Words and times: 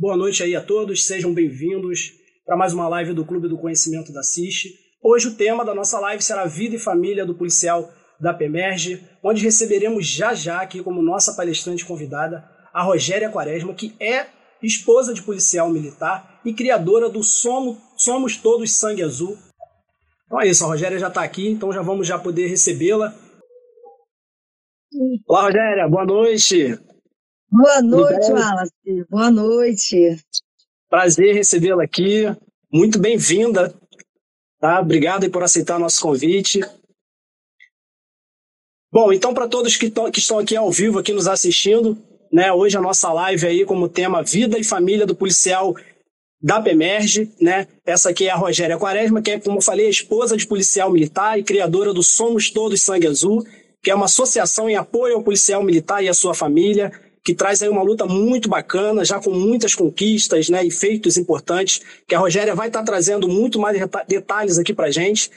Boa 0.00 0.16
noite 0.16 0.42
aí 0.42 0.56
a 0.56 0.62
todos, 0.62 1.06
sejam 1.06 1.34
bem-vindos 1.34 2.14
para 2.46 2.56
mais 2.56 2.72
uma 2.72 2.88
live 2.88 3.12
do 3.12 3.22
Clube 3.22 3.50
do 3.50 3.58
Conhecimento 3.58 4.10
da 4.14 4.22
CIST. 4.22 4.70
Hoje 5.02 5.28
o 5.28 5.34
tema 5.34 5.62
da 5.62 5.74
nossa 5.74 6.00
live 6.00 6.22
será 6.22 6.46
Vida 6.46 6.74
e 6.74 6.78
Família 6.78 7.26
do 7.26 7.34
Policial 7.34 7.92
da 8.18 8.32
PEMERGE, 8.32 9.04
onde 9.22 9.44
receberemos 9.44 10.06
já 10.06 10.32
já 10.32 10.62
aqui 10.62 10.82
como 10.82 11.02
nossa 11.02 11.34
palestrante 11.34 11.84
convidada 11.84 12.42
a 12.72 12.82
Rogéria 12.82 13.28
Quaresma, 13.28 13.74
que 13.74 13.94
é 14.00 14.24
esposa 14.62 15.12
de 15.12 15.20
policial 15.20 15.68
militar 15.68 16.40
e 16.46 16.54
criadora 16.54 17.10
do 17.10 17.22
Somos, 17.22 17.76
Somos 17.98 18.38
Todos 18.38 18.72
Sangue 18.72 19.02
Azul. 19.02 19.36
Então 20.24 20.40
é 20.40 20.48
isso, 20.48 20.64
a 20.64 20.68
Rogéria 20.68 20.98
já 20.98 21.08
está 21.08 21.22
aqui, 21.22 21.46
então 21.46 21.70
já 21.74 21.82
vamos 21.82 22.08
já 22.08 22.18
poder 22.18 22.46
recebê-la. 22.46 23.14
Olá, 25.28 25.42
Rogéria, 25.42 25.86
boa 25.86 26.06
noite. 26.06 26.89
Boa 27.52 27.82
noite, 27.82 28.30
Wallace. 28.30 29.04
Boa 29.10 29.28
noite. 29.28 30.16
Prazer 30.88 31.34
recebê-la 31.34 31.82
aqui. 31.82 32.24
Muito 32.72 32.96
bem-vinda. 32.96 33.74
Tá? 34.60 34.80
Obrigado 34.80 35.28
por 35.32 35.42
aceitar 35.42 35.76
nosso 35.76 36.00
convite. 36.00 36.60
Bom, 38.92 39.12
então 39.12 39.34
para 39.34 39.48
todos 39.48 39.76
que, 39.76 39.90
que 39.90 40.20
estão 40.20 40.38
aqui 40.38 40.54
ao 40.54 40.70
vivo, 40.70 41.00
aqui 41.00 41.12
nos 41.12 41.26
assistindo, 41.26 41.98
né, 42.32 42.52
hoje 42.52 42.76
a 42.76 42.80
nossa 42.80 43.12
live 43.12 43.44
aí 43.44 43.64
como 43.64 43.88
tema 43.88 44.22
Vida 44.22 44.56
e 44.56 44.62
Família 44.62 45.04
do 45.04 45.16
Policial 45.16 45.74
da 46.40 46.62
PEMERGE, 46.62 47.34
né? 47.40 47.66
Essa 47.84 48.10
aqui 48.10 48.28
é 48.28 48.30
a 48.30 48.36
Rogéria 48.36 48.78
Quaresma, 48.78 49.20
que 49.20 49.32
é, 49.32 49.40
como 49.40 49.58
eu 49.58 49.62
falei, 49.62 49.88
esposa 49.88 50.36
de 50.36 50.46
policial 50.46 50.90
militar 50.90 51.38
e 51.38 51.42
criadora 51.42 51.92
do 51.92 52.02
Somos 52.02 52.48
Todos 52.48 52.80
Sangue 52.80 53.08
Azul, 53.08 53.44
que 53.82 53.90
é 53.90 53.94
uma 53.94 54.06
associação 54.06 54.70
em 54.70 54.76
apoio 54.76 55.16
ao 55.16 55.22
policial 55.22 55.62
militar 55.64 56.02
e 56.02 56.08
à 56.08 56.14
sua 56.14 56.32
família, 56.32 56.92
que 57.24 57.34
traz 57.34 57.62
aí 57.62 57.68
uma 57.68 57.82
luta 57.82 58.06
muito 58.06 58.48
bacana, 58.48 59.04
já 59.04 59.20
com 59.20 59.30
muitas 59.30 59.74
conquistas 59.74 60.48
né, 60.48 60.64
e 60.64 60.70
feitos 60.70 61.16
importantes, 61.16 61.80
que 62.06 62.14
a 62.14 62.18
Rogéria 62.18 62.54
vai 62.54 62.68
estar 62.68 62.82
trazendo 62.82 63.28
muito 63.28 63.58
mais 63.58 63.76
detalhes 64.08 64.58
aqui 64.58 64.72
para 64.72 64.90
gente. 64.90 65.30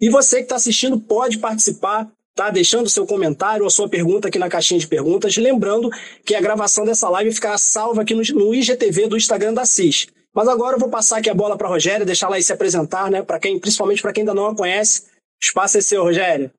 E 0.00 0.08
você 0.08 0.38
que 0.38 0.44
está 0.44 0.56
assistindo 0.56 0.98
pode 0.98 1.38
participar, 1.38 2.10
tá? 2.34 2.50
deixando 2.50 2.88
seu 2.88 3.06
comentário 3.06 3.64
ou 3.64 3.70
sua 3.70 3.88
pergunta 3.88 4.28
aqui 4.28 4.38
na 4.38 4.48
caixinha 4.48 4.78
de 4.78 4.86
perguntas. 4.86 5.36
Lembrando 5.36 5.90
que 6.24 6.34
a 6.34 6.40
gravação 6.40 6.84
dessa 6.84 7.08
live 7.08 7.32
ficará 7.32 7.58
salva 7.58 8.02
aqui 8.02 8.14
no, 8.14 8.22
no 8.34 8.54
IGTV 8.54 9.08
do 9.08 9.16
Instagram 9.16 9.54
da 9.54 9.64
CIS. 9.64 10.06
Mas 10.34 10.46
agora 10.46 10.76
eu 10.76 10.80
vou 10.80 10.88
passar 10.88 11.18
aqui 11.18 11.28
a 11.28 11.34
bola 11.34 11.56
para 11.56 11.66
a 11.66 11.70
Rogéria, 11.70 12.06
deixar 12.06 12.26
ela 12.26 12.36
aí 12.36 12.42
se 12.42 12.52
apresentar, 12.52 13.10
né? 13.10 13.22
Para 13.22 13.40
quem, 13.40 13.58
principalmente 13.58 14.00
para 14.00 14.12
quem 14.12 14.22
ainda 14.22 14.34
não 14.34 14.46
a 14.46 14.54
conhece. 14.54 15.02
O 15.02 15.44
espaço 15.44 15.78
é 15.78 15.80
seu, 15.80 16.02
Rogéria. 16.02 16.52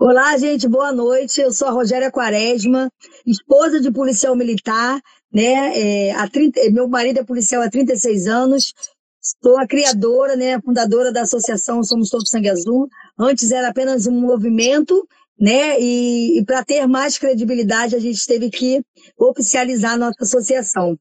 Olá, 0.00 0.38
gente, 0.38 0.68
boa 0.68 0.92
noite. 0.92 1.40
Eu 1.40 1.50
sou 1.50 1.66
a 1.66 1.72
Rogéria 1.72 2.08
Quaresma, 2.08 2.88
esposa 3.26 3.80
de 3.80 3.90
policial 3.90 4.36
militar, 4.36 5.00
né? 5.32 5.76
É, 5.76 6.12
há 6.12 6.28
30, 6.28 6.70
meu 6.70 6.86
marido 6.86 7.18
é 7.18 7.24
policial 7.24 7.62
há 7.62 7.68
36 7.68 8.28
anos. 8.28 8.72
Sou 9.42 9.58
a 9.58 9.66
criadora, 9.66 10.36
né, 10.36 10.60
fundadora 10.60 11.12
da 11.12 11.22
associação 11.22 11.82
Somos 11.82 12.10
Todos 12.10 12.30
Sangue 12.30 12.48
Azul. 12.48 12.86
Antes 13.18 13.50
era 13.50 13.70
apenas 13.70 14.06
um 14.06 14.12
movimento, 14.12 15.04
né? 15.36 15.80
E, 15.80 16.38
e 16.38 16.44
para 16.44 16.64
ter 16.64 16.86
mais 16.86 17.18
credibilidade, 17.18 17.96
a 17.96 17.98
gente 17.98 18.24
teve 18.24 18.50
que 18.50 18.80
oficializar 19.18 19.94
a 19.94 19.98
nossa 19.98 20.22
associação. 20.22 20.96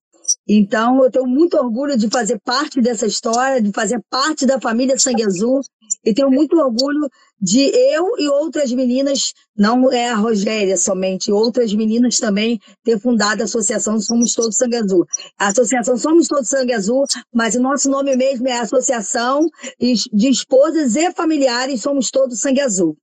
Então, 0.48 1.04
eu 1.04 1.12
tenho 1.12 1.28
muito 1.28 1.56
orgulho 1.56 1.96
de 1.96 2.10
fazer 2.10 2.40
parte 2.44 2.82
dessa 2.82 3.06
história, 3.06 3.62
de 3.62 3.72
fazer 3.72 4.02
parte 4.10 4.44
da 4.46 4.60
família 4.60 4.98
Sangue 4.98 5.24
Azul, 5.24 5.62
e 6.04 6.14
tenho 6.14 6.30
muito 6.30 6.58
orgulho 6.58 7.08
de 7.40 7.70
eu 7.94 8.18
e 8.18 8.28
outras 8.28 8.72
meninas, 8.72 9.34
não 9.56 9.92
é 9.92 10.10
a 10.10 10.16
Rogéria 10.16 10.76
somente, 10.76 11.32
outras 11.32 11.74
meninas 11.74 12.18
também 12.18 12.60
ter 12.84 13.00
fundado 13.00 13.42
a 13.42 13.46
Associação 13.46 14.00
Somos 14.00 14.34
Todos 14.34 14.58
Sangue 14.58 14.78
Azul. 14.78 15.06
A 15.38 15.48
Associação 15.48 15.98
Somos 15.98 16.28
Todos 16.28 16.50
Sangue 16.50 16.74
Azul, 16.74 17.06
mas 17.34 17.56
o 17.56 17.62
nosso 17.62 17.90
nome 17.90 18.16
mesmo 18.16 18.48
é 18.48 18.60
Associação 18.60 19.48
de 19.80 20.30
Esposas 20.30 20.96
e 20.96 21.12
Familiares 21.12 21.82
Somos 21.82 22.10
Todos 22.10 22.42
Sangue 22.42 22.62
Azul. 22.62 22.98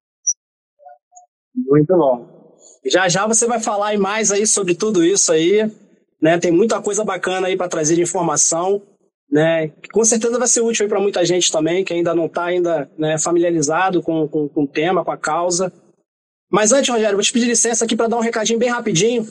Muito 1.55 1.97
bom. 1.97 2.35
Já 2.85 3.09
já 3.09 3.27
você 3.27 3.47
vai 3.47 3.61
falar 3.61 3.97
mais 3.99 4.33
aí 4.33 4.47
sobre 4.47 4.75
tudo 4.75 5.05
isso 5.05 5.33
aí, 5.33 5.71
né? 6.21 6.39
Tem 6.39 6.51
muita 6.51 6.83
coisa 6.83 7.05
bacana 7.05 7.47
aí 7.47 7.57
para 7.57 7.69
trazer 7.69 7.95
de 7.95 8.03
informação 8.03 8.83
né? 9.35 9.67
Que 9.83 9.89
com 9.89 10.05
certeza 10.05 10.39
vai 10.39 10.47
ser 10.47 10.61
útil 10.61 10.89
para 10.89 11.01
muita 11.01 11.25
gente 11.25 11.51
também, 11.51 11.83
que 11.83 11.93
ainda 11.93 12.15
não 12.15 12.27
está 12.27 12.45
ainda 12.45 12.89
né, 12.97 13.19
familiarizado 13.19 14.01
com, 14.01 14.29
com, 14.29 14.49
com, 14.49 14.63
o 14.63 14.67
tema, 14.69 15.05
com 15.05 15.11
a 15.11 15.17
causa. 15.17 15.73
Mas 16.49 16.71
antes, 16.71 16.89
Rogério, 16.89 17.17
vou 17.17 17.25
te 17.25 17.33
pedir 17.33 17.47
licença 17.47 17.85
aqui 17.85 17.97
para 17.97 18.07
dar 18.07 18.17
um 18.17 18.21
recadinho 18.21 18.61
bem 18.61 18.69
rapidinho. 18.69 19.27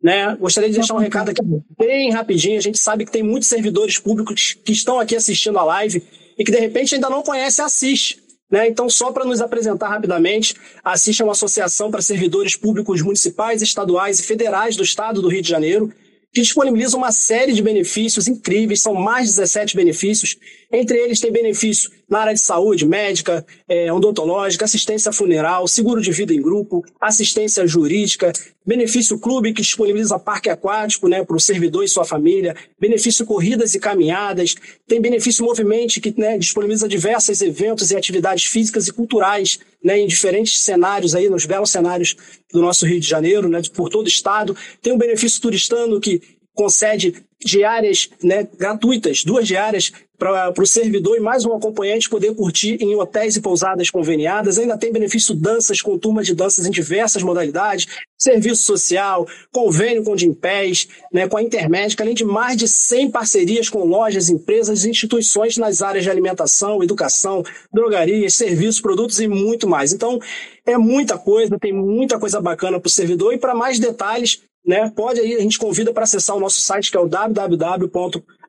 Né? 0.00 0.36
Gostaria 0.36 0.70
de 0.70 0.76
deixar 0.76 0.94
um 0.94 0.98
recado 0.98 1.30
aqui 1.30 1.42
bem 1.76 2.12
rapidinho. 2.12 2.58
A 2.58 2.62
gente 2.62 2.78
sabe 2.78 3.04
que 3.04 3.10
tem 3.10 3.24
muitos 3.24 3.48
servidores 3.48 3.98
públicos 3.98 4.56
que 4.64 4.70
estão 4.70 5.00
aqui 5.00 5.16
assistindo 5.16 5.58
a 5.58 5.64
live 5.64 6.00
e 6.38 6.44
que 6.44 6.52
de 6.52 6.58
repente 6.60 6.94
ainda 6.94 7.10
não 7.10 7.20
conhecem 7.20 7.64
a 7.64 7.66
Assist. 7.66 8.22
Né? 8.48 8.68
Então, 8.68 8.88
só 8.88 9.10
para 9.10 9.24
nos 9.24 9.40
apresentar 9.40 9.88
rapidamente, 9.88 10.54
a 10.84 10.92
Assist 10.92 11.20
é 11.20 11.24
uma 11.24 11.32
associação 11.32 11.90
para 11.90 12.00
servidores 12.00 12.54
públicos 12.54 13.02
municipais, 13.02 13.62
estaduais 13.62 14.20
e 14.20 14.22
federais 14.22 14.76
do 14.76 14.84
estado 14.84 15.20
do 15.20 15.28
Rio 15.28 15.42
de 15.42 15.48
Janeiro 15.48 15.92
que 16.32 16.40
disponibiliza 16.40 16.96
uma 16.96 17.12
série 17.12 17.52
de 17.52 17.62
benefícios 17.62 18.28
incríveis, 18.28 18.82
são 18.82 18.94
mais 18.94 19.28
de 19.28 19.36
17 19.36 19.76
benefícios. 19.76 20.36
Entre 20.72 20.96
eles 20.96 21.20
tem 21.20 21.32
benefício 21.32 21.90
na 22.10 22.18
área 22.18 22.34
de 22.34 22.40
saúde, 22.40 22.84
médica, 22.84 23.46
é, 23.68 23.92
odontológica, 23.92 24.64
assistência 24.64 25.12
funeral, 25.12 25.68
seguro 25.68 26.02
de 26.02 26.10
vida 26.10 26.34
em 26.34 26.42
grupo, 26.42 26.84
assistência 27.00 27.64
jurídica, 27.68 28.32
benefício 28.66 29.18
clube 29.18 29.52
que 29.52 29.62
disponibiliza 29.62 30.18
parque 30.18 30.50
aquático 30.50 31.08
né, 31.08 31.24
para 31.24 31.36
o 31.36 31.40
servidor 31.40 31.84
e 31.84 31.88
sua 31.88 32.04
família, 32.04 32.56
benefício 32.78 33.24
corridas 33.24 33.74
e 33.74 33.78
caminhadas, 33.78 34.56
tem 34.88 35.00
benefício 35.00 35.44
movimente 35.44 36.00
que 36.00 36.12
né, 36.18 36.36
disponibiliza 36.36 36.88
diversos 36.88 37.40
eventos 37.40 37.92
e 37.92 37.96
atividades 37.96 38.44
físicas 38.44 38.88
e 38.88 38.92
culturais 38.92 39.60
né, 39.82 39.98
em 40.00 40.06
diferentes 40.08 40.62
cenários 40.62 41.14
aí, 41.14 41.30
nos 41.30 41.46
belos 41.46 41.70
cenários 41.70 42.16
do 42.52 42.60
nosso 42.60 42.84
Rio 42.84 43.00
de 43.00 43.08
Janeiro, 43.08 43.48
né, 43.48 43.62
por 43.72 43.88
todo 43.88 44.06
o 44.06 44.08
estado. 44.08 44.56
Tem 44.82 44.92
um 44.92 44.98
benefício 44.98 45.40
turistano 45.40 46.00
que 46.00 46.20
concede 46.52 47.14
diárias 47.42 48.10
né, 48.22 48.46
gratuitas, 48.58 49.24
duas 49.24 49.46
diárias 49.46 49.92
para 50.20 50.52
o 50.62 50.66
servidor 50.66 51.16
e 51.16 51.20
mais 51.20 51.46
um 51.46 51.54
acompanhante 51.54 52.10
poder 52.10 52.34
curtir 52.34 52.76
em 52.78 52.94
hotéis 52.94 53.36
e 53.36 53.40
pousadas 53.40 53.88
conveniadas. 53.88 54.58
Ainda 54.58 54.76
tem 54.76 54.92
benefício 54.92 55.34
danças 55.34 55.80
com 55.80 55.98
turma 55.98 56.22
de 56.22 56.34
danças 56.34 56.66
em 56.66 56.70
diversas 56.70 57.22
modalidades, 57.22 57.86
serviço 58.18 58.62
social, 58.64 59.26
convênio 59.50 60.04
com 60.04 60.12
o 60.12 60.18
Gimpés, 60.18 60.86
né, 61.10 61.26
com 61.26 61.38
a 61.38 61.42
Intermédica, 61.42 62.04
além 62.04 62.14
de 62.14 62.22
mais 62.22 62.54
de 62.58 62.68
100 62.68 63.10
parcerias 63.10 63.70
com 63.70 63.82
lojas, 63.82 64.28
empresas 64.28 64.84
e 64.84 64.90
instituições 64.90 65.56
nas 65.56 65.80
áreas 65.80 66.04
de 66.04 66.10
alimentação, 66.10 66.82
educação, 66.82 67.42
drogarias, 67.72 68.34
serviços, 68.34 68.78
produtos 68.78 69.20
e 69.20 69.26
muito 69.26 69.66
mais. 69.66 69.90
Então, 69.90 70.18
é 70.66 70.76
muita 70.76 71.16
coisa, 71.16 71.58
tem 71.58 71.72
muita 71.72 72.18
coisa 72.18 72.42
bacana 72.42 72.78
para 72.78 72.88
o 72.88 72.90
servidor 72.90 73.32
e 73.32 73.38
para 73.38 73.54
mais 73.54 73.78
detalhes, 73.78 74.42
né, 74.66 74.92
pode 74.94 75.18
aí, 75.18 75.36
a 75.36 75.40
gente 75.40 75.58
convida 75.58 75.94
para 75.94 76.04
acessar 76.04 76.36
o 76.36 76.40
nosso 76.40 76.60
site 76.60 76.90
que 76.90 76.96
é 76.98 77.00
o 77.00 77.08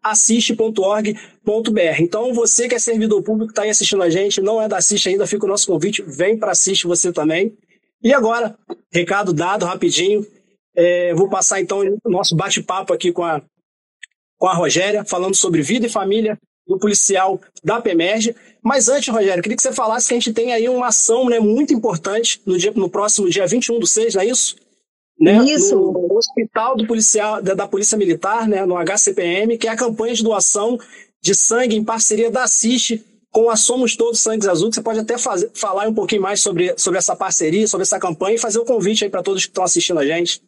www.assiste.org.br. 0.03 2.01
Então, 2.01 2.33
você 2.33 2.67
que 2.67 2.75
é 2.75 2.79
servidor 2.79 3.21
público, 3.21 3.51
está 3.51 3.61
aí 3.61 3.69
assistindo 3.69 4.01
a 4.01 4.09
gente, 4.09 4.41
não 4.41 4.61
é 4.61 4.67
da 4.67 4.77
Assiste 4.77 5.09
ainda, 5.09 5.27
fica 5.27 5.45
o 5.45 5.49
nosso 5.49 5.67
convite, 5.67 6.01
vem 6.01 6.37
para 6.37 6.51
Assiste 6.51 6.87
você 6.87 7.13
também. 7.13 7.55
E 8.03 8.13
agora, 8.13 8.57
recado 8.91 9.31
dado 9.31 9.65
rapidinho, 9.65 10.25
é, 10.75 11.13
vou 11.13 11.29
passar 11.29 11.61
então 11.61 11.81
o 12.03 12.09
nosso 12.09 12.35
bate-papo 12.35 12.91
aqui 12.93 13.11
com 13.11 13.23
a, 13.23 13.41
com 14.37 14.47
a 14.47 14.53
Rogéria, 14.53 15.05
falando 15.05 15.35
sobre 15.35 15.61
vida 15.61 15.85
e 15.85 15.89
família 15.89 16.37
do 16.67 16.79
policial 16.79 17.39
da 17.63 17.79
PEMERGE. 17.79 18.35
Mas 18.63 18.89
antes, 18.89 19.13
Rogério, 19.13 19.43
queria 19.43 19.55
que 19.55 19.61
você 19.61 19.73
falasse 19.73 20.07
que 20.07 20.13
a 20.13 20.17
gente 20.17 20.33
tem 20.33 20.53
aí 20.53 20.67
uma 20.67 20.87
ação 20.87 21.29
né, 21.29 21.39
muito 21.39 21.73
importante 21.73 22.41
no, 22.45 22.57
dia, 22.57 22.71
no 22.71 22.89
próximo 22.89 23.29
dia 23.29 23.45
21 23.45 23.79
do 23.79 23.85
6, 23.85 24.15
não 24.15 24.21
é 24.21 24.25
isso? 24.25 24.55
Né, 25.21 25.37
isso. 25.45 25.75
No 25.75 26.17
Hospital 26.17 26.75
do 26.75 26.87
Policial, 26.87 27.43
da, 27.43 27.53
da 27.53 27.67
Polícia 27.67 27.95
Militar, 27.95 28.47
né, 28.47 28.65
no 28.65 28.75
HCPM, 28.75 29.55
que 29.55 29.67
é 29.67 29.71
a 29.71 29.75
campanha 29.75 30.15
de 30.15 30.23
doação 30.23 30.79
de 31.21 31.35
sangue 31.35 31.75
em 31.75 31.83
parceria 31.83 32.31
da 32.31 32.47
CIST 32.47 33.05
com 33.29 33.49
a 33.49 33.55
Somos 33.55 33.95
Todos 33.95 34.19
Sangues 34.19 34.47
Azul, 34.47 34.73
você 34.73 34.81
pode 34.81 34.99
até 34.99 35.17
fazer, 35.17 35.49
falar 35.53 35.87
um 35.87 35.93
pouquinho 35.93 36.23
mais 36.23 36.41
sobre, 36.41 36.73
sobre 36.75 36.97
essa 36.97 37.15
parceria, 37.15 37.67
sobre 37.67 37.83
essa 37.83 37.99
campanha 37.99 38.35
e 38.35 38.39
fazer 38.39 38.57
o 38.57 38.63
um 38.63 38.65
convite 38.65 39.03
aí 39.03 39.09
para 39.09 39.21
todos 39.21 39.45
que 39.45 39.51
estão 39.51 39.63
assistindo 39.63 39.99
a 39.99 40.05
gente. 40.05 40.41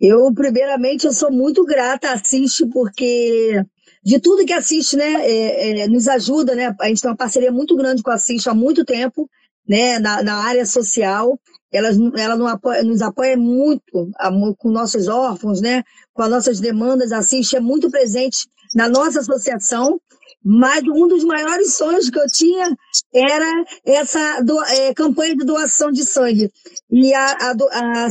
Eu, 0.00 0.32
primeiramente, 0.32 1.06
eu 1.06 1.12
sou 1.12 1.30
muito 1.30 1.64
grata 1.64 2.08
à 2.08 2.12
Assiste, 2.14 2.64
porque 2.66 3.62
de 4.02 4.18
tudo 4.20 4.46
que 4.46 4.52
assiste, 4.52 4.96
né, 4.96 5.28
é, 5.28 5.80
é, 5.82 5.88
nos 5.88 6.08
ajuda, 6.08 6.54
né, 6.54 6.74
a 6.80 6.88
gente 6.88 7.02
tem 7.02 7.10
uma 7.10 7.16
parceria 7.16 7.52
muito 7.52 7.76
grande 7.76 8.02
com 8.02 8.10
a 8.10 8.14
Assiste 8.14 8.48
há 8.48 8.54
muito 8.54 8.84
tempo, 8.84 9.28
né, 9.68 9.98
na, 9.98 10.22
na 10.22 10.36
área 10.36 10.64
social, 10.64 11.38
ela, 11.72 11.88
ela 12.16 12.52
apoia, 12.52 12.82
nos 12.82 13.02
apoia 13.02 13.36
muito 13.36 14.10
a, 14.16 14.30
com 14.58 14.70
nossos 14.70 15.08
órfãos, 15.08 15.60
né, 15.60 15.82
com 16.12 16.22
as 16.22 16.30
nossas 16.30 16.60
demandas, 16.60 17.12
Assiste 17.12 17.56
é 17.56 17.60
muito 17.60 17.90
presente 17.90 18.48
na 18.74 18.88
nossa 18.88 19.20
associação, 19.20 20.00
mas 20.42 20.82
um 20.84 21.06
dos 21.06 21.24
maiores 21.24 21.74
sonhos 21.74 22.08
que 22.08 22.18
eu 22.18 22.26
tinha 22.32 22.74
era 23.14 23.64
essa 23.84 24.40
do, 24.42 24.58
é, 24.64 24.94
campanha 24.94 25.36
de 25.36 25.44
doação 25.44 25.90
de 25.90 26.04
sangue. 26.04 26.50
E 26.90 27.12
a, 27.12 27.26
a, 27.26 27.50
a 27.50 28.08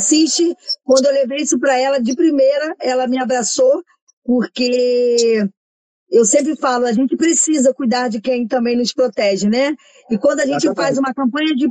quando 0.84 1.06
eu 1.06 1.14
levei 1.14 1.40
isso 1.40 1.60
para 1.60 1.78
ela 1.78 2.00
de 2.00 2.16
primeira, 2.16 2.76
ela 2.80 3.08
me 3.08 3.20
abraçou 3.20 3.82
porque 4.24 5.50
eu 6.12 6.26
sempre 6.26 6.56
falo, 6.56 6.86
a 6.86 6.94
gente 6.94 7.16
precisa 7.16 7.74
cuidar 7.74 8.10
de 8.10 8.20
quem 8.20 8.48
também 8.48 8.76
nos 8.76 8.94
protege, 8.94 9.48
né? 9.48 9.76
E 10.10 10.18
quando 10.18 10.40
a 10.40 10.46
gente 10.46 10.72
faz 10.76 10.98
uma 10.98 11.14
campanha 11.14 11.56
de, 11.56 11.68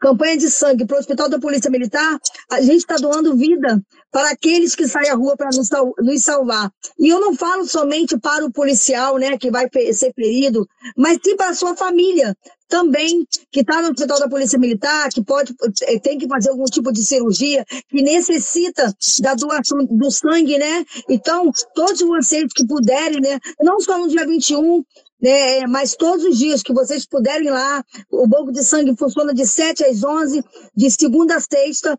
campanha 0.00 0.36
de 0.36 0.50
sangue 0.50 0.86
para 0.86 0.96
o 0.96 1.00
Hospital 1.00 1.28
da 1.28 1.38
Polícia 1.38 1.70
Militar, 1.70 2.18
a 2.50 2.60
gente 2.60 2.78
está 2.78 2.96
doando 2.96 3.36
vida 3.36 3.80
para 4.10 4.30
aqueles 4.30 4.74
que 4.74 4.88
saem 4.88 5.10
à 5.10 5.14
rua 5.14 5.36
para 5.36 5.50
nos, 5.54 5.68
nos, 5.98 6.22
salvar. 6.22 6.70
E 6.98 7.08
eu 7.08 7.20
não 7.20 7.34
falo 7.34 7.66
somente 7.66 8.18
para 8.18 8.44
o 8.44 8.52
policial, 8.52 9.18
né, 9.18 9.36
que 9.36 9.50
vai 9.50 9.68
ser 9.92 10.12
ferido, 10.14 10.66
mas 10.96 11.18
sim 11.22 11.36
para 11.36 11.50
a 11.50 11.54
sua 11.54 11.76
família 11.76 12.34
também, 12.68 13.26
que 13.52 13.60
está 13.60 13.80
no 13.80 13.90
Hospital 13.90 14.18
da 14.18 14.28
Polícia 14.28 14.58
Militar, 14.58 15.08
que 15.10 15.22
pode 15.22 15.54
eh, 15.82 15.98
tem 16.00 16.18
que 16.18 16.26
fazer 16.26 16.50
algum 16.50 16.64
tipo 16.64 16.92
de 16.92 17.04
cirurgia, 17.04 17.64
que 17.88 18.02
necessita 18.02 18.92
da 19.20 19.34
doação 19.34 19.84
do 19.84 20.10
sangue, 20.10 20.58
né? 20.58 20.84
Então, 21.08 21.50
todos 21.74 22.00
vocês 22.00 22.52
que 22.52 22.66
puderem, 22.66 23.20
né, 23.20 23.38
não 23.60 23.78
só 23.80 23.98
no 23.98 24.08
dia 24.08 24.26
21, 24.26 24.82
né, 25.20 25.66
mas 25.66 25.96
todos 25.96 26.24
os 26.24 26.38
dias 26.38 26.62
que 26.62 26.72
vocês 26.72 27.06
puderem 27.06 27.50
lá, 27.50 27.82
o 28.10 28.26
banco 28.26 28.52
de 28.52 28.62
sangue 28.62 28.96
funciona 28.96 29.32
de 29.32 29.46
7 29.46 29.84
às 29.84 30.02
11, 30.02 30.42
de 30.74 30.90
segunda 30.90 31.36
a 31.36 31.40
sexta, 31.40 31.98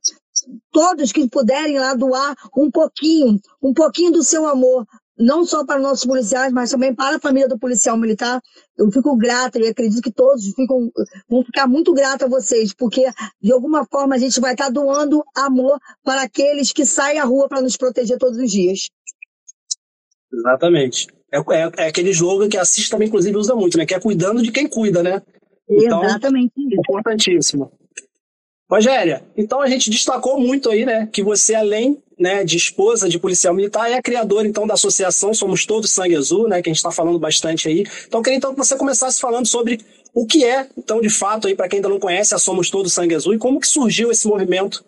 todos 0.72 1.12
que 1.12 1.28
puderem 1.28 1.80
lá 1.80 1.94
doar 1.94 2.36
um 2.56 2.70
pouquinho, 2.70 3.40
um 3.62 3.74
pouquinho 3.74 4.12
do 4.12 4.24
seu 4.24 4.48
amor, 4.48 4.86
não 5.18 5.44
só 5.44 5.66
para 5.66 5.80
nossos 5.80 6.06
policiais, 6.06 6.54
mas 6.54 6.70
também 6.70 6.94
para 6.94 7.16
a 7.16 7.20
família 7.20 7.50
do 7.50 7.58
policial 7.58 7.98
militar. 7.98 8.40
Eu 8.78 8.92
fico 8.92 9.18
grata 9.18 9.60
e 9.60 9.68
acredito 9.68 10.02
que 10.02 10.12
todos 10.12 10.46
ficam, 10.54 10.92
vão 11.28 11.44
ficar 11.44 11.68
muito 11.68 11.92
gratos 11.94 12.28
a 12.28 12.30
vocês, 12.30 12.72
porque 12.74 13.04
de 13.42 13.52
alguma 13.52 13.86
forma 13.86 14.16
a 14.16 14.20
gente 14.20 14.40
vai 14.40 14.54
estar 14.54 14.70
doando 14.70 15.24
amor 15.36 15.80
para 16.04 16.22
aqueles 16.22 16.72
que 16.72 16.86
saem 16.86 17.20
à 17.20 17.24
rua 17.24 17.50
para 17.50 17.62
nos 17.62 17.76
proteger 17.76 18.20
todos 18.20 18.38
os 18.38 18.52
dias. 18.52 18.90
Exatamente. 20.32 21.08
É, 21.32 21.38
é, 21.38 21.72
é 21.78 21.88
aquele 21.88 22.14
jogo 22.14 22.48
que 22.48 22.58
a 22.58 22.66
CIS 22.66 22.90
também, 22.90 23.08
inclusive, 23.08 23.36
usa 23.38 23.56
muito, 23.56 23.78
né? 23.78 23.86
Que 23.86 23.96
é 23.96 24.00
cuidando 24.00 24.42
de 24.42 24.52
quem 24.52 24.68
cuida, 24.68 25.04
né? 25.04 25.22
Então, 25.70 26.04
Exatamente. 26.04 26.54
Importantíssimo. 26.58 27.72
Rogéria, 28.70 29.24
então 29.38 29.62
a 29.62 29.70
gente 29.70 29.90
destacou 29.90 30.38
muito 30.38 30.70
aí, 30.70 30.86
né, 30.86 31.08
que 31.10 31.24
você, 31.24 31.56
além 31.56 32.04
né, 32.20 32.44
de 32.44 32.58
esposa 32.58 33.08
de 33.08 33.18
policial 33.18 33.54
militar, 33.54 33.90
é 33.90 33.94
a 33.94 34.02
criadora, 34.02 34.46
então, 34.46 34.68
da 34.68 34.74
associação 34.74 35.34
Somos 35.34 35.66
Todos 35.66 35.92
Sangue 35.92 36.18
Azul, 36.18 36.50
né, 36.50 36.62
que 36.62 36.70
a 36.70 36.74
gente 36.74 36.78
está 36.78 36.92
falando 36.92 37.18
bastante 37.18 37.70
aí. 37.70 37.86
Então, 38.06 38.22
queria 38.22 38.36
então 38.36 38.52
que 38.52 38.58
você 38.58 38.76
começasse 38.76 39.22
falando 39.22 39.48
sobre 39.48 39.80
o 40.14 40.26
que 40.26 40.44
é, 40.44 40.68
então, 40.78 41.00
de 41.00 41.10
fato, 41.10 41.48
aí 41.48 41.56
para 41.56 41.70
quem 41.70 41.78
ainda 41.78 41.88
não 41.88 42.00
conhece, 42.00 42.36
a 42.36 42.38
Somos 42.38 42.70
Todos 42.70 42.92
Sangue 42.92 43.16
Azul 43.16 43.34
e 43.34 43.38
como 43.38 43.60
que 43.60 43.68
surgiu 43.68 44.12
esse 44.12 44.28
movimento 44.28 44.84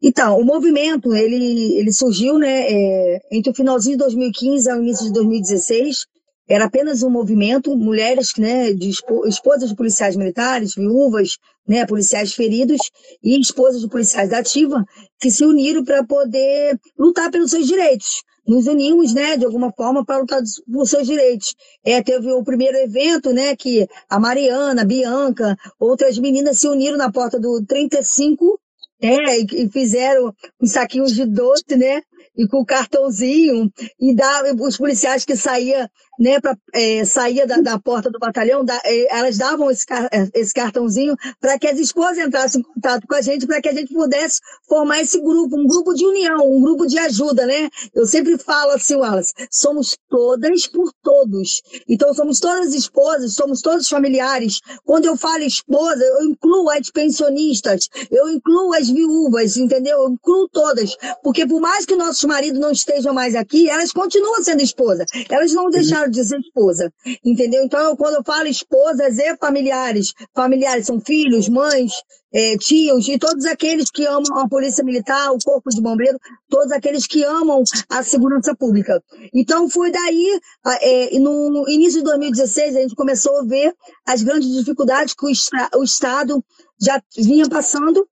então, 0.00 0.38
o 0.38 0.44
movimento, 0.44 1.12
ele, 1.12 1.76
ele 1.76 1.92
surgiu 1.92 2.38
né, 2.38 2.66
é, 2.70 3.20
entre 3.32 3.50
o 3.50 3.54
finalzinho 3.54 3.96
de 3.96 4.04
2015 4.04 4.70
ao 4.70 4.80
início 4.80 5.06
de 5.06 5.12
2016. 5.12 6.06
Era 6.48 6.66
apenas 6.66 7.02
um 7.02 7.10
movimento, 7.10 7.76
mulheres, 7.76 8.32
né, 8.38 8.72
de 8.72 8.90
esposas 9.26 9.68
de 9.68 9.76
policiais 9.76 10.16
militares, 10.16 10.74
viúvas, 10.76 11.36
né, 11.66 11.84
policiais 11.84 12.32
feridos 12.32 12.78
e 13.22 13.38
esposas 13.38 13.80
de 13.82 13.88
policiais 13.88 14.30
da 14.30 14.38
ativa, 14.38 14.84
que 15.20 15.30
se 15.30 15.44
uniram 15.44 15.84
para 15.84 16.04
poder 16.04 16.78
lutar 16.96 17.30
pelos 17.30 17.50
seus 17.50 17.66
direitos. 17.66 18.22
Nos 18.46 18.66
unimos, 18.66 19.12
né, 19.12 19.36
de 19.36 19.44
alguma 19.44 19.70
forma, 19.72 20.06
para 20.06 20.20
lutar 20.20 20.40
pelos 20.70 20.88
seus 20.88 21.06
direitos. 21.06 21.54
É, 21.84 22.02
teve 22.02 22.32
o 22.32 22.44
primeiro 22.44 22.78
evento, 22.78 23.32
né, 23.32 23.54
que 23.56 23.86
a 24.08 24.18
Mariana, 24.18 24.82
a 24.82 24.86
Bianca, 24.86 25.56
outras 25.78 26.18
meninas 26.18 26.60
se 26.60 26.68
uniram 26.68 26.96
na 26.96 27.12
porta 27.12 27.38
do 27.38 27.62
35 27.66 28.58
é, 29.00 29.40
e 29.40 29.68
fizeram 29.70 30.34
uns 30.60 30.72
saquinhos 30.72 31.14
de 31.14 31.24
doce, 31.24 31.76
né? 31.76 32.02
E 32.36 32.46
com 32.46 32.64
cartãozinho, 32.64 33.72
e 34.00 34.14
dava, 34.14 34.52
os 34.54 34.76
policiais 34.76 35.24
que 35.24 35.36
saía, 35.36 35.90
né, 36.18 36.40
pra, 36.40 36.56
é, 36.74 37.04
saía 37.04 37.46
da, 37.46 37.58
da, 37.58 37.78
porta 37.78 38.10
do 38.10 38.18
batalhão, 38.18 38.64
da, 38.64 38.78
é, 38.84 39.18
elas 39.18 39.38
davam 39.38 39.70
esse, 39.70 39.84
é, 40.12 40.28
esse 40.34 40.52
cartãozinho 40.52 41.14
para 41.40 41.58
que 41.58 41.68
as 41.68 41.78
esposas 41.78 42.18
entrassem 42.18 42.60
em 42.60 42.64
contato 42.64 43.06
com 43.06 43.14
a 43.14 43.22
gente, 43.22 43.46
para 43.46 43.60
que 43.60 43.68
a 43.68 43.74
gente 43.74 43.92
pudesse 43.92 44.40
formar 44.68 45.00
esse 45.00 45.20
grupo, 45.20 45.56
um 45.58 45.66
grupo 45.66 45.94
de 45.94 46.04
união, 46.04 46.40
um 46.50 46.60
grupo 46.60 46.86
de 46.86 46.98
ajuda, 46.98 47.46
né? 47.46 47.68
Eu 47.94 48.06
sempre 48.06 48.36
falo 48.38 48.72
assim, 48.72 48.96
Wallace, 48.96 49.32
somos 49.50 49.96
todas 50.08 50.66
por 50.66 50.92
todos. 51.02 51.62
Então, 51.88 52.12
somos 52.12 52.40
todas 52.40 52.74
esposas, 52.74 53.34
somos 53.34 53.60
todos 53.62 53.88
familiares. 53.88 54.60
Quando 54.84 55.04
eu 55.04 55.16
falo 55.16 55.42
esposa, 55.42 56.02
eu 56.02 56.24
incluo 56.24 56.70
as 56.70 56.90
pensionistas, 56.90 57.88
eu 58.10 58.28
incluo 58.28 58.72
as 58.74 58.88
viúvas, 58.88 59.56
entendeu? 59.56 60.02
Eu 60.02 60.10
incluo 60.10 60.48
todas. 60.48 60.96
Porque 61.22 61.46
por 61.46 61.60
mais 61.60 61.86
que 61.86 61.96
nossos 61.96 62.24
maridos 62.24 62.60
não 62.60 62.72
estejam 62.72 63.14
mais 63.14 63.34
aqui, 63.34 63.68
elas 63.68 63.92
continuam 63.92 64.42
sendo 64.42 64.62
esposa. 64.62 65.04
Elas 65.28 65.52
não 65.52 65.70
deixaram 65.70 66.07
de 66.10 66.24
ser 66.24 66.38
esposa, 66.38 66.92
entendeu? 67.24 67.64
Então, 67.64 67.96
quando 67.96 68.16
eu 68.16 68.24
falo 68.24 68.48
esposas 68.48 69.18
e 69.18 69.36
familiares, 69.36 70.12
familiares 70.34 70.86
são 70.86 71.00
filhos, 71.00 71.48
mães, 71.48 71.92
é, 72.32 72.56
tios 72.58 73.08
e 73.08 73.18
todos 73.18 73.44
aqueles 73.46 73.90
que 73.90 74.04
amam 74.06 74.38
a 74.38 74.48
polícia 74.48 74.84
militar, 74.84 75.30
o 75.32 75.38
corpo 75.42 75.70
de 75.70 75.80
bombeiro, 75.80 76.18
todos 76.48 76.70
aqueles 76.72 77.06
que 77.06 77.24
amam 77.24 77.62
a 77.88 78.02
segurança 78.02 78.54
pública. 78.54 79.02
Então 79.32 79.68
foi 79.68 79.90
daí, 79.90 80.40
é, 80.82 81.18
no 81.18 81.64
início 81.68 82.00
de 82.00 82.04
2016, 82.04 82.76
a 82.76 82.80
gente 82.80 82.94
começou 82.94 83.40
a 83.40 83.44
ver 83.44 83.74
as 84.06 84.22
grandes 84.22 84.48
dificuldades 84.50 85.14
que 85.14 85.26
o, 85.26 85.78
o 85.78 85.84
Estado 85.84 86.44
já 86.80 87.02
vinha 87.16 87.48
passando, 87.48 88.06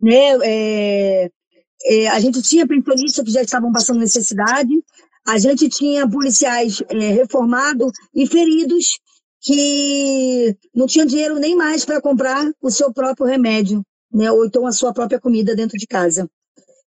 né? 0.00 0.36
É, 0.42 1.30
é, 1.84 2.08
a 2.08 2.18
gente 2.18 2.42
tinha 2.42 2.66
pensionistas 2.66 3.24
que 3.24 3.30
já 3.30 3.42
estavam 3.42 3.70
passando 3.72 4.00
necessidade, 4.00 4.70
a 5.28 5.36
gente 5.36 5.68
tinha 5.68 6.08
policiais 6.08 6.82
é, 6.88 7.10
reformados 7.10 7.92
e 8.14 8.26
feridos 8.26 8.98
que 9.42 10.56
não 10.74 10.86
tinham 10.86 11.04
dinheiro 11.04 11.38
nem 11.38 11.54
mais 11.54 11.84
para 11.84 12.00
comprar 12.00 12.50
o 12.62 12.70
seu 12.70 12.90
próprio 12.90 13.26
remédio, 13.26 13.82
né? 14.10 14.32
ou 14.32 14.46
então 14.46 14.66
a 14.66 14.72
sua 14.72 14.90
própria 14.90 15.20
comida 15.20 15.54
dentro 15.54 15.76
de 15.76 15.86
casa. 15.86 16.26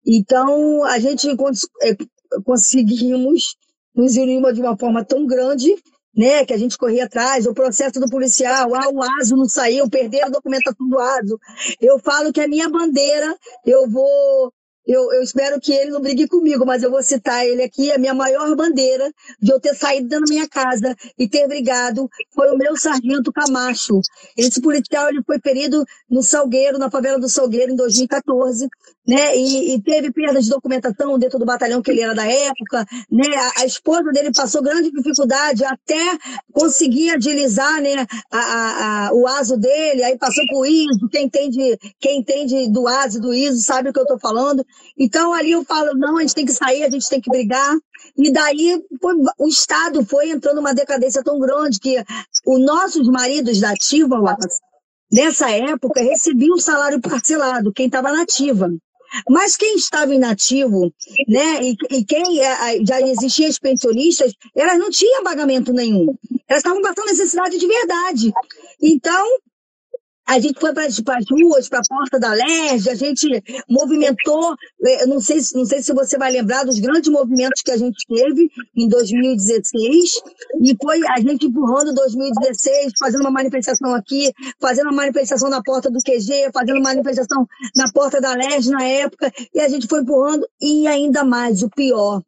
Então, 0.07 0.85
a 0.85 0.99
gente 0.99 1.35
cons 1.35 1.67
é, 1.83 1.97
conseguimos 2.45 3.57
nos 3.95 4.17
unir 4.17 4.53
de 4.53 4.61
uma 4.61 4.77
forma 4.77 5.03
tão 5.03 5.27
grande 5.27 5.75
né, 6.15 6.45
que 6.45 6.53
a 6.53 6.59
gente 6.59 6.77
corria 6.77 7.05
atrás, 7.05 7.47
o 7.47 7.55
processo 7.55 8.01
do 8.01 8.09
policial, 8.09 8.75
ah, 8.75 8.89
o 8.91 9.03
ASO 9.03 9.37
não 9.37 9.49
saiu, 9.49 9.89
perderam 9.89 10.29
a 10.29 10.31
documentação 10.31 10.89
do 10.89 10.99
ASO. 10.99 11.39
Eu 11.81 11.99
falo 11.99 12.33
que 12.33 12.41
a 12.41 12.49
minha 12.49 12.69
bandeira, 12.69 13.37
eu 13.67 13.89
vou 13.89 14.53
eu, 14.87 15.13
eu, 15.13 15.23
espero 15.23 15.61
que 15.61 15.73
ele 15.73 15.91
não 15.91 16.01
brigue 16.01 16.29
comigo, 16.29 16.65
mas 16.65 16.83
eu 16.83 16.91
vou 16.91 17.03
citar 17.03 17.45
ele 17.45 17.63
aqui. 17.63 17.91
A 17.91 17.99
minha 17.99 18.15
maior 18.15 18.55
bandeira 18.55 19.11
de 19.41 19.53
eu 19.53 19.61
ter 19.61 19.75
saído 19.75 20.09
da 20.09 20.21
minha 20.21 20.49
casa 20.49 20.95
e 21.19 21.29
ter 21.29 21.49
brigado 21.49 22.09
foi 22.33 22.51
o 22.53 22.57
meu 22.57 22.77
sargento 22.77 23.33
Camacho. 23.33 24.01
Esse 24.37 24.61
policial 24.61 25.09
ele 25.09 25.23
foi 25.25 25.41
ferido 25.41 25.85
no 26.09 26.23
Salgueiro, 26.23 26.79
na 26.79 26.91
favela 26.91 27.19
do 27.19 27.29
Salgueiro, 27.29 27.73
em 27.73 27.77
2014, 27.77 28.69
né? 29.07 29.37
E, 29.37 29.75
e 29.75 29.83
teve 29.83 30.11
perda 30.11 30.41
de 30.41 30.51
documentação 30.51 31.19
dentro 31.19 31.39
do 31.39 31.45
batalhão 31.45 31.81
que 31.81 31.91
ele 31.91 32.03
era 32.03 32.15
da 32.15 32.27
época, 32.27 32.85
né? 33.11 33.29
A, 33.37 33.63
a 33.63 33.67
esposa 33.67 34.11
dele 34.11 34.33
passou 34.35 34.63
grande 34.63 34.91
dificuldade 34.91 35.65
até 35.65 36.19
conseguir 36.53 37.11
agilizar, 37.11 37.81
né? 37.81 38.07
A, 38.33 39.07
a, 39.09 39.15
o 39.15 39.27
ASO 39.27 39.57
dele, 39.57 40.03
aí 40.03 40.19
passou 40.19 40.45
por 40.49 40.67
ISO. 40.67 41.09
Quem 41.11 41.27
entende, 41.27 41.79
quem 42.01 42.19
entende 42.19 42.71
do 42.71 42.89
ASO, 42.89 43.21
do 43.21 43.33
ISO, 43.33 43.63
sabe 43.63 43.91
o 43.91 43.93
que 43.93 43.99
eu 43.99 44.05
estou 44.05 44.19
falando. 44.19 44.65
Então 44.99 45.33
ali 45.33 45.53
eu 45.53 45.65
falo, 45.65 45.95
não, 45.95 46.19
a 46.19 46.23
gente 46.23 46.35
tem 46.35 46.47
que 46.47 46.53
sair, 46.53 46.83
a 46.83 46.91
gente 46.91 47.09
tem 47.09 47.21
que 47.21 47.31
brigar. 47.31 47.77
E 48.17 48.33
daí 48.33 48.83
foi, 49.01 49.15
o 49.39 49.49
Estado 49.49 50.05
foi 50.05 50.31
entrando 50.31 50.57
numa 50.57 50.75
decadência 50.75 51.23
tão 51.23 51.39
grande 51.39 51.79
que 51.79 52.03
os 52.47 52.61
nossos 52.65 53.09
maridos 53.09 53.61
da 53.61 53.71
ativa, 53.71 54.17
nessa 55.13 55.51
época, 55.51 56.03
recebiam 56.03 56.57
um 56.57 56.61
salário 56.61 57.01
parcelado, 57.01 57.73
quem 57.73 57.87
estava 57.87 58.13
na 58.13 58.23
ativa. 58.23 58.71
Mas 59.29 59.57
quem 59.57 59.77
estava 59.77 60.15
inativo, 60.15 60.93
né, 61.29 61.61
e, 61.63 61.77
e 61.91 62.05
quem 62.05 62.41
é, 62.41 62.85
já 62.85 63.01
existia 63.01 63.49
as 63.49 63.59
pensionistas, 63.59 64.33
elas 64.55 64.79
não 64.79 64.91
tinham 64.91 65.25
pagamento 65.25 65.73
nenhum. 65.73 66.15
Elas 66.49 66.61
estavam 66.61 66.83
passando 66.83 67.07
necessidade 67.07 67.59
de 67.59 67.67
verdade. 67.67 68.33
Então, 68.83 69.27
a 70.27 70.41
gente 70.41 70.59
foi 70.59 70.73
para 70.75 70.87
as 70.87 70.99
ruas, 71.31 71.69
para 71.69 71.79
a 71.79 71.83
porta 71.89 72.19
da 72.19 72.33
LERJ, 72.33 72.91
a 72.91 72.95
gente 72.97 73.43
movimentou, 73.69 74.57
é, 74.85 75.07
não 75.07 75.21
sei, 75.21 75.39
não 75.55 75.65
sei 75.65 75.81
se 75.81 75.93
você 75.95 76.19
vai 76.19 76.33
lembrar 76.33 76.65
dos 76.65 76.81
grandes 76.81 77.09
movimentos 77.11 77.63
que 77.63 77.71
a 77.71 77.77
gente 77.77 78.05
teve 78.09 78.51
em 78.77 78.89
2016, 78.89 80.23
e 80.63 80.77
foi 80.83 81.01
a 81.07 81.21
gente 81.21 81.47
empurrando 81.47 81.95
2016, 81.95 82.93
fazendo 82.99 83.21
uma 83.21 83.31
manifestação 83.31 83.95
aqui, 83.95 84.33
fazendo 84.61 84.87
uma 84.87 84.97
manifestação 84.97 85.49
na 85.49 85.63
porta 85.63 85.89
do 85.89 86.01
QG, 86.01 86.51
fazendo 86.53 86.79
uma 86.79 86.91
manifestação 86.91 87.47
na 87.77 87.91
porta 87.93 88.21
da 88.21 88.35
LERJ 88.35 88.71
na 88.71 88.83
época, 88.83 89.33
e 89.55 89.61
a 89.61 89.69
gente 89.69 89.87
foi 89.87 90.01
empurrando, 90.01 90.45
e 90.61 90.89
ainda 90.89 91.23
mais, 91.23 91.63
o 91.63 91.71
pior, 91.71 92.21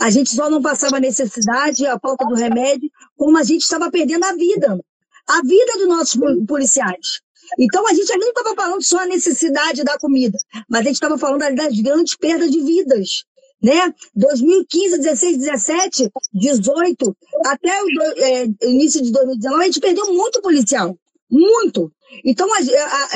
a 0.00 0.08
gente 0.08 0.30
só 0.30 0.48
não 0.48 0.62
passava 0.62 1.00
necessidade, 1.00 1.84
a 1.84 1.98
falta 1.98 2.24
do 2.26 2.34
remédio, 2.36 2.88
como 3.16 3.36
a 3.36 3.42
gente 3.42 3.62
estava 3.62 3.90
perdendo 3.90 4.24
a 4.24 4.32
vida 4.34 4.78
a 5.26 5.40
vida 5.40 5.72
dos 5.78 5.88
nossos 5.88 6.20
policiais. 6.46 7.22
Então, 7.58 7.86
a 7.86 7.94
gente 7.94 8.16
não 8.16 8.28
estava 8.28 8.54
falando 8.54 8.82
só 8.82 8.98
a 9.00 9.06
necessidade 9.06 9.84
da 9.84 9.98
comida, 9.98 10.38
mas 10.68 10.80
a 10.80 10.84
gente 10.84 10.94
estava 10.94 11.18
falando 11.18 11.54
das 11.54 11.80
grandes 11.80 12.16
perdas 12.16 12.50
de 12.50 12.60
vidas. 12.60 13.24
né? 13.62 13.92
2015, 14.14 14.98
16, 14.98 15.38
17, 15.38 16.10
18, 16.32 17.16
até 17.46 17.82
o 17.82 17.86
é, 18.18 18.46
início 18.68 19.02
de 19.02 19.10
2019, 19.10 19.62
a 19.62 19.66
gente 19.66 19.80
perdeu 19.80 20.12
muito 20.12 20.40
policial. 20.42 20.96
Muito. 21.30 21.90
Então, 22.24 22.46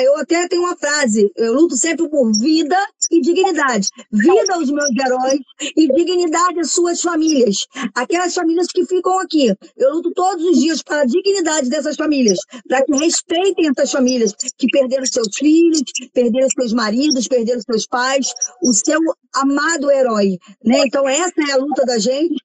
eu 0.03 0.17
até 0.17 0.49
tenho 0.49 0.63
uma 0.63 0.77
frase: 0.77 1.31
eu 1.37 1.53
luto 1.53 1.77
sempre 1.77 2.09
por 2.09 2.33
vida 2.33 2.77
e 3.11 3.21
dignidade. 3.21 3.89
Vida 4.13 4.55
aos 4.55 4.71
meus 4.71 4.91
heróis 4.91 5.41
e 5.77 5.93
dignidade 5.93 6.61
às 6.61 6.71
suas 6.71 7.01
famílias. 7.01 7.67
Aquelas 7.95 8.35
famílias 8.35 8.67
que 8.69 8.85
ficam 8.87 9.19
aqui. 9.21 9.55
Eu 9.77 9.95
luto 9.95 10.13
todos 10.15 10.45
os 10.45 10.59
dias 10.59 10.83
para 10.83 11.03
a 11.03 11.07
dignidade 11.07 11.69
dessas 11.69 11.97
famílias, 11.97 12.39
para 12.69 12.85
que 12.85 12.97
respeitem 12.97 13.69
essas 13.69 13.91
famílias 13.91 14.35
que 14.57 14.67
perderam 14.69 15.07
seus 15.07 15.29
filhos, 15.37 15.83
perderam 16.13 16.49
seus 16.51 16.73
maridos, 16.73 17.29
perderam 17.29 17.61
seus 17.61 17.87
pais, 17.87 18.29
o 18.63 18.73
seu 18.73 18.99
amado 19.35 19.91
herói. 19.91 20.39
Né? 20.65 20.85
Então, 20.87 21.09
essa 21.09 21.41
é 21.49 21.53
a 21.53 21.57
luta 21.57 21.85
da 21.85 21.99
gente. 21.99 22.37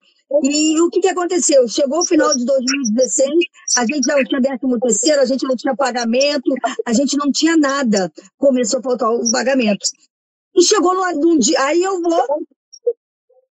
E 0.41 0.81
o 0.81 0.89
que, 0.89 0.99
que 0.99 1.09
aconteceu? 1.09 1.67
Chegou 1.67 1.99
o 1.99 2.05
final 2.05 2.35
de 2.35 2.43
2016, 2.43 3.29
a 3.77 3.85
gente 3.85 4.03
já 4.03 4.15
não 4.15 4.23
tinha 4.23 4.41
décimo 4.41 4.79
terceiro, 4.79 5.21
a 5.21 5.25
gente 5.25 5.47
não 5.47 5.55
tinha 5.55 5.75
pagamento, 5.75 6.55
a 6.85 6.93
gente 6.93 7.15
não 7.17 7.31
tinha 7.31 7.55
nada. 7.55 8.11
Começou 8.37 8.79
a 8.79 8.83
faltar 8.83 9.11
o 9.11 9.31
pagamento. 9.31 9.85
E 10.55 10.63
chegou 10.63 10.93
num 11.15 11.37
dia, 11.37 11.59
aí 11.61 11.81
eu 11.81 12.01
vou 12.01 12.45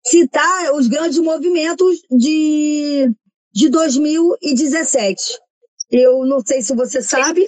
citar 0.05 0.75
os 0.75 0.87
grandes 0.87 1.19
movimentos 1.19 2.03
de, 2.11 3.11
de 3.53 3.69
2017. 3.69 5.39
Eu 5.91 6.25
não 6.25 6.41
sei 6.41 6.63
se 6.63 6.75
você 6.75 7.03
sabe, 7.03 7.45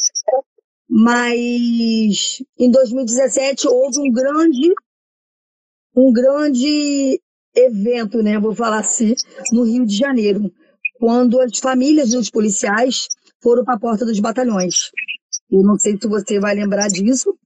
mas 0.89 2.43
em 2.59 2.71
2017 2.71 3.69
houve 3.69 4.01
um 4.01 4.13
grande 4.13 4.75
um 5.95 6.13
grande 6.13 7.21
evento, 7.55 8.23
né, 8.23 8.39
vou 8.39 8.55
falar 8.55 8.79
assim, 8.79 9.15
no 9.53 9.63
Rio 9.65 9.85
de 9.85 9.95
Janeiro, 9.95 10.51
quando 10.99 11.39
as 11.41 11.59
famílias 11.59 12.11
dos 12.11 12.31
policiais 12.31 13.09
foram 13.43 13.65
para 13.65 13.75
a 13.75 13.79
porta 13.79 14.05
dos 14.07 14.19
batalhões. 14.19 14.91
Eu 15.51 15.63
não 15.63 15.79
sei 15.79 15.99
se 16.01 16.09
você 16.09 16.41
vai 16.41 16.55
lembrar 16.55 16.89
disso. 16.89 17.37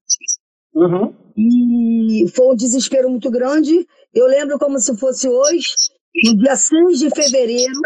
Uhum. 0.76 1.14
E 1.34 2.28
foi 2.34 2.48
um 2.48 2.54
desespero 2.54 3.08
muito 3.08 3.30
grande. 3.30 3.86
Eu 4.14 4.26
lembro 4.26 4.58
como 4.58 4.78
se 4.78 4.94
fosse 4.96 5.26
hoje, 5.26 5.72
no 6.24 6.36
dia 6.36 6.54
6 6.54 6.98
de 6.98 7.10
fevereiro, 7.10 7.80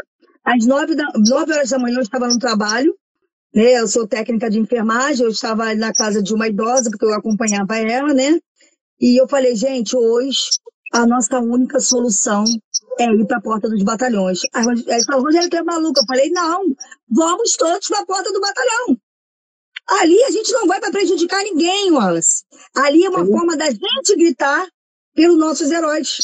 às 0.44 0.66
9, 0.66 0.97
da, 0.97 1.04
9 1.16 1.52
horas 1.52 1.70
da 1.70 1.78
manhã, 1.78 1.99
eu 1.99 2.02
estava 2.02 2.26
no 2.26 2.38
trabalho. 2.38 2.92
Né? 3.54 3.80
Eu 3.80 3.87
sou 3.87 4.09
técnica 4.09 4.50
de 4.50 4.59
enfermagem, 4.59 5.25
eu 5.25 5.30
estava 5.30 5.73
na 5.75 5.92
casa 5.92 6.20
de 6.20 6.35
uma 6.35 6.49
idosa, 6.49 6.90
porque 6.90 7.04
eu 7.04 7.14
acompanhava 7.14 7.76
ela, 7.76 8.12
né? 8.12 8.38
E 9.00 9.20
eu 9.20 9.28
falei, 9.28 9.54
gente, 9.54 9.97
hoje 9.97 10.40
a 10.92 11.06
nossa 11.06 11.38
única 11.38 11.78
solução 11.78 12.44
é 12.99 13.04
ir 13.06 13.26
para 13.26 13.38
a 13.38 13.40
porta 13.40 13.68
dos 13.68 13.82
batalhões. 13.85 14.40
Aí 14.52 14.64
ele 14.66 15.04
falou, 15.04 15.23
Rogério, 15.23 15.49
tu 15.49 15.56
é 15.56 15.62
maluco? 15.62 16.00
Eu 16.00 16.06
falei, 16.06 16.30
não, 16.30 16.64
vamos 17.09 17.56
todos 17.56 17.88
para 17.88 18.00
a 18.00 18.06
porta 18.06 18.32
do 18.32 18.40
batalhão. 18.40 18.99
Ali 19.90 20.23
a 20.25 20.30
gente 20.30 20.52
não 20.52 20.66
vai 20.66 20.80
para 20.80 20.92
prejudicar 20.92 21.42
ninguém, 21.42 21.90
Wallace. 21.90 22.44
Ali 22.76 23.04
é 23.04 23.11
uma 23.11 23.25
Sim. 23.25 23.32
forma 23.32 23.56
da 23.56 23.70
gente 23.70 24.16
gritar 24.16 24.66
pelos 25.14 25.37
nossos 25.37 25.70
heróis. 25.70 26.18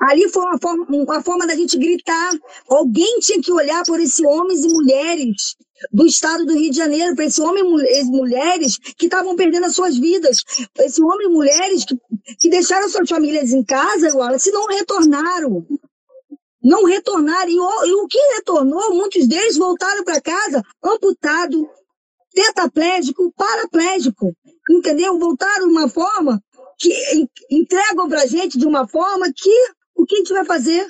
Ali 0.00 0.28
foi 0.28 0.42
uma 0.42 0.58
forma, 0.58 0.86
uma 0.88 1.22
forma 1.22 1.46
da 1.46 1.54
gente 1.54 1.76
gritar. 1.76 2.32
Alguém 2.68 3.18
tinha 3.20 3.40
que 3.40 3.52
olhar 3.52 3.84
por 3.84 4.00
esses 4.00 4.24
homens 4.24 4.64
e 4.64 4.68
mulheres 4.68 5.56
do 5.92 6.06
estado 6.06 6.46
do 6.46 6.54
Rio 6.54 6.70
de 6.70 6.76
Janeiro, 6.76 7.14
para 7.14 7.24
esses 7.24 7.38
homens 7.38 7.64
e 7.64 8.04
mulheres 8.04 8.78
que 8.78 9.06
estavam 9.06 9.36
perdendo 9.36 9.66
as 9.66 9.74
suas 9.74 9.96
vidas. 9.98 10.38
Esses 10.78 10.98
homens 10.98 11.28
e 11.28 11.32
mulheres 11.32 11.84
que, 11.84 11.96
que 12.38 12.48
deixaram 12.48 12.88
suas 12.88 13.08
famílias 13.08 13.52
em 13.52 13.62
casa, 13.62 14.08
se 14.38 14.50
não 14.52 14.66
retornaram. 14.66 15.66
Não 16.62 16.84
retornaram. 16.84 17.50
E 17.50 17.58
o, 17.58 17.84
e 17.84 17.92
o 17.94 18.06
que 18.06 18.18
retornou, 18.36 18.94
muitos 18.94 19.26
deles 19.28 19.56
voltaram 19.56 20.04
para 20.04 20.20
casa 20.20 20.62
amputado, 20.82 21.68
tetraplégico, 22.32 23.32
paraplégico. 23.36 24.34
Entendeu? 24.70 25.18
Voltaram 25.18 25.66
de 25.66 25.72
uma 25.72 25.88
forma 25.88 26.42
que 26.78 26.92
entregam 27.50 28.08
para 28.08 28.26
gente 28.26 28.58
de 28.58 28.66
uma 28.66 28.88
forma 28.88 29.26
que 29.34 29.54
o 29.94 30.04
que 30.04 30.16
a 30.16 30.18
gente 30.18 30.32
vai 30.32 30.44
fazer? 30.44 30.84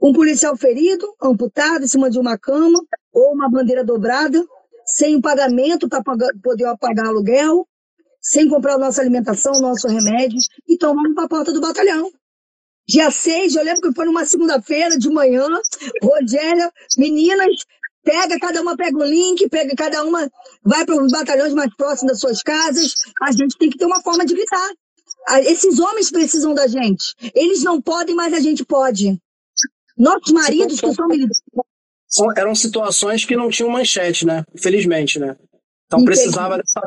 Um 0.00 0.12
policial 0.12 0.56
ferido, 0.56 1.06
amputado 1.20 1.84
em 1.84 1.88
cima 1.88 2.10
de 2.10 2.18
uma 2.18 2.38
cama, 2.38 2.80
ou 3.12 3.32
uma 3.32 3.50
bandeira 3.50 3.84
dobrada, 3.84 4.44
sem 4.84 5.16
o 5.16 5.20
pagamento 5.20 5.88
para 5.88 6.02
poder 6.02 6.76
pagar 6.78 7.06
aluguel, 7.06 7.66
sem 8.20 8.48
comprar 8.48 8.74
a 8.74 8.78
nossa 8.78 9.00
alimentação, 9.00 9.52
nosso 9.60 9.88
remédio, 9.88 10.38
então 10.68 10.94
vamos 10.94 11.14
para 11.14 11.24
a 11.24 11.28
porta 11.28 11.52
do 11.52 11.60
batalhão. 11.60 12.10
Dia 12.86 13.10
6, 13.10 13.54
eu 13.54 13.64
lembro 13.64 13.82
que 13.82 13.94
foi 13.94 14.06
numa 14.06 14.24
segunda-feira 14.24 14.96
de 14.96 15.10
manhã, 15.10 15.46
Rogéria, 16.02 16.72
meninas, 16.96 17.66
pega, 18.08 18.38
cada 18.40 18.62
uma 18.62 18.74
pega 18.74 18.96
o 18.96 19.04
link, 19.04 19.46
pega 19.50 19.74
cada 19.76 20.02
uma, 20.02 20.30
vai 20.64 20.86
para 20.86 20.96
os 20.96 21.12
batalhões 21.12 21.52
mais 21.52 21.74
próximos 21.76 22.12
das 22.12 22.20
suas 22.20 22.42
casas. 22.42 22.94
A 23.22 23.32
gente 23.32 23.58
tem 23.58 23.68
que 23.68 23.76
ter 23.76 23.84
uma 23.84 24.00
forma 24.00 24.24
de 24.24 24.32
gritar. 24.32 24.70
Esses 25.42 25.78
homens 25.78 26.10
precisam 26.10 26.54
da 26.54 26.66
gente. 26.66 27.14
Eles 27.34 27.62
não 27.62 27.82
podem, 27.82 28.14
mas 28.14 28.32
a 28.32 28.40
gente 28.40 28.64
pode. 28.64 29.20
Nossos 29.96 30.32
maridos 30.32 30.80
que 30.80 30.94
são 30.94 31.06
militares. 31.06 31.42
Eram 32.34 32.54
situações 32.54 33.26
que 33.26 33.36
não 33.36 33.50
tinham 33.50 33.68
manchete, 33.68 34.24
né? 34.24 34.42
Infelizmente, 34.54 35.18
né? 35.18 35.36
Então 35.86 36.02
precisava 36.02 36.56
dessa. 36.56 36.80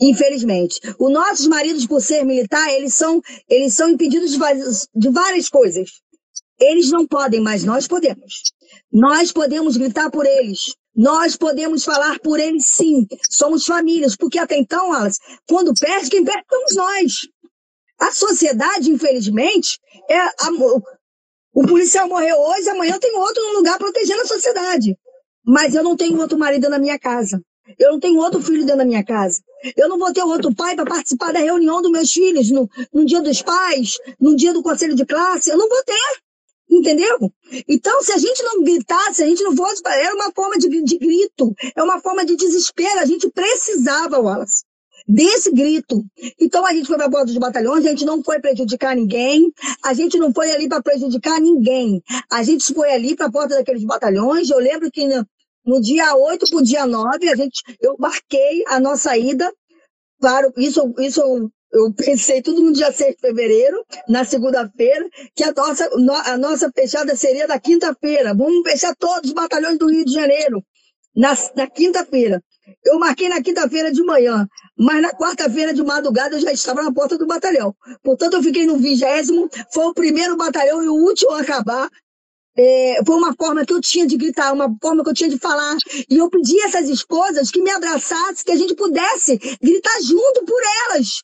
Infelizmente. 0.00 0.80
Os 0.98 1.12
nossos 1.12 1.46
maridos, 1.46 1.86
por 1.86 2.00
ser 2.02 2.24
militar, 2.24 2.68
eles 2.72 2.94
são, 2.94 3.22
eles 3.48 3.72
são 3.74 3.90
impedidos 3.90 4.32
de, 4.32 4.38
de 4.96 5.10
várias 5.10 5.48
coisas. 5.48 5.90
Eles 6.58 6.90
não 6.90 7.06
podem, 7.06 7.40
mas 7.40 7.62
nós 7.62 7.86
podemos. 7.86 8.42
Nós 8.92 9.32
podemos 9.32 9.76
gritar 9.76 10.10
por 10.10 10.26
eles. 10.26 10.74
Nós 10.94 11.36
podemos 11.36 11.84
falar 11.84 12.18
por 12.20 12.40
eles 12.40 12.66
sim. 12.66 13.06
Somos 13.30 13.64
famílias, 13.64 14.16
porque 14.16 14.38
até 14.38 14.56
então, 14.56 14.92
Alice, 14.92 15.18
quando 15.46 15.74
perde, 15.78 16.10
quem 16.10 16.24
perde 16.24 16.44
somos 16.50 16.74
nós. 16.74 17.28
A 18.00 18.12
sociedade, 18.12 18.90
infelizmente, 18.90 19.78
é 20.08 20.18
a, 20.18 20.50
o 21.54 21.66
policial 21.66 22.08
morreu 22.08 22.36
hoje, 22.38 22.68
amanhã 22.68 22.98
tem 22.98 23.16
outro 23.16 23.42
no 23.42 23.58
lugar 23.58 23.78
protegendo 23.78 24.22
a 24.22 24.26
sociedade. 24.26 24.96
Mas 25.44 25.74
eu 25.74 25.82
não 25.82 25.96
tenho 25.96 26.20
outro 26.20 26.38
marido 26.38 26.68
na 26.68 26.78
minha 26.78 26.98
casa. 26.98 27.40
Eu 27.78 27.92
não 27.92 28.00
tenho 28.00 28.18
outro 28.18 28.40
filho 28.40 28.60
dentro 28.60 28.78
da 28.78 28.84
minha 28.84 29.04
casa. 29.04 29.42
Eu 29.76 29.88
não 29.88 29.98
vou 29.98 30.12
ter 30.12 30.22
outro 30.22 30.54
pai 30.54 30.76
para 30.76 30.84
participar 30.84 31.32
da 31.32 31.40
reunião 31.40 31.82
dos 31.82 31.90
meus 31.90 32.12
filhos 32.12 32.50
no, 32.50 32.68
no 32.92 33.04
dia 33.04 33.20
dos 33.20 33.42
pais, 33.42 33.98
no 34.20 34.36
dia 34.36 34.52
do 34.52 34.62
conselho 34.62 34.94
de 34.94 35.04
classe. 35.04 35.50
Eu 35.50 35.58
não 35.58 35.68
vou 35.68 35.82
ter. 35.84 36.20
Entendeu? 36.68 37.32
Então, 37.68 38.02
se 38.02 38.12
a 38.12 38.18
gente 38.18 38.42
não 38.42 38.62
gritasse, 38.62 39.14
se 39.14 39.22
a 39.22 39.26
gente 39.26 39.42
não 39.42 39.56
fosse. 39.56 39.80
Era 39.86 40.14
uma 40.14 40.32
forma 40.32 40.58
de, 40.58 40.68
de 40.82 40.98
grito, 40.98 41.54
é 41.76 41.82
uma 41.82 42.00
forma 42.00 42.24
de 42.24 42.36
desespero. 42.36 42.98
A 43.00 43.06
gente 43.06 43.30
precisava, 43.30 44.18
Wallace 44.18 44.64
desse 45.06 45.52
grito. 45.52 46.04
Então 46.40 46.66
a 46.66 46.72
gente 46.72 46.86
foi 46.86 46.96
para 46.96 47.06
a 47.06 47.10
porta 47.10 47.26
dos 47.26 47.38
batalhões, 47.38 47.86
a 47.86 47.90
gente 47.90 48.04
não 48.04 48.22
foi 48.22 48.40
prejudicar 48.40 48.96
ninguém, 48.96 49.52
a 49.84 49.94
gente 49.94 50.18
não 50.18 50.32
foi 50.32 50.50
ali 50.50 50.68
para 50.68 50.82
prejudicar 50.82 51.40
ninguém. 51.40 52.02
A 52.30 52.42
gente 52.42 52.74
foi 52.74 52.90
ali 52.90 53.14
para 53.14 53.26
a 53.26 53.30
porta 53.30 53.54
daqueles 53.54 53.84
batalhões. 53.84 54.50
Eu 54.50 54.58
lembro 54.58 54.90
que 54.90 55.06
no, 55.06 55.24
no 55.64 55.80
dia 55.80 56.14
8 56.14 56.46
para 56.48 56.58
o 56.58 56.62
dia 56.62 56.86
9, 56.86 57.28
a 57.28 57.36
gente, 57.36 57.62
eu 57.80 57.96
marquei 57.98 58.64
a 58.66 58.80
nossa 58.80 59.16
ida. 59.16 59.52
Claro, 60.20 60.52
isso, 60.56 60.94
isso 60.98 61.20
eu 61.20 61.50
pensei 61.92 62.40
tudo 62.40 62.62
no 62.62 62.72
dia 62.72 62.90
6 62.90 63.16
de 63.16 63.20
fevereiro, 63.20 63.84
na 64.08 64.24
segunda-feira, 64.24 65.08
que 65.34 65.44
a 65.44 65.52
nossa, 65.52 65.90
a 66.24 66.38
nossa 66.38 66.70
fechada 66.70 67.14
seria 67.14 67.46
na 67.46 67.58
quinta-feira. 67.58 68.34
Vamos 68.34 68.62
fechar 68.68 68.94
todos 68.96 69.30
os 69.30 69.34
batalhões 69.34 69.78
do 69.78 69.90
Rio 69.90 70.04
de 70.04 70.12
Janeiro 70.12 70.64
na, 71.14 71.36
na 71.54 71.66
quinta-feira. 71.66 72.42
Eu 72.84 72.98
marquei 72.98 73.28
na 73.28 73.42
quinta-feira 73.42 73.92
de 73.92 74.02
manhã, 74.02 74.46
mas 74.76 75.00
na 75.00 75.10
quarta-feira 75.10 75.72
de 75.72 75.82
madrugada 75.82 76.36
eu 76.36 76.40
já 76.40 76.52
estava 76.52 76.82
na 76.82 76.92
porta 76.92 77.16
do 77.16 77.26
batalhão. 77.26 77.74
Portanto, 78.02 78.34
eu 78.34 78.42
fiquei 78.42 78.66
no 78.66 78.76
vigésimo, 78.76 79.48
foi 79.72 79.84
o 79.86 79.94
primeiro 79.94 80.36
batalhão 80.36 80.82
e 80.82 80.88
o 80.88 80.94
último 80.94 81.32
a 81.32 81.40
acabar. 81.40 81.88
É, 82.58 83.00
foi 83.06 83.16
uma 83.16 83.34
forma 83.34 83.66
que 83.66 83.72
eu 83.72 83.80
tinha 83.80 84.06
de 84.06 84.16
gritar, 84.16 84.52
uma 84.52 84.74
forma 84.80 85.04
que 85.04 85.10
eu 85.10 85.14
tinha 85.14 85.28
de 85.28 85.38
falar. 85.38 85.76
E 86.10 86.16
eu 86.16 86.28
pedi 86.30 86.58
a 86.62 86.66
essas 86.66 86.88
esposas 86.88 87.50
que 87.50 87.60
me 87.60 87.70
abraçassem, 87.70 88.44
que 88.44 88.52
a 88.52 88.56
gente 88.56 88.74
pudesse 88.74 89.36
gritar 89.60 90.00
junto 90.00 90.44
por 90.44 90.60
elas. 90.86 91.22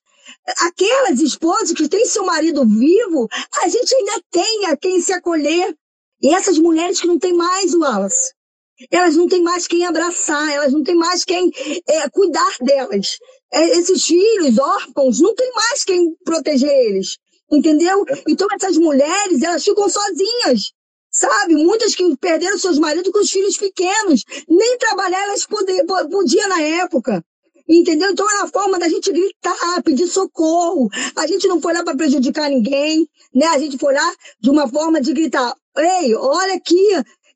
Aquelas 0.61 1.21
esposas 1.21 1.73
que 1.73 1.89
têm 1.89 2.05
seu 2.07 2.25
marido 2.25 2.67
vivo, 2.67 3.29
a 3.63 3.69
gente 3.69 3.95
ainda 3.95 4.23
tem 4.31 4.67
a 4.67 4.77
quem 4.77 5.01
se 5.01 5.13
acolher. 5.13 5.75
E 6.21 6.33
essas 6.35 6.59
mulheres 6.59 7.01
que 7.01 7.07
não 7.07 7.19
têm 7.19 7.33
mais, 7.33 7.75
Wallace, 7.75 8.33
elas 8.91 9.17
não 9.17 9.29
têm 9.29 9.43
mais 9.43 9.67
quem 9.67 9.85
abraçar, 9.85 10.49
elas 10.51 10.73
não 10.73 10.83
têm 10.83 10.95
mais 10.95 11.25
quem 11.25 11.51
é, 11.89 12.09
cuidar 12.11 12.57
delas. 12.61 13.19
É, 13.53 13.79
esses 13.79 14.05
filhos 14.05 14.59
órfãos 14.59 15.21
não 15.21 15.35
tem 15.35 15.51
mais 15.53 15.85
quem 15.85 16.15
proteger 16.25 16.71
eles, 16.71 17.19
entendeu? 17.51 18.05
Então 18.27 18.49
essas 18.53 18.77
mulheres, 18.77 19.43
elas 19.43 19.63
ficam 19.63 19.89
sozinhas, 19.89 20.73
sabe? 21.11 21.55
Muitas 21.55 21.95
que 21.95 22.17
perderam 22.17 22.59
seus 22.59 22.79
maridos 22.79 23.13
com 23.13 23.19
os 23.19 23.31
filhos 23.31 23.57
pequenos, 23.57 24.25
nem 24.49 24.79
trabalhar 24.79 25.23
elas 25.25 25.47
podiam 25.47 26.49
na 26.49 26.61
época. 26.63 27.25
Entendeu? 27.69 28.11
Então 28.11 28.29
é 28.29 28.35
uma 28.41 28.49
forma 28.49 28.79
da 28.79 28.89
gente 28.89 29.13
gritar, 29.13 29.83
pedir 29.85 30.07
socorro. 30.09 30.89
A 31.17 31.27
gente 31.27 31.47
não 31.49 31.61
foi 31.61 31.73
lá 31.73 31.85
para 31.85 31.97
prejudicar 31.97 32.49
ninguém, 32.49 33.09
né? 33.35 33.47
A 33.47 33.59
gente 33.59 33.79
foi 33.79 33.95
lá 33.95 34.15
de 34.41 34.51
uma 34.51 34.69
forma 34.69 35.01
de 35.01 35.13
gritar: 35.13 35.55
ei, 35.77 36.15
olha 36.15 36.55
aqui, 36.55 36.89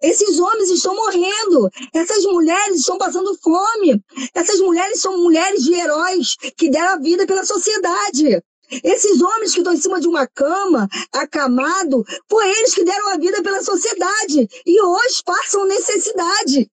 esses 0.02 0.38
homens 0.38 0.70
estão 0.70 0.94
morrendo, 0.94 1.70
essas 1.94 2.24
mulheres 2.24 2.80
estão 2.80 2.98
passando 2.98 3.36
fome, 3.42 4.02
essas 4.34 4.60
mulheres 4.60 5.00
são 5.00 5.16
mulheres 5.18 5.62
de 5.62 5.74
heróis 5.74 6.36
que 6.56 6.70
deram 6.70 6.94
a 6.94 6.98
vida 6.98 7.26
pela 7.26 7.44
sociedade. 7.44 8.42
Esses 8.82 9.22
homens 9.22 9.52
que 9.52 9.60
estão 9.60 9.72
em 9.72 9.80
cima 9.80 10.00
de 10.00 10.08
uma 10.08 10.26
cama, 10.26 10.88
acamado, 11.12 12.04
foi 12.28 12.48
eles 12.48 12.74
que 12.74 12.84
deram 12.84 13.10
a 13.10 13.16
vida 13.16 13.42
pela 13.42 13.62
sociedade 13.62 14.48
e 14.66 14.82
hoje 14.82 15.22
passam 15.24 15.66
necessidade. 15.66 16.68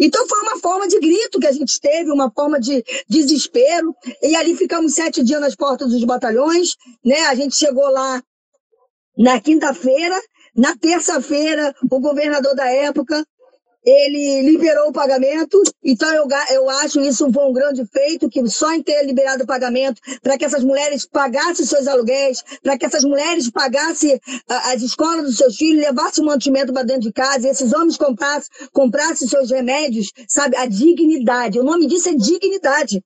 Então 0.00 0.26
foi 0.26 0.40
uma 0.40 0.58
forma 0.58 0.88
de 0.88 0.98
grito 0.98 1.38
que 1.38 1.46
a 1.46 1.52
gente 1.52 1.78
teve, 1.78 2.10
uma 2.10 2.30
forma 2.30 2.58
de 2.58 2.82
desespero. 3.06 3.94
E 4.22 4.34
ali 4.34 4.56
ficamos 4.56 4.94
sete 4.94 5.22
dias 5.22 5.40
nas 5.40 5.54
portas 5.54 5.90
dos 5.90 6.02
batalhões, 6.04 6.74
né? 7.04 7.20
A 7.26 7.34
gente 7.34 7.54
chegou 7.54 7.88
lá 7.90 8.22
na 9.18 9.38
quinta-feira, 9.38 10.18
na 10.56 10.74
terça-feira, 10.76 11.74
o 11.90 12.00
governador 12.00 12.54
da 12.54 12.66
época 12.66 13.24
ele 13.84 14.42
liberou 14.42 14.88
o 14.88 14.92
pagamento, 14.92 15.60
então 15.82 16.12
eu, 16.12 16.26
eu 16.50 16.68
acho 16.68 17.00
isso 17.00 17.30
foi 17.32 17.44
um 17.46 17.52
grande 17.52 17.84
feito, 17.86 18.28
que 18.28 18.46
só 18.48 18.72
em 18.72 18.82
ter 18.82 19.02
liberado 19.04 19.44
o 19.44 19.46
pagamento, 19.46 20.00
para 20.22 20.36
que 20.36 20.44
essas 20.44 20.62
mulheres 20.62 21.06
pagassem 21.06 21.64
seus 21.64 21.86
aluguéis, 21.86 22.44
para 22.62 22.76
que 22.76 22.84
essas 22.84 23.04
mulheres 23.04 23.50
pagassem 23.50 24.20
as 24.48 24.82
escolas 24.82 25.24
dos 25.24 25.36
seus 25.36 25.56
filhos, 25.56 25.82
levassem 25.82 26.22
o 26.22 26.26
mantimento 26.26 26.72
para 26.72 26.82
dentro 26.82 27.02
de 27.02 27.12
casa, 27.12 27.46
e 27.46 27.50
esses 27.50 27.72
homens 27.72 27.96
comprassem, 27.96 28.50
comprassem 28.72 29.26
seus 29.26 29.50
remédios, 29.50 30.12
sabe? 30.28 30.56
A 30.56 30.66
dignidade. 30.66 31.58
O 31.58 31.64
nome 31.64 31.86
disso 31.86 32.10
é 32.10 32.14
dignidade. 32.14 33.02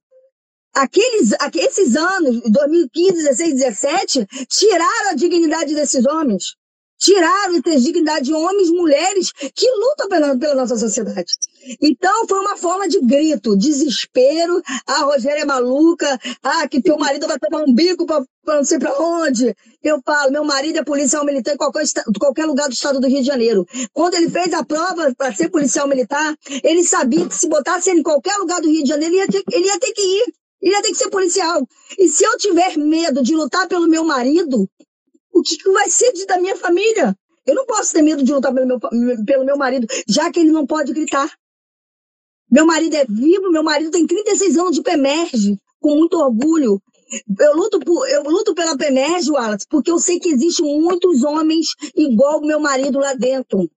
Aqueles, 0.75 1.31
esses 1.55 1.95
anos, 1.95 2.41
2015, 2.51 3.13
16, 3.13 3.55
17, 3.55 4.27
tiraram 4.49 5.11
a 5.11 5.15
dignidade 5.15 5.73
desses 5.73 6.05
homens 6.05 6.57
tiraram 7.05 7.57
essa 7.57 7.81
dignidade 7.81 8.25
de 8.25 8.33
homens, 8.33 8.71
mulheres 8.71 9.31
que 9.33 9.71
lutam 9.71 10.09
pela, 10.09 10.39
pela 10.39 10.55
nossa 10.55 10.77
sociedade. 10.79 11.35
Então 11.81 12.27
foi 12.27 12.39
uma 12.41 12.57
forma 12.57 12.89
de 12.89 12.99
grito, 13.01 13.57
desespero. 13.57 14.63
Ah, 14.87 15.05
Rogério 15.05 15.43
é 15.43 15.45
maluca. 15.45 16.19
Ah, 16.43 16.67
que 16.67 16.81
teu 16.81 16.99
marido 16.99 17.27
vai 17.27 17.39
tomar 17.39 17.63
um 17.65 17.75
bico 17.75 18.07
para 18.07 18.25
não 18.47 18.65
sei 18.65 18.79
para 18.79 18.99
onde. 18.99 19.55
Eu 19.83 20.01
falo, 20.05 20.33
meu 20.33 20.45
marido 20.45 20.79
é 20.79 20.85
policial 20.85 21.25
militar 21.25 21.55
em 21.55 21.59
qualquer, 21.59 21.85
qualquer 22.19 22.47
lugar 22.47 22.69
do 22.69 22.75
estado 22.75 23.01
do 23.01 23.07
Rio 23.07 23.21
de 23.21 23.27
Janeiro. 23.27 23.67
Quando 23.93 24.15
ele 24.15 24.31
fez 24.31 24.53
a 24.55 24.65
prova 24.65 25.13
para 25.17 25.35
ser 25.35 25.51
policial 25.51 25.87
militar, 25.87 26.35
ele 26.63 26.85
sabia 26.85 27.27
que 27.29 27.35
se 27.35 27.49
botasse 27.49 27.91
ele 27.91 28.01
em 28.01 28.03
qualquer 28.03 28.37
lugar 28.39 28.61
do 28.63 28.69
Rio 28.69 28.83
de 28.83 28.89
Janeiro, 28.89 29.15
ele 29.15 29.21
ia 29.21 29.29
ter, 29.29 29.43
ele 29.53 29.67
ia 29.67 29.79
ter 29.79 29.93
que 29.93 30.03
ir. 30.03 30.35
Ele 30.65 30.75
ia 30.75 30.81
ter 30.81 30.89
que 30.89 30.95
ser 30.95 31.11
policial. 31.11 31.69
E 31.99 32.09
se 32.09 32.25
eu 32.25 32.39
tiver 32.39 32.79
medo 32.79 33.23
de 33.23 33.35
lutar 33.35 33.69
pelo 33.69 33.87
meu 33.87 34.03
marido, 34.03 34.67
o 35.35 35.43
que, 35.43 35.57
que 35.57 35.71
vai 35.71 35.91
ser 35.91 36.13
de, 36.13 36.25
da 36.25 36.39
minha 36.39 36.57
família? 36.57 37.17
Eu 37.45 37.55
não 37.55 37.67
posso 37.67 37.93
ter 37.93 38.01
medo 38.01 38.23
de 38.23 38.33
lutar 38.33 38.55
pelo 38.55 38.67
meu, 38.67 38.79
pelo 39.27 39.45
meu 39.45 39.57
marido, 39.57 39.87
já 40.09 40.31
que 40.31 40.41
ele 40.41 40.51
não 40.51 40.67
pode 40.67 40.93
gritar. 40.93 41.31
Meu 42.51 42.65
marido 42.65 42.95
é 42.95 43.05
vivo, 43.05 43.51
meu 43.51 43.63
marido 43.63 43.91
tem 43.91 44.07
36 44.07 44.57
anos 44.57 44.77
de 44.77 44.83
PEMERGE, 44.83 45.59
com 45.81 45.97
muito 45.97 46.17
orgulho. 46.17 46.81
Eu 47.39 47.57
luto, 47.57 47.81
por, 47.81 48.09
eu 48.09 48.23
luto 48.23 48.55
pela 48.55 48.77
PEMERGE, 48.79 49.31
Wallace, 49.31 49.67
porque 49.69 49.91
eu 49.91 49.99
sei 49.99 50.19
que 50.19 50.31
existem 50.31 50.81
muitos 50.81 51.23
homens 51.23 51.75
igual 51.95 52.39
o 52.39 52.47
meu 52.47 52.61
marido 52.61 52.99
lá 52.99 53.13
dentro. 53.15 53.69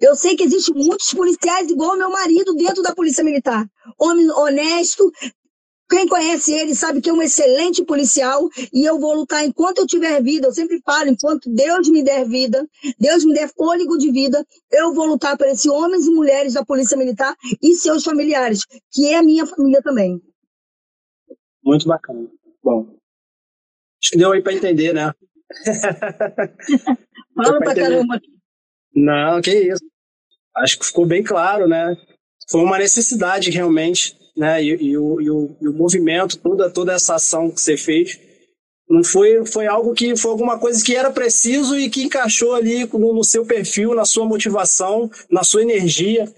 Eu 0.00 0.14
sei 0.14 0.36
que 0.36 0.44
existem 0.44 0.74
muitos 0.74 1.12
policiais 1.14 1.70
igual 1.70 1.94
o 1.94 1.98
meu 1.98 2.10
marido 2.10 2.54
dentro 2.54 2.82
da 2.82 2.94
Polícia 2.94 3.24
Militar. 3.24 3.66
Homem 3.98 4.30
honesto, 4.30 5.10
quem 5.88 6.08
conhece 6.08 6.52
ele 6.52 6.74
sabe 6.74 7.00
que 7.00 7.10
é 7.10 7.12
um 7.12 7.22
excelente 7.22 7.84
policial 7.84 8.48
e 8.72 8.84
eu 8.84 8.98
vou 8.98 9.14
lutar 9.14 9.44
enquanto 9.44 9.78
eu 9.78 9.86
tiver 9.86 10.22
vida. 10.22 10.46
Eu 10.48 10.52
sempre 10.52 10.80
falo, 10.84 11.10
enquanto 11.10 11.50
Deus 11.50 11.88
me 11.88 12.02
der 12.02 12.26
vida, 12.26 12.66
Deus 12.98 13.24
me 13.24 13.34
der 13.34 13.48
fôlego 13.48 13.98
de 13.98 14.10
vida, 14.10 14.44
eu 14.72 14.94
vou 14.94 15.06
lutar 15.06 15.36
por 15.36 15.46
esses 15.46 15.66
homens 15.66 16.06
e 16.06 16.10
mulheres 16.10 16.54
da 16.54 16.64
Polícia 16.64 16.96
Militar 16.96 17.36
e 17.62 17.74
seus 17.74 18.02
familiares, 18.02 18.64
que 18.90 19.06
é 19.08 19.16
a 19.16 19.22
minha 19.22 19.46
família 19.46 19.82
também. 19.82 20.20
Muito 21.62 21.86
bacana. 21.86 22.28
Bom, 22.62 22.96
acho 24.02 24.12
que 24.12 24.18
deu 24.18 24.32
aí 24.32 24.42
para 24.42 24.54
entender, 24.54 24.94
né? 24.94 25.12
Fala 27.34 27.58
pra, 27.58 27.60
pra 27.60 27.74
caramba. 27.74 28.20
Não, 28.94 29.40
que 29.42 29.50
isso. 29.50 29.84
Acho 30.56 30.78
que 30.78 30.86
ficou 30.86 31.04
bem 31.04 31.22
claro, 31.22 31.66
né? 31.68 31.96
Foi 32.48 32.62
uma 32.62 32.78
necessidade 32.78 33.50
realmente 33.50 34.16
né? 34.36 34.62
E, 34.62 34.68
e, 34.68 34.98
o, 34.98 35.20
e, 35.20 35.30
o, 35.30 35.56
e 35.60 35.68
o 35.68 35.72
movimento, 35.72 36.38
toda, 36.38 36.70
toda 36.70 36.92
essa 36.92 37.14
ação 37.14 37.50
que 37.50 37.60
você 37.60 37.76
fez, 37.76 38.18
não 38.88 39.02
foi, 39.02 39.44
foi 39.46 39.66
algo 39.66 39.94
que 39.94 40.14
foi 40.16 40.30
alguma 40.30 40.58
coisa 40.58 40.84
que 40.84 40.94
era 40.94 41.10
preciso 41.10 41.78
e 41.78 41.88
que 41.88 42.02
encaixou 42.02 42.54
ali 42.54 42.84
no, 42.92 43.14
no 43.14 43.24
seu 43.24 43.44
perfil, 43.46 43.94
na 43.94 44.04
sua 44.04 44.26
motivação, 44.26 45.10
na 45.30 45.42
sua 45.42 45.62
energia. 45.62 46.30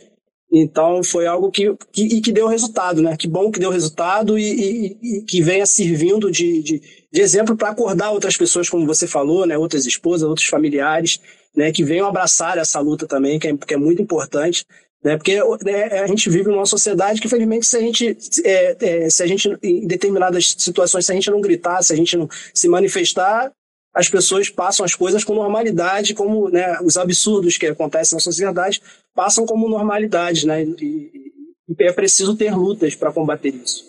Então 0.53 1.03
foi 1.03 1.27
algo 1.27 1.51
que, 1.51 1.75
que, 1.93 2.03
e 2.03 2.21
que 2.21 2.33
deu 2.33 2.47
resultado, 2.47 3.03
né? 3.03 3.17
Que 3.17 3.27
bom 3.27 3.51
que 3.51 3.59
deu 3.59 3.71
resultado 3.71 4.39
e, 4.39 4.45
e, 4.45 5.19
e 5.19 5.25
que 5.25 5.43
venha 5.43 5.67
servindo 5.67 6.31
de, 6.31 6.63
de, 6.63 6.81
de 7.13 7.21
exemplo 7.21 7.57
para 7.57 7.71
acordar 7.71 8.13
outras 8.13 8.37
pessoas, 8.37 8.71
como 8.71 8.87
você 8.87 9.09
falou, 9.09 9.45
né? 9.45 9.59
Outras 9.59 9.85
esposas, 9.85 10.29
outros 10.29 10.47
familiares, 10.47 11.21
né? 11.57 11.73
Que 11.73 11.83
venham 11.83 12.07
abraçar 12.07 12.59
essa 12.59 12.79
luta 12.81 13.07
também, 13.07 13.39
que 13.39 13.49
é, 13.49 13.57
que 13.57 13.75
é 13.75 13.79
muito 13.79 14.03
importante. 14.03 14.65
Né? 15.03 15.17
Porque 15.17 15.39
né, 15.65 16.01
a 16.01 16.07
gente 16.07 16.29
vive 16.29 16.51
numa 16.51 16.67
sociedade 16.67 17.21
que, 17.21 17.27
infelizmente, 17.27 17.67
se 17.67 17.77
a 17.77 17.81
gente, 17.81 18.17
é, 18.45 18.77
é, 18.81 19.11
se 19.11 19.23
a 19.23 19.27
gente, 19.27 19.57
em 19.63 19.87
determinadas 19.87 20.55
situações, 20.59 21.07
se 21.07 21.13
a 21.13 21.15
gente 21.15 21.31
não 21.31 21.41
gritar, 21.41 21.83
se 21.83 21.93
a 21.93 21.97
gente 21.97 22.17
não 22.17 22.29
se 22.53 22.69
manifestar, 22.69 23.53
as 23.95 24.09
pessoas 24.11 24.51
passam 24.51 24.85
as 24.85 24.95
coisas 24.95 25.25
com 25.25 25.35
normalidade, 25.35 26.13
como 26.13 26.51
né, 26.51 26.79
os 26.83 26.97
absurdos 26.97 27.57
que 27.57 27.67
acontecem 27.67 28.17
na 28.17 28.21
sociedade 28.21 28.83
passam 29.15 29.47
como 29.47 29.69
normalidade, 29.69 30.47
né? 30.47 30.65
E, 30.65 31.33
e 31.69 31.85
é 31.85 31.93
preciso 31.93 32.37
ter 32.37 32.55
lutas 32.55 32.95
para 32.95 33.13
combater 33.13 33.55
isso. 33.55 33.87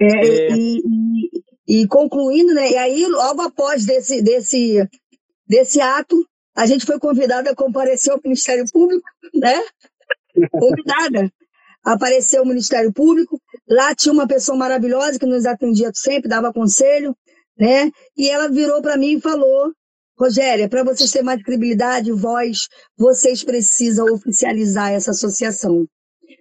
É, 0.00 0.06
é... 0.06 0.48
E, 0.52 0.82
e, 1.66 1.82
e, 1.82 1.88
concluindo, 1.88 2.54
né? 2.54 2.70
E 2.70 2.76
aí, 2.76 3.06
logo 3.06 3.42
após 3.42 3.84
desse, 3.84 4.22
desse, 4.22 4.88
desse 5.48 5.80
ato, 5.80 6.24
a 6.54 6.66
gente 6.66 6.86
foi 6.86 6.98
convidada 6.98 7.50
a 7.50 7.54
comparecer 7.56 8.12
ao 8.12 8.20
Ministério 8.24 8.64
Público, 8.72 9.06
né? 9.34 9.60
convidada. 10.52 11.30
Apareceu 11.84 12.42
o 12.42 12.46
Ministério 12.46 12.92
Público, 12.92 13.40
lá 13.68 13.94
tinha 13.94 14.12
uma 14.12 14.26
pessoa 14.26 14.56
maravilhosa 14.56 15.18
que 15.18 15.26
nos 15.26 15.44
atendia 15.46 15.90
sempre, 15.94 16.28
dava 16.28 16.52
conselho, 16.52 17.14
né? 17.58 17.90
E 18.16 18.28
ela 18.30 18.48
virou 18.48 18.80
para 18.80 18.96
mim 18.96 19.16
e 19.16 19.20
falou: 19.20 19.72
Rogéria, 20.18 20.68
para 20.68 20.84
vocês 20.84 21.10
terem 21.10 21.26
mais 21.26 21.42
credibilidade, 21.42 22.12
voz, 22.12 22.68
vocês 22.96 23.44
precisam 23.44 24.06
oficializar 24.12 24.92
essa 24.92 25.10
associação. 25.10 25.86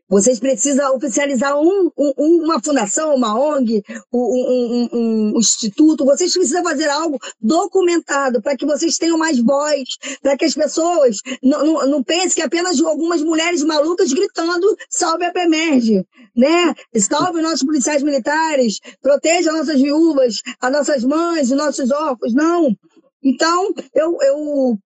Vocês 0.09 0.39
precisam 0.39 0.95
oficializar 0.95 1.57
um, 1.59 1.89
um, 1.97 2.43
uma 2.43 2.61
fundação, 2.61 3.15
uma 3.15 3.39
ONG, 3.39 3.83
um, 4.13 4.89
um, 4.93 5.37
instituto. 5.37 6.05
Vocês 6.05 6.33
precisam 6.33 6.63
fazer 6.63 6.87
algo 6.89 7.19
documentado 7.41 8.41
para 8.41 8.55
que 8.55 8.65
vocês 8.65 8.97
tenham 8.97 9.17
mais 9.17 9.39
voz, 9.39 9.83
para 10.21 10.37
que 10.37 10.45
as 10.45 10.53
pessoas 10.53 11.17
não, 11.41 11.65
não, 11.65 11.87
não 11.87 12.03
pensem 12.03 12.35
que 12.35 12.41
apenas 12.41 12.79
algumas 12.81 13.21
mulheres 13.21 13.63
malucas 13.63 14.13
gritando 14.13 14.75
salve 14.89 15.25
a 15.25 15.31
PEMERGE, 15.31 16.05
né? 16.35 16.73
Salve 16.95 17.41
nossos 17.41 17.63
policiais 17.63 18.03
militares, 18.03 18.79
proteja 19.01 19.51
nossas 19.51 19.81
viúvas, 19.81 20.41
as 20.61 20.71
nossas 20.71 21.03
mães, 21.03 21.49
os 21.49 21.57
nossos 21.57 21.91
órfãos. 21.91 22.33
Não. 22.33 22.75
Então, 23.23 23.73
eu, 23.95 24.17
eu 24.21 24.77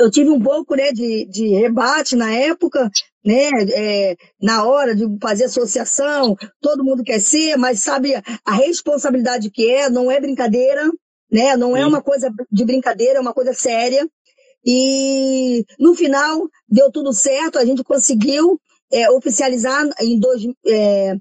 eu 0.00 0.10
tive 0.10 0.30
um 0.30 0.40
pouco 0.40 0.74
né, 0.74 0.92
de, 0.92 1.26
de 1.26 1.48
rebate 1.48 2.16
na 2.16 2.32
época, 2.32 2.90
né, 3.24 3.50
é, 3.74 4.16
na 4.40 4.64
hora 4.64 4.94
de 4.94 5.04
fazer 5.20 5.44
associação, 5.44 6.36
todo 6.60 6.84
mundo 6.84 7.04
quer 7.04 7.20
ser, 7.20 7.56
mas 7.56 7.82
sabe 7.82 8.14
a 8.44 8.52
responsabilidade 8.54 9.50
que 9.50 9.70
é, 9.70 9.90
não 9.90 10.10
é 10.10 10.20
brincadeira, 10.20 10.90
né, 11.30 11.56
não 11.56 11.76
é 11.76 11.86
uma 11.86 12.02
coisa 12.02 12.32
de 12.50 12.64
brincadeira, 12.64 13.18
é 13.18 13.20
uma 13.20 13.34
coisa 13.34 13.52
séria. 13.52 14.08
E 14.64 15.64
no 15.78 15.94
final 15.94 16.46
deu 16.68 16.90
tudo 16.90 17.12
certo, 17.12 17.58
a 17.58 17.64
gente 17.64 17.82
conseguiu 17.82 18.60
é, 18.92 19.10
oficializar 19.10 19.88
em 20.00 20.18
dois, 20.18 20.42
é, 20.66 21.14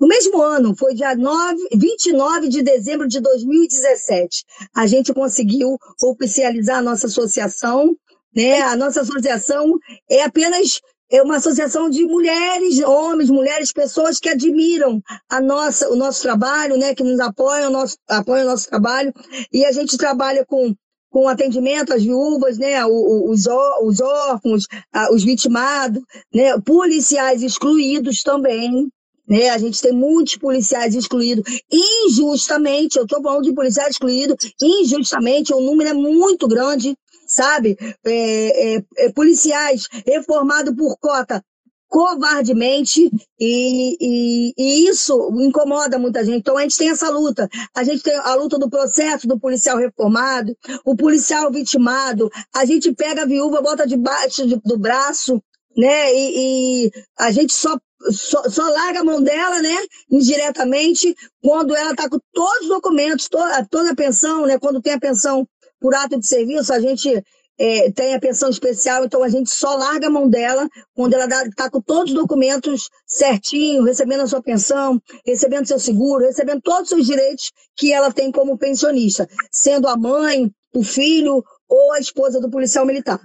no 0.00 0.06
mesmo 0.06 0.40
ano, 0.40 0.76
foi 0.76 0.94
dia 0.94 1.16
9, 1.16 1.68
29 1.74 2.48
de 2.48 2.62
dezembro 2.62 3.08
de 3.08 3.20
2017, 3.20 4.44
a 4.74 4.86
gente 4.86 5.12
conseguiu 5.12 5.76
oficializar 6.02 6.78
a 6.78 6.82
nossa 6.82 7.08
associação. 7.08 7.96
Né? 8.34 8.60
A 8.60 8.76
nossa 8.76 9.00
associação 9.00 9.76
é 10.08 10.22
apenas 10.22 10.80
é 11.10 11.22
uma 11.22 11.36
associação 11.36 11.88
de 11.88 12.04
mulheres, 12.04 12.80
homens, 12.80 13.30
mulheres, 13.30 13.72
pessoas 13.72 14.18
que 14.18 14.28
admiram 14.28 15.00
a 15.28 15.40
nossa, 15.40 15.88
o 15.88 15.96
nosso 15.96 16.22
trabalho, 16.22 16.76
né? 16.76 16.94
que 16.94 17.02
nos 17.02 17.20
apoiam, 17.20 17.70
nosso, 17.70 17.96
apoiam 18.08 18.46
o 18.46 18.50
nosso 18.50 18.68
trabalho. 18.68 19.12
E 19.52 19.64
a 19.64 19.72
gente 19.72 19.96
trabalha 19.96 20.44
com 20.46 20.74
com 21.10 21.26
atendimento 21.26 21.94
às 21.94 22.02
viúvas, 22.02 22.58
né, 22.58 22.84
os, 22.84 23.46
os 23.82 24.00
órfãos, 24.00 24.64
os 25.10 25.24
vitimados, 25.24 26.02
né, 26.34 26.60
policiais 26.60 27.42
excluídos 27.42 28.22
também, 28.22 28.90
né? 29.28 29.50
A 29.50 29.58
gente 29.58 29.80
tem 29.82 29.92
muitos 29.92 30.36
policiais 30.36 30.94
excluídos 30.94 31.44
injustamente. 31.70 32.96
Eu 32.96 33.04
estou 33.04 33.22
falando 33.22 33.44
de 33.44 33.52
policiais 33.52 33.90
excluídos 33.90 34.36
injustamente. 34.60 35.52
O 35.52 35.60
número 35.60 35.90
é 35.90 35.92
muito 35.92 36.48
grande, 36.48 36.96
sabe? 37.28 37.76
É, 38.04 38.76
é, 38.76 38.84
é, 38.96 39.12
policiais 39.12 39.86
reformados 40.06 40.74
por 40.74 40.96
cota 40.98 41.44
covardemente 41.88 43.10
e, 43.40 43.96
e, 43.98 44.52
e, 44.56 44.88
isso 44.88 45.30
incomoda 45.40 45.98
muita 45.98 46.24
gente. 46.24 46.38
Então 46.38 46.56
a 46.56 46.62
gente 46.62 46.76
tem 46.76 46.90
essa 46.90 47.08
luta. 47.08 47.48
A 47.74 47.82
gente 47.82 48.02
tem 48.02 48.14
a 48.14 48.34
luta 48.34 48.58
do 48.58 48.68
processo 48.68 49.26
do 49.26 49.40
policial 49.40 49.78
reformado, 49.78 50.54
o 50.84 50.94
policial 50.94 51.50
vitimado. 51.50 52.30
A 52.54 52.64
gente 52.64 52.92
pega 52.92 53.22
a 53.22 53.26
viúva, 53.26 53.62
bota 53.62 53.86
debaixo 53.86 54.46
do 54.46 54.78
braço, 54.78 55.42
né? 55.76 56.12
E, 56.14 56.86
e 56.86 56.90
a 57.18 57.30
gente 57.30 57.54
só 57.54 57.78
só, 58.10 58.48
só, 58.48 58.68
larga 58.70 59.00
a 59.00 59.04
mão 59.04 59.20
dela, 59.20 59.60
né, 59.60 59.76
indiretamente, 60.08 61.14
quando 61.42 61.74
ela 61.74 61.90
está 61.90 62.08
com 62.08 62.18
todos 62.32 62.62
os 62.62 62.68
documentos, 62.68 63.28
toda, 63.28 63.66
toda 63.68 63.90
a 63.90 63.96
pensão, 63.96 64.46
né, 64.46 64.56
quando 64.56 64.80
tem 64.80 64.92
a 64.92 65.00
pensão 65.00 65.46
por 65.80 65.94
ato 65.94 66.18
de 66.18 66.26
serviço, 66.26 66.72
a 66.72 66.80
gente 66.80 67.22
é, 67.58 67.90
tem 67.90 68.14
a 68.14 68.20
pensão 68.20 68.48
especial, 68.48 69.04
então 69.04 69.22
a 69.22 69.28
gente 69.28 69.50
só 69.50 69.74
larga 69.74 70.06
a 70.06 70.10
mão 70.10 70.28
dela 70.28 70.68
quando 70.94 71.14
ela 71.14 71.26
está 71.44 71.68
com 71.68 71.80
todos 71.80 72.12
os 72.12 72.18
documentos 72.18 72.88
certinho, 73.04 73.82
recebendo 73.82 74.22
a 74.22 74.26
sua 74.26 74.42
pensão, 74.42 75.00
recebendo 75.26 75.66
seu 75.66 75.78
seguro, 75.78 76.24
recebendo 76.24 76.62
todos 76.62 76.92
os 76.92 77.04
direitos 77.04 77.50
que 77.76 77.92
ela 77.92 78.12
tem 78.12 78.30
como 78.30 78.56
pensionista, 78.56 79.28
sendo 79.50 79.88
a 79.88 79.96
mãe, 79.96 80.50
o 80.72 80.84
filho 80.84 81.42
ou 81.68 81.92
a 81.92 81.98
esposa 81.98 82.40
do 82.40 82.50
policial 82.50 82.86
militar. 82.86 83.20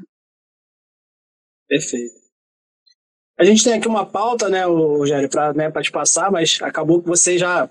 Perfeito. 1.68 2.24
A 3.38 3.44
gente 3.44 3.64
tem 3.64 3.74
aqui 3.74 3.88
uma 3.88 4.06
pauta, 4.06 4.48
né, 4.48 4.66
Rogério, 4.66 5.30
para 5.30 5.54
né, 5.54 5.72
te 5.72 5.92
passar, 5.92 6.32
mas 6.32 6.60
acabou 6.62 7.02
que 7.02 7.08
você 7.08 7.38
já, 7.38 7.70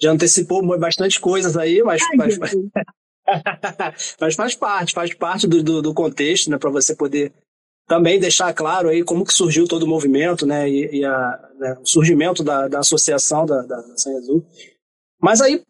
já 0.00 0.10
antecipou 0.10 0.62
bastante 0.78 1.20
coisas 1.20 1.56
aí, 1.56 1.82
mas, 1.82 2.02
Ai, 2.02 2.16
mas, 2.16 2.38
mas 2.38 2.52
faz 4.36 4.54
parte, 4.54 4.92
faz 4.92 5.14
parte 5.14 5.46
do, 5.46 5.62
do, 5.62 5.82
do 5.82 5.94
contexto, 5.94 6.50
né, 6.50 6.58
para 6.58 6.70
você 6.70 6.94
poder 6.94 7.32
também 7.86 8.18
deixar 8.18 8.52
claro 8.54 8.88
aí 8.88 9.04
como 9.04 9.24
que 9.24 9.32
surgiu 9.32 9.66
todo 9.66 9.82
o 9.84 9.88
movimento, 9.88 10.46
né, 10.46 10.68
e, 10.68 11.00
e 11.00 11.04
a, 11.04 11.50
né, 11.58 11.78
o 11.80 11.86
surgimento 11.86 12.42
da, 12.42 12.68
da 12.68 12.80
associação 12.80 13.44
da, 13.46 13.62
da 13.62 13.82
Sanha 13.96 14.18
Azul. 14.18 14.44
Mas 15.20 15.40
aí, 15.40 15.62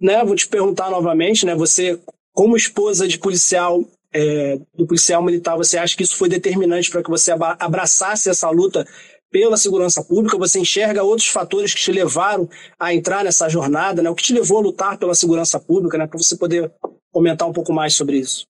né, 0.00 0.24
vou 0.24 0.36
te 0.36 0.48
perguntar 0.48 0.90
novamente, 0.90 1.46
né, 1.46 1.54
você 1.54 2.00
como 2.32 2.56
esposa 2.56 3.08
de 3.08 3.18
policial 3.18 3.84
é, 4.12 4.58
do 4.74 4.86
policial 4.86 5.22
militar, 5.22 5.56
você 5.56 5.76
acha 5.76 5.96
que 5.96 6.02
isso 6.02 6.16
foi 6.16 6.28
determinante 6.28 6.90
para 6.90 7.02
que 7.02 7.10
você 7.10 7.32
abraçasse 7.32 8.30
essa 8.30 8.48
luta 8.50 8.86
pela 9.30 9.56
segurança 9.56 10.02
pública? 10.02 10.38
Você 10.38 10.58
enxerga 10.58 11.02
outros 11.02 11.28
fatores 11.28 11.74
que 11.74 11.80
te 11.80 11.92
levaram 11.92 12.48
a 12.78 12.94
entrar 12.94 13.24
nessa 13.24 13.48
jornada? 13.48 14.02
Né? 14.02 14.10
O 14.10 14.14
que 14.14 14.22
te 14.22 14.32
levou 14.32 14.58
a 14.58 14.62
lutar 14.62 14.98
pela 14.98 15.14
segurança 15.14 15.60
pública? 15.60 15.98
Né? 15.98 16.06
Para 16.06 16.18
você 16.18 16.36
poder 16.36 16.72
comentar 17.12 17.48
um 17.48 17.52
pouco 17.52 17.72
mais 17.72 17.94
sobre 17.94 18.18
isso. 18.18 18.46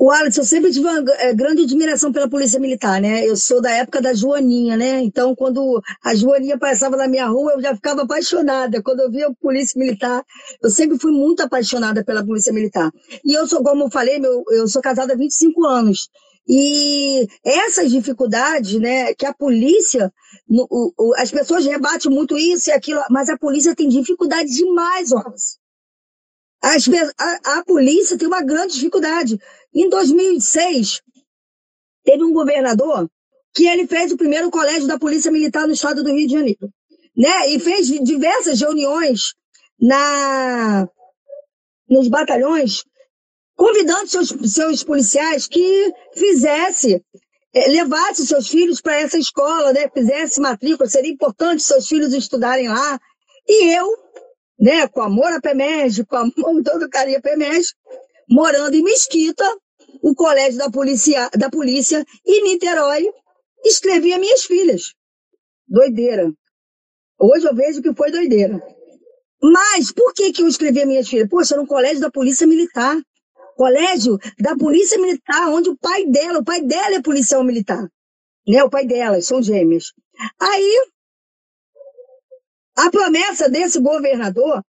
O 0.00 0.12
Alex, 0.12 0.36
eu 0.36 0.44
sempre 0.44 0.70
tive 0.70 0.86
uma 0.86 1.02
é, 1.14 1.34
grande 1.34 1.62
admiração 1.62 2.12
pela 2.12 2.30
polícia 2.30 2.60
militar, 2.60 3.00
né? 3.00 3.26
Eu 3.26 3.36
sou 3.36 3.60
da 3.60 3.72
época 3.72 4.00
da 4.00 4.14
Joaninha, 4.14 4.76
né? 4.76 5.00
Então, 5.00 5.34
quando 5.34 5.82
a 6.04 6.14
Joaninha 6.14 6.56
passava 6.56 6.96
na 6.96 7.08
minha 7.08 7.26
rua, 7.26 7.54
eu 7.54 7.60
já 7.60 7.74
ficava 7.74 8.02
apaixonada. 8.02 8.80
Quando 8.80 9.00
eu 9.00 9.10
via 9.10 9.26
a 9.26 9.34
polícia 9.34 9.76
militar, 9.76 10.24
eu 10.62 10.70
sempre 10.70 10.96
fui 11.00 11.10
muito 11.10 11.42
apaixonada 11.42 12.04
pela 12.04 12.24
polícia 12.24 12.52
militar. 12.52 12.92
E 13.24 13.36
eu 13.36 13.48
sou, 13.48 13.60
como 13.60 13.86
eu 13.86 13.90
falei, 13.90 14.20
meu, 14.20 14.44
eu 14.52 14.68
sou 14.68 14.80
casada 14.80 15.14
há 15.14 15.16
25 15.16 15.66
anos. 15.66 16.08
E 16.48 17.26
essas 17.44 17.90
dificuldades, 17.90 18.80
né, 18.80 19.12
que 19.14 19.26
a 19.26 19.34
polícia, 19.34 20.12
as 21.16 21.30
pessoas 21.32 21.66
rebatem 21.66 22.10
muito 22.10 22.38
isso 22.38 22.70
e 22.70 22.72
aquilo, 22.72 23.02
mas 23.10 23.28
a 23.28 23.36
polícia 23.36 23.74
tem 23.74 23.88
dificuldade 23.88 24.48
demais, 24.48 25.10
Wallace. 25.10 25.57
As, 26.62 26.84
a, 27.18 27.58
a 27.58 27.64
polícia 27.64 28.18
tem 28.18 28.26
uma 28.26 28.42
grande 28.42 28.74
dificuldade. 28.74 29.38
Em 29.72 29.88
2006, 29.88 31.00
teve 32.04 32.24
um 32.24 32.32
governador 32.32 33.08
que 33.54 33.66
ele 33.66 33.86
fez 33.86 34.12
o 34.12 34.16
primeiro 34.16 34.50
colégio 34.50 34.86
da 34.86 34.98
Polícia 34.98 35.30
Militar 35.30 35.66
no 35.66 35.72
estado 35.72 36.02
do 36.02 36.12
Rio 36.12 36.26
de 36.26 36.32
Janeiro. 36.32 36.72
Né? 37.16 37.50
E 37.50 37.60
fez 37.60 37.88
diversas 37.88 38.60
reuniões 38.60 39.34
na, 39.80 40.88
nos 41.88 42.08
batalhões, 42.08 42.84
convidando 43.56 44.08
seus, 44.08 44.28
seus 44.52 44.84
policiais 44.84 45.48
que 45.48 45.92
fizesse, 46.14 47.02
eh, 47.54 47.68
levasse 47.70 48.26
seus 48.26 48.48
filhos 48.48 48.80
para 48.80 49.00
essa 49.00 49.18
escola, 49.18 49.72
né? 49.72 49.88
fizesse 49.92 50.40
matrícula, 50.40 50.88
seria 50.88 51.12
importante 51.12 51.62
seus 51.62 51.86
filhos 51.88 52.12
estudarem 52.12 52.68
lá. 52.68 53.00
E 53.48 53.74
eu 53.74 53.88
né, 54.58 54.88
com 54.88 55.02
amor 55.02 55.32
a 55.32 55.40
PEMEG, 55.40 56.04
com 56.04 56.16
amor 56.16 56.62
todo 56.64 56.88
carinho 56.88 57.18
a 57.18 57.22
PEMEG, 57.22 57.64
morando 58.28 58.74
em 58.74 58.82
Mesquita, 58.82 59.44
o 60.02 60.14
colégio 60.14 60.58
da 60.58 60.70
polícia, 60.70 61.30
da 61.36 61.50
polícia 61.50 62.04
em 62.26 62.42
Niterói, 62.42 63.10
escrevia 63.64 64.18
minhas 64.18 64.44
filhas. 64.44 64.94
Doideira. 65.66 66.32
Hoje 67.18 67.46
eu 67.46 67.54
vejo 67.54 67.82
que 67.82 67.94
foi 67.94 68.10
doideira. 68.10 68.62
Mas 69.42 69.92
por 69.92 70.12
que, 70.14 70.32
que 70.32 70.42
eu 70.42 70.48
escrevia 70.48 70.86
minhas 70.86 71.08
filhas? 71.08 71.28
Poxa, 71.28 71.54
era 71.54 71.62
um 71.62 71.66
colégio 71.66 72.00
da 72.00 72.10
Polícia 72.10 72.46
Militar. 72.46 73.00
Colégio 73.56 74.18
da 74.38 74.56
Polícia 74.56 74.98
Militar, 74.98 75.48
onde 75.50 75.68
o 75.68 75.76
pai 75.76 76.06
dela, 76.06 76.38
o 76.38 76.44
pai 76.44 76.62
dela 76.62 76.96
é 76.96 77.02
policial 77.02 77.42
militar. 77.42 77.88
Né? 78.46 78.62
O 78.62 78.70
pai 78.70 78.86
delas, 78.86 79.26
são 79.26 79.42
gêmeos. 79.42 79.92
Aí 80.40 80.86
a 82.78 82.90
promessa 82.92 83.48
desse 83.48 83.80
governador 83.80 84.62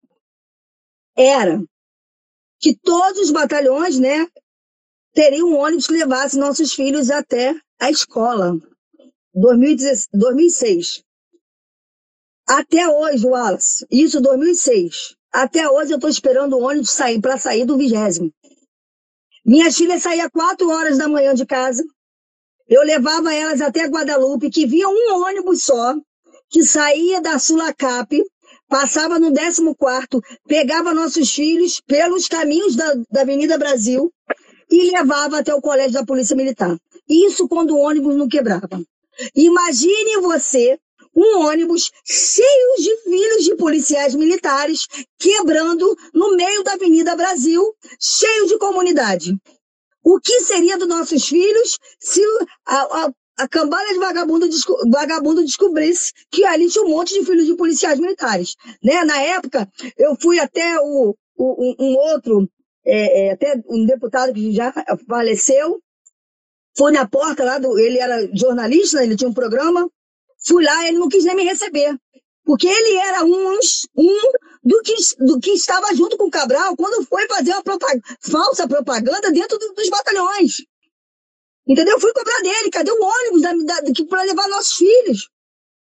era 1.15 1.63
que 2.59 2.75
todos 2.75 3.19
os 3.21 3.31
batalhões, 3.31 3.99
né, 3.99 4.27
teriam 5.13 5.51
um 5.51 5.59
ônibus 5.59 5.87
que 5.87 5.93
levasse 5.93 6.39
nossos 6.39 6.73
filhos 6.73 7.11
até 7.11 7.55
a 7.79 7.91
escola. 7.91 8.59
2006. 9.35 11.05
Até 12.49 12.89
hoje, 12.89 13.27
Wallace, 13.27 13.87
isso 13.91 14.23
2006. 14.23 15.15
Até 15.31 15.69
hoje 15.69 15.93
eu 15.93 15.97
estou 15.97 16.09
esperando 16.09 16.57
o 16.57 16.63
ônibus 16.63 16.91
sair 16.91 17.21
para 17.21 17.37
sair 17.37 17.67
do 17.67 17.77
vigésimo. 17.77 18.33
Minhas 19.45 19.77
filhas 19.77 20.03
saíam 20.03 20.31
quatro 20.31 20.71
horas 20.71 20.97
da 20.97 21.09
manhã 21.09 21.35
de 21.35 21.45
casa. 21.45 21.85
Eu 22.67 22.83
levava 22.83 23.35
elas 23.35 23.61
até 23.61 23.85
Guadalupe, 23.85 24.51
que 24.51 24.67
via 24.67 24.89
um 24.89 25.23
ônibus 25.27 25.63
só, 25.63 25.95
que 26.51 26.63
saía 26.63 27.21
da 27.21 27.39
Sulacap, 27.39 28.23
passava 28.69 29.19
no 29.19 29.33
14 29.33 29.63
pegava 30.47 30.95
nossos 30.95 31.31
filhos 31.33 31.81
pelos 31.87 32.29
caminhos 32.29 32.77
da, 32.77 32.95
da 33.11 33.23
Avenida 33.23 33.59
Brasil 33.59 34.13
e 34.71 34.91
levava 34.91 35.39
até 35.39 35.55
o 35.55 35.61
colégio 35.61 35.93
da 35.93 36.05
Polícia 36.05 36.37
Militar. 36.37 36.77
Isso 37.09 37.49
quando 37.49 37.75
o 37.75 37.79
ônibus 37.79 38.17
não 38.17 38.29
quebrava. 38.29 38.83
Imagine 39.35 40.21
você 40.21 40.79
um 41.15 41.47
ônibus 41.47 41.91
cheio 42.05 42.77
de 42.79 42.97
filhos 43.03 43.45
de 43.45 43.57
policiais 43.57 44.15
militares 44.15 44.87
quebrando 45.19 45.97
no 46.15 46.37
meio 46.37 46.63
da 46.63 46.75
Avenida 46.75 47.17
Brasil, 47.17 47.63
cheio 47.99 48.47
de 48.47 48.59
comunidade. 48.59 49.37
O 50.05 50.21
que 50.21 50.41
seria 50.43 50.79
dos 50.79 50.87
nossos 50.87 51.27
filhos 51.27 51.79
se 51.99 52.23
a, 52.65 53.07
a, 53.07 53.13
a 53.39 53.47
cambada 53.47 53.93
de 53.93 53.99
vagabundo, 53.99 54.49
vagabundo 54.91 55.45
descobrisse 55.45 56.13
que 56.31 56.45
ali 56.45 56.69
tinha 56.69 56.85
um 56.85 56.91
monte 56.91 57.15
de 57.15 57.25
filhos 57.25 57.47
de 57.47 57.55
policiais 57.55 57.99
militares. 58.01 58.57
Né? 58.83 59.05
Na 59.05 59.21
época, 59.21 59.69
eu 59.97 60.17
fui 60.17 60.41
até 60.41 60.77
o, 60.81 61.15
o 61.37 61.75
um 61.79 61.97
outro, 61.97 62.51
é, 62.85 63.29
é, 63.29 63.33
até 63.33 63.63
um 63.69 63.87
deputado 63.87 64.35
que 64.35 64.53
já 64.53 64.75
faleceu, 65.09 65.81
fui 66.77 66.91
na 66.91 67.09
porta 67.09 67.45
lá, 67.45 67.59
do, 67.59 67.79
ele 67.79 67.99
era 67.99 68.29
jornalista, 68.35 69.05
ele 69.05 69.17
tinha 69.17 69.31
um 69.31 69.35
programa, 69.35 69.89
fui 70.45 70.65
lá, 70.65 70.89
ele 70.89 70.99
não 70.99 71.09
quis 71.09 71.25
nem 71.25 71.37
me 71.37 71.45
receber. 71.45 71.97
Porque 72.45 72.67
ele 72.67 72.97
era 72.97 73.25
uns, 73.25 73.87
um 73.97 74.33
do 74.65 74.81
que, 74.83 74.95
do 75.19 75.39
que 75.39 75.51
estava 75.51 75.95
junto 75.95 76.17
com 76.17 76.25
o 76.25 76.31
Cabral 76.31 76.75
quando 76.77 77.07
foi 77.07 77.29
fazer 77.29 77.53
uma 77.53 77.63
falsa 78.21 78.67
propaganda 78.67 79.31
dentro 79.31 79.59
do, 79.59 79.75
dos 79.75 79.89
batalhões. 79.91 80.57
Entendeu? 81.69 81.95
Eu 81.95 82.01
fui 82.01 82.13
cobrar 82.13 82.41
dele. 82.41 82.71
Cadê 82.71 82.91
o 82.91 83.03
ônibus 83.03 84.07
para 84.09 84.23
levar 84.23 84.49
nossos 84.49 84.73
filhos? 84.73 85.29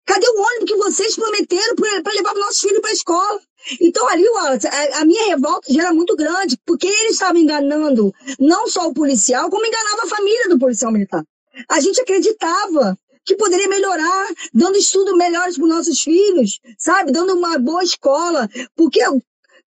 Cadê 0.05 0.27
o 0.27 0.41
ônibus 0.41 0.71
que 0.71 0.77
vocês 0.77 1.15
prometeram 1.15 1.75
para 1.75 2.13
levar 2.13 2.33
nossos 2.35 2.61
filhos 2.61 2.79
para 2.79 2.89
a 2.89 2.93
escola? 2.93 3.41
Então, 3.81 4.07
ali, 4.07 4.25
a, 4.27 5.01
a, 5.01 5.05
minha 5.05 5.27
revolta 5.27 5.71
já 5.71 5.81
era 5.81 5.93
muito 5.93 6.15
grande, 6.15 6.57
porque 6.65 6.87
ele 6.87 7.09
estava 7.09 7.37
enganando 7.37 8.13
não 8.39 8.67
só 8.67 8.87
o 8.87 8.93
policial, 8.93 9.49
como 9.49 9.65
enganava 9.65 10.03
a 10.03 10.07
família 10.07 10.47
do 10.49 10.57
policial 10.57 10.91
militar. 10.91 11.23
A 11.69 11.79
gente 11.81 11.99
acreditava 11.99 12.97
que 13.25 13.35
poderia 13.35 13.67
melhorar, 13.67 14.27
dando 14.53 14.77
estudo 14.77 15.17
melhores 15.17 15.55
para 15.55 15.65
os 15.65 15.69
nossos 15.69 16.01
filhos, 16.01 16.61
sabe? 16.77 17.11
Dando 17.11 17.33
uma 17.33 17.59
boa 17.59 17.83
escola, 17.83 18.49
porque 18.73 19.01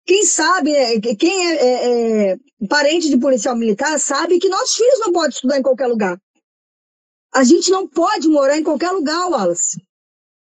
quem 0.05 0.25
sabe, 0.25 0.71
né, 0.71 0.99
quem 1.17 1.47
é, 1.47 1.55
é, 1.55 2.31
é, 2.31 2.37
parente 2.67 3.09
de 3.09 3.17
policial 3.17 3.55
militar 3.55 3.99
sabe 3.99 4.39
que 4.39 4.49
nossos 4.49 4.75
filhos 4.75 4.99
não 4.99 5.11
podem 5.11 5.29
estudar 5.29 5.59
em 5.59 5.63
qualquer 5.63 5.87
lugar. 5.87 6.19
A 7.33 7.43
gente 7.43 7.71
não 7.71 7.87
pode 7.87 8.27
morar 8.27 8.57
em 8.57 8.63
qualquer 8.63 8.91
lugar, 8.91 9.29
Wallace. 9.29 9.81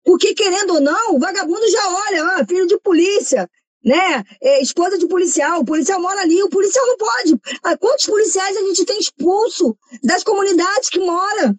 Porque, 0.04 0.34
querendo 0.34 0.74
ou 0.74 0.80
não, 0.80 1.14
o 1.14 1.18
vagabundo 1.18 1.70
já 1.70 1.88
olha, 1.88 2.24
ah, 2.24 2.46
filho 2.46 2.66
de 2.66 2.78
polícia, 2.78 3.48
né? 3.84 4.24
É, 4.42 4.62
esposa 4.62 4.96
de 4.96 5.06
policial, 5.06 5.60
o 5.60 5.64
policial 5.64 6.00
mora 6.00 6.22
ali, 6.22 6.42
o 6.42 6.48
policial 6.48 6.86
não 6.86 6.96
pode. 6.96 7.40
Ah, 7.62 7.76
quantos 7.76 8.06
policiais 8.06 8.56
a 8.56 8.60
gente 8.60 8.84
tem 8.84 8.98
expulso 8.98 9.76
das 10.02 10.24
comunidades 10.24 10.88
que 10.88 11.00
mora? 11.00 11.54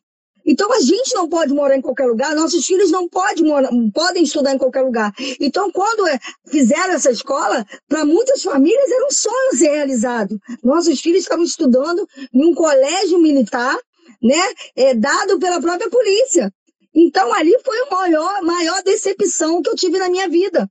Então 0.46 0.72
a 0.74 0.80
gente 0.82 1.14
não 1.14 1.28
pode 1.28 1.54
morar 1.54 1.78
em 1.78 1.82
qualquer 1.82 2.06
lugar, 2.06 2.36
nossos 2.36 2.66
filhos 2.66 2.92
não 2.92 3.08
pode 3.08 3.44
morar, 3.44 3.70
podem 3.94 4.24
estudar 4.24 4.54
em 4.54 4.58
qualquer 4.58 4.82
lugar. 4.82 5.14
Então, 5.40 5.72
quando 5.72 6.08
é, 6.08 6.20
fizeram 6.48 6.94
essa 6.94 7.12
escola, 7.12 7.66
para 7.88 8.06
muitas 8.06 8.42
famílias 8.42 8.92
era 8.92 9.06
um 9.06 9.12
sonho 9.12 9.58
ser 9.58 9.70
realizado. 9.70 10.40
Nossos 10.64 11.00
filhos 11.00 11.24
estavam 11.24 11.44
estudando 11.44 12.08
em 12.34 12.46
um 12.46 12.54
colégio 12.54 13.20
militar, 13.20 13.78
né, 14.22 14.42
é, 14.76 14.94
dado 14.94 15.40
pela 15.40 15.62
própria 15.62 15.90
polícia. 15.90 16.52
Então, 16.94 17.34
ali 17.34 17.56
foi 17.64 17.78
a 17.80 17.96
maior, 17.96 18.42
maior 18.44 18.84
decepção 18.84 19.62
que 19.62 19.70
eu 19.70 19.76
tive 19.76 19.98
na 19.98 20.10
minha 20.10 20.28
vida. 20.28 20.70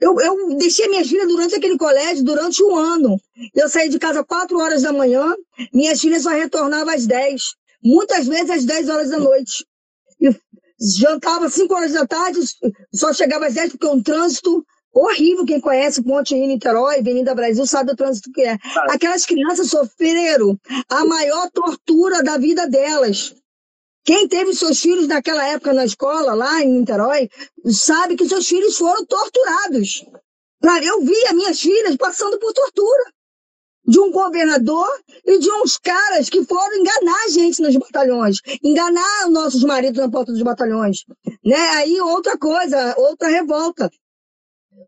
Eu, 0.00 0.18
eu 0.20 0.56
deixei 0.56 0.88
minha 0.88 1.04
filha 1.04 1.26
durante 1.26 1.54
aquele 1.54 1.78
colégio 1.78 2.24
durante 2.24 2.62
um 2.64 2.74
ano. 2.74 3.20
Eu 3.54 3.68
saí 3.68 3.88
de 3.88 4.00
casa 4.00 4.24
quatro 4.24 4.58
horas 4.58 4.82
da 4.82 4.92
manhã, 4.92 5.32
minhas 5.72 6.00
filhas 6.00 6.24
só 6.24 6.30
retornavam 6.30 6.92
às 6.92 7.06
dez 7.06 7.54
muitas 7.82 8.26
vezes 8.26 8.50
às 8.50 8.64
10 8.64 8.88
horas 8.88 9.10
da 9.10 9.18
noite. 9.18 9.66
E 10.20 10.30
jantava 10.98 11.46
às 11.46 11.54
5 11.54 11.74
horas 11.74 11.92
da 11.92 12.06
tarde, 12.06 12.40
só 12.94 13.12
chegava 13.12 13.46
às 13.46 13.54
10 13.54 13.72
porque 13.72 13.86
é 13.86 13.90
um 13.90 14.02
trânsito 14.02 14.64
horrível. 14.92 15.44
Quem 15.44 15.60
conhece 15.60 16.02
Ponte 16.02 16.34
Rio 16.34 16.46
Niterói, 16.46 16.98
Avenida 16.98 17.34
Brasil, 17.34 17.66
sabe 17.66 17.92
o 17.92 17.96
trânsito 17.96 18.30
que 18.32 18.42
é. 18.42 18.56
Aquelas 18.88 19.24
crianças 19.24 19.68
sofreram 19.68 20.58
a 20.88 21.04
maior 21.04 21.50
tortura 21.50 22.22
da 22.22 22.36
vida 22.38 22.68
delas. 22.68 23.34
Quem 24.04 24.26
teve 24.26 24.52
seus 24.54 24.80
filhos 24.80 25.06
naquela 25.06 25.46
época 25.46 25.72
na 25.72 25.84
escola, 25.84 26.34
lá 26.34 26.60
em 26.60 26.80
Niterói, 26.80 27.28
sabe 27.70 28.16
que 28.16 28.28
seus 28.28 28.48
filhos 28.48 28.76
foram 28.76 29.04
torturados. 29.06 30.04
Eu 30.84 31.00
vi 31.00 31.26
as 31.26 31.32
minhas 31.32 31.60
filhas 31.60 31.96
passando 31.96 32.38
por 32.38 32.52
tortura 32.52 33.12
de 33.86 33.98
um 33.98 34.10
governador 34.10 34.88
e 35.24 35.38
de 35.38 35.50
uns 35.50 35.76
caras 35.76 36.28
que 36.28 36.44
foram 36.44 36.76
enganar 36.76 37.24
a 37.24 37.28
gente 37.28 37.60
nos 37.60 37.76
batalhões, 37.76 38.38
enganar 38.62 39.26
os 39.26 39.32
nossos 39.32 39.64
maridos 39.64 39.98
na 39.98 40.10
porta 40.10 40.32
dos 40.32 40.42
batalhões. 40.42 41.04
Né? 41.44 41.56
Aí 41.56 42.00
outra 42.00 42.38
coisa, 42.38 42.94
outra 42.96 43.28
revolta. 43.28 43.90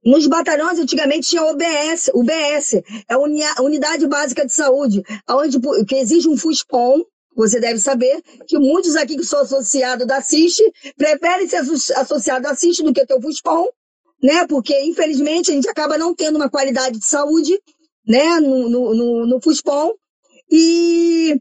Nos 0.04 0.26
batalhões, 0.26 0.78
antigamente, 0.78 1.30
tinha 1.30 1.44
OBS, 1.44 2.10
UBS, 2.14 2.74
é 3.08 3.14
a 3.56 3.62
Unidade 3.62 4.06
Básica 4.06 4.44
de 4.44 4.52
Saúde, 4.52 5.02
onde, 5.28 5.58
que 5.86 5.96
exige 5.96 6.28
um 6.28 6.36
FUSPOM, 6.36 7.02
você 7.36 7.58
deve 7.58 7.78
saber 7.78 8.22
que 8.46 8.58
muitos 8.58 8.96
aqui 8.96 9.16
que 9.16 9.24
são 9.24 9.40
associados 9.40 10.06
da 10.06 10.20
CIST 10.20 10.62
preferem 10.96 11.48
ser 11.48 11.58
associados 11.96 12.48
da 12.48 12.54
CIST 12.54 12.82
do 12.82 12.92
que 12.92 13.04
ter 13.04 13.14
o 13.14 13.20
FUSPOM, 13.20 13.68
né? 14.22 14.46
Porque, 14.46 14.78
infelizmente, 14.82 15.50
a 15.50 15.54
gente 15.54 15.68
acaba 15.68 15.98
não 15.98 16.14
tendo 16.14 16.36
uma 16.36 16.48
qualidade 16.48 16.98
de 16.98 17.04
saúde 17.04 17.60
né, 18.06 18.40
no, 18.40 18.68
no, 18.68 18.94
no, 18.94 19.26
no 19.26 19.40
FUSPOM. 19.40 19.92
E, 20.50 21.36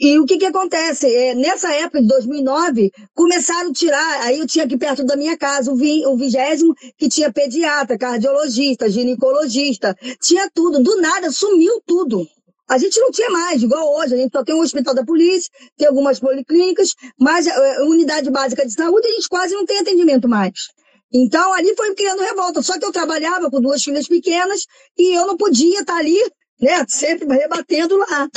e 0.00 0.18
o 0.18 0.26
que, 0.26 0.38
que 0.38 0.46
acontece? 0.46 1.12
É, 1.12 1.34
nessa 1.34 1.72
época 1.72 2.00
de 2.00 2.08
2009, 2.08 2.92
começaram 3.14 3.70
a 3.70 3.72
tirar. 3.72 4.22
Aí 4.22 4.38
eu 4.38 4.46
tinha 4.46 4.64
aqui 4.64 4.76
perto 4.76 5.04
da 5.04 5.16
minha 5.16 5.36
casa 5.36 5.72
o, 5.72 5.76
vi, 5.76 6.06
o 6.06 6.16
vigésimo, 6.16 6.74
que 6.96 7.08
tinha 7.08 7.32
pediatra, 7.32 7.98
cardiologista, 7.98 8.90
ginecologista, 8.90 9.96
tinha 10.20 10.50
tudo. 10.52 10.82
Do 10.82 11.00
nada 11.00 11.30
sumiu 11.30 11.80
tudo. 11.86 12.26
A 12.68 12.76
gente 12.76 13.00
não 13.00 13.10
tinha 13.10 13.30
mais, 13.30 13.62
igual 13.62 13.96
hoje, 13.96 14.14
a 14.14 14.16
gente 14.18 14.30
só 14.30 14.44
tem 14.44 14.54
um 14.54 14.60
hospital 14.60 14.94
da 14.94 15.02
polícia, 15.02 15.50
tem 15.74 15.88
algumas 15.88 16.20
policlínicas, 16.20 16.94
mas 17.18 17.48
a 17.48 17.84
unidade 17.84 18.30
básica 18.30 18.66
de 18.66 18.74
saúde 18.74 19.06
a 19.06 19.10
gente 19.12 19.26
quase 19.26 19.54
não 19.54 19.64
tem 19.64 19.78
atendimento 19.78 20.28
mais. 20.28 20.68
Então, 21.12 21.52
ali 21.54 21.74
foi 21.76 21.94
criando 21.94 22.22
revolta. 22.22 22.62
Só 22.62 22.78
que 22.78 22.84
eu 22.84 22.92
trabalhava 22.92 23.50
com 23.50 23.60
duas 23.60 23.82
filhas 23.82 24.06
pequenas 24.06 24.66
e 24.96 25.16
eu 25.16 25.26
não 25.26 25.36
podia 25.36 25.80
estar 25.80 25.96
ali, 25.96 26.18
né, 26.60 26.84
sempre 26.88 27.26
rebatendo 27.28 27.96
lá. 27.96 28.28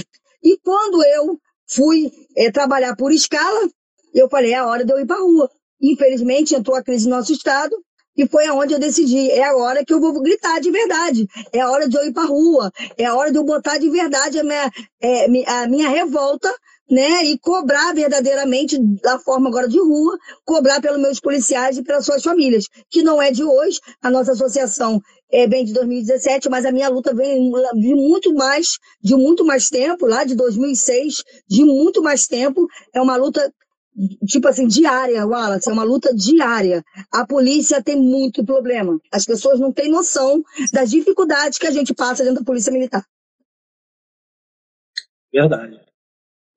E 0.44 0.58
quando 0.64 1.04
eu 1.04 1.40
fui 1.68 2.12
é, 2.36 2.52
trabalhar 2.52 2.96
por 2.96 3.12
escala, 3.12 3.70
eu 4.14 4.30
falei, 4.30 4.54
é 4.54 4.58
a 4.58 4.68
hora 4.68 4.84
de 4.84 4.92
eu 4.92 5.00
ir 5.00 5.06
para 5.06 5.18
a 5.18 5.22
rua. 5.22 5.50
Infelizmente, 5.82 6.56
entrou 6.56 6.76
a 6.76 6.84
crise 6.84 7.10
no 7.10 7.16
nosso 7.16 7.34
estado, 7.34 7.76
e 8.16 8.28
foi 8.28 8.46
aonde 8.46 8.74
eu 8.74 8.80
decidi, 8.80 9.32
é 9.32 9.44
a 9.44 9.56
hora 9.56 9.86
que 9.86 9.94
eu 9.94 10.00
vou 10.00 10.22
gritar 10.22 10.60
de 10.60 10.70
verdade, 10.70 11.28
é 11.54 11.62
a 11.62 11.70
hora 11.72 11.88
de 11.88 11.96
eu 11.96 12.06
ir 12.06 12.12
para 12.12 12.24
a 12.24 12.28
rua, 12.28 12.72
é 12.98 13.06
a 13.06 13.16
hora 13.16 13.32
de 13.32 13.38
eu 13.38 13.44
botar 13.44 13.78
de 13.78 13.90
verdade 13.90 14.40
a 14.40 14.44
minha, 14.44 14.72
é, 15.02 15.26
a 15.48 15.68
minha 15.68 15.90
revolta 15.90 16.54
né, 16.92 17.24
e 17.24 17.40
cobrar 17.40 17.94
verdadeiramente, 17.94 18.78
da 19.02 19.18
forma 19.18 19.48
agora 19.48 19.68
de 19.68 19.80
rua, 19.80 20.18
cobrar 20.44 20.82
pelos 20.82 21.00
meus 21.00 21.22
policiais 21.22 21.78
e 21.78 21.84
pelas 21.84 22.06
suas 22.06 22.22
famílias, 22.22 22.66
que 22.90 23.02
não 23.02 23.22
é 23.22 23.32
de 23.32 23.44
hoje, 23.44 23.80
a 24.02 24.10
nossa 24.12 24.34
associação 24.34 25.00
é, 25.32 25.48
vem 25.48 25.64
de 25.64 25.72
2017, 25.72 26.50
mas 26.50 26.66
a 26.66 26.72
minha 26.72 26.90
luta 26.90 27.16
vem 27.16 27.50
de 27.76 27.96
muito 27.96 28.34
mais, 28.34 28.78
de 29.02 29.16
muito 29.16 29.46
mais 29.46 29.70
tempo, 29.70 30.06
lá 30.06 30.26
de 30.26 30.36
2006, 30.36 31.24
de 31.48 31.64
muito 31.64 32.04
mais 32.04 32.28
tempo, 32.28 32.68
é 32.94 33.02
uma 33.02 33.16
luta 33.16 33.52
tipo 34.26 34.48
assim, 34.48 34.68
diária, 34.68 35.26
Wallace, 35.26 35.70
é 35.70 35.74
uma 35.74 35.84
luta 35.84 36.14
diária. 36.16 36.84
A 37.12 37.26
polícia 37.28 37.84
tem 37.84 37.98
muito 37.98 38.44
problema. 38.46 38.98
As 39.12 39.26
pessoas 39.26 39.60
não 39.60 39.72
têm 39.72 39.92
noção 39.92 40.42
das 40.72 40.90
dificuldades 40.90 41.58
que 41.58 41.68
a 41.68 41.72
gente 41.72 41.94
passa 41.94 42.24
dentro 42.24 42.40
da 42.40 42.46
polícia 42.46 42.72
militar. 42.72 43.06
Verdade. 45.34 45.91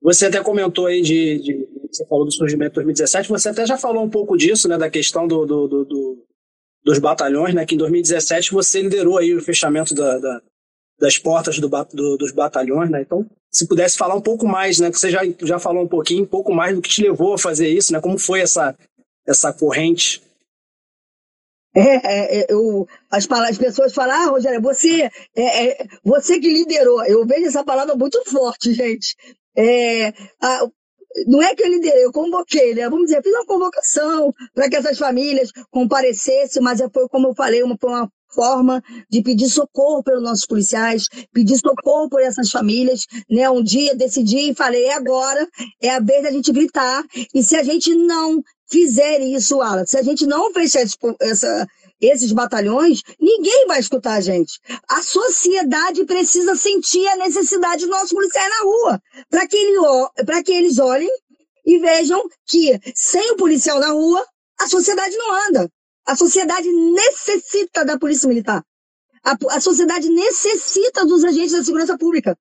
Você 0.05 0.27
até 0.27 0.39
comentou 0.43 0.85
aí 0.85 1.01
de, 1.01 1.39
de, 1.39 1.67
Você 1.91 2.05
falou 2.05 2.25
do 2.25 2.31
surgimento 2.31 2.73
de 2.73 2.75
2017, 2.75 3.27
você 3.27 3.49
até 3.49 3.65
já 3.65 3.75
falou 3.75 4.03
um 4.03 4.09
pouco 4.09 4.37
disso, 4.37 4.67
né? 4.67 4.77
Da 4.77 4.87
questão 4.87 5.27
do, 5.27 5.47
do, 5.47 5.67
do, 5.67 5.85
do 5.85 6.25
dos 6.83 6.99
batalhões, 6.99 7.55
né? 7.55 7.65
Que 7.65 7.73
em 7.73 7.79
2017 7.79 8.51
você 8.51 8.83
liderou 8.83 9.17
aí 9.17 9.33
o 9.33 9.41
fechamento 9.41 9.95
da, 9.95 10.19
da, 10.19 10.41
das 10.99 11.17
portas 11.17 11.57
do, 11.57 11.67
dos 12.17 12.31
batalhões, 12.31 12.91
né? 12.91 13.01
Então, 13.01 13.25
se 13.51 13.67
pudesse 13.67 13.97
falar 13.97 14.13
um 14.13 14.21
pouco 14.21 14.47
mais, 14.47 14.79
né? 14.79 14.91
Que 14.91 14.99
você 14.99 15.09
já, 15.09 15.21
já 15.41 15.57
falou 15.57 15.83
um 15.83 15.87
pouquinho, 15.87 16.23
um 16.23 16.27
pouco 16.27 16.53
mais 16.53 16.75
do 16.75 16.83
que 16.83 16.89
te 16.89 17.01
levou 17.01 17.33
a 17.33 17.39
fazer 17.39 17.67
isso, 17.67 17.91
né? 17.91 17.99
Como 17.99 18.19
foi 18.19 18.41
essa, 18.41 18.77
essa 19.27 19.51
corrente 19.51 20.21
é, 21.75 21.81
é, 21.81 22.39
é, 22.41 22.45
eu, 22.47 22.87
as, 23.11 23.29
as 23.29 23.57
pessoas 23.57 23.93
falam, 23.93 24.15
ah, 24.15 24.29
Rogério, 24.29 24.61
você, 24.61 25.09
é, 25.35 25.67
é, 25.67 25.87
você 26.05 26.39
que 26.39 26.47
liderou. 26.47 27.03
Eu 27.05 27.25
vejo 27.25 27.47
essa 27.47 27.65
palavra 27.65 27.95
muito 27.95 28.23
forte, 28.29 28.71
gente. 28.71 29.15
É, 29.55 30.13
a, 30.41 30.67
não 31.27 31.41
é 31.41 31.55
que 31.55 31.63
eu 31.63 31.69
liderei, 31.69 32.03
eu 32.03 32.11
convoquei, 32.11 32.73
né? 32.73 32.89
Vamos 32.89 33.05
dizer, 33.05 33.23
fiz 33.23 33.33
uma 33.33 33.45
convocação 33.45 34.33
para 34.53 34.69
que 34.69 34.75
essas 34.75 34.97
famílias 34.97 35.51
comparecessem, 35.71 36.61
mas 36.61 36.81
foi, 36.93 37.07
como 37.07 37.29
eu 37.29 37.35
falei, 37.35 37.63
uma, 37.63 37.77
uma 37.81 38.09
forma 38.33 38.83
de 39.09 39.21
pedir 39.21 39.47
socorro 39.47 40.03
pelos 40.03 40.21
nossos 40.21 40.45
policiais, 40.45 41.05
pedir 41.33 41.57
socorro 41.57 42.09
por 42.09 42.21
essas 42.21 42.51
famílias, 42.51 43.05
né? 43.29 43.49
Um 43.49 43.63
dia 43.63 43.95
decidi 43.95 44.51
e 44.51 44.55
falei, 44.55 44.85
é 44.85 44.93
agora, 44.93 45.47
é 45.81 45.89
a 45.89 46.01
vez 46.01 46.23
da 46.23 46.31
gente 46.31 46.51
gritar, 46.51 47.03
e 47.33 47.41
se 47.41 47.55
a 47.55 47.63
gente 47.63 47.95
não 47.95 48.41
fizer 48.69 49.21
isso, 49.21 49.61
Alan, 49.61 49.85
se 49.85 49.97
a 49.97 50.03
gente 50.03 50.25
não 50.25 50.51
fechar 50.51 50.83
essa, 51.21 51.67
esses 52.01 52.31
batalhões, 52.31 53.01
ninguém 53.19 53.67
vai 53.67 53.79
escutar 53.79 54.15
a 54.15 54.21
gente. 54.21 54.59
A 54.89 55.01
sociedade 55.01 56.05
precisa 56.05 56.55
sentir 56.55 57.07
a 57.07 57.17
necessidade 57.17 57.81
dos 57.81 57.89
nossos 57.89 58.11
policiais 58.11 58.49
na 58.49 58.63
rua, 58.63 59.01
para 59.29 59.47
que, 59.47 59.55
ele, 59.55 60.43
que 60.43 60.51
eles 60.51 60.79
olhem 60.79 61.09
e 61.65 61.79
vejam 61.79 62.21
que 62.45 62.79
sem 62.93 63.31
o 63.31 63.37
policial 63.37 63.79
na 63.79 63.91
rua, 63.91 64.25
a 64.59 64.67
sociedade 64.67 65.15
não 65.17 65.47
anda. 65.47 65.69
A 66.05 66.15
sociedade 66.15 66.71
necessita 66.71 67.83
da 67.83 67.97
polícia 67.97 68.27
militar. 68.27 68.63
A, 69.23 69.35
a 69.55 69.59
sociedade 69.59 70.07
necessita 70.09 71.05
dos 71.05 71.23
agentes 71.23 71.53
da 71.53 71.63
segurança 71.63 71.97
pública. 71.97 72.37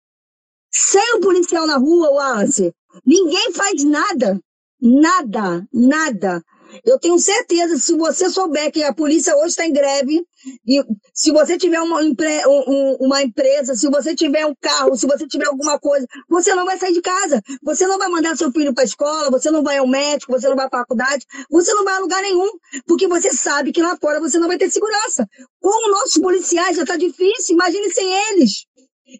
Sem 0.70 1.14
o 1.14 1.20
policial 1.20 1.66
na 1.66 1.76
rua, 1.76 2.10
Wallace, 2.10 2.74
ninguém 3.06 3.52
faz 3.52 3.82
nada. 3.84 4.38
Nada, 4.80 5.66
nada. 5.72 6.44
Eu 6.84 6.98
tenho 6.98 7.18
certeza, 7.18 7.76
se 7.78 7.96
você 7.96 8.30
souber 8.30 8.70
que 8.72 8.82
a 8.82 8.92
polícia 8.92 9.36
hoje 9.36 9.48
está 9.48 9.66
em 9.66 9.72
greve, 9.72 10.24
e 10.66 10.82
se 11.12 11.30
você 11.32 11.56
tiver 11.56 11.80
uma, 11.80 12.00
um, 12.00 12.96
uma 13.00 13.22
empresa, 13.22 13.74
se 13.74 13.88
você 13.88 14.14
tiver 14.14 14.44
um 14.46 14.54
carro, 14.60 14.96
se 14.96 15.06
você 15.06 15.26
tiver 15.26 15.46
alguma 15.46 15.78
coisa, 15.78 16.06
você 16.28 16.54
não 16.54 16.64
vai 16.64 16.78
sair 16.78 16.92
de 16.92 17.00
casa. 17.00 17.42
Você 17.62 17.86
não 17.86 17.98
vai 17.98 18.08
mandar 18.08 18.36
seu 18.36 18.50
filho 18.50 18.74
para 18.74 18.82
a 18.82 18.86
escola, 18.86 19.30
você 19.30 19.50
não 19.50 19.62
vai 19.62 19.78
ao 19.78 19.86
médico, 19.86 20.32
você 20.32 20.48
não 20.48 20.56
vai 20.56 20.66
a 20.66 20.70
faculdade, 20.70 21.24
você 21.50 21.72
não 21.74 21.84
vai 21.84 21.94
a 21.94 21.98
lugar 22.00 22.22
nenhum, 22.22 22.50
porque 22.86 23.06
você 23.06 23.32
sabe 23.32 23.72
que 23.72 23.82
lá 23.82 23.96
fora 24.00 24.20
você 24.20 24.38
não 24.38 24.48
vai 24.48 24.58
ter 24.58 24.70
segurança. 24.70 25.26
Com 25.60 25.86
os 25.86 25.90
nossos 25.90 26.22
policiais 26.22 26.76
já 26.76 26.82
está 26.82 26.96
difícil, 26.96 27.54
imagine 27.54 27.90
sem 27.90 28.06
eles. 28.30 28.66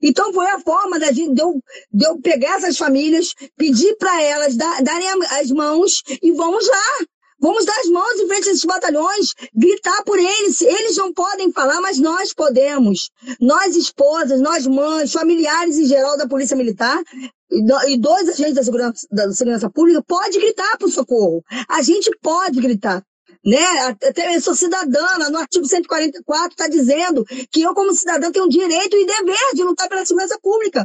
Então 0.03 0.33
foi 0.33 0.47
a 0.47 0.61
forma 0.61 0.99
da 0.99 1.13
gente, 1.13 1.35
de, 1.35 1.43
eu, 1.43 1.61
de 1.93 2.07
eu 2.07 2.19
pegar 2.21 2.57
essas 2.57 2.77
famílias, 2.77 3.35
pedir 3.57 3.97
para 3.97 4.23
elas 4.23 4.57
dar, 4.57 4.83
darem 4.83 5.07
as 5.31 5.51
mãos 5.51 6.03
e 6.23 6.33
vamos 6.33 6.67
lá. 6.67 7.07
Vamos 7.45 7.67
dar 7.67 7.79
as 7.79 7.91
mãos 7.91 8.19
em 8.21 8.27
frente 8.27 8.49
a 8.49 8.53
esses 8.53 8.65
batalhões, 8.65 9.35
gritar 9.55 10.03
por 10.05 10.19
eles. 10.19 10.63
Eles 10.63 10.97
não 10.97 11.13
podem 11.13 11.53
falar, 11.53 11.79
mas 11.79 11.99
nós 11.99 12.33
podemos. 12.33 13.11
Nós, 13.39 13.77
esposas, 13.77 14.41
nós, 14.41 14.67
mães, 14.67 15.13
familiares 15.13 15.77
em 15.77 15.85
geral 15.85 16.17
da 16.17 16.27
Polícia 16.27 16.57
Militar, 16.57 16.99
e 17.51 17.99
dois 17.99 18.31
agentes 18.31 18.55
da 18.55 18.63
segurança, 18.63 19.07
da 19.13 19.31
segurança 19.31 19.69
pública, 19.69 20.03
pode 20.09 20.39
gritar 20.39 20.79
o 20.83 20.89
socorro. 20.89 21.45
A 21.69 21.83
gente 21.83 22.11
pode 22.23 22.59
gritar. 22.63 23.05
Né? 23.45 23.63
Até 23.89 24.35
eu 24.35 24.41
sou 24.41 24.55
cidadã, 24.55 25.29
no 25.31 25.37
artigo 25.37 25.67
144 25.67 26.49
está 26.49 26.67
dizendo 26.67 27.27
que 27.53 27.61
eu, 27.61 27.75
como 27.75 27.93
cidadã, 27.93 28.33
tenho 28.33 28.49
direito 28.49 28.97
e 28.97 29.05
dever 29.05 29.53
de 29.53 29.63
lutar 29.63 29.87
pela 29.91 30.07
segurança 30.07 30.39
pública. 30.43 30.83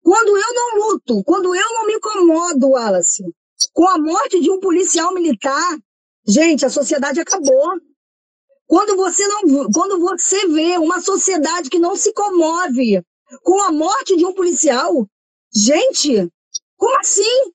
Quando 0.00 0.28
eu 0.28 0.54
não 0.54 0.86
luto, 0.86 1.24
quando 1.24 1.52
eu 1.52 1.74
não 1.74 1.86
me 1.88 1.94
incomodo, 1.94 2.68
Wallace, 2.68 3.24
com 3.72 3.88
a 3.88 3.98
morte 3.98 4.40
de 4.40 4.50
um 4.50 4.60
policial 4.60 5.12
militar, 5.12 5.78
gente, 6.26 6.64
a 6.64 6.70
sociedade 6.70 7.20
acabou. 7.20 7.72
Quando 8.66 8.96
você 8.96 9.26
não, 9.28 9.70
quando 9.70 10.00
você 10.00 10.48
vê 10.48 10.78
uma 10.78 11.00
sociedade 11.00 11.68
que 11.68 11.78
não 11.78 11.96
se 11.96 12.12
comove 12.12 13.02
com 13.42 13.60
a 13.62 13.72
morte 13.72 14.16
de 14.16 14.24
um 14.24 14.32
policial, 14.32 15.06
gente, 15.54 16.28
como 16.76 16.98
assim? 16.98 17.52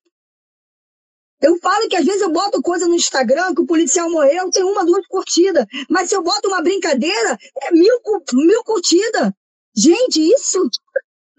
Eu 1.42 1.58
falo 1.60 1.88
que 1.88 1.96
às 1.96 2.06
vezes 2.06 2.22
eu 2.22 2.32
boto 2.32 2.62
coisa 2.62 2.88
no 2.88 2.96
Instagram 2.96 3.54
que 3.54 3.62
o 3.62 3.66
policial 3.68 4.10
morreu, 4.10 4.50
tem 4.50 4.64
uma, 4.64 4.86
duas 4.86 5.06
curtidas. 5.08 5.66
Mas 5.90 6.10
se 6.10 6.16
eu 6.16 6.24
boto 6.24 6.48
uma 6.48 6.62
brincadeira, 6.62 7.38
é 7.64 7.72
mil, 7.72 8.00
mil 8.34 8.64
curtidas. 8.64 9.32
Gente, 9.76 10.20
isso. 10.20 10.68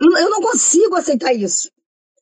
Eu 0.01 0.31
não 0.31 0.41
consigo 0.41 0.95
aceitar 0.95 1.33
isso. 1.33 1.69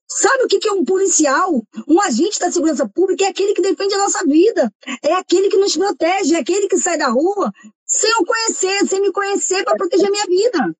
Sabe 0.09 0.45
o 0.45 0.47
que 0.49 0.69
é 0.69 0.73
um 0.73 0.85
policial? 0.85 1.63
Um 1.89 2.01
agente 2.01 2.39
da 2.39 2.51
segurança 2.51 2.89
pública 2.89 3.25
é 3.25 3.29
aquele 3.29 3.55
que 3.55 3.63
defende 3.63 3.95
a 3.95 3.99
nossa 3.99 4.25
vida. 4.25 4.73
É 5.03 5.15
aquele 5.15 5.49
que 5.49 5.57
nos 5.57 5.77
protege, 5.77 6.35
é 6.35 6.39
aquele 6.39 6.69
que 6.69 6.79
sai 6.79 6.97
da 6.97 7.09
rua 7.09 7.53
sem 7.85 8.11
eu 8.11 8.25
conhecer, 8.25 8.87
sem 8.89 9.01
me 9.01 9.13
conhecer 9.13 9.65
para 9.65 9.77
proteger 9.77 10.09
a 10.09 10.11
minha 10.11 10.27
vida. 10.27 10.77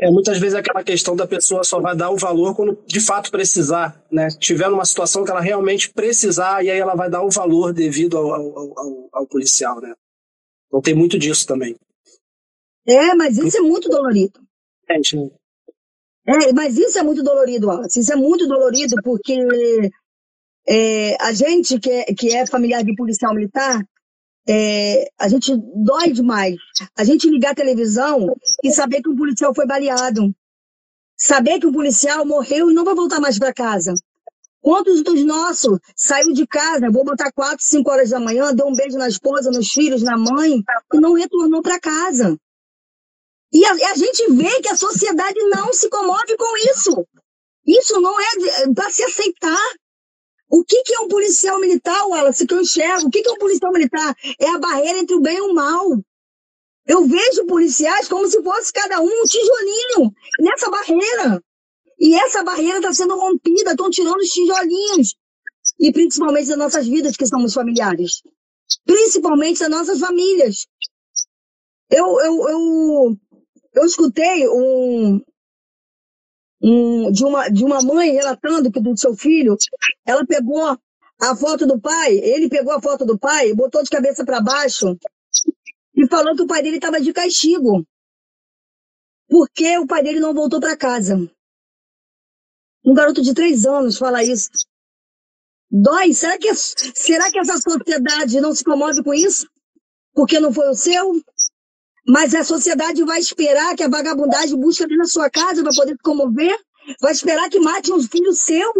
É, 0.00 0.10
muitas 0.10 0.38
vezes 0.38 0.54
é 0.54 0.60
aquela 0.60 0.82
questão 0.82 1.14
da 1.14 1.26
pessoa 1.26 1.62
só 1.62 1.78
vai 1.78 1.94
dar 1.94 2.10
o 2.10 2.16
valor 2.16 2.56
quando 2.56 2.82
de 2.86 3.00
fato 3.00 3.30
precisar, 3.30 4.02
né? 4.10 4.28
Tiver 4.38 4.70
numa 4.70 4.84
situação 4.86 5.24
que 5.24 5.30
ela 5.30 5.42
realmente 5.42 5.92
precisar, 5.92 6.64
e 6.64 6.70
aí 6.70 6.78
ela 6.78 6.94
vai 6.94 7.10
dar 7.10 7.22
o 7.22 7.30
valor 7.30 7.74
devido 7.74 8.16
ao, 8.16 8.32
ao, 8.32 8.78
ao, 8.78 9.08
ao 9.12 9.26
policial, 9.26 9.78
né? 9.78 9.94
Então 10.66 10.80
tem 10.80 10.94
muito 10.94 11.18
disso 11.18 11.46
também. 11.46 11.76
É, 12.86 13.14
mas 13.14 13.36
isso 13.36 13.58
é 13.58 13.60
muito 13.60 13.90
dolorido. 13.90 14.40
É, 14.88 14.98
é, 16.30 16.52
mas 16.52 16.76
isso 16.76 16.98
é 16.98 17.02
muito 17.02 17.22
dolorido, 17.22 17.66
Wallace. 17.66 18.00
Isso 18.00 18.12
é 18.12 18.16
muito 18.16 18.46
dolorido 18.46 18.96
porque 19.02 19.36
é, 20.68 21.16
a 21.20 21.32
gente 21.32 21.78
que 21.80 21.90
é, 21.90 22.04
que 22.14 22.34
é 22.34 22.46
familiar 22.46 22.84
de 22.84 22.94
policial 22.94 23.34
militar, 23.34 23.82
é, 24.48 25.08
a 25.18 25.28
gente 25.28 25.52
dói 25.74 26.12
demais. 26.12 26.56
A 26.96 27.04
gente 27.04 27.28
ligar 27.28 27.52
a 27.52 27.54
televisão 27.54 28.34
e 28.62 28.70
saber 28.70 29.02
que 29.02 29.08
um 29.08 29.16
policial 29.16 29.54
foi 29.54 29.66
baleado. 29.66 30.32
Saber 31.16 31.58
que 31.58 31.66
um 31.66 31.72
policial 31.72 32.24
morreu 32.24 32.70
e 32.70 32.74
não 32.74 32.84
vai 32.84 32.94
voltar 32.94 33.20
mais 33.20 33.38
para 33.38 33.52
casa. 33.52 33.94
Quantos 34.60 35.02
dos 35.02 35.24
nossos 35.24 35.78
saiu 35.96 36.32
de 36.32 36.46
casa, 36.46 36.90
vou 36.90 37.04
botar 37.04 37.32
quatro, 37.32 37.64
cinco 37.64 37.90
horas 37.90 38.10
da 38.10 38.20
manhã, 38.20 38.54
deu 38.54 38.66
um 38.66 38.74
beijo 38.74 38.98
na 38.98 39.08
esposa, 39.08 39.50
nos 39.50 39.70
filhos, 39.70 40.02
na 40.02 40.16
mãe, 40.18 40.62
e 40.92 41.00
não 41.00 41.14
retornou 41.14 41.62
para 41.62 41.80
casa? 41.80 42.36
E 43.52 43.64
a, 43.64 43.72
a, 43.72 43.94
gente 43.94 44.32
vê 44.32 44.60
que 44.60 44.68
a 44.68 44.76
sociedade 44.76 45.38
não 45.48 45.72
se 45.72 45.88
comove 45.88 46.36
com 46.36 46.56
isso. 46.70 47.06
Isso 47.66 48.00
não 48.00 48.18
é 48.20 48.72
para 48.74 48.90
se 48.90 49.02
aceitar. 49.02 49.58
O 50.48 50.64
que, 50.64 50.82
que 50.82 50.94
é 50.94 51.00
um 51.00 51.08
policial 51.08 51.60
militar, 51.60 52.06
Wallace, 52.06 52.46
que 52.46 52.54
eu 52.54 52.60
enxergo? 52.60 53.06
O 53.06 53.10
que, 53.10 53.22
que 53.22 53.28
é 53.28 53.32
um 53.32 53.38
policial 53.38 53.72
militar? 53.72 54.16
É 54.38 54.48
a 54.48 54.58
barreira 54.58 54.98
entre 54.98 55.14
o 55.14 55.20
bem 55.20 55.36
e 55.36 55.40
o 55.40 55.54
mal. 55.54 55.86
Eu 56.86 57.06
vejo 57.06 57.46
policiais 57.46 58.08
como 58.08 58.26
se 58.26 58.42
fosse 58.42 58.72
cada 58.72 59.00
um 59.00 59.06
um 59.06 59.24
tijolinho 59.24 60.12
nessa 60.40 60.70
barreira. 60.70 61.42
E 61.98 62.14
essa 62.16 62.42
barreira 62.42 62.78
está 62.78 62.92
sendo 62.92 63.14
rompida, 63.14 63.70
estão 63.70 63.90
tirando 63.90 64.18
os 64.18 64.30
tijolinhos. 64.30 65.14
E 65.78 65.92
principalmente 65.92 66.48
das 66.48 66.58
nossas 66.58 66.86
vidas, 66.86 67.16
que 67.16 67.26
somos 67.26 67.54
familiares. 67.54 68.22
Principalmente 68.84 69.60
das 69.60 69.70
nossas 69.70 70.00
famílias. 70.00 70.66
Eu, 71.90 72.20
eu, 72.20 72.48
eu, 72.48 73.16
eu 73.72 73.84
escutei 73.84 74.48
um, 74.48 75.20
um, 76.62 77.12
de, 77.12 77.24
uma, 77.24 77.48
de 77.48 77.64
uma 77.64 77.80
mãe 77.82 78.10
relatando 78.12 78.70
que 78.70 78.80
do 78.80 78.96
seu 78.96 79.14
filho, 79.16 79.56
ela 80.04 80.26
pegou 80.26 80.76
a 81.20 81.36
foto 81.36 81.66
do 81.66 81.80
pai, 81.80 82.14
ele 82.16 82.48
pegou 82.48 82.72
a 82.72 82.80
foto 82.80 83.04
do 83.04 83.18
pai, 83.18 83.52
botou 83.54 83.82
de 83.82 83.90
cabeça 83.90 84.24
para 84.24 84.40
baixo 84.40 84.98
e 85.94 86.06
falou 86.08 86.34
que 86.34 86.42
o 86.42 86.46
pai 86.46 86.62
dele 86.62 86.76
estava 86.76 87.00
de 87.00 87.12
castigo. 87.12 87.84
Porque 89.28 89.78
o 89.78 89.86
pai 89.86 90.02
dele 90.02 90.18
não 90.18 90.34
voltou 90.34 90.58
para 90.58 90.76
casa. 90.76 91.16
Um 92.84 92.94
garoto 92.94 93.22
de 93.22 93.34
três 93.34 93.66
anos 93.66 93.98
fala 93.98 94.24
isso. 94.24 94.50
Dói? 95.70 96.12
Será 96.12 96.36
que, 96.38 96.52
será 96.54 97.30
que 97.30 97.38
essa 97.38 97.58
sociedade 97.58 98.40
não 98.40 98.54
se 98.54 98.64
comove 98.64 99.04
com 99.04 99.14
isso? 99.14 99.48
Porque 100.12 100.40
não 100.40 100.52
foi 100.52 100.68
o 100.70 100.74
seu? 100.74 101.22
Mas 102.06 102.34
a 102.34 102.44
sociedade 102.44 103.02
vai 103.04 103.20
esperar 103.20 103.76
que 103.76 103.82
a 103.82 103.88
vagabundagem 103.88 104.58
busque 104.58 104.86
na 104.96 105.04
sua 105.04 105.30
casa 105.30 105.62
para 105.62 105.74
poder 105.74 105.92
se 105.92 106.02
comover? 106.02 106.56
Vai 107.00 107.12
esperar 107.12 107.48
que 107.48 107.60
mate 107.60 107.92
um 107.92 108.02
filho 108.02 108.32
seu? 108.32 108.72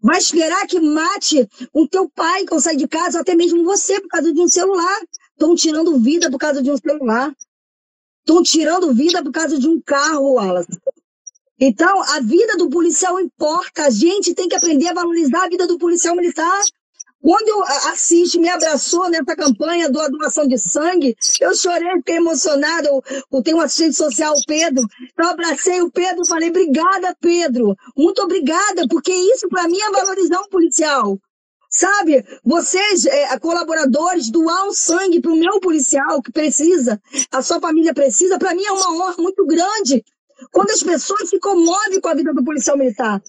Vai 0.00 0.18
esperar 0.18 0.66
que 0.66 0.78
mate 0.80 1.48
o 1.72 1.88
teu 1.88 2.08
pai 2.10 2.44
quando 2.46 2.60
sai 2.60 2.76
de 2.76 2.86
casa, 2.86 3.20
até 3.20 3.34
mesmo 3.34 3.64
você, 3.64 4.00
por 4.00 4.08
causa 4.08 4.32
de 4.32 4.40
um 4.40 4.48
celular? 4.48 5.00
Estão 5.32 5.54
tirando 5.54 5.98
vida 5.98 6.30
por 6.30 6.38
causa 6.38 6.62
de 6.62 6.70
um 6.70 6.76
celular. 6.76 7.34
Estão 8.20 8.42
tirando 8.42 8.94
vida 8.94 9.22
por 9.22 9.32
causa 9.32 9.58
de 9.58 9.68
um 9.68 9.80
carro, 9.80 10.34
Wallace. 10.34 10.78
Então, 11.58 12.02
a 12.02 12.20
vida 12.20 12.56
do 12.56 12.68
policial 12.68 13.18
importa. 13.20 13.84
A 13.84 13.90
gente 13.90 14.34
tem 14.34 14.48
que 14.48 14.54
aprender 14.54 14.88
a 14.88 14.94
valorizar 14.94 15.44
a 15.44 15.48
vida 15.48 15.66
do 15.66 15.78
policial 15.78 16.14
militar. 16.14 16.62
Quando 17.24 17.48
eu 17.48 17.62
assisti, 17.90 18.38
me 18.38 18.50
abraçou 18.50 19.08
nessa 19.08 19.34
campanha 19.34 19.88
do 19.88 19.98
doação 20.10 20.46
de 20.46 20.58
sangue, 20.58 21.16
eu 21.40 21.54
chorei, 21.54 21.90
fiquei 21.96 22.16
emocionada. 22.16 22.86
Eu, 22.86 23.02
eu 23.32 23.42
tenho 23.42 23.56
um 23.56 23.60
assistente 23.62 23.96
social, 23.96 24.34
o 24.34 24.44
Pedro. 24.46 24.86
Eu 25.18 25.28
abracei 25.28 25.80
o 25.80 25.90
Pedro 25.90 26.22
e 26.22 26.28
falei, 26.28 26.50
obrigada, 26.50 27.16
Pedro. 27.18 27.74
Muito 27.96 28.20
obrigada, 28.20 28.86
porque 28.90 29.10
isso 29.10 29.48
para 29.48 29.66
mim 29.66 29.80
é 29.80 29.90
valorizar 29.90 30.38
um 30.38 30.50
policial. 30.50 31.18
Sabe, 31.70 32.22
vocês, 32.44 33.06
é, 33.06 33.38
colaboradores, 33.38 34.30
doar 34.30 34.68
um 34.68 34.72
sangue 34.74 35.22
para 35.22 35.32
o 35.32 35.36
meu 35.36 35.58
policial 35.60 36.20
que 36.20 36.30
precisa, 36.30 37.00
a 37.32 37.40
sua 37.40 37.58
família 37.58 37.94
precisa, 37.94 38.38
para 38.38 38.54
mim 38.54 38.66
é 38.66 38.70
uma 38.70 38.92
honra 38.96 39.14
muito 39.16 39.46
grande. 39.46 40.04
Quando 40.52 40.72
as 40.72 40.82
pessoas 40.82 41.30
se 41.30 41.40
comovem 41.40 42.02
com 42.02 42.08
a 42.08 42.14
vida 42.14 42.34
do 42.34 42.44
policial 42.44 42.76
militar. 42.76 43.22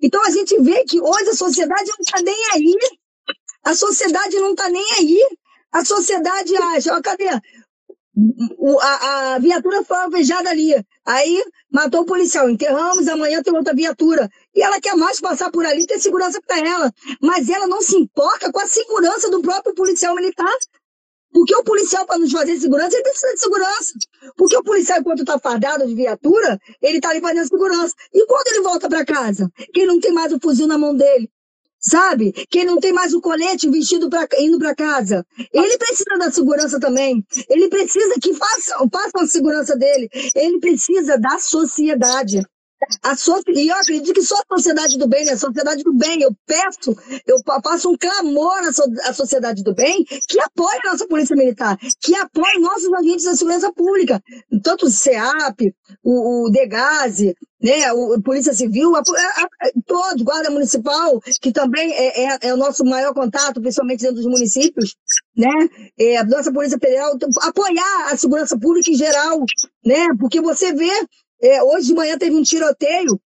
Então 0.00 0.24
a 0.24 0.30
gente 0.30 0.58
vê 0.62 0.84
que 0.84 1.02
hoje 1.02 1.28
a 1.28 1.34
sociedade 1.34 1.90
não 1.90 1.96
está 2.00 2.22
nem 2.22 2.34
aí 2.54 2.74
a 3.64 3.74
sociedade 3.74 4.36
não 4.38 4.50
está 4.52 4.68
nem 4.68 4.84
aí. 4.98 5.18
A 5.72 5.84
sociedade 5.84 6.54
acha, 6.56 6.94
ó, 6.94 7.00
cadê? 7.00 7.28
O, 8.58 8.78
a, 8.78 9.34
a, 9.34 9.38
viatura 9.38 9.82
foi 9.84 9.96
alvejada 9.96 10.50
ali. 10.50 10.74
Aí 11.06 11.42
matou 11.70 12.02
o 12.02 12.06
policial. 12.06 12.50
Enterramos, 12.50 13.08
amanhã 13.08 13.42
tem 13.42 13.54
outra 13.54 13.74
viatura. 13.74 14.28
E 14.54 14.62
ela 14.62 14.80
quer 14.80 14.94
mais 14.96 15.20
passar 15.20 15.50
por 15.50 15.64
ali, 15.64 15.86
ter 15.86 15.98
segurança 15.98 16.40
para 16.46 16.58
ela. 16.58 16.92
Mas 17.22 17.48
ela 17.48 17.66
não 17.66 17.80
se 17.80 17.96
importa 17.96 18.52
com 18.52 18.60
a 18.60 18.66
segurança 18.66 19.30
do 19.30 19.40
próprio 19.40 19.74
policial 19.74 20.14
militar. 20.14 20.54
Porque 21.32 21.56
o 21.56 21.64
policial, 21.64 22.04
para 22.04 22.18
nos 22.18 22.30
fazer 22.30 22.60
segurança, 22.60 22.94
ele 22.94 23.04
precisa 23.04 23.32
de 23.32 23.40
segurança. 23.40 23.94
Porque 24.36 24.56
o 24.56 24.62
policial, 24.62 25.00
enquanto 25.00 25.20
está 25.20 25.38
fardado 25.38 25.86
de 25.86 25.94
viatura, 25.94 26.58
ele 26.82 26.98
está 26.98 27.08
ali 27.08 27.22
fazendo 27.22 27.48
segurança. 27.48 27.94
E 28.12 28.26
quando 28.26 28.48
ele 28.48 28.60
volta 28.60 28.86
para 28.90 29.06
casa? 29.06 29.50
Que 29.72 29.80
ele 29.80 29.86
não 29.86 30.00
tem 30.00 30.12
mais 30.12 30.30
o 30.32 30.38
fuzil 30.38 30.66
na 30.66 30.76
mão 30.76 30.94
dele 30.94 31.30
sabe? 31.82 32.32
Quem 32.48 32.64
não 32.64 32.78
tem 32.78 32.92
mais 32.92 33.12
o 33.12 33.20
colete 33.20 33.68
vestido 33.68 34.08
indo 34.38 34.58
para 34.58 34.74
casa. 34.74 35.26
Ele 35.52 35.76
precisa 35.76 36.18
da 36.18 36.30
segurança 36.30 36.78
também. 36.78 37.24
Ele 37.48 37.68
precisa 37.68 38.14
que 38.20 38.32
façam, 38.34 38.88
façam 38.90 39.22
a 39.22 39.26
segurança 39.26 39.76
dele. 39.76 40.08
Ele 40.34 40.58
precisa 40.60 41.18
da 41.18 41.38
sociedade. 41.38 42.42
A 43.02 43.16
so... 43.16 43.40
E 43.48 43.68
eu 43.68 43.76
acredito 43.76 44.12
que 44.12 44.22
só 44.22 44.34
a 44.36 44.56
sociedade 44.56 44.98
do 44.98 45.06
bem, 45.06 45.24
né? 45.24 45.32
A 45.32 45.38
sociedade 45.38 45.82
do 45.82 45.92
bem, 45.92 46.22
eu 46.22 46.30
peço, 46.46 46.96
eu 47.26 47.36
faço 47.62 47.90
um 47.90 47.96
clamor 47.96 48.58
à, 48.58 48.72
so... 48.72 48.82
à 49.04 49.12
sociedade 49.12 49.62
do 49.62 49.74
bem 49.74 50.04
que 50.04 50.40
apoie 50.40 50.78
a 50.84 50.92
nossa 50.92 51.06
polícia 51.06 51.36
militar, 51.36 51.78
que 52.00 52.14
apoie 52.16 52.58
nossos 52.60 52.92
agentes 52.92 53.24
da 53.24 53.36
segurança 53.36 53.72
pública, 53.72 54.22
tanto 54.62 54.86
o 54.86 54.90
CEAP, 54.90 55.74
o, 56.02 56.46
o 56.46 56.50
DEGASE, 56.50 57.34
né, 57.62 57.92
o, 57.92 58.20
Polícia 58.20 58.52
Civil, 58.52 58.94
a, 58.96 59.00
a, 59.00 59.70
todos, 59.86 60.22
Guarda 60.22 60.50
Municipal, 60.50 61.20
que 61.40 61.52
também 61.52 61.92
é, 61.92 62.24
é, 62.24 62.38
é, 62.42 62.54
o 62.54 62.56
nosso 62.56 62.84
maior 62.84 63.14
contato, 63.14 63.60
principalmente 63.60 64.00
dentro 64.00 64.16
dos 64.16 64.26
municípios, 64.26 64.96
né, 65.36 65.48
é, 65.98 66.16
a 66.16 66.24
nossa 66.24 66.52
Polícia 66.52 66.78
Federal, 66.78 67.16
apoiar 67.42 68.08
a 68.10 68.16
segurança 68.16 68.58
pública 68.58 68.90
em 68.90 68.96
geral, 68.96 69.38
né, 69.84 70.08
porque 70.18 70.40
você 70.40 70.72
vê 70.72 70.90
é, 71.42 71.62
hoje 71.62 71.88
de 71.88 71.94
manhã 71.94 72.16
teve 72.16 72.34
um 72.34 72.42
tiroteio 72.42 73.20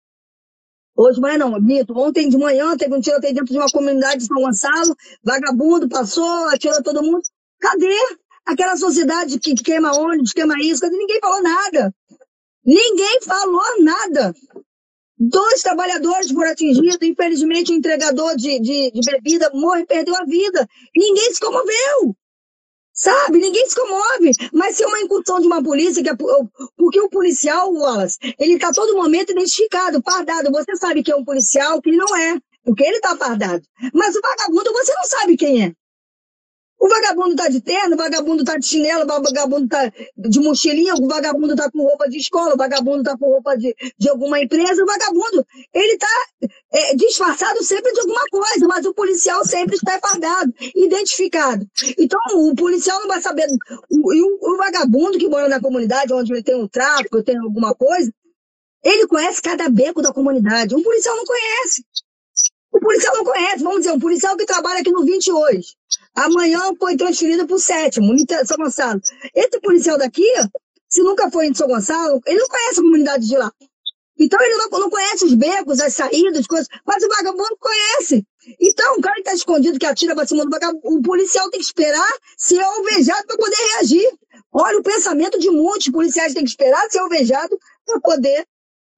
Hoje 0.95 1.15
de 1.15 1.21
manhã 1.23 1.39
não, 1.39 1.61
Mito. 1.61 1.99
Ontem 1.99 2.29
de 2.29 2.37
manhã 2.37 2.77
teve 2.77 2.95
um 2.95 3.01
tiroteio 3.01 3.35
dentro 3.35 3.53
de 3.53 3.59
uma 3.59 3.71
comunidade 3.71 4.19
de 4.19 4.27
São 4.27 4.37
Gonçalo, 4.37 4.95
vagabundo 5.25 5.89
passou, 5.89 6.49
atirou 6.49 6.83
todo 6.83 7.03
mundo. 7.03 7.23
Cadê 7.59 7.97
aquela 8.45 8.77
sociedade 8.77 9.39
que 9.39 9.55
queima 9.55 9.97
ônibus, 9.97 10.33
queima 10.33 10.55
isso? 10.61 10.87
Ninguém 10.91 11.19
falou 11.21 11.43
nada. 11.43 11.95
Ninguém 12.65 13.21
falou 13.23 13.83
nada. 13.83 14.35
Dois 15.19 15.63
trabalhadores 15.63 16.31
foram 16.31 16.51
atingidos, 16.51 16.99
infelizmente 17.01 17.73
o 17.73 17.77
entregador 17.77 18.37
de, 18.37 18.59
de, 18.61 18.91
de 18.91 19.11
bebida 19.11 19.51
morre, 19.55 19.87
perdeu 19.87 20.15
a 20.17 20.25
vida. 20.25 20.69
Ninguém 20.95 21.33
se 21.33 21.41
comoveu. 21.41 22.17
Sabe? 22.93 23.38
Ninguém 23.38 23.66
se 23.68 23.74
comove. 23.74 24.32
Mas 24.53 24.76
se 24.76 24.84
é 24.84 24.86
uma 24.86 25.01
incursão 25.01 25.40
de 25.40 25.47
uma 25.47 25.62
polícia, 25.62 26.03
que 26.03 26.11
é, 26.11 26.14
porque 26.76 27.01
o 27.01 27.09
policial, 27.09 27.72
Wallace, 27.72 28.18
ele 28.38 28.55
está 28.55 28.70
todo 28.72 28.97
momento 28.97 29.32
identificado, 29.32 30.03
fardado. 30.05 30.51
Você 30.51 30.76
sabe 30.76 31.03
que 31.03 31.11
é 31.11 31.16
um 31.16 31.24
policial, 31.24 31.80
que 31.80 31.90
não 31.90 32.16
é, 32.16 32.38
porque 32.64 32.84
ele 32.84 32.97
está 32.97 33.16
fardado. 33.16 33.62
Mas 33.95 34.14
o 34.14 34.20
vagabundo 34.20 34.72
você 34.72 34.93
não 34.95 35.05
sabe 35.05 35.36
quem 35.36 35.64
é. 35.64 35.72
O 36.83 36.89
vagabundo 36.89 37.37
tá 37.37 37.49
de 37.49 37.61
terno, 37.61 37.95
o 37.95 37.97
vagabundo 37.97 38.43
tá 38.43 38.59
de 38.59 38.66
chinelo, 38.66 39.05
o 39.05 39.07
vagabundo 39.07 39.68
tá 39.68 39.93
de 40.16 40.41
mochilinha, 40.41 40.95
o 40.97 41.07
vagabundo 41.07 41.55
tá 41.55 41.70
com 41.70 41.80
roupa 41.80 42.09
de 42.09 42.18
escola, 42.18 42.55
o 42.55 42.57
vagabundo 42.57 43.05
tá 43.05 43.16
com 43.16 43.26
roupa 43.26 43.57
de, 43.57 43.72
de 43.97 44.09
alguma 44.09 44.41
empresa, 44.41 44.83
o 44.83 44.87
vagabundo, 44.87 45.47
ele 45.72 45.97
tá 45.97 46.09
é, 46.72 46.97
disfarçado 46.97 47.62
sempre 47.62 47.93
de 47.93 48.01
alguma 48.01 48.24
coisa, 48.28 48.66
mas 48.66 48.85
o 48.85 48.93
policial 48.93 49.47
sempre 49.47 49.76
está 49.76 49.97
fardado, 50.01 50.53
identificado. 50.74 51.64
Então, 51.97 52.18
o 52.35 52.53
policial 52.57 52.99
não 52.99 53.07
vai 53.07 53.20
saber. 53.20 53.47
O, 53.89 54.12
o, 54.12 54.55
o 54.55 54.57
vagabundo 54.57 55.18
que 55.18 55.28
mora 55.28 55.49
na 55.49 55.61
comunidade, 55.61 56.12
onde 56.12 56.33
ele 56.33 56.43
tem 56.43 56.57
um 56.57 56.66
tráfico, 56.66 57.22
tem 57.22 57.39
alguma 57.39 57.76
coisa, 57.76 58.12
ele 58.83 59.07
conhece 59.07 59.41
cada 59.41 59.68
beco 59.68 60.03
da 60.03 60.12
comunidade. 60.12 60.74
O 60.74 60.83
policial 60.83 61.14
não 61.14 61.24
conhece. 61.24 61.85
O 62.73 62.81
policial 62.81 63.14
não 63.14 63.25
conhece, 63.25 63.62
vamos 63.62 63.81
dizer, 63.81 63.93
um 63.93 64.01
policial 64.01 64.37
que 64.37 64.47
trabalha 64.47 64.81
aqui 64.81 64.91
no 64.91 65.05
20 65.05 65.31
hoje. 65.31 65.75
Amanhã 66.14 66.61
foi 66.79 66.97
transferido 66.97 67.47
para 67.47 67.57
o 67.57 67.59
sétimo, 67.59 68.14
em 68.14 68.27
São 68.47 68.57
Gonçalo. 68.57 69.01
Esse 69.35 69.61
policial 69.61 69.99
daqui, 69.99 70.27
se 70.89 71.03
nunca 71.03 71.31
foi 71.31 71.47
em 71.47 71.55
São 71.55 71.68
Gonçalo, 71.68 72.20
ele 72.27 72.39
não 72.39 72.49
conhece 72.49 72.81
a 72.81 72.83
comunidade 72.83 73.29
de 73.29 73.37
lá. 73.37 73.53
Então 74.18 74.41
ele 74.41 74.57
não, 74.57 74.68
não 74.79 74.91
conhece 74.91 75.25
os 75.25 75.35
becos, 75.35 75.81
as 75.81 75.95
saídas, 75.95 76.47
coisas, 76.47 76.68
mas 76.87 77.03
o 77.03 77.09
vagabundo 77.09 77.57
conhece. 77.59 78.25
Então, 78.61 78.97
o 78.97 79.01
cara 79.01 79.14
que 79.16 79.20
está 79.20 79.35
escondido, 79.35 79.79
que 79.79 79.87
atira 79.87 80.14
para 80.14 80.27
cima 80.27 80.45
do 80.45 80.51
vagabundo, 80.51 80.81
o 80.85 81.03
policial 81.03 81.51
tem 81.51 81.61
que 81.61 81.66
esperar 81.66 82.12
ser 82.37 82.61
alvejado 82.61 83.27
para 83.27 83.37
poder 83.37 83.57
reagir. 83.75 84.09
Olha, 84.53 84.79
o 84.79 84.83
pensamento 84.83 85.39
de 85.39 85.51
muitos 85.51 85.89
policiais 85.89 86.35
tem 86.35 86.45
que 86.45 86.51
esperar 86.51 86.91
ser 86.91 86.99
alvejado 86.99 87.59
para 87.87 88.01
poder 88.01 88.47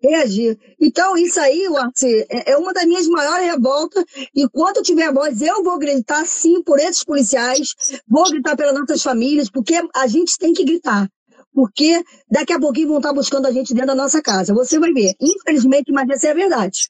reagir. 0.08 0.58
Então, 0.80 1.16
isso 1.16 1.40
aí, 1.40 1.66
Arce, 1.76 2.26
é, 2.28 2.52
é 2.52 2.56
uma 2.56 2.72
das 2.72 2.84
minhas 2.84 3.06
maiores 3.06 3.46
revoltas. 3.46 4.04
E 4.34 4.42
eu 4.42 4.82
tiver 4.82 5.12
voz, 5.12 5.40
eu 5.40 5.62
vou 5.62 5.78
gritar 5.78 6.24
sim 6.26 6.62
por 6.62 6.78
esses 6.78 7.04
policiais, 7.04 7.74
vou 8.06 8.28
gritar 8.30 8.56
pelas 8.56 8.74
nossas 8.74 9.02
famílias, 9.02 9.50
porque 9.50 9.74
a 9.94 10.06
gente 10.06 10.38
tem 10.38 10.52
que 10.52 10.64
gritar. 10.64 11.08
Porque 11.52 12.02
daqui 12.28 12.52
a 12.52 12.58
pouquinho 12.58 12.88
vão 12.88 12.96
estar 12.98 13.12
buscando 13.12 13.46
a 13.46 13.52
gente 13.52 13.72
dentro 13.72 13.88
da 13.88 13.94
nossa 13.94 14.20
casa. 14.20 14.52
Você 14.54 14.78
vai 14.78 14.92
ver. 14.92 15.14
Infelizmente, 15.20 15.92
mas 15.92 16.08
essa 16.10 16.28
é 16.28 16.30
a 16.32 16.34
verdade. 16.34 16.88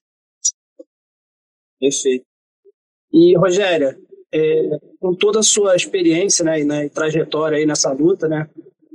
Perfeito. 1.78 2.24
E, 3.12 3.36
Rogéria, 3.36 3.98
é, 4.32 4.78
com 4.98 5.14
toda 5.14 5.40
a 5.40 5.42
sua 5.42 5.76
experiência 5.76 6.44
né, 6.44 6.60
e, 6.60 6.64
né, 6.64 6.88
trajetória 6.88 7.58
aí 7.58 7.66
nessa 7.66 7.92
luta, 7.92 8.26
né, 8.26 8.48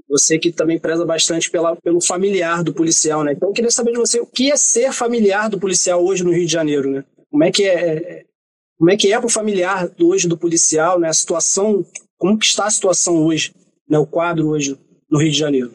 você 0.10 0.39
que 0.39 0.51
também 0.51 0.80
preza 0.80 1.05
bastante 1.05 1.51
pela, 1.51 1.76
pelo 1.76 2.01
familiar 2.01 2.64
do 2.64 2.74
policial, 2.74 3.24
né? 3.24 3.34
Então 3.34 3.49
eu 3.49 3.53
queria 3.53 3.70
saber 3.70 3.91
de 3.91 3.99
você 3.99 4.20
o 4.20 4.26
que 4.26 4.51
é 4.51 4.57
ser 4.57 4.91
familiar 4.91 5.49
do 5.49 5.60
policial 5.60 6.03
hoje 6.03 6.24
no 6.24 6.32
Rio 6.32 6.47
de 6.47 6.51
Janeiro, 6.51 6.89
né? 6.89 7.05
Como 7.30 7.43
é 7.43 7.51
que 7.51 7.64
é, 7.64 7.76
é 7.76 8.26
como 8.78 8.89
é 8.89 8.97
que 8.97 9.12
é 9.12 9.18
para 9.18 9.28
o 9.28 9.30
familiar 9.30 9.91
hoje 10.01 10.28
do 10.28 10.38
policial, 10.38 10.99
né? 10.99 11.10
A 11.10 11.14
situação, 11.14 11.86
como 12.18 12.39
que 12.39 12.45
está 12.45 12.66
a 12.66 12.72
situação 12.72 13.24
hoje, 13.24 13.53
né? 13.88 13.99
O 13.99 14.07
quadro 14.07 14.47
hoje 14.47 14.80
no 15.10 15.20
Rio 15.20 15.32
de 15.32 15.38
Janeiro. 15.38 15.74